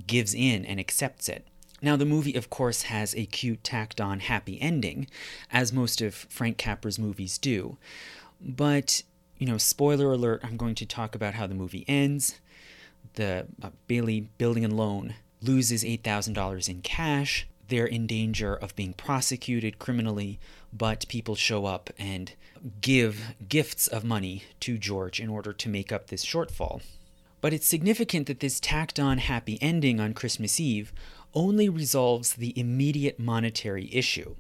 gives 0.07 0.34
in 0.34 0.65
and 0.65 0.80
accepts 0.80 1.30
it. 1.30 1.45
Now 1.81 1.95
the 1.95 2.06
movie 2.06 2.35
of 2.35 2.49
course 2.49 2.84
has 2.84 3.14
a 3.15 3.26
cute 3.26 3.64
tacked 3.64 4.02
on 4.02 4.22
happy 4.22 4.60
ending 4.61 5.07
as 5.52 5.73
most 5.73 6.02
of 6.02 6.15
frank 6.15 6.57
capra's 6.57 6.99
movies 6.99 7.38
do 7.38 7.77
but 8.41 9.03
you 9.38 9.45
know 9.48 9.57
spoiler 9.57 10.12
alert 10.12 10.41
i'm 10.44 10.57
going 10.57 10.76
to 10.76 10.86
talk 10.86 11.16
about 11.16 11.34
how 11.34 11.48
the 11.48 11.56
movie 11.56 11.86
ends 11.88 12.40
the 13.14 13.45
uh, 13.62 13.70
bailey 13.88 14.30
building 14.38 14.66
and 14.66 14.76
loan 14.76 15.16
loses 15.41 15.84
$8000 15.84 16.68
in 16.70 16.82
cash 16.82 17.48
they're 17.68 17.86
in 17.86 18.06
danger 18.07 18.53
of 18.53 18.76
being 18.76 18.94
prosecuted 18.94 19.80
criminally, 19.80 20.40
but 20.72 21.07
people 21.07 21.36
show 21.36 21.66
up 21.66 21.90
and 21.98 22.34
give 22.82 23.36
gifts 23.48 23.88
of 23.88 24.03
money 24.03 24.44
to 24.62 24.78
George 24.78 25.20
in 25.20 25.30
order 25.30 25.53
to 25.53 25.70
make 25.70 25.91
up 25.91 26.07
this 26.07 26.26
shortfall. 26.26 26.82
But 27.41 27.53
it's 27.53 27.68
significant 27.68 28.28
that 28.28 28.40
this 28.40 28.60
tacked 28.60 28.99
on 28.99 29.18
happy 29.20 29.57
ending 29.62 29.99
on 29.99 30.14
Christmas 30.14 30.60
Eve 30.60 30.94
only 31.34 31.70
resolves 31.70 32.34
the 32.34 32.57
immediate 32.57 33.20
monetary 33.20 33.94
issue. 33.94 34.36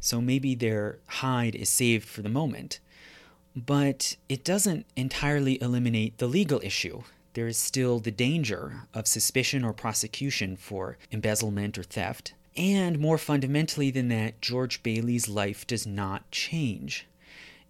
So 0.00 0.20
maybe 0.20 0.54
their 0.54 0.98
hide 1.06 1.54
is 1.54 1.68
saved 1.68 2.06
for 2.08 2.22
the 2.22 2.28
moment. 2.28 2.80
But 3.56 4.16
it 4.28 4.44
doesn't 4.44 4.86
entirely 4.96 5.60
eliminate 5.62 6.18
the 6.18 6.26
legal 6.26 6.60
issue. 6.62 7.02
There 7.34 7.46
is 7.46 7.56
still 7.56 7.98
the 7.98 8.10
danger 8.10 8.82
of 8.92 9.06
suspicion 9.06 9.64
or 9.64 9.72
prosecution 9.72 10.56
for 10.56 10.98
embezzlement 11.12 11.78
or 11.78 11.82
theft. 11.82 12.34
And 12.56 12.98
more 12.98 13.18
fundamentally 13.18 13.90
than 13.90 14.08
that, 14.08 14.40
George 14.40 14.82
Bailey's 14.82 15.28
life 15.28 15.66
does 15.66 15.86
not 15.86 16.30
change. 16.30 17.06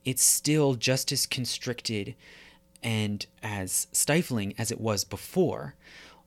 It's 0.05 0.23
still 0.23 0.75
just 0.75 1.13
as 1.13 1.27
constricted 1.27 2.15
and 2.83 3.25
as 3.43 3.87
stifling 3.93 4.55
as 4.59 4.71
it 4.71 4.81
was 4.81 5.05
before. 5.05 5.75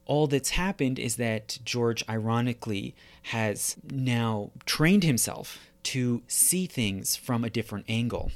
All 0.06 0.26
that's 0.26 0.52
happened 0.52 0.98
is 0.98 1.18
that 1.18 1.60
George, 1.64 2.04
ironically, 2.10 2.96
has 3.24 3.76
now 3.84 4.52
trained 4.66 5.04
himself 5.04 5.60
to 5.84 6.24
see 6.28 6.66
things 6.66 7.16
from 7.16 7.44
a 7.44 7.50
different 7.50 7.86
angle. 7.88 8.32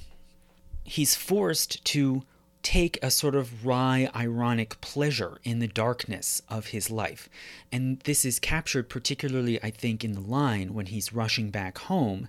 He's 0.84 1.16
forced 1.16 1.84
to 1.86 2.24
take 2.64 3.00
a 3.02 3.10
sort 3.10 3.36
of 3.36 3.66
wry, 3.66 4.10
ironic 4.16 4.80
pleasure 4.82 5.40
in 5.44 5.60
the 5.60 5.68
darkness 5.68 6.42
of 6.48 6.68
his 6.68 6.92
life. 6.92 7.28
And 7.72 8.00
this 8.02 8.24
is 8.24 8.40
captured 8.40 8.90
particularly, 8.90 9.62
I 9.64 9.72
think, 9.72 10.04
in 10.04 10.14
the 10.14 10.22
line 10.22 10.74
when 10.74 10.88
he's 10.88 11.14
rushing 11.14 11.50
back 11.50 11.78
home 11.80 12.28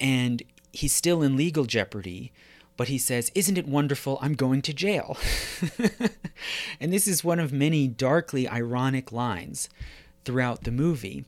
and 0.00 0.42
he's 0.72 0.92
still 0.92 1.22
in 1.22 1.36
legal 1.36 1.64
jeopardy. 1.64 2.32
But 2.76 2.88
he 2.88 2.98
says, 2.98 3.30
Isn't 3.34 3.58
it 3.58 3.68
wonderful? 3.68 4.18
I'm 4.20 4.34
going 4.34 4.62
to 4.62 4.72
jail. 4.72 5.16
and 6.80 6.92
this 6.92 7.06
is 7.06 7.22
one 7.22 7.38
of 7.38 7.52
many 7.52 7.86
darkly 7.86 8.48
ironic 8.48 9.12
lines 9.12 9.68
throughout 10.24 10.64
the 10.64 10.70
movie, 10.70 11.24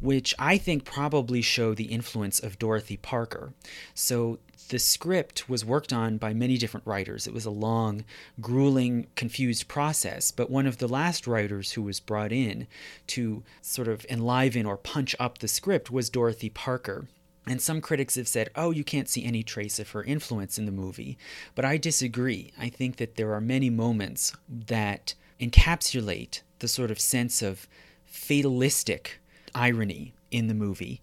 which 0.00 0.34
I 0.38 0.56
think 0.56 0.84
probably 0.84 1.42
show 1.42 1.74
the 1.74 1.84
influence 1.84 2.38
of 2.40 2.58
Dorothy 2.58 2.96
Parker. 2.96 3.52
So 3.94 4.38
the 4.68 4.78
script 4.78 5.48
was 5.48 5.64
worked 5.64 5.92
on 5.92 6.18
by 6.18 6.32
many 6.32 6.56
different 6.56 6.86
writers. 6.86 7.26
It 7.26 7.34
was 7.34 7.44
a 7.44 7.50
long, 7.50 8.04
grueling, 8.40 9.06
confused 9.14 9.68
process, 9.68 10.30
but 10.30 10.50
one 10.50 10.66
of 10.66 10.78
the 10.78 10.88
last 10.88 11.26
writers 11.26 11.72
who 11.72 11.82
was 11.82 12.00
brought 12.00 12.32
in 12.32 12.66
to 13.08 13.42
sort 13.62 13.88
of 13.88 14.06
enliven 14.08 14.66
or 14.66 14.76
punch 14.76 15.14
up 15.18 15.38
the 15.38 15.48
script 15.48 15.90
was 15.90 16.10
Dorothy 16.10 16.50
Parker. 16.50 17.06
And 17.46 17.60
some 17.60 17.80
critics 17.80 18.14
have 18.14 18.28
said, 18.28 18.48
oh, 18.56 18.70
you 18.70 18.84
can't 18.84 19.08
see 19.08 19.24
any 19.24 19.42
trace 19.42 19.78
of 19.78 19.90
her 19.90 20.02
influence 20.02 20.58
in 20.58 20.64
the 20.64 20.72
movie. 20.72 21.18
But 21.54 21.66
I 21.66 21.76
disagree. 21.76 22.52
I 22.58 22.70
think 22.70 22.96
that 22.96 23.16
there 23.16 23.34
are 23.34 23.40
many 23.40 23.68
moments 23.68 24.34
that 24.48 25.14
encapsulate 25.38 26.40
the 26.60 26.68
sort 26.68 26.90
of 26.90 26.98
sense 26.98 27.42
of 27.42 27.68
fatalistic 28.06 29.20
irony 29.54 30.14
in 30.30 30.46
the 30.46 30.54
movie, 30.54 31.02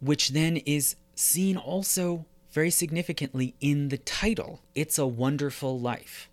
which 0.00 0.30
then 0.30 0.56
is 0.58 0.96
seen 1.14 1.56
also 1.58 2.24
very 2.52 2.70
significantly 2.70 3.54
in 3.60 3.88
the 3.88 3.96
title 3.96 4.60
It's 4.74 4.98
a 4.98 5.06
Wonderful 5.06 5.80
Life. 5.80 6.28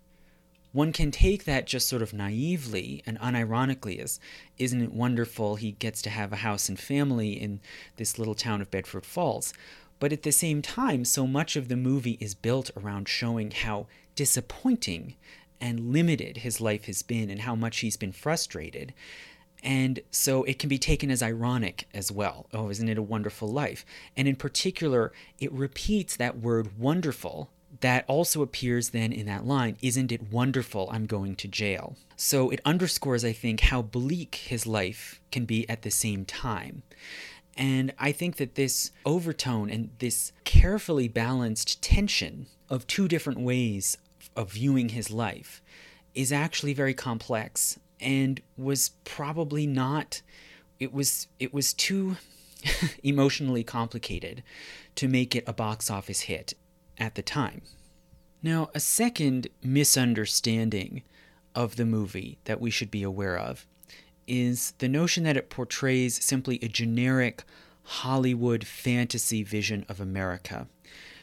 One 0.72 0.92
can 0.92 1.10
take 1.10 1.44
that 1.44 1.66
just 1.66 1.88
sort 1.88 2.02
of 2.02 2.12
naively 2.12 3.02
and 3.06 3.18
unironically 3.18 3.98
as, 3.98 4.20
isn't 4.58 4.82
it 4.82 4.92
wonderful 4.92 5.56
he 5.56 5.72
gets 5.72 6.02
to 6.02 6.10
have 6.10 6.32
a 6.32 6.36
house 6.36 6.68
and 6.68 6.78
family 6.78 7.32
in 7.32 7.60
this 7.96 8.18
little 8.18 8.34
town 8.34 8.60
of 8.60 8.70
Bedford 8.70 9.06
Falls? 9.06 9.54
But 9.98 10.12
at 10.12 10.22
the 10.22 10.30
same 10.30 10.60
time, 10.60 11.06
so 11.06 11.26
much 11.26 11.56
of 11.56 11.68
the 11.68 11.76
movie 11.76 12.18
is 12.20 12.34
built 12.34 12.70
around 12.76 13.08
showing 13.08 13.50
how 13.50 13.86
disappointing 14.14 15.14
and 15.58 15.92
limited 15.92 16.38
his 16.38 16.60
life 16.60 16.84
has 16.84 17.02
been 17.02 17.30
and 17.30 17.40
how 17.40 17.54
much 17.54 17.78
he's 17.78 17.96
been 17.96 18.12
frustrated 18.12 18.92
and 19.62 20.00
so 20.10 20.44
it 20.44 20.58
can 20.58 20.68
be 20.68 20.78
taken 20.78 21.10
as 21.10 21.22
ironic 21.22 21.86
as 21.92 22.10
well. 22.10 22.46
Oh, 22.52 22.70
isn't 22.70 22.88
it 22.88 22.98
a 22.98 23.02
wonderful 23.02 23.48
life? 23.48 23.84
And 24.16 24.26
in 24.26 24.36
particular, 24.36 25.12
it 25.38 25.52
repeats 25.52 26.16
that 26.16 26.38
word 26.38 26.78
wonderful 26.78 27.50
that 27.80 28.04
also 28.08 28.42
appears 28.42 28.90
then 28.90 29.12
in 29.12 29.26
that 29.26 29.46
line 29.46 29.76
Isn't 29.80 30.12
it 30.12 30.30
wonderful? 30.30 30.88
I'm 30.92 31.06
going 31.06 31.36
to 31.36 31.48
jail. 31.48 31.96
So 32.16 32.50
it 32.50 32.60
underscores, 32.64 33.24
I 33.24 33.32
think, 33.32 33.60
how 33.60 33.82
bleak 33.82 34.34
his 34.34 34.66
life 34.66 35.20
can 35.30 35.44
be 35.44 35.68
at 35.68 35.82
the 35.82 35.90
same 35.90 36.24
time. 36.24 36.82
And 37.56 37.92
I 37.98 38.12
think 38.12 38.36
that 38.36 38.54
this 38.54 38.90
overtone 39.04 39.70
and 39.70 39.90
this 39.98 40.32
carefully 40.44 41.08
balanced 41.08 41.82
tension 41.82 42.46
of 42.68 42.86
two 42.86 43.08
different 43.08 43.40
ways 43.40 43.98
of 44.36 44.52
viewing 44.52 44.90
his 44.90 45.10
life 45.10 45.62
is 46.14 46.32
actually 46.32 46.74
very 46.74 46.94
complex 46.94 47.78
and 48.00 48.40
was 48.56 48.90
probably 49.04 49.66
not 49.66 50.22
it 50.78 50.92
was 50.92 51.28
it 51.38 51.52
was 51.52 51.72
too 51.74 52.16
emotionally 53.02 53.62
complicated 53.62 54.42
to 54.96 55.06
make 55.06 55.36
it 55.36 55.44
a 55.46 55.52
box 55.52 55.90
office 55.90 56.22
hit 56.22 56.54
at 56.98 57.14
the 57.14 57.22
time. 57.22 57.62
Now, 58.42 58.70
a 58.74 58.80
second 58.80 59.48
misunderstanding 59.62 61.02
of 61.54 61.76
the 61.76 61.84
movie 61.84 62.38
that 62.44 62.60
we 62.60 62.70
should 62.70 62.90
be 62.90 63.02
aware 63.02 63.38
of 63.38 63.66
is 64.26 64.72
the 64.78 64.88
notion 64.88 65.24
that 65.24 65.36
it 65.36 65.50
portrays 65.50 66.22
simply 66.24 66.58
a 66.62 66.68
generic 66.68 67.44
Hollywood 67.82 68.64
fantasy 68.66 69.42
vision 69.42 69.84
of 69.88 70.00
America. 70.00 70.68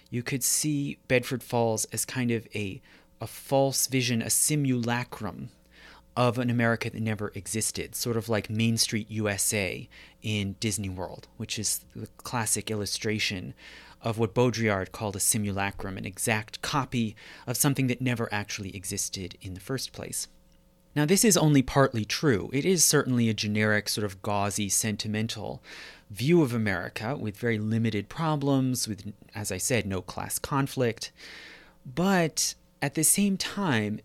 You 0.09 0.21
could 0.21 0.43
see 0.43 0.99
Bedford 1.07 1.41
Falls 1.41 1.85
as 1.85 2.05
kind 2.05 2.31
of 2.31 2.47
a, 2.53 2.81
a 3.19 3.27
false 3.27 3.87
vision, 3.87 4.21
a 4.21 4.29
simulacrum 4.29 5.49
of 6.17 6.39
an 6.39 6.49
America 6.49 6.89
that 6.89 6.99
never 6.99 7.31
existed, 7.35 7.95
sort 7.95 8.17
of 8.17 8.27
like 8.27 8.49
Main 8.49 8.75
Street 8.75 9.09
USA 9.11 9.87
in 10.23 10.55
Disney 10.59 10.89
World, 10.89 11.27
which 11.37 11.59
is 11.59 11.85
the 11.95 12.07
classic 12.17 12.71
illustration 12.71 13.53
of 14.01 14.17
what 14.17 14.33
Baudrillard 14.33 14.91
called 14.91 15.15
a 15.15 15.19
simulacrum, 15.19 15.95
an 15.95 16.05
exact 16.05 16.63
copy 16.63 17.15
of 17.45 17.55
something 17.55 17.85
that 17.85 18.01
never 18.01 18.27
actually 18.31 18.75
existed 18.75 19.37
in 19.41 19.53
the 19.53 19.59
first 19.59 19.93
place. 19.93 20.27
Now, 20.95 21.05
this 21.05 21.23
is 21.23 21.37
only 21.37 21.61
partly 21.61 22.03
true. 22.03 22.49
It 22.51 22.65
is 22.65 22.83
certainly 22.83 23.29
a 23.29 23.35
generic, 23.35 23.87
sort 23.87 24.03
of 24.05 24.23
gauzy, 24.23 24.69
sentimental 24.69 25.61
view 26.09 26.41
of 26.41 26.51
America 26.51 27.15
with 27.15 27.37
very 27.37 27.59
limited 27.59 28.09
problems, 28.09 28.87
with, 28.87 29.13
as 29.35 29.51
I 29.51 29.57
said, 29.59 29.85
no 29.85 30.01
class 30.01 30.39
conflict. 30.39 31.11
But 31.85 32.55
at 32.81 32.95
the 32.95 33.03
same 33.03 33.37
time, 33.37 33.99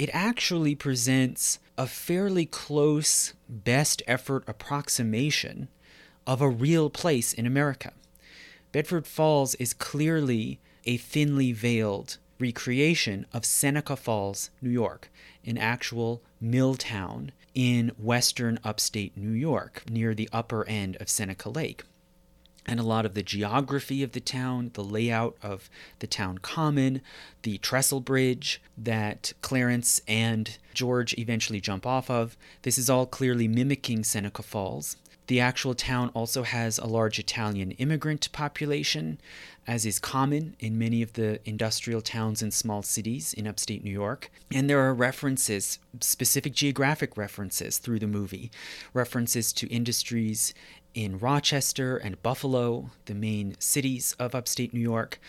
it 0.00 0.08
actually 0.14 0.74
presents 0.74 1.58
a 1.76 1.86
fairly 1.86 2.46
close 2.46 3.34
best 3.50 4.02
effort 4.06 4.42
approximation 4.48 5.68
of 6.26 6.40
a 6.40 6.48
real 6.48 6.88
place 6.88 7.34
in 7.34 7.44
America. 7.44 7.92
Bedford 8.72 9.06
Falls 9.06 9.54
is 9.56 9.74
clearly 9.74 10.58
a 10.86 10.96
thinly 10.96 11.52
veiled 11.52 12.16
recreation 12.38 13.26
of 13.34 13.44
Seneca 13.44 13.94
Falls, 13.94 14.48
New 14.62 14.70
York, 14.70 15.10
an 15.44 15.58
actual 15.58 16.22
mill 16.40 16.76
town 16.76 17.30
in 17.54 17.92
western 17.98 18.58
upstate 18.64 19.14
New 19.18 19.32
York, 19.32 19.82
near 19.90 20.14
the 20.14 20.30
upper 20.32 20.66
end 20.66 20.96
of 20.98 21.10
Seneca 21.10 21.50
Lake. 21.50 21.82
And 22.66 22.78
a 22.78 22.84
lot 22.84 23.06
of 23.06 23.14
the 23.14 23.22
geography 23.22 24.02
of 24.02 24.12
the 24.12 24.20
town, 24.20 24.70
the 24.74 24.84
layout 24.84 25.36
of 25.42 25.70
the 25.98 26.06
town 26.06 26.38
common, 26.38 27.00
the 27.42 27.58
trestle 27.58 28.00
bridge 28.00 28.62
that 28.76 29.32
Clarence 29.40 30.00
and 30.06 30.58
George 30.74 31.14
eventually 31.18 31.60
jump 31.60 31.86
off 31.86 32.10
of, 32.10 32.36
this 32.62 32.78
is 32.78 32.90
all 32.90 33.06
clearly 33.06 33.48
mimicking 33.48 34.04
Seneca 34.04 34.42
Falls. 34.42 34.96
The 35.26 35.38
actual 35.38 35.74
town 35.74 36.10
also 36.12 36.42
has 36.42 36.76
a 36.76 36.86
large 36.86 37.20
Italian 37.20 37.70
immigrant 37.72 38.32
population, 38.32 39.20
as 39.64 39.86
is 39.86 40.00
common 40.00 40.56
in 40.58 40.76
many 40.76 41.02
of 41.02 41.12
the 41.12 41.38
industrial 41.48 42.00
towns 42.00 42.42
and 42.42 42.52
small 42.52 42.82
cities 42.82 43.32
in 43.32 43.46
upstate 43.46 43.84
New 43.84 43.92
York. 43.92 44.32
And 44.52 44.68
there 44.68 44.80
are 44.80 44.92
references, 44.92 45.78
specific 46.00 46.52
geographic 46.52 47.16
references 47.16 47.78
through 47.78 48.00
the 48.00 48.08
movie, 48.08 48.50
references 48.92 49.52
to 49.52 49.68
industries 49.68 50.52
in 50.94 51.18
Rochester 51.18 51.96
and 51.96 52.22
Buffalo, 52.22 52.90
the 53.06 53.14
main 53.14 53.56
cities 53.58 54.14
of 54.18 54.34
upstate 54.34 54.74
New 54.74 54.80
York. 54.80 55.20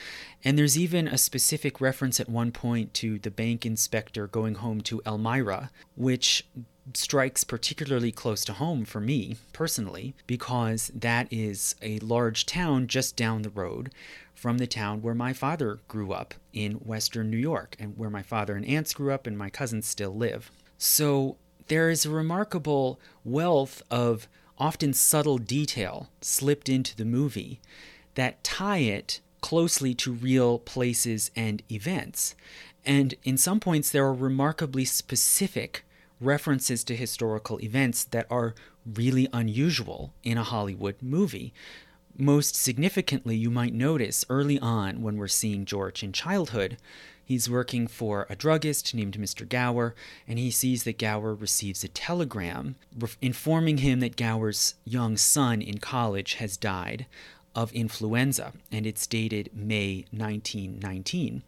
And 0.43 0.57
there's 0.57 0.77
even 0.77 1.07
a 1.07 1.17
specific 1.17 1.79
reference 1.79 2.19
at 2.19 2.29
one 2.29 2.51
point 2.51 2.93
to 2.95 3.19
the 3.19 3.31
bank 3.31 3.65
inspector 3.65 4.27
going 4.27 4.55
home 4.55 4.81
to 4.81 5.01
Elmira, 5.05 5.71
which 5.95 6.45
strikes 6.93 7.43
particularly 7.43 8.11
close 8.11 8.43
to 8.43 8.53
home 8.53 8.85
for 8.85 8.99
me 8.99 9.37
personally, 9.53 10.15
because 10.25 10.91
that 10.95 11.27
is 11.31 11.75
a 11.81 11.99
large 11.99 12.45
town 12.45 12.87
just 12.87 13.15
down 13.15 13.43
the 13.43 13.49
road 13.49 13.91
from 14.33 14.57
the 14.57 14.65
town 14.65 15.01
where 15.01 15.13
my 15.13 15.31
father 15.31 15.79
grew 15.87 16.11
up 16.11 16.33
in 16.51 16.73
western 16.73 17.29
New 17.29 17.37
York, 17.37 17.75
and 17.79 17.95
where 17.97 18.09
my 18.09 18.23
father 18.23 18.55
and 18.55 18.65
aunts 18.65 18.95
grew 18.95 19.11
up, 19.11 19.27
and 19.27 19.37
my 19.37 19.49
cousins 19.49 19.85
still 19.85 20.15
live. 20.15 20.49
So 20.79 21.37
there 21.67 21.91
is 21.91 22.05
a 22.05 22.09
remarkable 22.09 22.99
wealth 23.23 23.83
of 23.91 24.27
often 24.61 24.93
subtle 24.93 25.39
detail 25.39 26.07
slipped 26.21 26.69
into 26.69 26.95
the 26.95 27.03
movie 27.03 27.59
that 28.13 28.43
tie 28.43 28.77
it 28.77 29.19
closely 29.41 29.95
to 29.95 30.13
real 30.13 30.59
places 30.59 31.31
and 31.35 31.63
events. 31.71 32.35
And 32.85 33.15
in 33.23 33.37
some 33.37 33.59
points, 33.59 33.89
there 33.89 34.05
are 34.05 34.13
remarkably 34.13 34.85
specific 34.85 35.83
references 36.19 36.83
to 36.83 36.95
historical 36.95 37.59
events 37.61 38.03
that 38.03 38.27
are 38.29 38.53
really 38.85 39.27
unusual 39.33 40.13
in 40.23 40.37
a 40.37 40.43
Hollywood 40.43 40.95
movie. 41.01 41.55
Most 42.15 42.55
significantly, 42.55 43.35
you 43.35 43.49
might 43.49 43.73
notice 43.73 44.23
early 44.29 44.59
on 44.59 45.01
when 45.01 45.17
we're 45.17 45.27
seeing 45.27 45.65
George 45.65 46.03
in 46.03 46.13
childhood, 46.13 46.77
He's 47.23 47.49
working 47.49 47.87
for 47.87 48.25
a 48.29 48.35
druggist 48.35 48.93
named 48.93 49.17
Mr. 49.17 49.47
Gower, 49.47 49.95
and 50.27 50.37
he 50.37 50.51
sees 50.51 50.83
that 50.83 50.97
Gower 50.97 51.33
receives 51.33 51.83
a 51.83 51.87
telegram 51.87 52.75
informing 53.21 53.77
him 53.77 53.99
that 54.01 54.17
Gower's 54.17 54.75
young 54.85 55.17
son 55.17 55.61
in 55.61 55.77
college 55.77 56.35
has 56.35 56.57
died 56.57 57.05
of 57.55 57.71
influenza, 57.73 58.53
and 58.71 58.85
it's 58.85 59.07
dated 59.07 59.49
May 59.53 60.05
1919. 60.11 61.43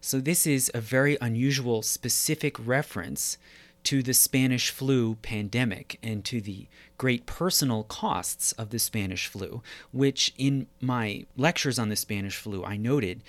So, 0.00 0.20
this 0.20 0.46
is 0.46 0.70
a 0.72 0.80
very 0.80 1.18
unusual, 1.20 1.82
specific 1.82 2.56
reference 2.64 3.38
to 3.84 4.02
the 4.02 4.14
Spanish 4.14 4.70
flu 4.70 5.16
pandemic 5.16 5.98
and 6.02 6.24
to 6.24 6.40
the 6.40 6.66
great 6.96 7.26
personal 7.26 7.84
costs 7.84 8.52
of 8.52 8.70
the 8.70 8.78
Spanish 8.78 9.26
flu, 9.26 9.62
which 9.92 10.34
in 10.36 10.66
my 10.80 11.24
lectures 11.36 11.78
on 11.78 11.88
the 11.88 11.96
Spanish 11.96 12.36
flu 12.36 12.64
I 12.64 12.76
noted 12.76 13.22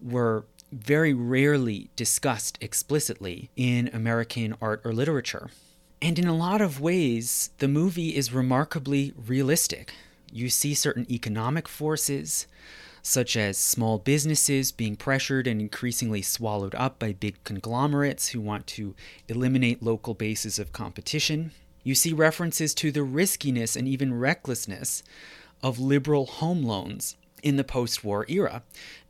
were 0.00 0.44
very 0.74 1.14
rarely 1.14 1.90
discussed 1.96 2.58
explicitly 2.60 3.50
in 3.56 3.88
American 3.92 4.56
art 4.60 4.80
or 4.84 4.92
literature. 4.92 5.50
And 6.02 6.18
in 6.18 6.26
a 6.26 6.36
lot 6.36 6.60
of 6.60 6.80
ways, 6.80 7.50
the 7.58 7.68
movie 7.68 8.14
is 8.16 8.32
remarkably 8.32 9.14
realistic. 9.16 9.94
You 10.32 10.50
see 10.50 10.74
certain 10.74 11.10
economic 11.10 11.68
forces, 11.68 12.46
such 13.02 13.36
as 13.36 13.56
small 13.56 13.98
businesses 13.98 14.72
being 14.72 14.96
pressured 14.96 15.46
and 15.46 15.60
increasingly 15.60 16.22
swallowed 16.22 16.74
up 16.74 16.98
by 16.98 17.12
big 17.12 17.42
conglomerates 17.44 18.28
who 18.28 18.40
want 18.40 18.66
to 18.66 18.94
eliminate 19.28 19.82
local 19.82 20.14
bases 20.14 20.58
of 20.58 20.72
competition. 20.72 21.52
You 21.84 21.94
see 21.94 22.12
references 22.12 22.74
to 22.74 22.90
the 22.90 23.02
riskiness 23.02 23.76
and 23.76 23.86
even 23.86 24.18
recklessness 24.18 25.02
of 25.62 25.78
liberal 25.78 26.26
home 26.26 26.62
loans 26.62 27.16
in 27.44 27.56
the 27.56 27.62
post 27.62 28.02
war 28.02 28.26
era, 28.28 28.64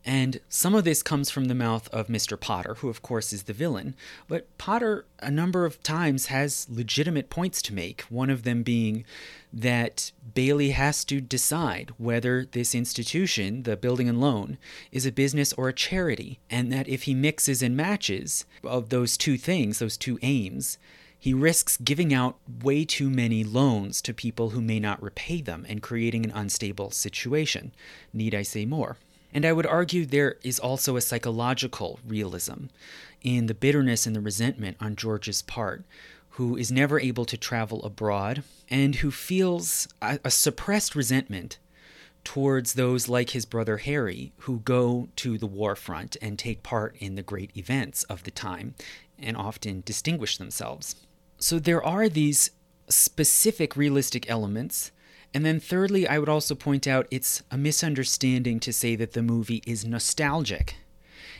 and 0.04 0.40
some 0.50 0.74
of 0.74 0.84
this 0.84 1.02
comes 1.02 1.30
from 1.30 1.46
the 1.46 1.54
mouth 1.54 1.88
of 1.88 2.08
Mr. 2.08 2.38
Potter, 2.38 2.74
who, 2.80 2.90
of 2.90 3.00
course, 3.00 3.32
is 3.32 3.44
the 3.44 3.54
villain. 3.54 3.94
But 4.28 4.46
Potter, 4.58 5.06
a 5.20 5.30
number 5.30 5.64
of 5.64 5.82
times, 5.82 6.26
has 6.26 6.66
legitimate 6.68 7.30
points 7.30 7.62
to 7.62 7.74
make. 7.74 8.02
One 8.10 8.28
of 8.28 8.42
them 8.42 8.62
being 8.62 9.06
that 9.50 10.12
Bailey 10.34 10.70
has 10.70 11.06
to 11.06 11.22
decide 11.22 11.92
whether 11.96 12.44
this 12.44 12.74
institution, 12.74 13.62
the 13.62 13.78
building 13.78 14.08
and 14.08 14.20
loan, 14.20 14.58
is 14.92 15.06
a 15.06 15.12
business 15.12 15.54
or 15.54 15.70
a 15.70 15.72
charity. 15.72 16.38
And 16.50 16.70
that 16.70 16.86
if 16.86 17.04
he 17.04 17.14
mixes 17.14 17.62
and 17.62 17.74
matches 17.74 18.44
of 18.62 18.90
those 18.90 19.16
two 19.16 19.38
things, 19.38 19.78
those 19.78 19.96
two 19.96 20.18
aims, 20.20 20.76
he 21.24 21.32
risks 21.32 21.78
giving 21.78 22.12
out 22.12 22.36
way 22.62 22.84
too 22.84 23.08
many 23.08 23.42
loans 23.42 24.02
to 24.02 24.12
people 24.12 24.50
who 24.50 24.60
may 24.60 24.78
not 24.78 25.02
repay 25.02 25.40
them 25.40 25.64
and 25.66 25.80
creating 25.80 26.22
an 26.22 26.30
unstable 26.30 26.90
situation. 26.90 27.72
Need 28.12 28.34
I 28.34 28.42
say 28.42 28.66
more? 28.66 28.98
And 29.32 29.46
I 29.46 29.54
would 29.54 29.64
argue 29.64 30.04
there 30.04 30.36
is 30.42 30.58
also 30.58 30.98
a 30.98 31.00
psychological 31.00 31.98
realism 32.06 32.66
in 33.22 33.46
the 33.46 33.54
bitterness 33.54 34.04
and 34.04 34.14
the 34.14 34.20
resentment 34.20 34.76
on 34.80 34.96
George's 34.96 35.40
part, 35.40 35.86
who 36.32 36.58
is 36.58 36.70
never 36.70 37.00
able 37.00 37.24
to 37.24 37.38
travel 37.38 37.82
abroad 37.84 38.42
and 38.68 38.96
who 38.96 39.10
feels 39.10 39.88
a, 40.02 40.20
a 40.24 40.30
suppressed 40.30 40.94
resentment 40.94 41.56
towards 42.22 42.74
those 42.74 43.08
like 43.08 43.30
his 43.30 43.46
brother 43.46 43.78
Harry 43.78 44.34
who 44.40 44.58
go 44.58 45.08
to 45.16 45.38
the 45.38 45.46
war 45.46 45.74
front 45.74 46.18
and 46.20 46.38
take 46.38 46.62
part 46.62 46.94
in 46.98 47.14
the 47.14 47.22
great 47.22 47.56
events 47.56 48.02
of 48.04 48.24
the 48.24 48.30
time 48.30 48.74
and 49.18 49.38
often 49.38 49.82
distinguish 49.86 50.36
themselves. 50.36 50.96
So 51.44 51.58
there 51.58 51.84
are 51.84 52.08
these 52.08 52.52
specific 52.88 53.76
realistic 53.76 54.30
elements 54.30 54.92
and 55.34 55.44
then, 55.44 55.60
thirdly, 55.60 56.08
I 56.08 56.18
would 56.18 56.28
also 56.30 56.54
point 56.54 56.86
out 56.86 57.06
it's 57.10 57.42
a 57.50 57.58
misunderstanding 57.58 58.60
to 58.60 58.72
say 58.72 58.96
that 58.96 59.12
the 59.12 59.20
movie 59.20 59.62
is 59.66 59.84
nostalgic. 59.84 60.76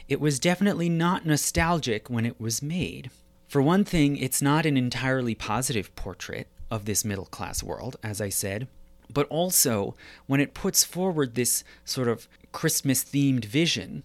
It 0.07 0.21
was 0.21 0.39
definitely 0.39 0.91
not 0.91 1.25
nostalgic 1.25 2.11
when 2.11 2.27
it 2.27 2.39
was 2.39 2.61
made. 2.61 3.11
For 3.49 3.63
one 3.63 3.83
thing, 3.83 4.19
it's 4.19 4.43
not 4.43 4.67
an 4.67 4.77
entirely 4.77 5.35
positive 5.35 5.97
portrait 5.97 6.49
of 6.71 6.85
this 6.85 7.03
middle 7.03 7.25
class 7.25 7.63
world, 7.63 7.97
as 8.03 8.21
I 8.21 8.29
said, 8.29 8.69
but 9.11 9.27
also 9.29 9.95
when 10.27 10.39
it 10.39 10.53
puts 10.53 10.85
forward 10.85 11.35
this 11.35 11.65
sort 11.87 12.09
of 12.09 12.29
Christmas 12.53 13.03
themed 13.05 13.47
vision 13.47 14.03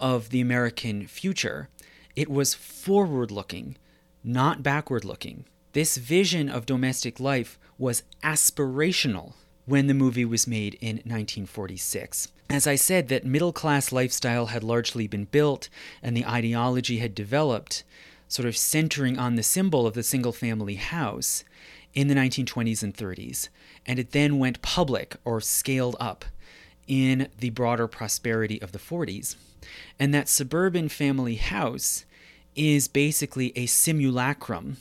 of 0.00 0.30
the 0.30 0.40
American 0.40 1.06
future, 1.06 1.68
it 2.16 2.28
was 2.28 2.54
forward 2.54 3.30
looking, 3.30 3.76
not 4.22 4.62
backward 4.62 5.04
looking. 5.04 5.44
This 5.72 5.96
vision 5.96 6.48
of 6.48 6.66
domestic 6.66 7.20
life 7.20 7.58
was 7.78 8.02
aspirational 8.22 9.34
when 9.66 9.86
the 9.86 9.94
movie 9.94 10.24
was 10.24 10.46
made 10.46 10.74
in 10.80 10.96
1946. 10.96 12.28
As 12.50 12.66
I 12.66 12.76
said, 12.76 13.08
that 13.08 13.26
middle 13.26 13.52
class 13.52 13.92
lifestyle 13.92 14.46
had 14.46 14.64
largely 14.64 15.06
been 15.06 15.26
built 15.26 15.68
and 16.02 16.16
the 16.16 16.26
ideology 16.26 16.98
had 16.98 17.14
developed, 17.14 17.84
sort 18.26 18.48
of 18.48 18.56
centering 18.56 19.18
on 19.18 19.34
the 19.34 19.42
symbol 19.42 19.86
of 19.86 19.94
the 19.94 20.02
single 20.02 20.32
family 20.32 20.76
house 20.76 21.44
in 21.92 22.08
the 22.08 22.14
1920s 22.14 22.82
and 22.82 22.96
30s. 22.96 23.48
And 23.84 23.98
it 23.98 24.12
then 24.12 24.38
went 24.38 24.62
public 24.62 25.16
or 25.24 25.40
scaled 25.40 25.96
up 26.00 26.24
in 26.86 27.28
the 27.38 27.50
broader 27.50 27.86
prosperity 27.86 28.60
of 28.62 28.72
the 28.72 28.78
40s. 28.78 29.36
And 29.98 30.14
that 30.14 30.28
suburban 30.28 30.88
family 30.88 31.36
house 31.36 32.06
is 32.58 32.88
basically 32.88 33.52
a 33.56 33.66
simulacrum 33.66 34.78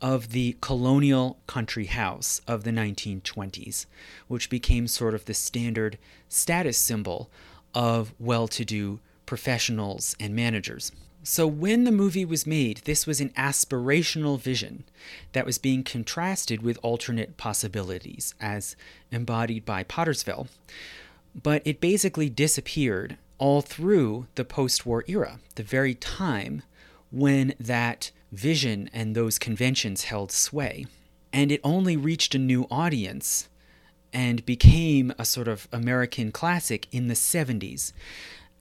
of 0.00 0.32
the 0.32 0.56
colonial 0.60 1.38
country 1.46 1.84
house 1.84 2.40
of 2.48 2.64
the 2.64 2.72
1920s, 2.72 3.86
which 4.26 4.50
became 4.50 4.88
sort 4.88 5.14
of 5.14 5.26
the 5.26 5.34
standard 5.34 5.98
status 6.28 6.78
symbol 6.78 7.30
of 7.74 8.12
well 8.18 8.48
to 8.48 8.64
do 8.64 8.98
professionals 9.26 10.16
and 10.18 10.34
managers. 10.34 10.90
So, 11.24 11.46
when 11.46 11.84
the 11.84 11.92
movie 11.92 12.24
was 12.24 12.48
made, 12.48 12.78
this 12.78 13.06
was 13.06 13.20
an 13.20 13.28
aspirational 13.30 14.40
vision 14.40 14.82
that 15.34 15.46
was 15.46 15.56
being 15.56 15.84
contrasted 15.84 16.62
with 16.62 16.80
alternate 16.82 17.36
possibilities 17.36 18.34
as 18.40 18.74
embodied 19.12 19.64
by 19.64 19.84
Pottersville. 19.84 20.48
But 21.40 21.62
it 21.64 21.80
basically 21.80 22.28
disappeared 22.28 23.18
all 23.38 23.62
through 23.62 24.26
the 24.34 24.44
post 24.44 24.84
war 24.84 25.04
era, 25.06 25.38
the 25.54 25.62
very 25.62 25.94
time 25.94 26.62
when 27.12 27.54
that 27.60 28.10
vision 28.32 28.90
and 28.92 29.14
those 29.14 29.38
conventions 29.38 30.04
held 30.04 30.32
sway. 30.32 30.86
And 31.32 31.52
it 31.52 31.60
only 31.62 31.96
reached 31.96 32.34
a 32.34 32.38
new 32.38 32.66
audience 32.70 33.48
and 34.12 34.44
became 34.44 35.12
a 35.18 35.24
sort 35.24 35.48
of 35.48 35.68
American 35.72 36.32
classic 36.32 36.88
in 36.90 37.08
the 37.08 37.14
70s. 37.14 37.92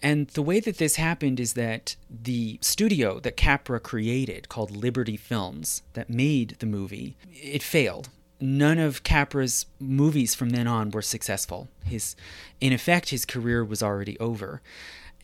And 0.03 0.28
the 0.30 0.41
way 0.41 0.60
that 0.60 0.78
this 0.78 0.95
happened 0.95 1.40
is 1.40 1.53
that 1.53 1.95
the 2.10 2.57
studio 2.61 3.19
that 3.19 3.38
Capra 3.38 3.80
created, 3.80 4.49
called 4.49 4.76
Liberty 4.76 5.18
Films, 5.18 5.84
that 5.94 6.10
made 6.10 6.56
the 6.60 6.65
movie, 6.65 7.15
it 7.32 7.61
failed. 7.61 8.10
None 8.40 8.80
of 8.80 9.03
Capra's 9.03 9.68
movies 9.80 10.34
from 10.34 10.49
then 10.49 10.65
on 10.65 10.90
were 10.90 11.03
successful. 11.03 11.68
His, 11.86 12.15
in 12.60 12.73
effect, 12.73 13.10
his 13.10 13.26
career 13.26 13.64
was 13.64 13.84
already 13.84 14.18
over. 14.19 14.61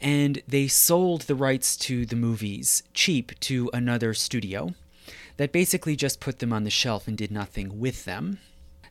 And 0.02 0.42
they 0.48 0.68
sold 0.68 1.22
the 1.22 1.36
rights 1.36 1.76
to 1.78 2.06
the 2.06 2.16
movies 2.16 2.84
cheap 2.94 3.40
to 3.42 3.70
another 3.74 4.14
studio 4.14 4.74
that 5.38 5.52
basically 5.52 5.96
just 5.96 6.20
put 6.20 6.40
them 6.40 6.54
on 6.54 6.64
the 6.64 6.70
shelf 6.70 7.08
and 7.08 7.18
did 7.18 7.32
nothing 7.32 7.80
with 7.80 8.06
them. 8.06 8.40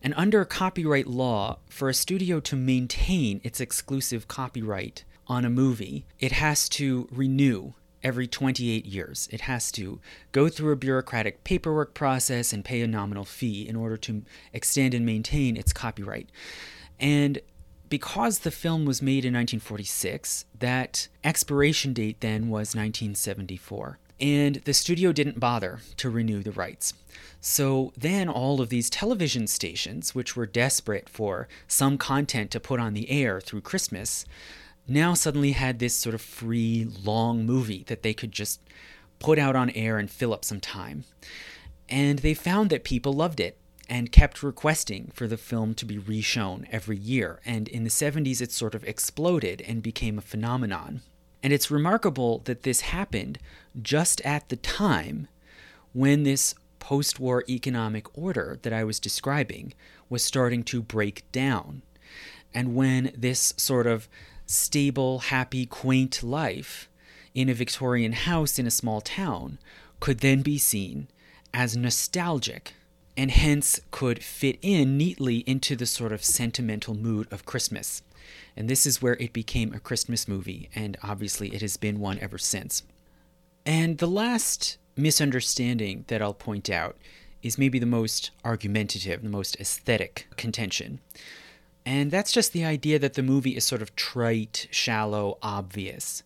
And 0.02 0.14
under 0.16 0.44
copyright 0.44 1.06
law, 1.06 1.58
for 1.68 1.88
a 1.88 1.94
studio 1.94 2.40
to 2.40 2.56
maintain 2.56 3.40
its 3.42 3.60
exclusive 3.60 4.28
copyright 4.28 5.04
on 5.26 5.44
a 5.44 5.50
movie, 5.50 6.04
it 6.20 6.32
has 6.32 6.68
to 6.70 7.08
renew 7.10 7.72
every 8.02 8.28
28 8.28 8.86
years. 8.86 9.28
It 9.32 9.42
has 9.42 9.72
to 9.72 10.00
go 10.30 10.48
through 10.48 10.72
a 10.72 10.76
bureaucratic 10.76 11.42
paperwork 11.42 11.94
process 11.94 12.52
and 12.52 12.64
pay 12.64 12.80
a 12.82 12.86
nominal 12.86 13.24
fee 13.24 13.66
in 13.68 13.74
order 13.74 13.96
to 13.96 14.22
extend 14.52 14.94
and 14.94 15.04
maintain 15.04 15.56
its 15.56 15.72
copyright. 15.72 16.30
And 17.00 17.40
because 17.88 18.40
the 18.40 18.50
film 18.50 18.84
was 18.84 19.02
made 19.02 19.24
in 19.24 19.34
1946, 19.34 20.44
that 20.58 21.08
expiration 21.22 21.92
date 21.92 22.20
then 22.20 22.48
was 22.48 22.74
1974 22.74 23.98
and 24.20 24.56
the 24.64 24.72
studio 24.72 25.12
didn't 25.12 25.40
bother 25.40 25.80
to 25.98 26.08
renew 26.08 26.42
the 26.42 26.52
rights. 26.52 26.94
So 27.40 27.92
then 27.96 28.28
all 28.28 28.60
of 28.60 28.70
these 28.70 28.88
television 28.88 29.46
stations, 29.46 30.14
which 30.14 30.34
were 30.34 30.46
desperate 30.46 31.08
for 31.08 31.48
some 31.68 31.98
content 31.98 32.50
to 32.52 32.60
put 32.60 32.80
on 32.80 32.94
the 32.94 33.10
air 33.10 33.40
through 33.40 33.60
Christmas, 33.60 34.24
now 34.88 35.14
suddenly 35.14 35.52
had 35.52 35.78
this 35.78 35.94
sort 35.94 36.14
of 36.14 36.20
free, 36.20 36.88
long 37.04 37.44
movie 37.44 37.84
that 37.88 38.02
they 38.02 38.14
could 38.14 38.32
just 38.32 38.60
put 39.18 39.38
out 39.38 39.56
on 39.56 39.70
air 39.70 39.98
and 39.98 40.10
fill 40.10 40.32
up 40.32 40.44
some 40.44 40.60
time. 40.60 41.04
And 41.88 42.20
they 42.20 42.34
found 42.34 42.70
that 42.70 42.84
people 42.84 43.12
loved 43.12 43.40
it 43.40 43.58
and 43.88 44.12
kept 44.12 44.42
requesting 44.42 45.10
for 45.14 45.26
the 45.26 45.36
film 45.36 45.74
to 45.74 45.84
be 45.84 45.98
reshown 45.98 46.66
every 46.70 46.96
year. 46.96 47.40
And 47.44 47.68
in 47.68 47.84
the 47.84 47.90
70s, 47.90 48.40
it 48.40 48.52
sort 48.52 48.74
of 48.74 48.84
exploded 48.84 49.62
and 49.62 49.82
became 49.82 50.18
a 50.18 50.22
phenomenon. 50.22 51.02
And 51.42 51.52
it's 51.52 51.70
remarkable 51.70 52.40
that 52.44 52.62
this 52.62 52.80
happened 52.82 53.38
just 53.80 54.20
at 54.22 54.48
the 54.48 54.56
time 54.56 55.28
when 55.92 56.24
this 56.24 56.54
post 56.78 57.18
war 57.18 57.44
economic 57.48 58.06
order 58.16 58.58
that 58.62 58.72
I 58.72 58.84
was 58.84 59.00
describing 59.00 59.74
was 60.08 60.22
starting 60.22 60.62
to 60.64 60.82
break 60.82 61.30
down. 61.32 61.82
And 62.54 62.74
when 62.74 63.12
this 63.16 63.54
sort 63.56 63.86
of 63.86 64.08
stable, 64.46 65.18
happy, 65.18 65.66
quaint 65.66 66.22
life 66.22 66.88
in 67.34 67.48
a 67.48 67.54
Victorian 67.54 68.12
house 68.12 68.58
in 68.58 68.66
a 68.66 68.70
small 68.70 69.00
town 69.00 69.58
could 70.00 70.20
then 70.20 70.42
be 70.42 70.58
seen 70.58 71.08
as 71.52 71.76
nostalgic 71.76 72.74
and 73.16 73.30
hence 73.30 73.80
could 73.90 74.22
fit 74.22 74.58
in 74.62 74.96
neatly 74.96 75.38
into 75.38 75.74
the 75.76 75.86
sort 75.86 76.12
of 76.12 76.24
sentimental 76.24 76.94
mood 76.94 77.32
of 77.32 77.46
Christmas. 77.46 78.02
And 78.56 78.68
this 78.68 78.86
is 78.86 79.00
where 79.00 79.14
it 79.14 79.32
became 79.32 79.72
a 79.72 79.80
Christmas 79.80 80.28
movie, 80.28 80.68
and 80.74 80.96
obviously 81.02 81.54
it 81.54 81.62
has 81.62 81.76
been 81.76 82.00
one 82.00 82.18
ever 82.20 82.38
since. 82.38 82.82
And 83.64 83.98
the 83.98 84.06
last 84.06 84.78
misunderstanding 84.96 86.04
that 86.08 86.22
I'll 86.22 86.34
point 86.34 86.70
out 86.70 86.96
is 87.42 87.58
maybe 87.58 87.78
the 87.78 87.86
most 87.86 88.30
argumentative, 88.44 89.22
the 89.22 89.28
most 89.28 89.56
aesthetic 89.60 90.26
contention. 90.36 91.00
And 91.84 92.10
that's 92.10 92.32
just 92.32 92.52
the 92.52 92.64
idea 92.64 92.98
that 92.98 93.14
the 93.14 93.22
movie 93.22 93.56
is 93.56 93.64
sort 93.64 93.82
of 93.82 93.94
trite, 93.94 94.66
shallow, 94.70 95.38
obvious. 95.42 96.22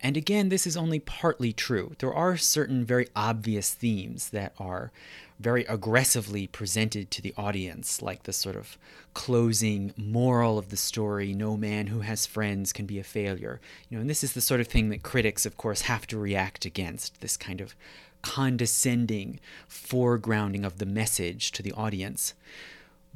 And 0.00 0.16
again, 0.16 0.48
this 0.48 0.66
is 0.66 0.76
only 0.76 1.00
partly 1.00 1.52
true. 1.52 1.94
There 1.98 2.14
are 2.14 2.36
certain 2.36 2.84
very 2.84 3.08
obvious 3.16 3.74
themes 3.74 4.30
that 4.30 4.54
are 4.58 4.92
very 5.40 5.64
aggressively 5.64 6.46
presented 6.46 7.10
to 7.10 7.22
the 7.22 7.34
audience, 7.36 8.00
like 8.00 8.22
the 8.22 8.32
sort 8.32 8.56
of 8.56 8.78
closing 9.14 9.92
moral 9.96 10.58
of 10.58 10.68
the 10.68 10.76
story 10.76 11.32
no 11.32 11.56
man 11.56 11.88
who 11.88 12.00
has 12.00 12.26
friends 12.26 12.72
can 12.72 12.86
be 12.86 12.98
a 12.98 13.04
failure. 13.04 13.60
You 13.88 13.96
know, 13.96 14.00
and 14.00 14.10
this 14.10 14.22
is 14.22 14.32
the 14.34 14.40
sort 14.40 14.60
of 14.60 14.68
thing 14.68 14.88
that 14.90 15.02
critics, 15.02 15.44
of 15.44 15.56
course, 15.56 15.82
have 15.82 16.06
to 16.08 16.18
react 16.18 16.64
against 16.64 17.20
this 17.20 17.36
kind 17.36 17.60
of 17.60 17.74
condescending 18.22 19.40
foregrounding 19.68 20.64
of 20.64 20.78
the 20.78 20.86
message 20.86 21.50
to 21.52 21.62
the 21.62 21.72
audience. 21.72 22.34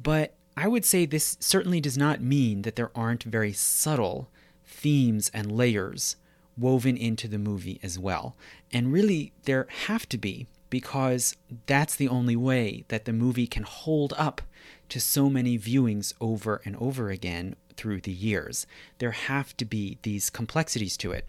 But 0.01 0.33
I 0.55 0.67
would 0.67 0.85
say 0.85 1.05
this 1.05 1.37
certainly 1.39 1.81
does 1.81 1.97
not 1.97 2.21
mean 2.21 2.61
that 2.63 2.75
there 2.75 2.91
aren't 2.93 3.23
very 3.23 3.53
subtle 3.53 4.29
themes 4.65 5.31
and 5.33 5.51
layers 5.51 6.15
woven 6.57 6.97
into 6.97 7.27
the 7.27 7.37
movie 7.37 7.79
as 7.83 7.97
well. 7.97 8.35
And 8.71 8.91
really, 8.91 9.33
there 9.43 9.67
have 9.87 10.07
to 10.09 10.17
be 10.17 10.47
because 10.69 11.35
that's 11.67 11.95
the 11.95 12.07
only 12.07 12.35
way 12.35 12.83
that 12.87 13.05
the 13.05 13.13
movie 13.13 13.47
can 13.47 13.63
hold 13.63 14.13
up 14.17 14.41
to 14.89 14.99
so 14.99 15.29
many 15.29 15.57
viewings 15.57 16.13
over 16.19 16.61
and 16.65 16.75
over 16.77 17.09
again 17.09 17.55
through 17.75 18.01
the 18.01 18.11
years. 18.11 18.65
There 18.97 19.11
have 19.11 19.55
to 19.57 19.65
be 19.65 19.97
these 20.01 20.29
complexities 20.29 20.97
to 20.97 21.11
it. 21.11 21.27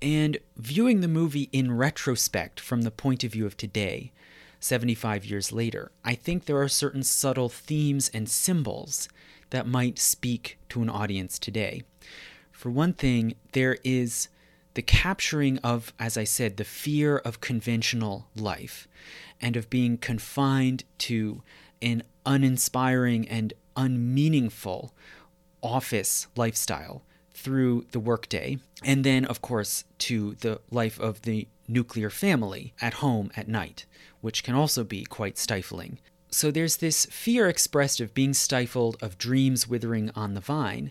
And 0.00 0.38
viewing 0.56 1.00
the 1.00 1.08
movie 1.08 1.48
in 1.52 1.76
retrospect 1.76 2.60
from 2.60 2.82
the 2.82 2.90
point 2.90 3.24
of 3.24 3.32
view 3.32 3.46
of 3.46 3.56
today, 3.56 4.12
75 4.60 5.24
years 5.24 5.52
later, 5.52 5.90
I 6.04 6.14
think 6.14 6.44
there 6.44 6.60
are 6.60 6.68
certain 6.68 7.02
subtle 7.02 7.48
themes 7.48 8.10
and 8.14 8.28
symbols 8.28 9.08
that 9.50 9.66
might 9.66 9.98
speak 9.98 10.58
to 10.70 10.82
an 10.82 10.90
audience 10.90 11.38
today. 11.38 11.82
For 12.50 12.70
one 12.70 12.92
thing, 12.92 13.34
there 13.52 13.76
is 13.84 14.28
the 14.74 14.82
capturing 14.82 15.58
of, 15.58 15.92
as 15.98 16.16
I 16.16 16.24
said, 16.24 16.56
the 16.56 16.64
fear 16.64 17.18
of 17.18 17.40
conventional 17.40 18.28
life 18.36 18.86
and 19.40 19.56
of 19.56 19.70
being 19.70 19.98
confined 19.98 20.84
to 20.98 21.42
an 21.80 22.02
uninspiring 22.26 23.28
and 23.28 23.52
unmeaningful 23.76 24.94
office 25.62 26.26
lifestyle 26.36 27.02
through 27.32 27.86
the 27.90 28.00
workday, 28.00 28.58
and 28.82 29.04
then, 29.04 29.24
of 29.24 29.42
course, 29.42 29.84
to 29.98 30.34
the 30.36 30.60
life 30.70 31.00
of 31.00 31.22
the 31.22 31.48
nuclear 31.66 32.10
family 32.10 32.72
at 32.80 32.94
home 32.94 33.30
at 33.36 33.48
night, 33.48 33.86
which 34.20 34.44
can 34.44 34.54
also 34.54 34.84
be 34.84 35.04
quite 35.04 35.36
stifling. 35.38 35.98
So 36.30 36.50
there's 36.50 36.78
this 36.78 37.06
fear 37.06 37.48
expressed 37.48 38.00
of 38.00 38.14
being 38.14 38.34
stifled, 38.34 38.96
of 39.00 39.18
dreams 39.18 39.68
withering 39.68 40.10
on 40.14 40.34
the 40.34 40.40
vine, 40.40 40.90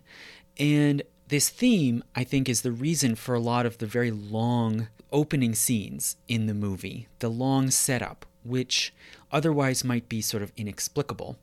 and 0.58 1.02
this 1.34 1.50
theme, 1.50 2.04
I 2.16 2.24
think, 2.24 2.48
is 2.48 2.62
the 2.62 2.72
reason 2.72 3.16
for 3.16 3.34
a 3.34 3.40
lot 3.40 3.66
of 3.66 3.80
the 3.80 3.88
very 3.88 4.12
long 4.12 4.90
opening 5.12 5.56
scenes 5.56 6.16
in 6.28 6.46
the 6.46 6.54
movie, 6.54 7.08
the 7.18 7.30
long 7.30 7.72
setup, 7.72 8.28
which 8.44 8.94
otherwise 9.32 9.84
might 9.84 10.08
be 10.08 10.22
sort 10.22 10.44
of 10.44 10.52
inexplicable. 10.56 11.40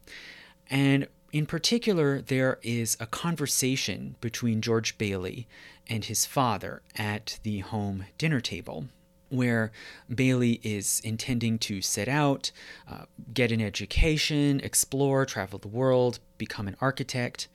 And 0.71 1.09
in 1.33 1.45
particular, 1.45 2.21
there 2.21 2.61
is 2.63 2.97
a 3.01 3.07
conversation 3.07 4.15
between 4.21 4.61
George 4.61 4.97
Bailey 4.97 5.49
and 5.89 6.05
his 6.05 6.25
father 6.25 6.83
at 6.97 7.41
the 7.43 7.59
home 7.59 8.05
dinner 8.17 8.41
table, 8.41 8.87
where 9.29 9.73
Bailey 10.09 10.61
is 10.63 11.01
intending 11.03 11.59
to 11.59 11.83
set 11.83 12.07
out, 12.07 12.53
uh, 12.89 13.07
get 13.35 13.51
an 13.51 13.61
education, 13.61 14.61
explore, 14.61 15.27
travel 15.27 15.59
the 15.59 15.67
world, 15.67 16.21
become 16.39 16.69
an 16.69 16.77
architect. 16.81 17.49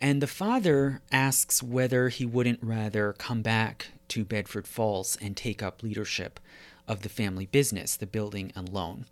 And 0.00 0.22
the 0.22 0.26
father 0.26 1.02
asks 1.12 1.62
whether 1.62 2.08
he 2.08 2.24
wouldn't 2.24 2.62
rather 2.62 3.12
come 3.12 3.42
back 3.42 3.88
to 4.08 4.24
Bedford 4.24 4.66
Falls 4.66 5.18
and 5.20 5.36
take 5.36 5.62
up 5.62 5.82
leadership 5.82 6.40
of 6.88 7.02
the 7.02 7.08
family 7.08 7.46
business, 7.46 7.96
the 7.96 8.06
building 8.06 8.50
and 8.56 8.68
loan. 8.68 9.04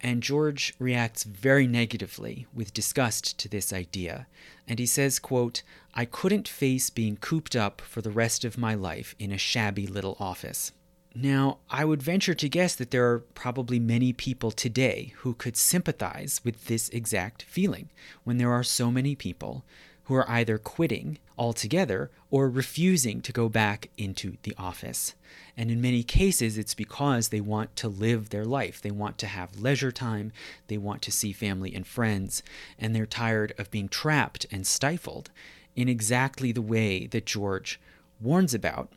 And 0.00 0.22
George 0.22 0.74
reacts 0.78 1.24
very 1.24 1.66
negatively 1.66 2.46
with 2.54 2.74
disgust 2.74 3.38
to 3.38 3.48
this 3.48 3.72
idea. 3.72 4.26
And 4.68 4.78
he 4.78 4.86
says, 4.86 5.18
quote, 5.18 5.62
I 5.94 6.04
couldn't 6.04 6.46
face 6.46 6.90
being 6.90 7.16
cooped 7.16 7.56
up 7.56 7.80
for 7.80 8.02
the 8.02 8.10
rest 8.10 8.44
of 8.44 8.58
my 8.58 8.74
life 8.74 9.16
in 9.18 9.32
a 9.32 9.38
shabby 9.38 9.86
little 9.86 10.16
office. 10.20 10.70
Now, 11.14 11.58
I 11.70 11.86
would 11.86 12.02
venture 12.02 12.34
to 12.34 12.48
guess 12.48 12.74
that 12.74 12.90
there 12.90 13.10
are 13.10 13.20
probably 13.20 13.80
many 13.80 14.12
people 14.12 14.50
today 14.50 15.14
who 15.18 15.32
could 15.32 15.56
sympathize 15.56 16.42
with 16.44 16.66
this 16.66 16.90
exact 16.90 17.42
feeling 17.42 17.88
when 18.22 18.36
there 18.36 18.52
are 18.52 18.62
so 18.62 18.90
many 18.90 19.14
people 19.14 19.64
who 20.06 20.14
are 20.14 20.28
either 20.30 20.56
quitting 20.56 21.18
altogether 21.36 22.10
or 22.30 22.48
refusing 22.48 23.20
to 23.20 23.32
go 23.32 23.48
back 23.48 23.90
into 23.98 24.36
the 24.44 24.54
office. 24.56 25.14
And 25.56 25.70
in 25.70 25.80
many 25.80 26.02
cases, 26.04 26.56
it's 26.56 26.74
because 26.74 27.28
they 27.28 27.40
want 27.40 27.74
to 27.76 27.88
live 27.88 28.30
their 28.30 28.44
life. 28.44 28.80
They 28.80 28.92
want 28.92 29.18
to 29.18 29.26
have 29.26 29.60
leisure 29.60 29.90
time, 29.90 30.32
they 30.68 30.78
want 30.78 31.02
to 31.02 31.12
see 31.12 31.32
family 31.32 31.74
and 31.74 31.86
friends, 31.86 32.42
and 32.78 32.94
they're 32.94 33.04
tired 33.04 33.52
of 33.58 33.70
being 33.70 33.88
trapped 33.88 34.46
and 34.50 34.66
stifled 34.66 35.30
in 35.74 35.88
exactly 35.88 36.52
the 36.52 36.62
way 36.62 37.06
that 37.08 37.26
George 37.26 37.80
warns 38.20 38.54
about. 38.54 38.92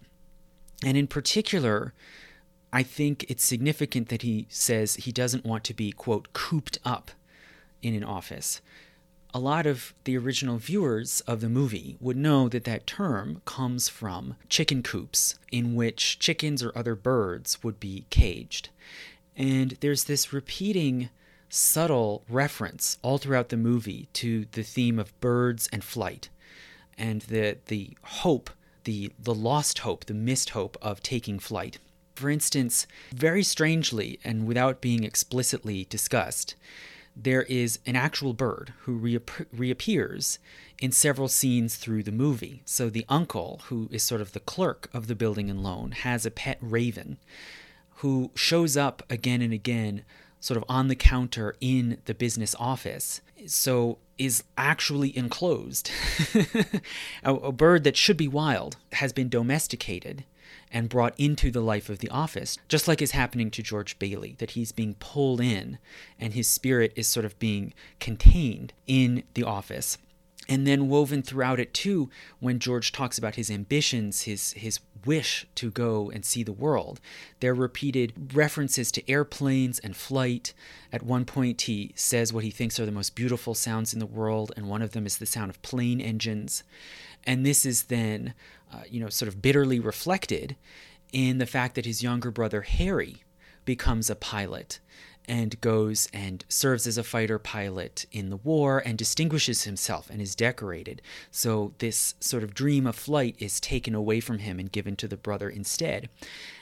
And 0.86 0.96
in 0.96 1.08
particular, 1.08 1.94
I 2.72 2.84
think 2.84 3.26
it's 3.28 3.44
significant 3.44 4.10
that 4.10 4.22
he 4.22 4.46
says 4.50 4.96
he 4.96 5.12
doesn't 5.12 5.44
want 5.44 5.64
to 5.66 5.74
be, 5.74 5.92
quote, 5.92 6.34
cooped 6.34 6.78
up 6.86 7.12
in 7.82 7.96
an 7.96 8.04
office 8.04 8.62
a 9.34 9.40
lot 9.40 9.66
of 9.66 9.94
the 10.06 10.18
original 10.18 10.58
viewers 10.58 11.22
of 11.22 11.42
the 11.42 11.50
movie 11.50 11.98
would 12.00 12.18
know 12.18 12.50
that 12.50 12.64
that 12.64 12.88
term 12.88 13.42
comes 13.46 13.88
from 13.88 14.36
chicken 14.50 14.82
coops 14.82 15.38
in 15.52 15.76
which 15.76 16.18
chickens 16.20 16.64
or 16.64 16.72
other 16.76 16.96
birds 16.96 17.64
would 17.64 17.80
be 17.80 18.06
caged. 18.10 18.70
And 19.36 19.78
there's 19.82 20.06
this 20.06 20.34
repeating 20.34 21.10
subtle 21.50 22.24
reference 22.30 22.98
all 23.02 23.18
throughout 23.18 23.50
the 23.50 23.58
movie 23.58 24.08
to 24.14 24.46
the 24.52 24.64
theme 24.64 25.00
of 25.00 25.20
birds 25.20 25.70
and 25.72 25.84
flight 25.84 26.30
and 27.00 27.22
the 27.24 27.58
the 27.68 27.98
hope, 28.04 28.50
the 28.84 29.12
the 29.18 29.34
lost 29.34 29.80
hope, 29.80 30.06
the 30.06 30.14
missed 30.14 30.52
hope 30.52 30.78
of 30.82 31.02
taking 31.02 31.40
flight. 31.40 31.80
For 32.16 32.30
instance, 32.30 32.86
very 33.14 33.44
strangely 33.44 34.20
and 34.26 34.46
without 34.46 34.82
being 34.82 35.06
explicitly 35.06 35.86
discussed, 35.90 36.56
there 37.24 37.44
is 37.44 37.80
an 37.86 37.96
actual 37.96 38.34
bird 38.34 38.74
who 38.82 39.22
reappears 39.52 40.40
in 40.82 40.92
several 40.92 41.28
scenes 41.28 41.76
through 41.76 42.04
the 42.04 42.12
movie. 42.12 42.62
So 42.66 42.90
the 42.90 43.06
uncle, 43.10 43.62
who 43.66 43.90
is 43.92 44.04
sort 44.04 44.22
of 44.22 44.32
the 44.32 44.40
clerk 44.40 44.90
of 44.94 45.08
the 45.08 45.16
building 45.16 45.50
and 45.50 45.62
loan, 45.62 45.92
has 45.92 46.26
a 46.26 46.32
pet 46.32 46.58
raven 46.62 47.18
who 47.96 48.32
shows 48.36 48.78
up 48.78 49.04
again 49.10 49.42
and 49.42 49.54
again 49.54 50.04
sort 50.40 50.58
of 50.58 50.64
on 50.70 50.88
the 50.88 50.96
counter 50.96 51.56
in 51.60 51.98
the 52.06 52.14
business 52.14 52.56
office. 52.58 53.22
So 53.46 53.98
is 54.18 54.44
actually 54.58 55.16
enclosed. 55.18 55.92
a, 57.24 57.34
a 57.34 57.52
bird 57.52 57.84
that 57.84 57.98
should 57.98 58.18
be 58.18 58.28
wild 58.28 58.78
has 58.94 59.12
been 59.12 59.30
domesticated 59.30 60.24
and 60.72 60.90
brought 60.90 61.14
into 61.18 61.52
the 61.52 61.62
life 61.62 61.90
of 61.90 62.00
the 62.00 62.10
office, 62.10 62.58
just 62.68 62.88
like 62.88 63.02
is 63.02 63.12
happening 63.12 63.50
to 63.52 63.64
George 63.64 63.98
Bailey, 64.00 64.36
that 64.40 64.52
he's 64.52 64.72
being 64.72 64.96
pulled 64.96 65.42
in 65.42 65.80
and 66.20 66.34
his 66.34 66.48
spirit 66.48 66.94
is 66.96 67.08
sort 67.08 67.26
of 67.26 67.40
being 67.40 67.74
contained 68.00 68.74
in 68.88 69.24
the 69.34 69.44
office. 69.44 69.98
And 70.48 70.66
then 70.66 70.90
woven 70.90 71.22
throughout 71.22 71.60
it 71.60 71.76
too 71.76 72.10
when 72.40 72.58
george 72.58 72.92
talks 72.92 73.20
about 73.20 73.36
his 73.36 73.52
ambitions 73.52 74.24
his 74.24 74.54
his 74.54 74.80
wish 75.06 75.46
to 75.56 75.70
go 75.70 76.10
and 76.10 76.26
see 76.26 76.42
the 76.42 76.52
world 76.52 77.00
there 77.40 77.52
are 77.52 77.56
repeated 77.56 78.36
references 78.36 78.92
to 78.92 79.10
airplanes 79.10 79.80
and 79.80 79.96
flight. 79.96 80.54
At 80.92 81.04
one 81.04 81.24
point 81.24 81.62
he 81.62 81.92
says 81.96 82.34
what 82.34 82.44
he 82.44 82.50
thinks 82.52 82.80
are 82.80 82.86
the 82.86 82.92
most 82.92 83.16
beautiful 83.16 83.54
sounds 83.54 83.94
in 83.94 84.00
the 84.00 84.08
world 84.08 84.52
and 84.58 84.68
one 84.68 84.82
of 84.82 84.92
them 84.92 85.06
is 85.06 85.18
the 85.20 85.28
sound 85.28 85.52
of 85.52 85.62
plane 85.62 86.02
engines. 86.02 86.64
And 87.26 87.46
this 87.46 87.66
is 87.66 87.84
then 87.84 88.34
uh, 88.74 88.84
you 88.90 89.00
know 89.00 89.10
sort 89.10 89.28
of 89.28 89.42
bitterly 89.42 89.80
reflected 89.80 90.56
in 91.12 91.38
the 91.38 91.46
fact 91.46 91.76
that 91.76 91.86
his 91.86 92.04
younger 92.04 92.32
brother 92.32 92.62
harry 92.62 93.24
becomes 93.66 94.10
a 94.10 94.16
pilot 94.16 94.80
and 95.30 95.62
goes 95.62 96.10
and 96.12 96.44
serves 96.50 96.88
as 96.88 96.98
a 96.98 97.04
fighter 97.04 97.38
pilot 97.38 98.08
in 98.12 98.32
the 98.32 98.38
war 98.38 98.82
and 98.84 98.98
distinguishes 98.98 99.64
himself 99.64 100.10
and 100.10 100.20
is 100.20 100.36
decorated. 100.36 101.04
So 101.30 101.76
this 101.78 102.16
sort 102.20 102.44
of 102.44 102.56
dream 102.56 102.88
of 102.88 102.96
flight 102.96 103.36
is 103.38 103.60
taken 103.60 103.94
away 103.94 104.22
from 104.22 104.40
him 104.40 104.58
and 104.60 104.72
given 104.72 104.96
to 104.96 105.08
the 105.08 105.16
brother 105.16 105.48
instead. 105.48 106.10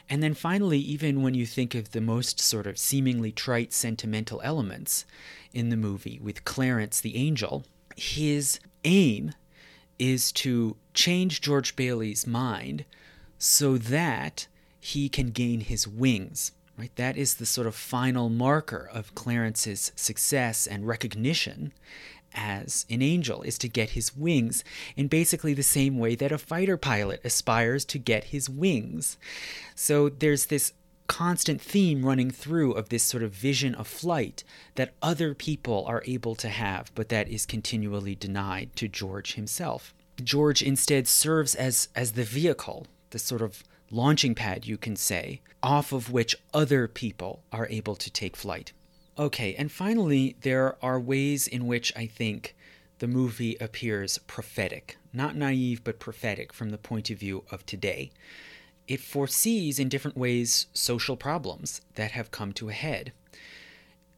And 0.10 0.22
then 0.22 0.34
finally, 0.34 0.80
even 0.80 1.24
when 1.24 1.34
you 1.34 1.46
think 1.46 1.76
of 1.76 1.92
the 1.92 2.02
most 2.02 2.42
sort 2.42 2.68
of 2.68 2.78
seemingly 2.78 3.32
trite 3.32 3.72
sentimental 3.72 4.42
elements 4.44 5.06
in 5.54 5.70
the 5.70 5.78
movie 5.78 6.20
with 6.22 6.44
Clarence 6.44 7.00
the 7.00 7.16
angel, 7.16 7.64
his 7.96 8.60
aim 8.84 9.32
is 10.00 10.32
to 10.32 10.76
change 10.94 11.42
George 11.42 11.76
Bailey's 11.76 12.28
mind 12.28 12.86
so 13.38 13.78
that 13.78 14.48
he 14.80 15.10
can 15.10 15.30
gain 15.30 15.62
his 15.62 15.88
wings 15.88 16.52
right? 16.78 16.96
That 16.96 17.18
is 17.18 17.36
the 17.36 17.46
sort 17.46 17.68
of 17.68 17.76
final 17.76 18.30
marker 18.30 18.90
of 18.94 19.16
Clarence's 19.16 19.92
success 19.96 20.68
and 20.68 20.88
recognition 20.88 21.74
as 22.34 22.86
an 22.90 23.02
angel 23.02 23.42
is 23.42 23.58
to 23.58 23.68
get 23.68 23.92
his 23.92 24.16
wings 24.16 24.64
in 24.96 25.08
basically 25.08 25.54
the 25.54 25.64
same 25.64 25.98
way 25.98 26.14
that 26.14 26.32
a 26.32 26.38
fighter 26.38 26.78
pilot 26.78 27.20
aspires 27.24 27.84
to 27.86 27.98
get 27.98 28.26
his 28.26 28.50
wings. 28.50 29.18
So 29.76 30.10
there's 30.10 30.48
this 30.48 30.74
constant 31.08 31.62
theme 31.62 32.06
running 32.06 32.30
through 32.30 32.74
of 32.74 32.90
this 32.90 33.04
sort 33.04 33.24
of 33.24 33.32
vision 33.32 33.74
of 33.76 33.88
flight 33.88 34.44
that 34.76 34.94
other 35.02 35.34
people 35.34 35.86
are 35.88 36.04
able 36.06 36.36
to 36.36 36.50
have, 36.50 36.92
but 36.96 37.10
that 37.10 37.28
is 37.30 37.46
continually 37.46 38.16
denied 38.16 38.76
to 38.76 38.88
George 38.88 39.34
himself. 39.34 39.94
George 40.24 40.62
instead 40.62 41.08
serves 41.08 41.56
as 41.56 41.90
as 41.96 42.14
the 42.14 42.24
vehicle, 42.24 42.88
the 43.12 43.20
sort 43.20 43.42
of 43.42 43.64
launching 43.90 44.36
pad, 44.36 44.66
you 44.66 44.78
can 44.78 44.96
say, 44.96 45.42
off 45.64 45.92
of 45.92 46.12
which 46.12 46.36
other 46.54 46.88
people 46.88 47.44
are 47.52 47.68
able 47.70 47.96
to 47.96 48.12
take 48.12 48.36
flight. 48.36 48.74
Okay, 49.18 49.56
and 49.56 49.72
finally, 49.72 50.36
there 50.42 50.78
are 50.84 51.00
ways 51.00 51.48
in 51.48 51.66
which 51.66 51.92
I 51.96 52.06
think 52.06 52.56
the 53.00 53.08
movie 53.08 53.56
appears 53.60 54.18
prophetic, 54.20 54.98
not 55.14 55.36
naive, 55.36 55.84
but 55.84 56.00
prophetic 56.00 56.54
from 56.54 56.70
the 56.70 56.78
point 56.78 57.10
of 57.10 57.20
view 57.20 57.44
of 57.52 57.66
today. 57.66 58.12
It 58.88 59.02
foresees 59.02 59.80
in 59.80 59.90
different 59.90 60.18
ways 60.18 60.68
social 60.74 61.18
problems 61.18 61.82
that 61.96 62.12
have 62.12 62.32
come 62.32 62.54
to 62.54 62.70
a 62.70 62.74
head. 62.74 63.12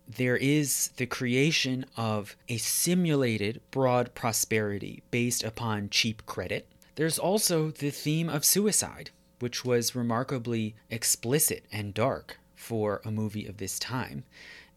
There 0.08 0.38
is 0.38 0.90
the 0.98 1.06
creation 1.06 1.86
of 1.96 2.36
a 2.48 2.58
simulated 2.58 3.62
broad 3.72 4.16
prosperity 4.16 5.04
based 5.12 5.44
upon 5.44 5.90
cheap 5.90 6.26
credit. 6.26 6.68
There's 6.96 7.20
also 7.20 7.72
the 7.72 7.92
theme 7.92 8.30
of 8.30 8.46
suicide 8.46 9.12
which 9.40 9.64
was 9.64 9.96
remarkably 9.96 10.76
explicit 10.90 11.66
and 11.72 11.94
dark 11.94 12.40
for 12.56 13.02
a 13.06 13.12
movie 13.12 13.48
of 13.48 13.58
this 13.58 13.80
time. 13.80 14.24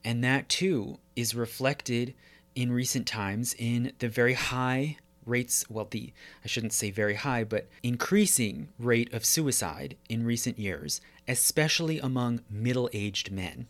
And 0.05 0.23
that 0.25 0.49
too 0.49 0.99
is 1.17 1.35
reflected 1.35 2.15
in 2.55 2.73
recent 2.73 3.07
times 3.07 3.55
in 3.59 3.93
the 3.99 4.09
very 4.09 4.35
high 4.35 4.99
rates, 5.25 5.65
well, 5.69 5.87
the, 5.91 6.13
I 6.45 6.49
shouldn't 6.49 6.73
say 6.73 6.91
very 6.91 7.15
high, 7.15 7.45
but 7.45 7.69
increasing 7.83 8.69
rate 8.79 9.13
of 9.13 9.25
suicide 9.25 9.97
in 10.09 10.25
recent 10.25 10.59
years, 10.59 11.01
especially 11.29 11.99
among 11.99 12.41
middle 12.51 12.89
aged 12.93 13.31
men. 13.31 13.67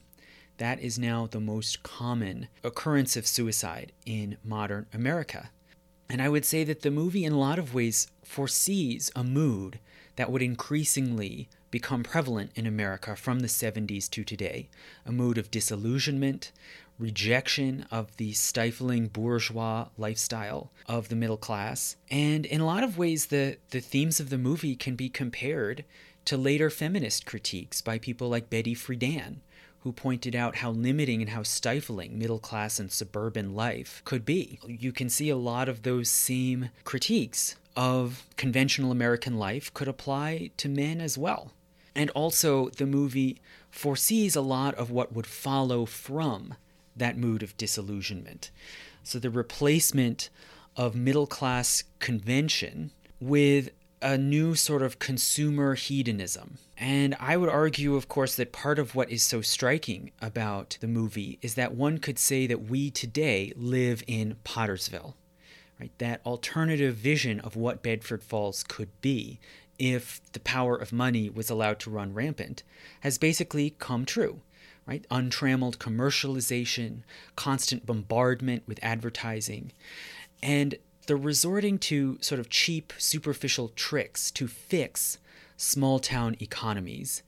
That 0.59 0.81
is 0.81 0.99
now 0.99 1.27
the 1.27 1.41
most 1.41 1.83
common 1.83 2.49
occurrence 2.63 3.17
of 3.17 3.27
suicide 3.27 3.93
in 4.07 4.37
modern 4.45 4.87
America. 4.93 5.51
And 6.09 6.21
I 6.21 6.29
would 6.29 6.45
say 6.45 6.63
that 6.65 6.83
the 6.83 6.91
movie, 6.91 7.25
in 7.25 7.33
a 7.33 7.39
lot 7.39 7.59
of 7.59 7.75
ways, 7.75 8.07
foresees 8.23 9.11
a 9.17 9.25
mood 9.25 9.79
that 10.17 10.31
would 10.31 10.43
increasingly 10.43 11.49
become 11.71 12.03
prevalent 12.03 12.51
in 12.55 12.67
America 12.67 13.17
from 13.17 13.41
the 13.41 13.49
70s 13.49 14.09
to 14.11 14.23
today 14.23 14.69
a 15.07 15.11
mood 15.11 15.39
of 15.39 15.51
disillusionment, 15.51 16.53
rejection 17.03 17.85
of 17.91 18.17
the 18.17 18.33
stifling 18.33 19.09
bourgeois 19.09 19.89
lifestyle 19.99 20.71
of 20.87 21.09
the 21.09 21.17
middle 21.17 21.37
class. 21.37 21.97
And 22.11 22.47
in 22.47 22.61
a 22.61 22.67
lot 22.67 22.85
of 22.85 22.97
ways, 22.97 23.27
the, 23.27 23.59
the 23.71 23.81
themes 23.81 24.21
of 24.21 24.31
the 24.31 24.39
movie 24.39 24.77
can 24.77 24.95
be 24.95 25.09
compared 25.09 25.85
to 26.27 26.37
later 26.37 26.71
feminist 26.71 27.27
critiques 27.27 27.83
by 27.83 27.99
people 27.99 28.29
like 28.29 28.49
Betty 28.49 28.77
Friedan, 28.77 29.39
who 29.81 29.91
pointed 29.91 30.37
out 30.37 30.57
how 30.57 30.71
limiting 30.71 31.21
and 31.21 31.31
how 31.31 31.43
stifling 31.43 32.17
middle 32.17 32.39
class 32.39 32.79
and 32.79 32.93
suburban 32.93 33.53
life 33.53 34.01
could 34.05 34.25
be. 34.25 34.61
You 34.65 34.93
can 34.93 35.11
see 35.11 35.29
a 35.29 35.37
lot 35.37 35.69
of 35.69 35.83
those 35.83 36.09
same 36.09 36.71
critiques 36.85 37.57
of 37.75 38.25
conventional 38.37 38.93
American 38.93 39.37
life 39.39 39.75
could 39.75 39.89
apply 39.89 40.51
to 40.59 40.69
men 40.69 41.01
as 41.01 41.19
well. 41.19 41.51
And 41.97 42.11
also, 42.11 42.69
the 42.69 42.87
movie 42.87 43.41
foresees 43.71 44.37
a 44.37 44.41
lot 44.41 44.75
of 44.77 44.91
what 44.91 45.13
would 45.13 45.27
follow 45.27 45.85
from 45.85 46.55
that 46.97 47.17
mood 47.17 47.43
of 47.43 47.57
disillusionment. 47.57 48.51
So, 49.03 49.19
the 49.19 49.31
replacement 49.31 50.31
of 50.77 50.95
middle 50.95 51.27
class 51.27 51.85
convention 51.99 52.93
with 53.21 53.71
a 54.01 54.19
new 54.19 54.55
sort 54.55 54.83
of 54.83 54.99
consumer 54.99 55.75
hedonism. 55.75 56.59
And 56.77 57.15
I 57.21 57.37
would 57.37 57.49
argue, 57.49 57.95
of 57.95 58.09
course, 58.09 58.35
that 58.35 58.53
part 58.53 58.79
of 58.81 58.95
what 58.97 59.11
is 59.11 59.23
so 59.23 59.43
striking 59.43 60.11
about 60.21 60.77
the 60.81 60.89
movie 60.89 61.39
is 61.41 61.55
that 61.55 61.75
one 61.75 61.99
could 61.99 62.19
say 62.19 62.49
that 62.49 62.69
we 62.69 62.91
today 62.91 63.53
live 63.57 64.03
in 64.09 64.37
Pottersville 64.45 65.15
right? 65.83 65.99
That 65.99 66.21
alternative 66.25 66.95
vision 66.95 67.41
of 67.41 67.57
what 67.57 67.83
Bedford 67.83 68.23
Falls 68.23 68.63
could 68.63 68.89
be 69.01 69.41
if 69.81 70.21
the 70.33 70.39
power 70.39 70.77
of 70.77 70.93
money 70.93 71.29
was 71.29 71.51
allowed 71.51 71.81
to 71.81 71.91
run 71.91 72.15
rampant 72.15 72.63
has 73.01 73.19
basically 73.19 73.71
come 73.81 74.05
true. 74.05 74.43
Right? 74.87 75.07
Untrammeled 75.11 75.79
commercialization, 75.79 77.03
constant 77.37 77.87
bombardment 77.87 78.65
with 78.67 78.81
advertising, 78.83 79.73
and 80.43 80.75
the 81.07 81.17
resorting 81.17 81.79
to 81.79 82.19
sort 82.21 82.41
of 82.41 82.49
cheap, 82.49 82.93
superficial 82.99 83.69
tricks 83.71 84.31
to 84.33 84.49
fix 84.49 85.19
small 85.57 85.99
town 85.99 86.37
economies 86.41 87.23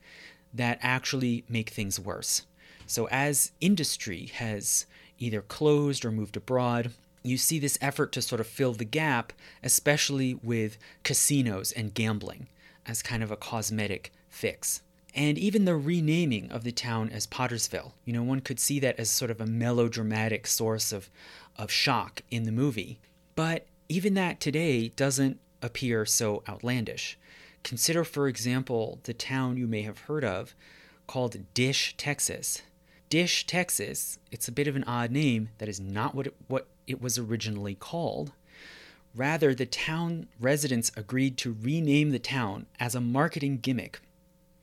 that 0.53 0.79
actually 0.81 1.43
make 1.47 1.69
things 1.69 1.99
worse. 1.99 2.45
So, 2.87 3.07
as 3.09 3.51
industry 3.61 4.31
has 4.35 4.85
either 5.17 5.41
closed 5.41 6.05
or 6.05 6.11
moved 6.11 6.37
abroad, 6.37 6.91
you 7.23 7.37
see 7.37 7.57
this 7.57 7.77
effort 7.81 8.11
to 8.11 8.21
sort 8.21 8.39
of 8.39 8.47
fill 8.47 8.73
the 8.73 8.85
gap, 8.85 9.33
especially 9.63 10.35
with 10.35 10.77
casinos 11.03 11.71
and 11.71 11.93
gambling 11.93 12.47
as 12.85 13.01
kind 13.01 13.23
of 13.23 13.31
a 13.31 13.37
cosmetic 13.37 14.11
fix. 14.29 14.81
And 15.15 15.37
even 15.37 15.63
the 15.63 15.77
renaming 15.77 16.51
of 16.51 16.65
the 16.65 16.73
town 16.73 17.09
as 17.09 17.25
Pottersville. 17.25 17.93
You 18.03 18.11
know, 18.11 18.21
one 18.21 18.41
could 18.41 18.59
see 18.59 18.79
that 18.81 18.99
as 18.99 19.09
sort 19.09 19.31
of 19.31 19.39
a 19.39 19.45
melodramatic 19.45 20.45
source 20.45 20.91
of, 20.91 21.09
of 21.55 21.71
shock 21.71 22.21
in 22.29 22.43
the 22.43 22.51
movie. 22.51 22.99
But 23.33 23.65
even 23.87 24.13
that 24.15 24.41
today 24.41 24.89
doesn't 24.89 25.39
appear 25.61 26.05
so 26.05 26.43
outlandish. 26.49 27.17
Consider, 27.63 28.03
for 28.03 28.27
example, 28.27 28.99
the 29.03 29.13
town 29.13 29.55
you 29.55 29.67
may 29.67 29.83
have 29.83 29.99
heard 29.99 30.25
of 30.25 30.53
called 31.07 31.37
Dish, 31.53 31.95
Texas. 31.97 32.61
Dish, 33.09 33.47
Texas, 33.47 34.19
it's 34.31 34.49
a 34.49 34.51
bit 34.51 34.67
of 34.67 34.75
an 34.75 34.83
odd 34.83 35.11
name. 35.11 35.49
That 35.59 35.69
is 35.69 35.79
not 35.79 36.13
what 36.13 36.27
it, 36.27 36.35
what 36.47 36.67
it 36.87 37.01
was 37.01 37.17
originally 37.17 37.75
called. 37.75 38.33
Rather, 39.15 39.55
the 39.55 39.65
town 39.65 40.27
residents 40.41 40.91
agreed 40.97 41.37
to 41.37 41.55
rename 41.61 42.09
the 42.09 42.19
town 42.19 42.65
as 42.81 42.95
a 42.95 43.01
marketing 43.01 43.59
gimmick 43.59 44.01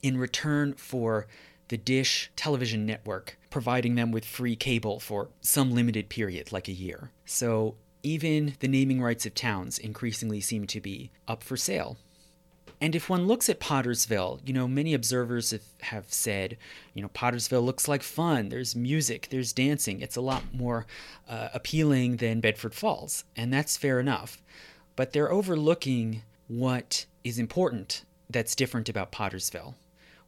in 0.02 0.18
return 0.18 0.74
for 0.74 1.26
the 1.68 1.78
Dish 1.78 2.30
television 2.36 2.84
network 2.84 3.38
providing 3.48 3.94
them 3.94 4.10
with 4.10 4.24
free 4.24 4.56
cable 4.56 4.98
for 4.98 5.28
some 5.40 5.72
limited 5.72 6.08
period, 6.08 6.52
like 6.52 6.68
a 6.68 6.72
year. 6.72 7.10
So 7.24 7.76
even 8.02 8.54
the 8.60 8.68
naming 8.68 9.00
rights 9.00 9.26
of 9.26 9.34
towns 9.34 9.78
increasingly 9.78 10.40
seem 10.40 10.66
to 10.66 10.80
be 10.80 11.10
up 11.28 11.42
for 11.42 11.56
sale. 11.56 11.96
And 12.80 12.96
if 12.96 13.08
one 13.08 13.28
looks 13.28 13.48
at 13.48 13.60
Pottersville, 13.60 14.40
you 14.44 14.52
know, 14.52 14.66
many 14.66 14.92
observers 14.92 15.54
have, 15.82 16.12
said, 16.12 16.58
you 16.94 17.02
know, 17.02 17.08
Pottersville 17.10 17.64
looks 17.64 17.86
like 17.86 18.02
fun. 18.02 18.48
There's 18.48 18.74
music, 18.74 19.28
there's 19.30 19.52
dancing. 19.52 20.00
It's 20.00 20.16
a 20.16 20.20
lot 20.20 20.42
more 20.52 20.86
uh, 21.28 21.50
appealing 21.54 22.16
than 22.16 22.40
Bedford 22.40 22.74
Falls. 22.74 23.22
And 23.36 23.52
that's 23.52 23.76
fair 23.76 24.00
enough. 24.00 24.42
But 24.96 25.12
they're 25.12 25.30
overlooking 25.30 26.22
what 26.48 27.06
is 27.22 27.38
important 27.38 28.04
that's 28.28 28.56
different 28.56 28.88
about 28.88 29.12
Pottersville, 29.12 29.74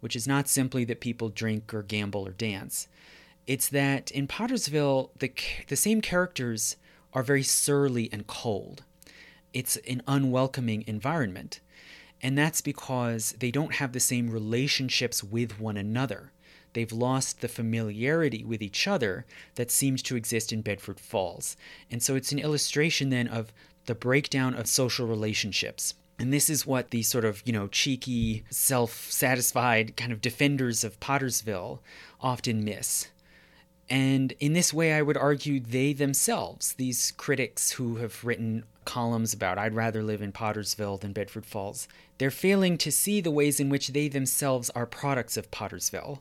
which 0.05 0.15
is 0.15 0.29
not 0.29 0.51
simply 0.51 0.85
that 0.85 1.01
people 1.01 1.31
drink 1.31 1.73
or 1.73 1.83
gamble 1.83 2.29
or 2.29 2.33
dance. 2.33 2.89
It's 3.47 3.71
that 3.71 4.11
in 4.11 4.29
Pottersville, 4.29 5.09
the, 5.19 5.33
the 5.69 5.77
same 5.77 6.03
characters 6.03 6.77
are 7.15 7.23
very 7.23 7.43
surly 7.43 8.11
and 8.13 8.27
cold. 8.27 8.83
It's 9.55 9.79
an 9.89 10.03
unwelcoming 10.07 10.85
environment. 10.87 11.61
And 12.21 12.37
that's 12.37 12.61
because 12.61 13.33
they 13.39 13.51
don't 13.51 13.77
have 13.77 13.93
the 13.93 13.99
same 13.99 14.29
relationships 14.29 15.25
with 15.25 15.59
one 15.59 15.79
another. 15.79 16.33
They've 16.75 16.93
lost 16.93 17.41
the 17.41 17.49
familiarity 17.49 18.45
with 18.45 18.61
each 18.61 18.87
other 18.87 19.25
that 19.55 19.71
seems 19.71 20.03
to 20.03 20.17
exist 20.17 20.53
in 20.53 20.61
Bedford 20.61 21.01
Falls. 21.01 21.57
And 21.91 22.03
so 22.03 22.15
it's 22.15 22.31
an 22.31 22.41
illustration 22.41 23.09
then 23.09 23.27
of 23.27 23.55
the 23.87 23.95
breakdown 23.95 24.53
of 24.53 24.67
social 24.67 25.07
relationships. 25.07 25.95
And 26.19 26.33
this 26.33 26.49
is 26.49 26.67
what 26.67 26.91
the 26.91 27.03
sort 27.03 27.25
of, 27.25 27.43
you 27.45 27.53
know, 27.53 27.67
cheeky, 27.69 28.45
self 28.51 29.11
satisfied 29.11 29.97
kind 29.97 30.13
of 30.13 30.21
defenders 30.21 30.85
of 30.85 31.01
Pottersville 31.01 31.81
often 32.21 32.65
miss. 32.65 33.09
And 33.91 34.33
in 34.41 34.55
this 34.55 34.73
way, 34.73 34.95
I 34.95 35.03
would 35.03 35.17
argue 35.17 35.61
they 35.61 35.93
themselves, 35.93 36.75
these 36.75 37.13
critics 37.13 37.73
who 37.73 37.97
have 37.97 38.25
written 38.25 38.65
columns 38.85 39.33
about 39.35 39.59
I'd 39.59 39.75
rather 39.75 40.03
live 40.03 40.23
in 40.23 40.33
Pottersville 40.33 41.01
than 41.01 41.13
Bedford 41.13 41.45
Falls, 41.45 41.89
they're 42.19 42.31
failing 42.31 42.79
to 42.79 42.93
see 42.93 43.21
the 43.21 43.31
ways 43.31 43.61
in 43.61 43.69
which 43.69 43.89
they 43.89 44.09
themselves 44.09 44.71
are 44.71 44.87
products 44.87 45.37
of 45.37 45.51
Pottersville, 45.51 46.21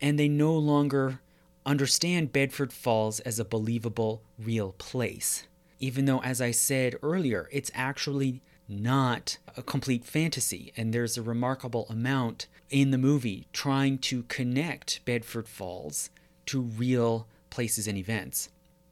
and 0.00 0.18
they 0.18 0.28
no 0.28 0.52
longer 0.56 1.20
understand 1.66 2.32
Bedford 2.32 2.72
Falls 2.72 3.20
as 3.20 3.38
a 3.38 3.44
believable, 3.44 4.22
real 4.38 4.72
place. 4.72 5.46
Even 5.80 6.04
though, 6.04 6.22
as 6.22 6.40
I 6.40 6.50
said 6.50 6.96
earlier, 7.02 7.48
it's 7.50 7.70
actually 7.74 8.42
not 8.68 9.38
a 9.56 9.62
complete 9.62 10.04
fantasy, 10.04 10.72
and 10.76 10.92
there's 10.92 11.16
a 11.16 11.22
remarkable 11.22 11.86
amount 11.88 12.46
in 12.70 12.90
the 12.90 12.98
movie 12.98 13.46
trying 13.52 13.98
to 13.98 14.22
connect 14.24 15.04
Bedford 15.04 15.48
Falls 15.48 16.10
to 16.46 16.60
real 16.60 17.26
places 17.50 17.86
and 17.86 17.98
events. 17.98 18.48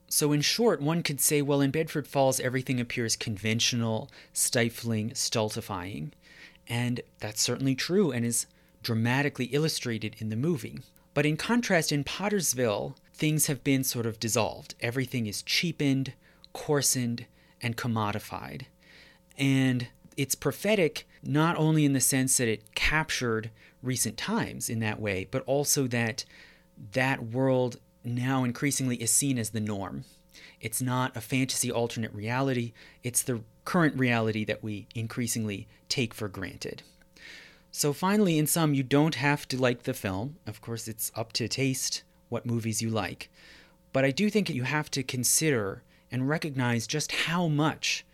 So, 0.09 0.33
in 0.33 0.43
short, 0.43 0.83
one 0.83 1.03
could 1.03 1.21
say, 1.21 1.41
well, 1.41 1.63
in 1.63 1.71
Bedford 1.71 2.07
Falls, 2.07 2.39
everything 2.39 2.79
appears 2.79 3.17
conventional, 3.17 4.11
stifling, 4.35 5.15
stultifying. 5.15 6.13
And 6.69 7.01
that's 7.19 7.41
certainly 7.41 7.75
true 7.75 8.13
and 8.13 8.25
is 8.25 8.47
dramatically 8.83 9.47
illustrated 9.47 10.17
in 10.19 10.29
the 10.29 10.37
movie. 10.37 10.81
But 11.15 11.27
in 11.27 11.37
contrast, 11.37 11.93
in 11.93 12.05
Pottersville, 12.05 12.95
things 13.15 13.47
have 13.47 13.65
been 13.65 13.85
sort 13.85 14.07
of 14.07 14.21
dissolved. 14.21 14.75
Everything 14.81 15.27
is 15.27 15.43
cheapened, 15.43 16.13
coarsened, 16.53 17.27
and 17.61 17.77
commodified. 17.77 18.63
And 19.39 19.89
it's 20.17 20.35
prophetic 20.35 21.07
not 21.23 21.57
only 21.57 21.85
in 21.85 21.93
the 21.93 22.01
sense 22.01 22.37
that 22.37 22.49
it 22.49 22.75
captured 22.75 23.51
recent 23.83 24.17
times 24.17 24.69
in 24.69 24.81
that 24.81 25.01
way, 25.01 25.27
but 25.31 25.43
also 25.47 25.87
that 25.89 26.25
that 26.93 27.25
world 27.25 27.79
now 28.05 28.45
increasingly 28.45 28.97
is 28.97 29.11
seen 29.11 29.39
as 29.39 29.51
the 29.51 29.61
norm. 29.61 30.05
It's 30.61 30.83
not 30.83 31.17
a 31.17 31.21
fantasy 31.21 31.71
alternate 31.71 32.13
reality, 32.15 32.73
it's 33.03 33.23
the 33.23 33.43
current 33.65 33.99
reality 33.99 34.45
that 34.45 34.63
we 34.63 34.87
increasingly 34.95 35.69
take 35.89 36.15
for 36.15 36.29
granted. 36.29 36.83
So, 37.71 37.93
finally, 37.93 38.39
in 38.39 38.47
sum, 38.47 38.75
you 38.75 38.83
don't 38.83 39.15
have 39.15 39.49
to 39.49 39.57
like 39.57 39.85
the 39.85 39.95
film. 39.95 40.37
Of 40.47 40.61
course, 40.61 40.89
it's 40.89 41.11
up 41.15 41.33
to 41.35 41.49
taste 41.49 42.03
what 42.29 42.45
movies 42.45 42.83
you 42.83 42.91
like. 42.91 43.31
But 43.93 44.05
I 44.05 44.11
do 44.11 44.29
think 44.29 44.51
you 44.51 44.65
have 44.65 44.91
to 44.93 45.03
consider 45.03 45.83
and 46.11 46.29
recognize 46.29 46.87
just 46.87 47.13
how 47.13 47.49
much 47.49 48.05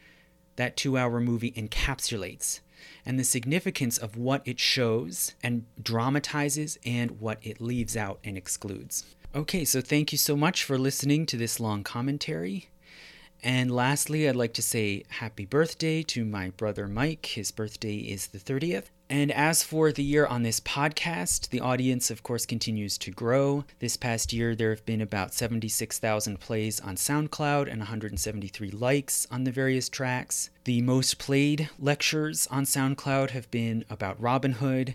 that 0.59 0.76
two 0.76 0.98
hour 0.98 1.20
movie 1.20 1.52
encapsulates 1.52 2.60
and 3.06 3.18
the 3.18 3.24
significance 3.24 3.97
of 3.97 4.16
what 4.16 4.43
it 4.44 4.59
shows 4.59 5.35
and 5.43 5.64
dramatizes 5.80 6.78
and 6.85 7.20
what 7.20 7.39
it 7.43 7.60
leaves 7.60 7.97
out 7.97 8.18
and 8.22 8.36
excludes. 8.36 9.05
Okay, 9.35 9.64
so 9.64 9.80
thank 9.80 10.10
you 10.10 10.18
so 10.18 10.36
much 10.36 10.64
for 10.64 10.76
listening 10.76 11.26
to 11.26 11.36
this 11.36 11.60
long 11.60 11.85
commentary. 11.85 12.68
And 13.43 13.70
lastly, 13.70 14.28
I'd 14.28 14.36
like 14.36 14.52
to 14.55 14.62
say 14.62 15.05
happy 15.09 15.47
birthday 15.47 16.02
to 16.02 16.24
my 16.24 16.51
brother 16.51 16.89
Mike. 16.89 17.24
His 17.24 17.52
birthday 17.52 17.98
is 17.98 18.26
the 18.26 18.39
30th. 18.39 18.86
And 19.10 19.32
as 19.32 19.62
for 19.62 19.90
the 19.90 20.02
year 20.02 20.26
on 20.26 20.43
this 20.43 20.60
podcast, 20.60 21.48
the 21.48 21.60
audience, 21.60 22.10
of 22.10 22.22
course, 22.22 22.44
continues 22.44 22.98
to 22.98 23.10
grow. 23.10 23.64
This 23.78 23.97
past 23.97 24.35
year, 24.35 24.55
there 24.55 24.68
have 24.68 24.85
been 24.85 25.01
about 25.01 25.32
76,000 25.32 26.39
plays 26.39 26.78
on 26.78 26.97
SoundCloud 26.97 27.70
and 27.70 27.78
173 27.78 28.70
likes 28.70 29.26
on 29.30 29.44
the 29.44 29.51
various 29.51 29.89
tracks. 29.89 30.51
The 30.64 30.82
most 30.82 31.18
played 31.18 31.70
lectures 31.78 32.47
on 32.48 32.64
SoundCloud 32.64 33.30
have 33.30 33.51
been 33.51 33.86
about 33.89 34.20
Robin 34.20 34.52
Hood. 34.52 34.94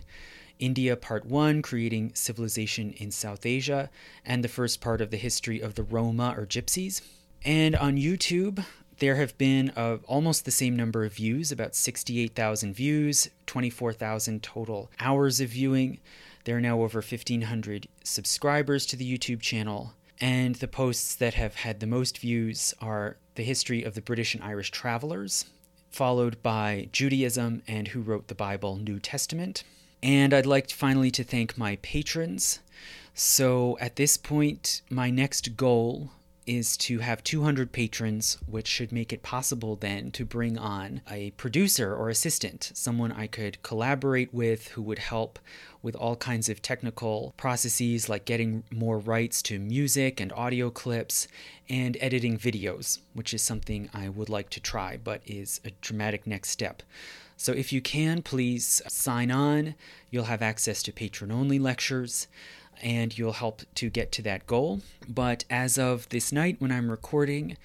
India 0.60 0.94
Part 0.94 1.26
1, 1.26 1.62
Creating 1.62 2.12
Civilization 2.14 2.92
in 2.92 3.10
South 3.10 3.44
Asia, 3.44 3.90
and 4.24 4.44
the 4.44 4.48
first 4.48 4.80
part 4.80 5.00
of 5.00 5.10
the 5.10 5.16
history 5.16 5.60
of 5.60 5.74
the 5.74 5.82
Roma 5.82 6.32
or 6.38 6.46
Gypsies. 6.46 7.02
And 7.44 7.74
on 7.74 7.96
YouTube, 7.96 8.64
there 8.98 9.16
have 9.16 9.36
been 9.38 9.70
uh, 9.76 9.98
almost 10.06 10.44
the 10.44 10.50
same 10.50 10.76
number 10.76 11.04
of 11.04 11.14
views, 11.14 11.50
about 11.50 11.74
68,000 11.74 12.74
views, 12.74 13.30
24,000 13.46 14.42
total 14.42 14.90
hours 15.00 15.40
of 15.40 15.50
viewing. 15.50 15.98
There 16.44 16.56
are 16.56 16.60
now 16.60 16.82
over 16.82 16.98
1,500 16.98 17.88
subscribers 18.02 18.86
to 18.86 18.96
the 18.96 19.18
YouTube 19.18 19.40
channel. 19.40 19.94
And 20.20 20.54
the 20.56 20.68
posts 20.68 21.14
that 21.16 21.34
have 21.34 21.56
had 21.56 21.80
the 21.80 21.86
most 21.86 22.18
views 22.18 22.74
are 22.80 23.16
the 23.34 23.42
history 23.42 23.82
of 23.82 23.94
the 23.94 24.00
British 24.00 24.34
and 24.34 24.44
Irish 24.44 24.70
travelers, 24.70 25.46
followed 25.90 26.42
by 26.42 26.88
Judaism 26.92 27.62
and 27.66 27.88
who 27.88 28.00
wrote 28.00 28.28
the 28.28 28.34
Bible, 28.34 28.76
New 28.76 29.00
Testament. 29.00 29.64
And 30.02 30.32
I'd 30.32 30.46
like 30.46 30.70
finally 30.70 31.10
to 31.12 31.24
thank 31.24 31.58
my 31.58 31.76
patrons. 31.76 32.60
So 33.14 33.78
at 33.80 33.96
this 33.96 34.16
point, 34.16 34.82
my 34.90 35.10
next 35.10 35.56
goal 35.56 36.10
is 36.46 36.76
to 36.76 36.98
have 36.98 37.24
200 37.24 37.72
patrons, 37.72 38.38
which 38.46 38.66
should 38.66 38.92
make 38.92 39.12
it 39.12 39.22
possible 39.22 39.76
then 39.76 40.10
to 40.12 40.24
bring 40.24 40.58
on 40.58 41.00
a 41.10 41.30
producer 41.32 41.94
or 41.94 42.08
assistant, 42.08 42.70
someone 42.74 43.12
I 43.12 43.26
could 43.26 43.62
collaborate 43.62 44.32
with 44.32 44.68
who 44.68 44.82
would 44.82 44.98
help 44.98 45.38
with 45.82 45.94
all 45.96 46.16
kinds 46.16 46.48
of 46.48 46.62
technical 46.62 47.34
processes 47.36 48.08
like 48.08 48.24
getting 48.24 48.64
more 48.70 48.98
rights 48.98 49.42
to 49.42 49.58
music 49.58 50.20
and 50.20 50.32
audio 50.32 50.70
clips 50.70 51.28
and 51.68 51.96
editing 52.00 52.38
videos, 52.38 53.00
which 53.12 53.34
is 53.34 53.42
something 53.42 53.90
I 53.92 54.08
would 54.08 54.28
like 54.28 54.50
to 54.50 54.60
try 54.60 54.96
but 54.96 55.22
is 55.26 55.60
a 55.64 55.70
dramatic 55.80 56.26
next 56.26 56.50
step. 56.50 56.82
So 57.36 57.52
if 57.52 57.72
you 57.72 57.80
can, 57.80 58.22
please 58.22 58.80
sign 58.88 59.30
on. 59.30 59.74
You'll 60.10 60.24
have 60.24 60.42
access 60.42 60.82
to 60.84 60.92
patron 60.92 61.32
only 61.32 61.58
lectures 61.58 62.28
and 62.82 63.16
you'll 63.16 63.32
help 63.32 63.62
to 63.76 63.90
get 63.90 64.12
to 64.12 64.22
that 64.22 64.46
goal. 64.46 64.80
But 65.08 65.44
as 65.50 65.78
of 65.78 66.08
this 66.08 66.32
night, 66.32 66.56
when 66.60 66.72
I'm 66.72 66.90
recording, 66.90 67.56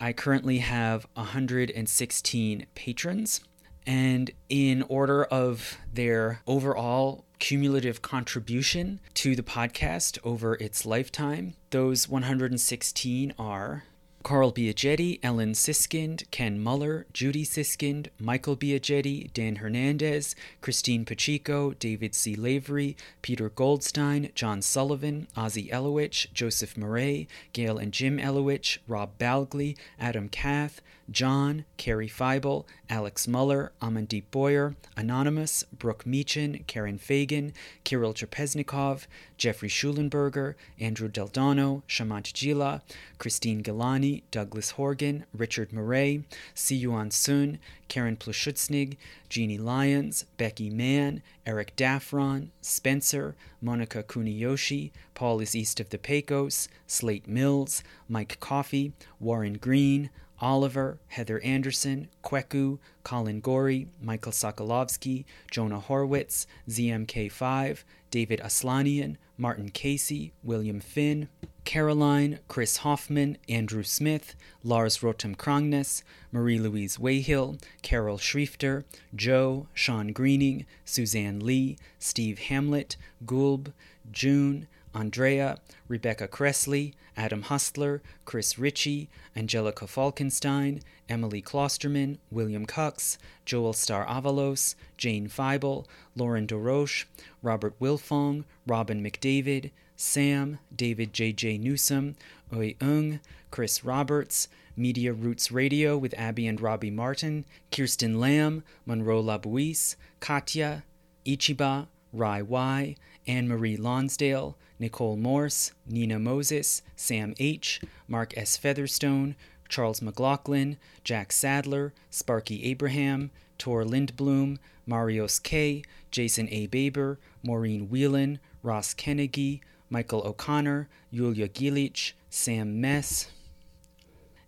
I 0.00 0.12
currently 0.12 0.58
have 0.58 1.06
116 1.14 2.66
patrons. 2.74 3.40
And 3.86 4.30
in 4.48 4.82
order 4.82 5.24
of 5.24 5.78
their 5.92 6.40
overall 6.46 7.24
cumulative 7.38 8.00
contribution 8.00 9.00
to 9.12 9.36
the 9.36 9.42
podcast 9.42 10.18
over 10.24 10.54
its 10.54 10.86
lifetime, 10.86 11.54
those 11.70 12.08
116 12.08 13.34
are 13.38 13.84
Carl 14.24 14.52
Biagetti, 14.52 15.20
Ellen 15.22 15.52
Siskind, 15.52 16.24
Ken 16.30 16.58
Muller, 16.58 17.04
Judy 17.12 17.44
Siskind, 17.44 18.08
Michael 18.18 18.56
Biagetti, 18.56 19.30
Dan 19.34 19.56
Hernandez, 19.56 20.34
Christine 20.62 21.04
Pacheco, 21.04 21.74
David 21.74 22.14
C. 22.14 22.34
Lavery, 22.34 22.96
Peter 23.20 23.50
Goldstein, 23.50 24.30
John 24.34 24.62
Sullivan, 24.62 25.28
Ozzy 25.36 25.70
Elowich, 25.70 26.32
Joseph 26.32 26.74
Murray, 26.74 27.28
Gail 27.52 27.76
and 27.76 27.92
Jim 27.92 28.16
Elowich, 28.16 28.78
Rob 28.88 29.18
Balgley, 29.18 29.76
Adam 30.00 30.30
Kath, 30.30 30.80
John, 31.10 31.64
Carrie 31.76 32.08
Feibel, 32.08 32.64
Alex 32.88 33.28
Muller, 33.28 33.72
Amandeep 33.82 34.24
Boyer, 34.30 34.74
Anonymous, 34.96 35.64
Brooke 35.72 36.04
Meechin, 36.04 36.66
Karen 36.66 36.98
Fagan, 36.98 37.52
Kirill 37.84 38.14
Trapeznikov, 38.14 39.06
Jeffrey 39.36 39.68
Schulenberger, 39.68 40.54
Andrew 40.80 41.08
Deldano, 41.08 41.82
Shamant 41.88 42.32
Gila, 42.32 42.82
Christine 43.18 43.62
Gilani, 43.62 44.22
Douglas 44.30 44.72
Horgan, 44.72 45.24
Richard 45.32 45.72
Murray, 45.72 46.24
Siyuan 46.54 47.12
Sun, 47.12 47.58
Karen 47.88 48.16
Plushutsnig, 48.16 48.96
Jeannie 49.28 49.58
Lyons, 49.58 50.24
Becky 50.36 50.70
Mann, 50.70 51.22
Eric 51.46 51.76
Daffron, 51.76 52.48
Spencer, 52.60 53.34
Monica 53.60 54.02
Kuniyoshi, 54.02 54.90
Paul 55.14 55.40
is 55.40 55.54
East 55.54 55.80
of 55.80 55.90
the 55.90 55.98
Pecos, 55.98 56.68
Slate 56.86 57.28
Mills, 57.28 57.82
Mike 58.08 58.38
Coffey, 58.40 58.92
Warren 59.20 59.54
Green, 59.54 60.10
Oliver, 60.44 60.98
Heather 61.08 61.40
Anderson, 61.40 62.08
Kweku, 62.22 62.78
Colin 63.02 63.40
Gorey, 63.40 63.88
Michael 64.02 64.32
Sokolovsky, 64.32 65.24
Jonah 65.50 65.80
Horwitz, 65.80 66.44
ZMK5, 66.68 67.82
David 68.10 68.40
Aslanian, 68.44 69.16
Martin 69.38 69.70
Casey, 69.70 70.34
William 70.42 70.80
Finn, 70.80 71.28
Caroline, 71.64 72.40
Chris 72.46 72.76
Hoffman, 72.78 73.38
Andrew 73.48 73.82
Smith, 73.82 74.34
Lars 74.62 74.98
Rotem 74.98 75.34
Krangnes, 75.34 76.02
Marie 76.30 76.58
Louise 76.58 76.98
Wayhill, 76.98 77.58
Carol 77.80 78.18
Schriefter, 78.18 78.84
Joe, 79.16 79.66
Sean 79.72 80.08
Greening, 80.08 80.66
Suzanne 80.84 81.40
Lee, 81.40 81.78
Steve 81.98 82.38
Hamlet, 82.38 82.98
Gulb, 83.24 83.72
June, 84.12 84.66
Andrea, 84.94 85.58
Rebecca 85.88 86.28
Cressley, 86.28 86.94
Adam 87.16 87.42
Hustler, 87.42 88.02
Chris 88.24 88.58
Ritchie, 88.58 89.08
Angelica 89.36 89.86
Falkenstein, 89.86 90.82
Emily 91.08 91.42
Klosterman, 91.42 92.18
William 92.30 92.64
Cox, 92.64 93.18
Joel 93.44 93.72
Star 93.72 94.06
Avalos, 94.06 94.74
Jane 94.96 95.28
Feibel, 95.28 95.86
Lauren 96.14 96.46
DeRoche, 96.46 97.04
Robert 97.42 97.78
Wilfong, 97.80 98.44
Robin 98.66 99.02
McDavid, 99.02 99.70
Sam, 99.96 100.58
David 100.74 101.12
J.J. 101.12 101.58
Newsom, 101.58 102.16
Oi 102.54 102.74
Ung, 102.80 103.20
Chris 103.50 103.84
Roberts, 103.84 104.48
Media 104.76 105.12
Roots 105.12 105.52
Radio 105.52 105.96
with 105.96 106.14
Abby 106.18 106.46
and 106.46 106.60
Robbie 106.60 106.90
Martin, 106.90 107.44
Kirsten 107.70 108.18
Lamb, 108.18 108.64
Monroe 108.86 109.22
Labuise, 109.22 109.94
Katya, 110.18 110.82
Ichiba, 111.24 111.86
Rai 112.12 112.42
Y, 112.42 112.96
Anne 113.26 113.48
Marie 113.48 113.76
Lonsdale, 113.76 114.56
Nicole 114.84 115.16
Morse, 115.16 115.72
Nina 115.86 116.18
Moses, 116.18 116.82
Sam 116.94 117.32
H., 117.38 117.80
Mark 118.06 118.36
S. 118.36 118.58
Featherstone, 118.58 119.34
Charles 119.66 120.02
McLaughlin, 120.02 120.76
Jack 121.02 121.32
Sadler, 121.32 121.94
Sparky 122.10 122.62
Abraham, 122.64 123.30
Tor 123.56 123.84
Lindblom, 123.84 124.58
Marios 124.86 125.42
K., 125.42 125.82
Jason 126.10 126.50
A. 126.50 126.66
Baber, 126.66 127.18
Maureen 127.42 127.88
Whelan, 127.88 128.40
Ross 128.62 128.92
Kennedy, 128.92 129.62
Michael 129.88 130.20
O'Connor, 130.26 130.90
Yulia 131.10 131.48
Gilich, 131.48 132.12
Sam 132.28 132.78
Mess, 132.78 133.28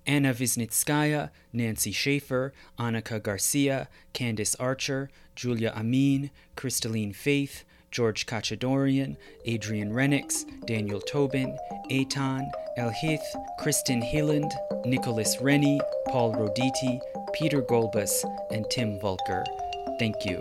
Anna 0.06 0.34
Visnitskaya, 0.34 1.30
Nancy 1.50 1.92
Schaefer, 1.92 2.52
Annika 2.78 3.22
Garcia, 3.22 3.88
Candice 4.12 4.54
Archer, 4.60 5.08
Julia 5.34 5.72
Amin, 5.74 6.30
Crystalline 6.56 7.14
Faith, 7.14 7.64
George 7.90 8.26
Kachadorian, 8.26 9.16
Adrian 9.44 9.92
Renix, 9.92 10.44
Daniel 10.66 11.00
Tobin, 11.00 11.56
Eitan, 11.90 12.50
Elhith, 12.78 13.24
Kristen 13.58 14.02
Hilland, 14.02 14.50
Nicholas 14.84 15.40
Rennie, 15.40 15.80
Paul 16.08 16.34
Roditi, 16.34 17.00
Peter 17.34 17.62
Golbus, 17.62 18.24
and 18.50 18.66
Tim 18.70 18.98
Volker. 19.00 19.44
Thank 19.98 20.24
you. 20.24 20.38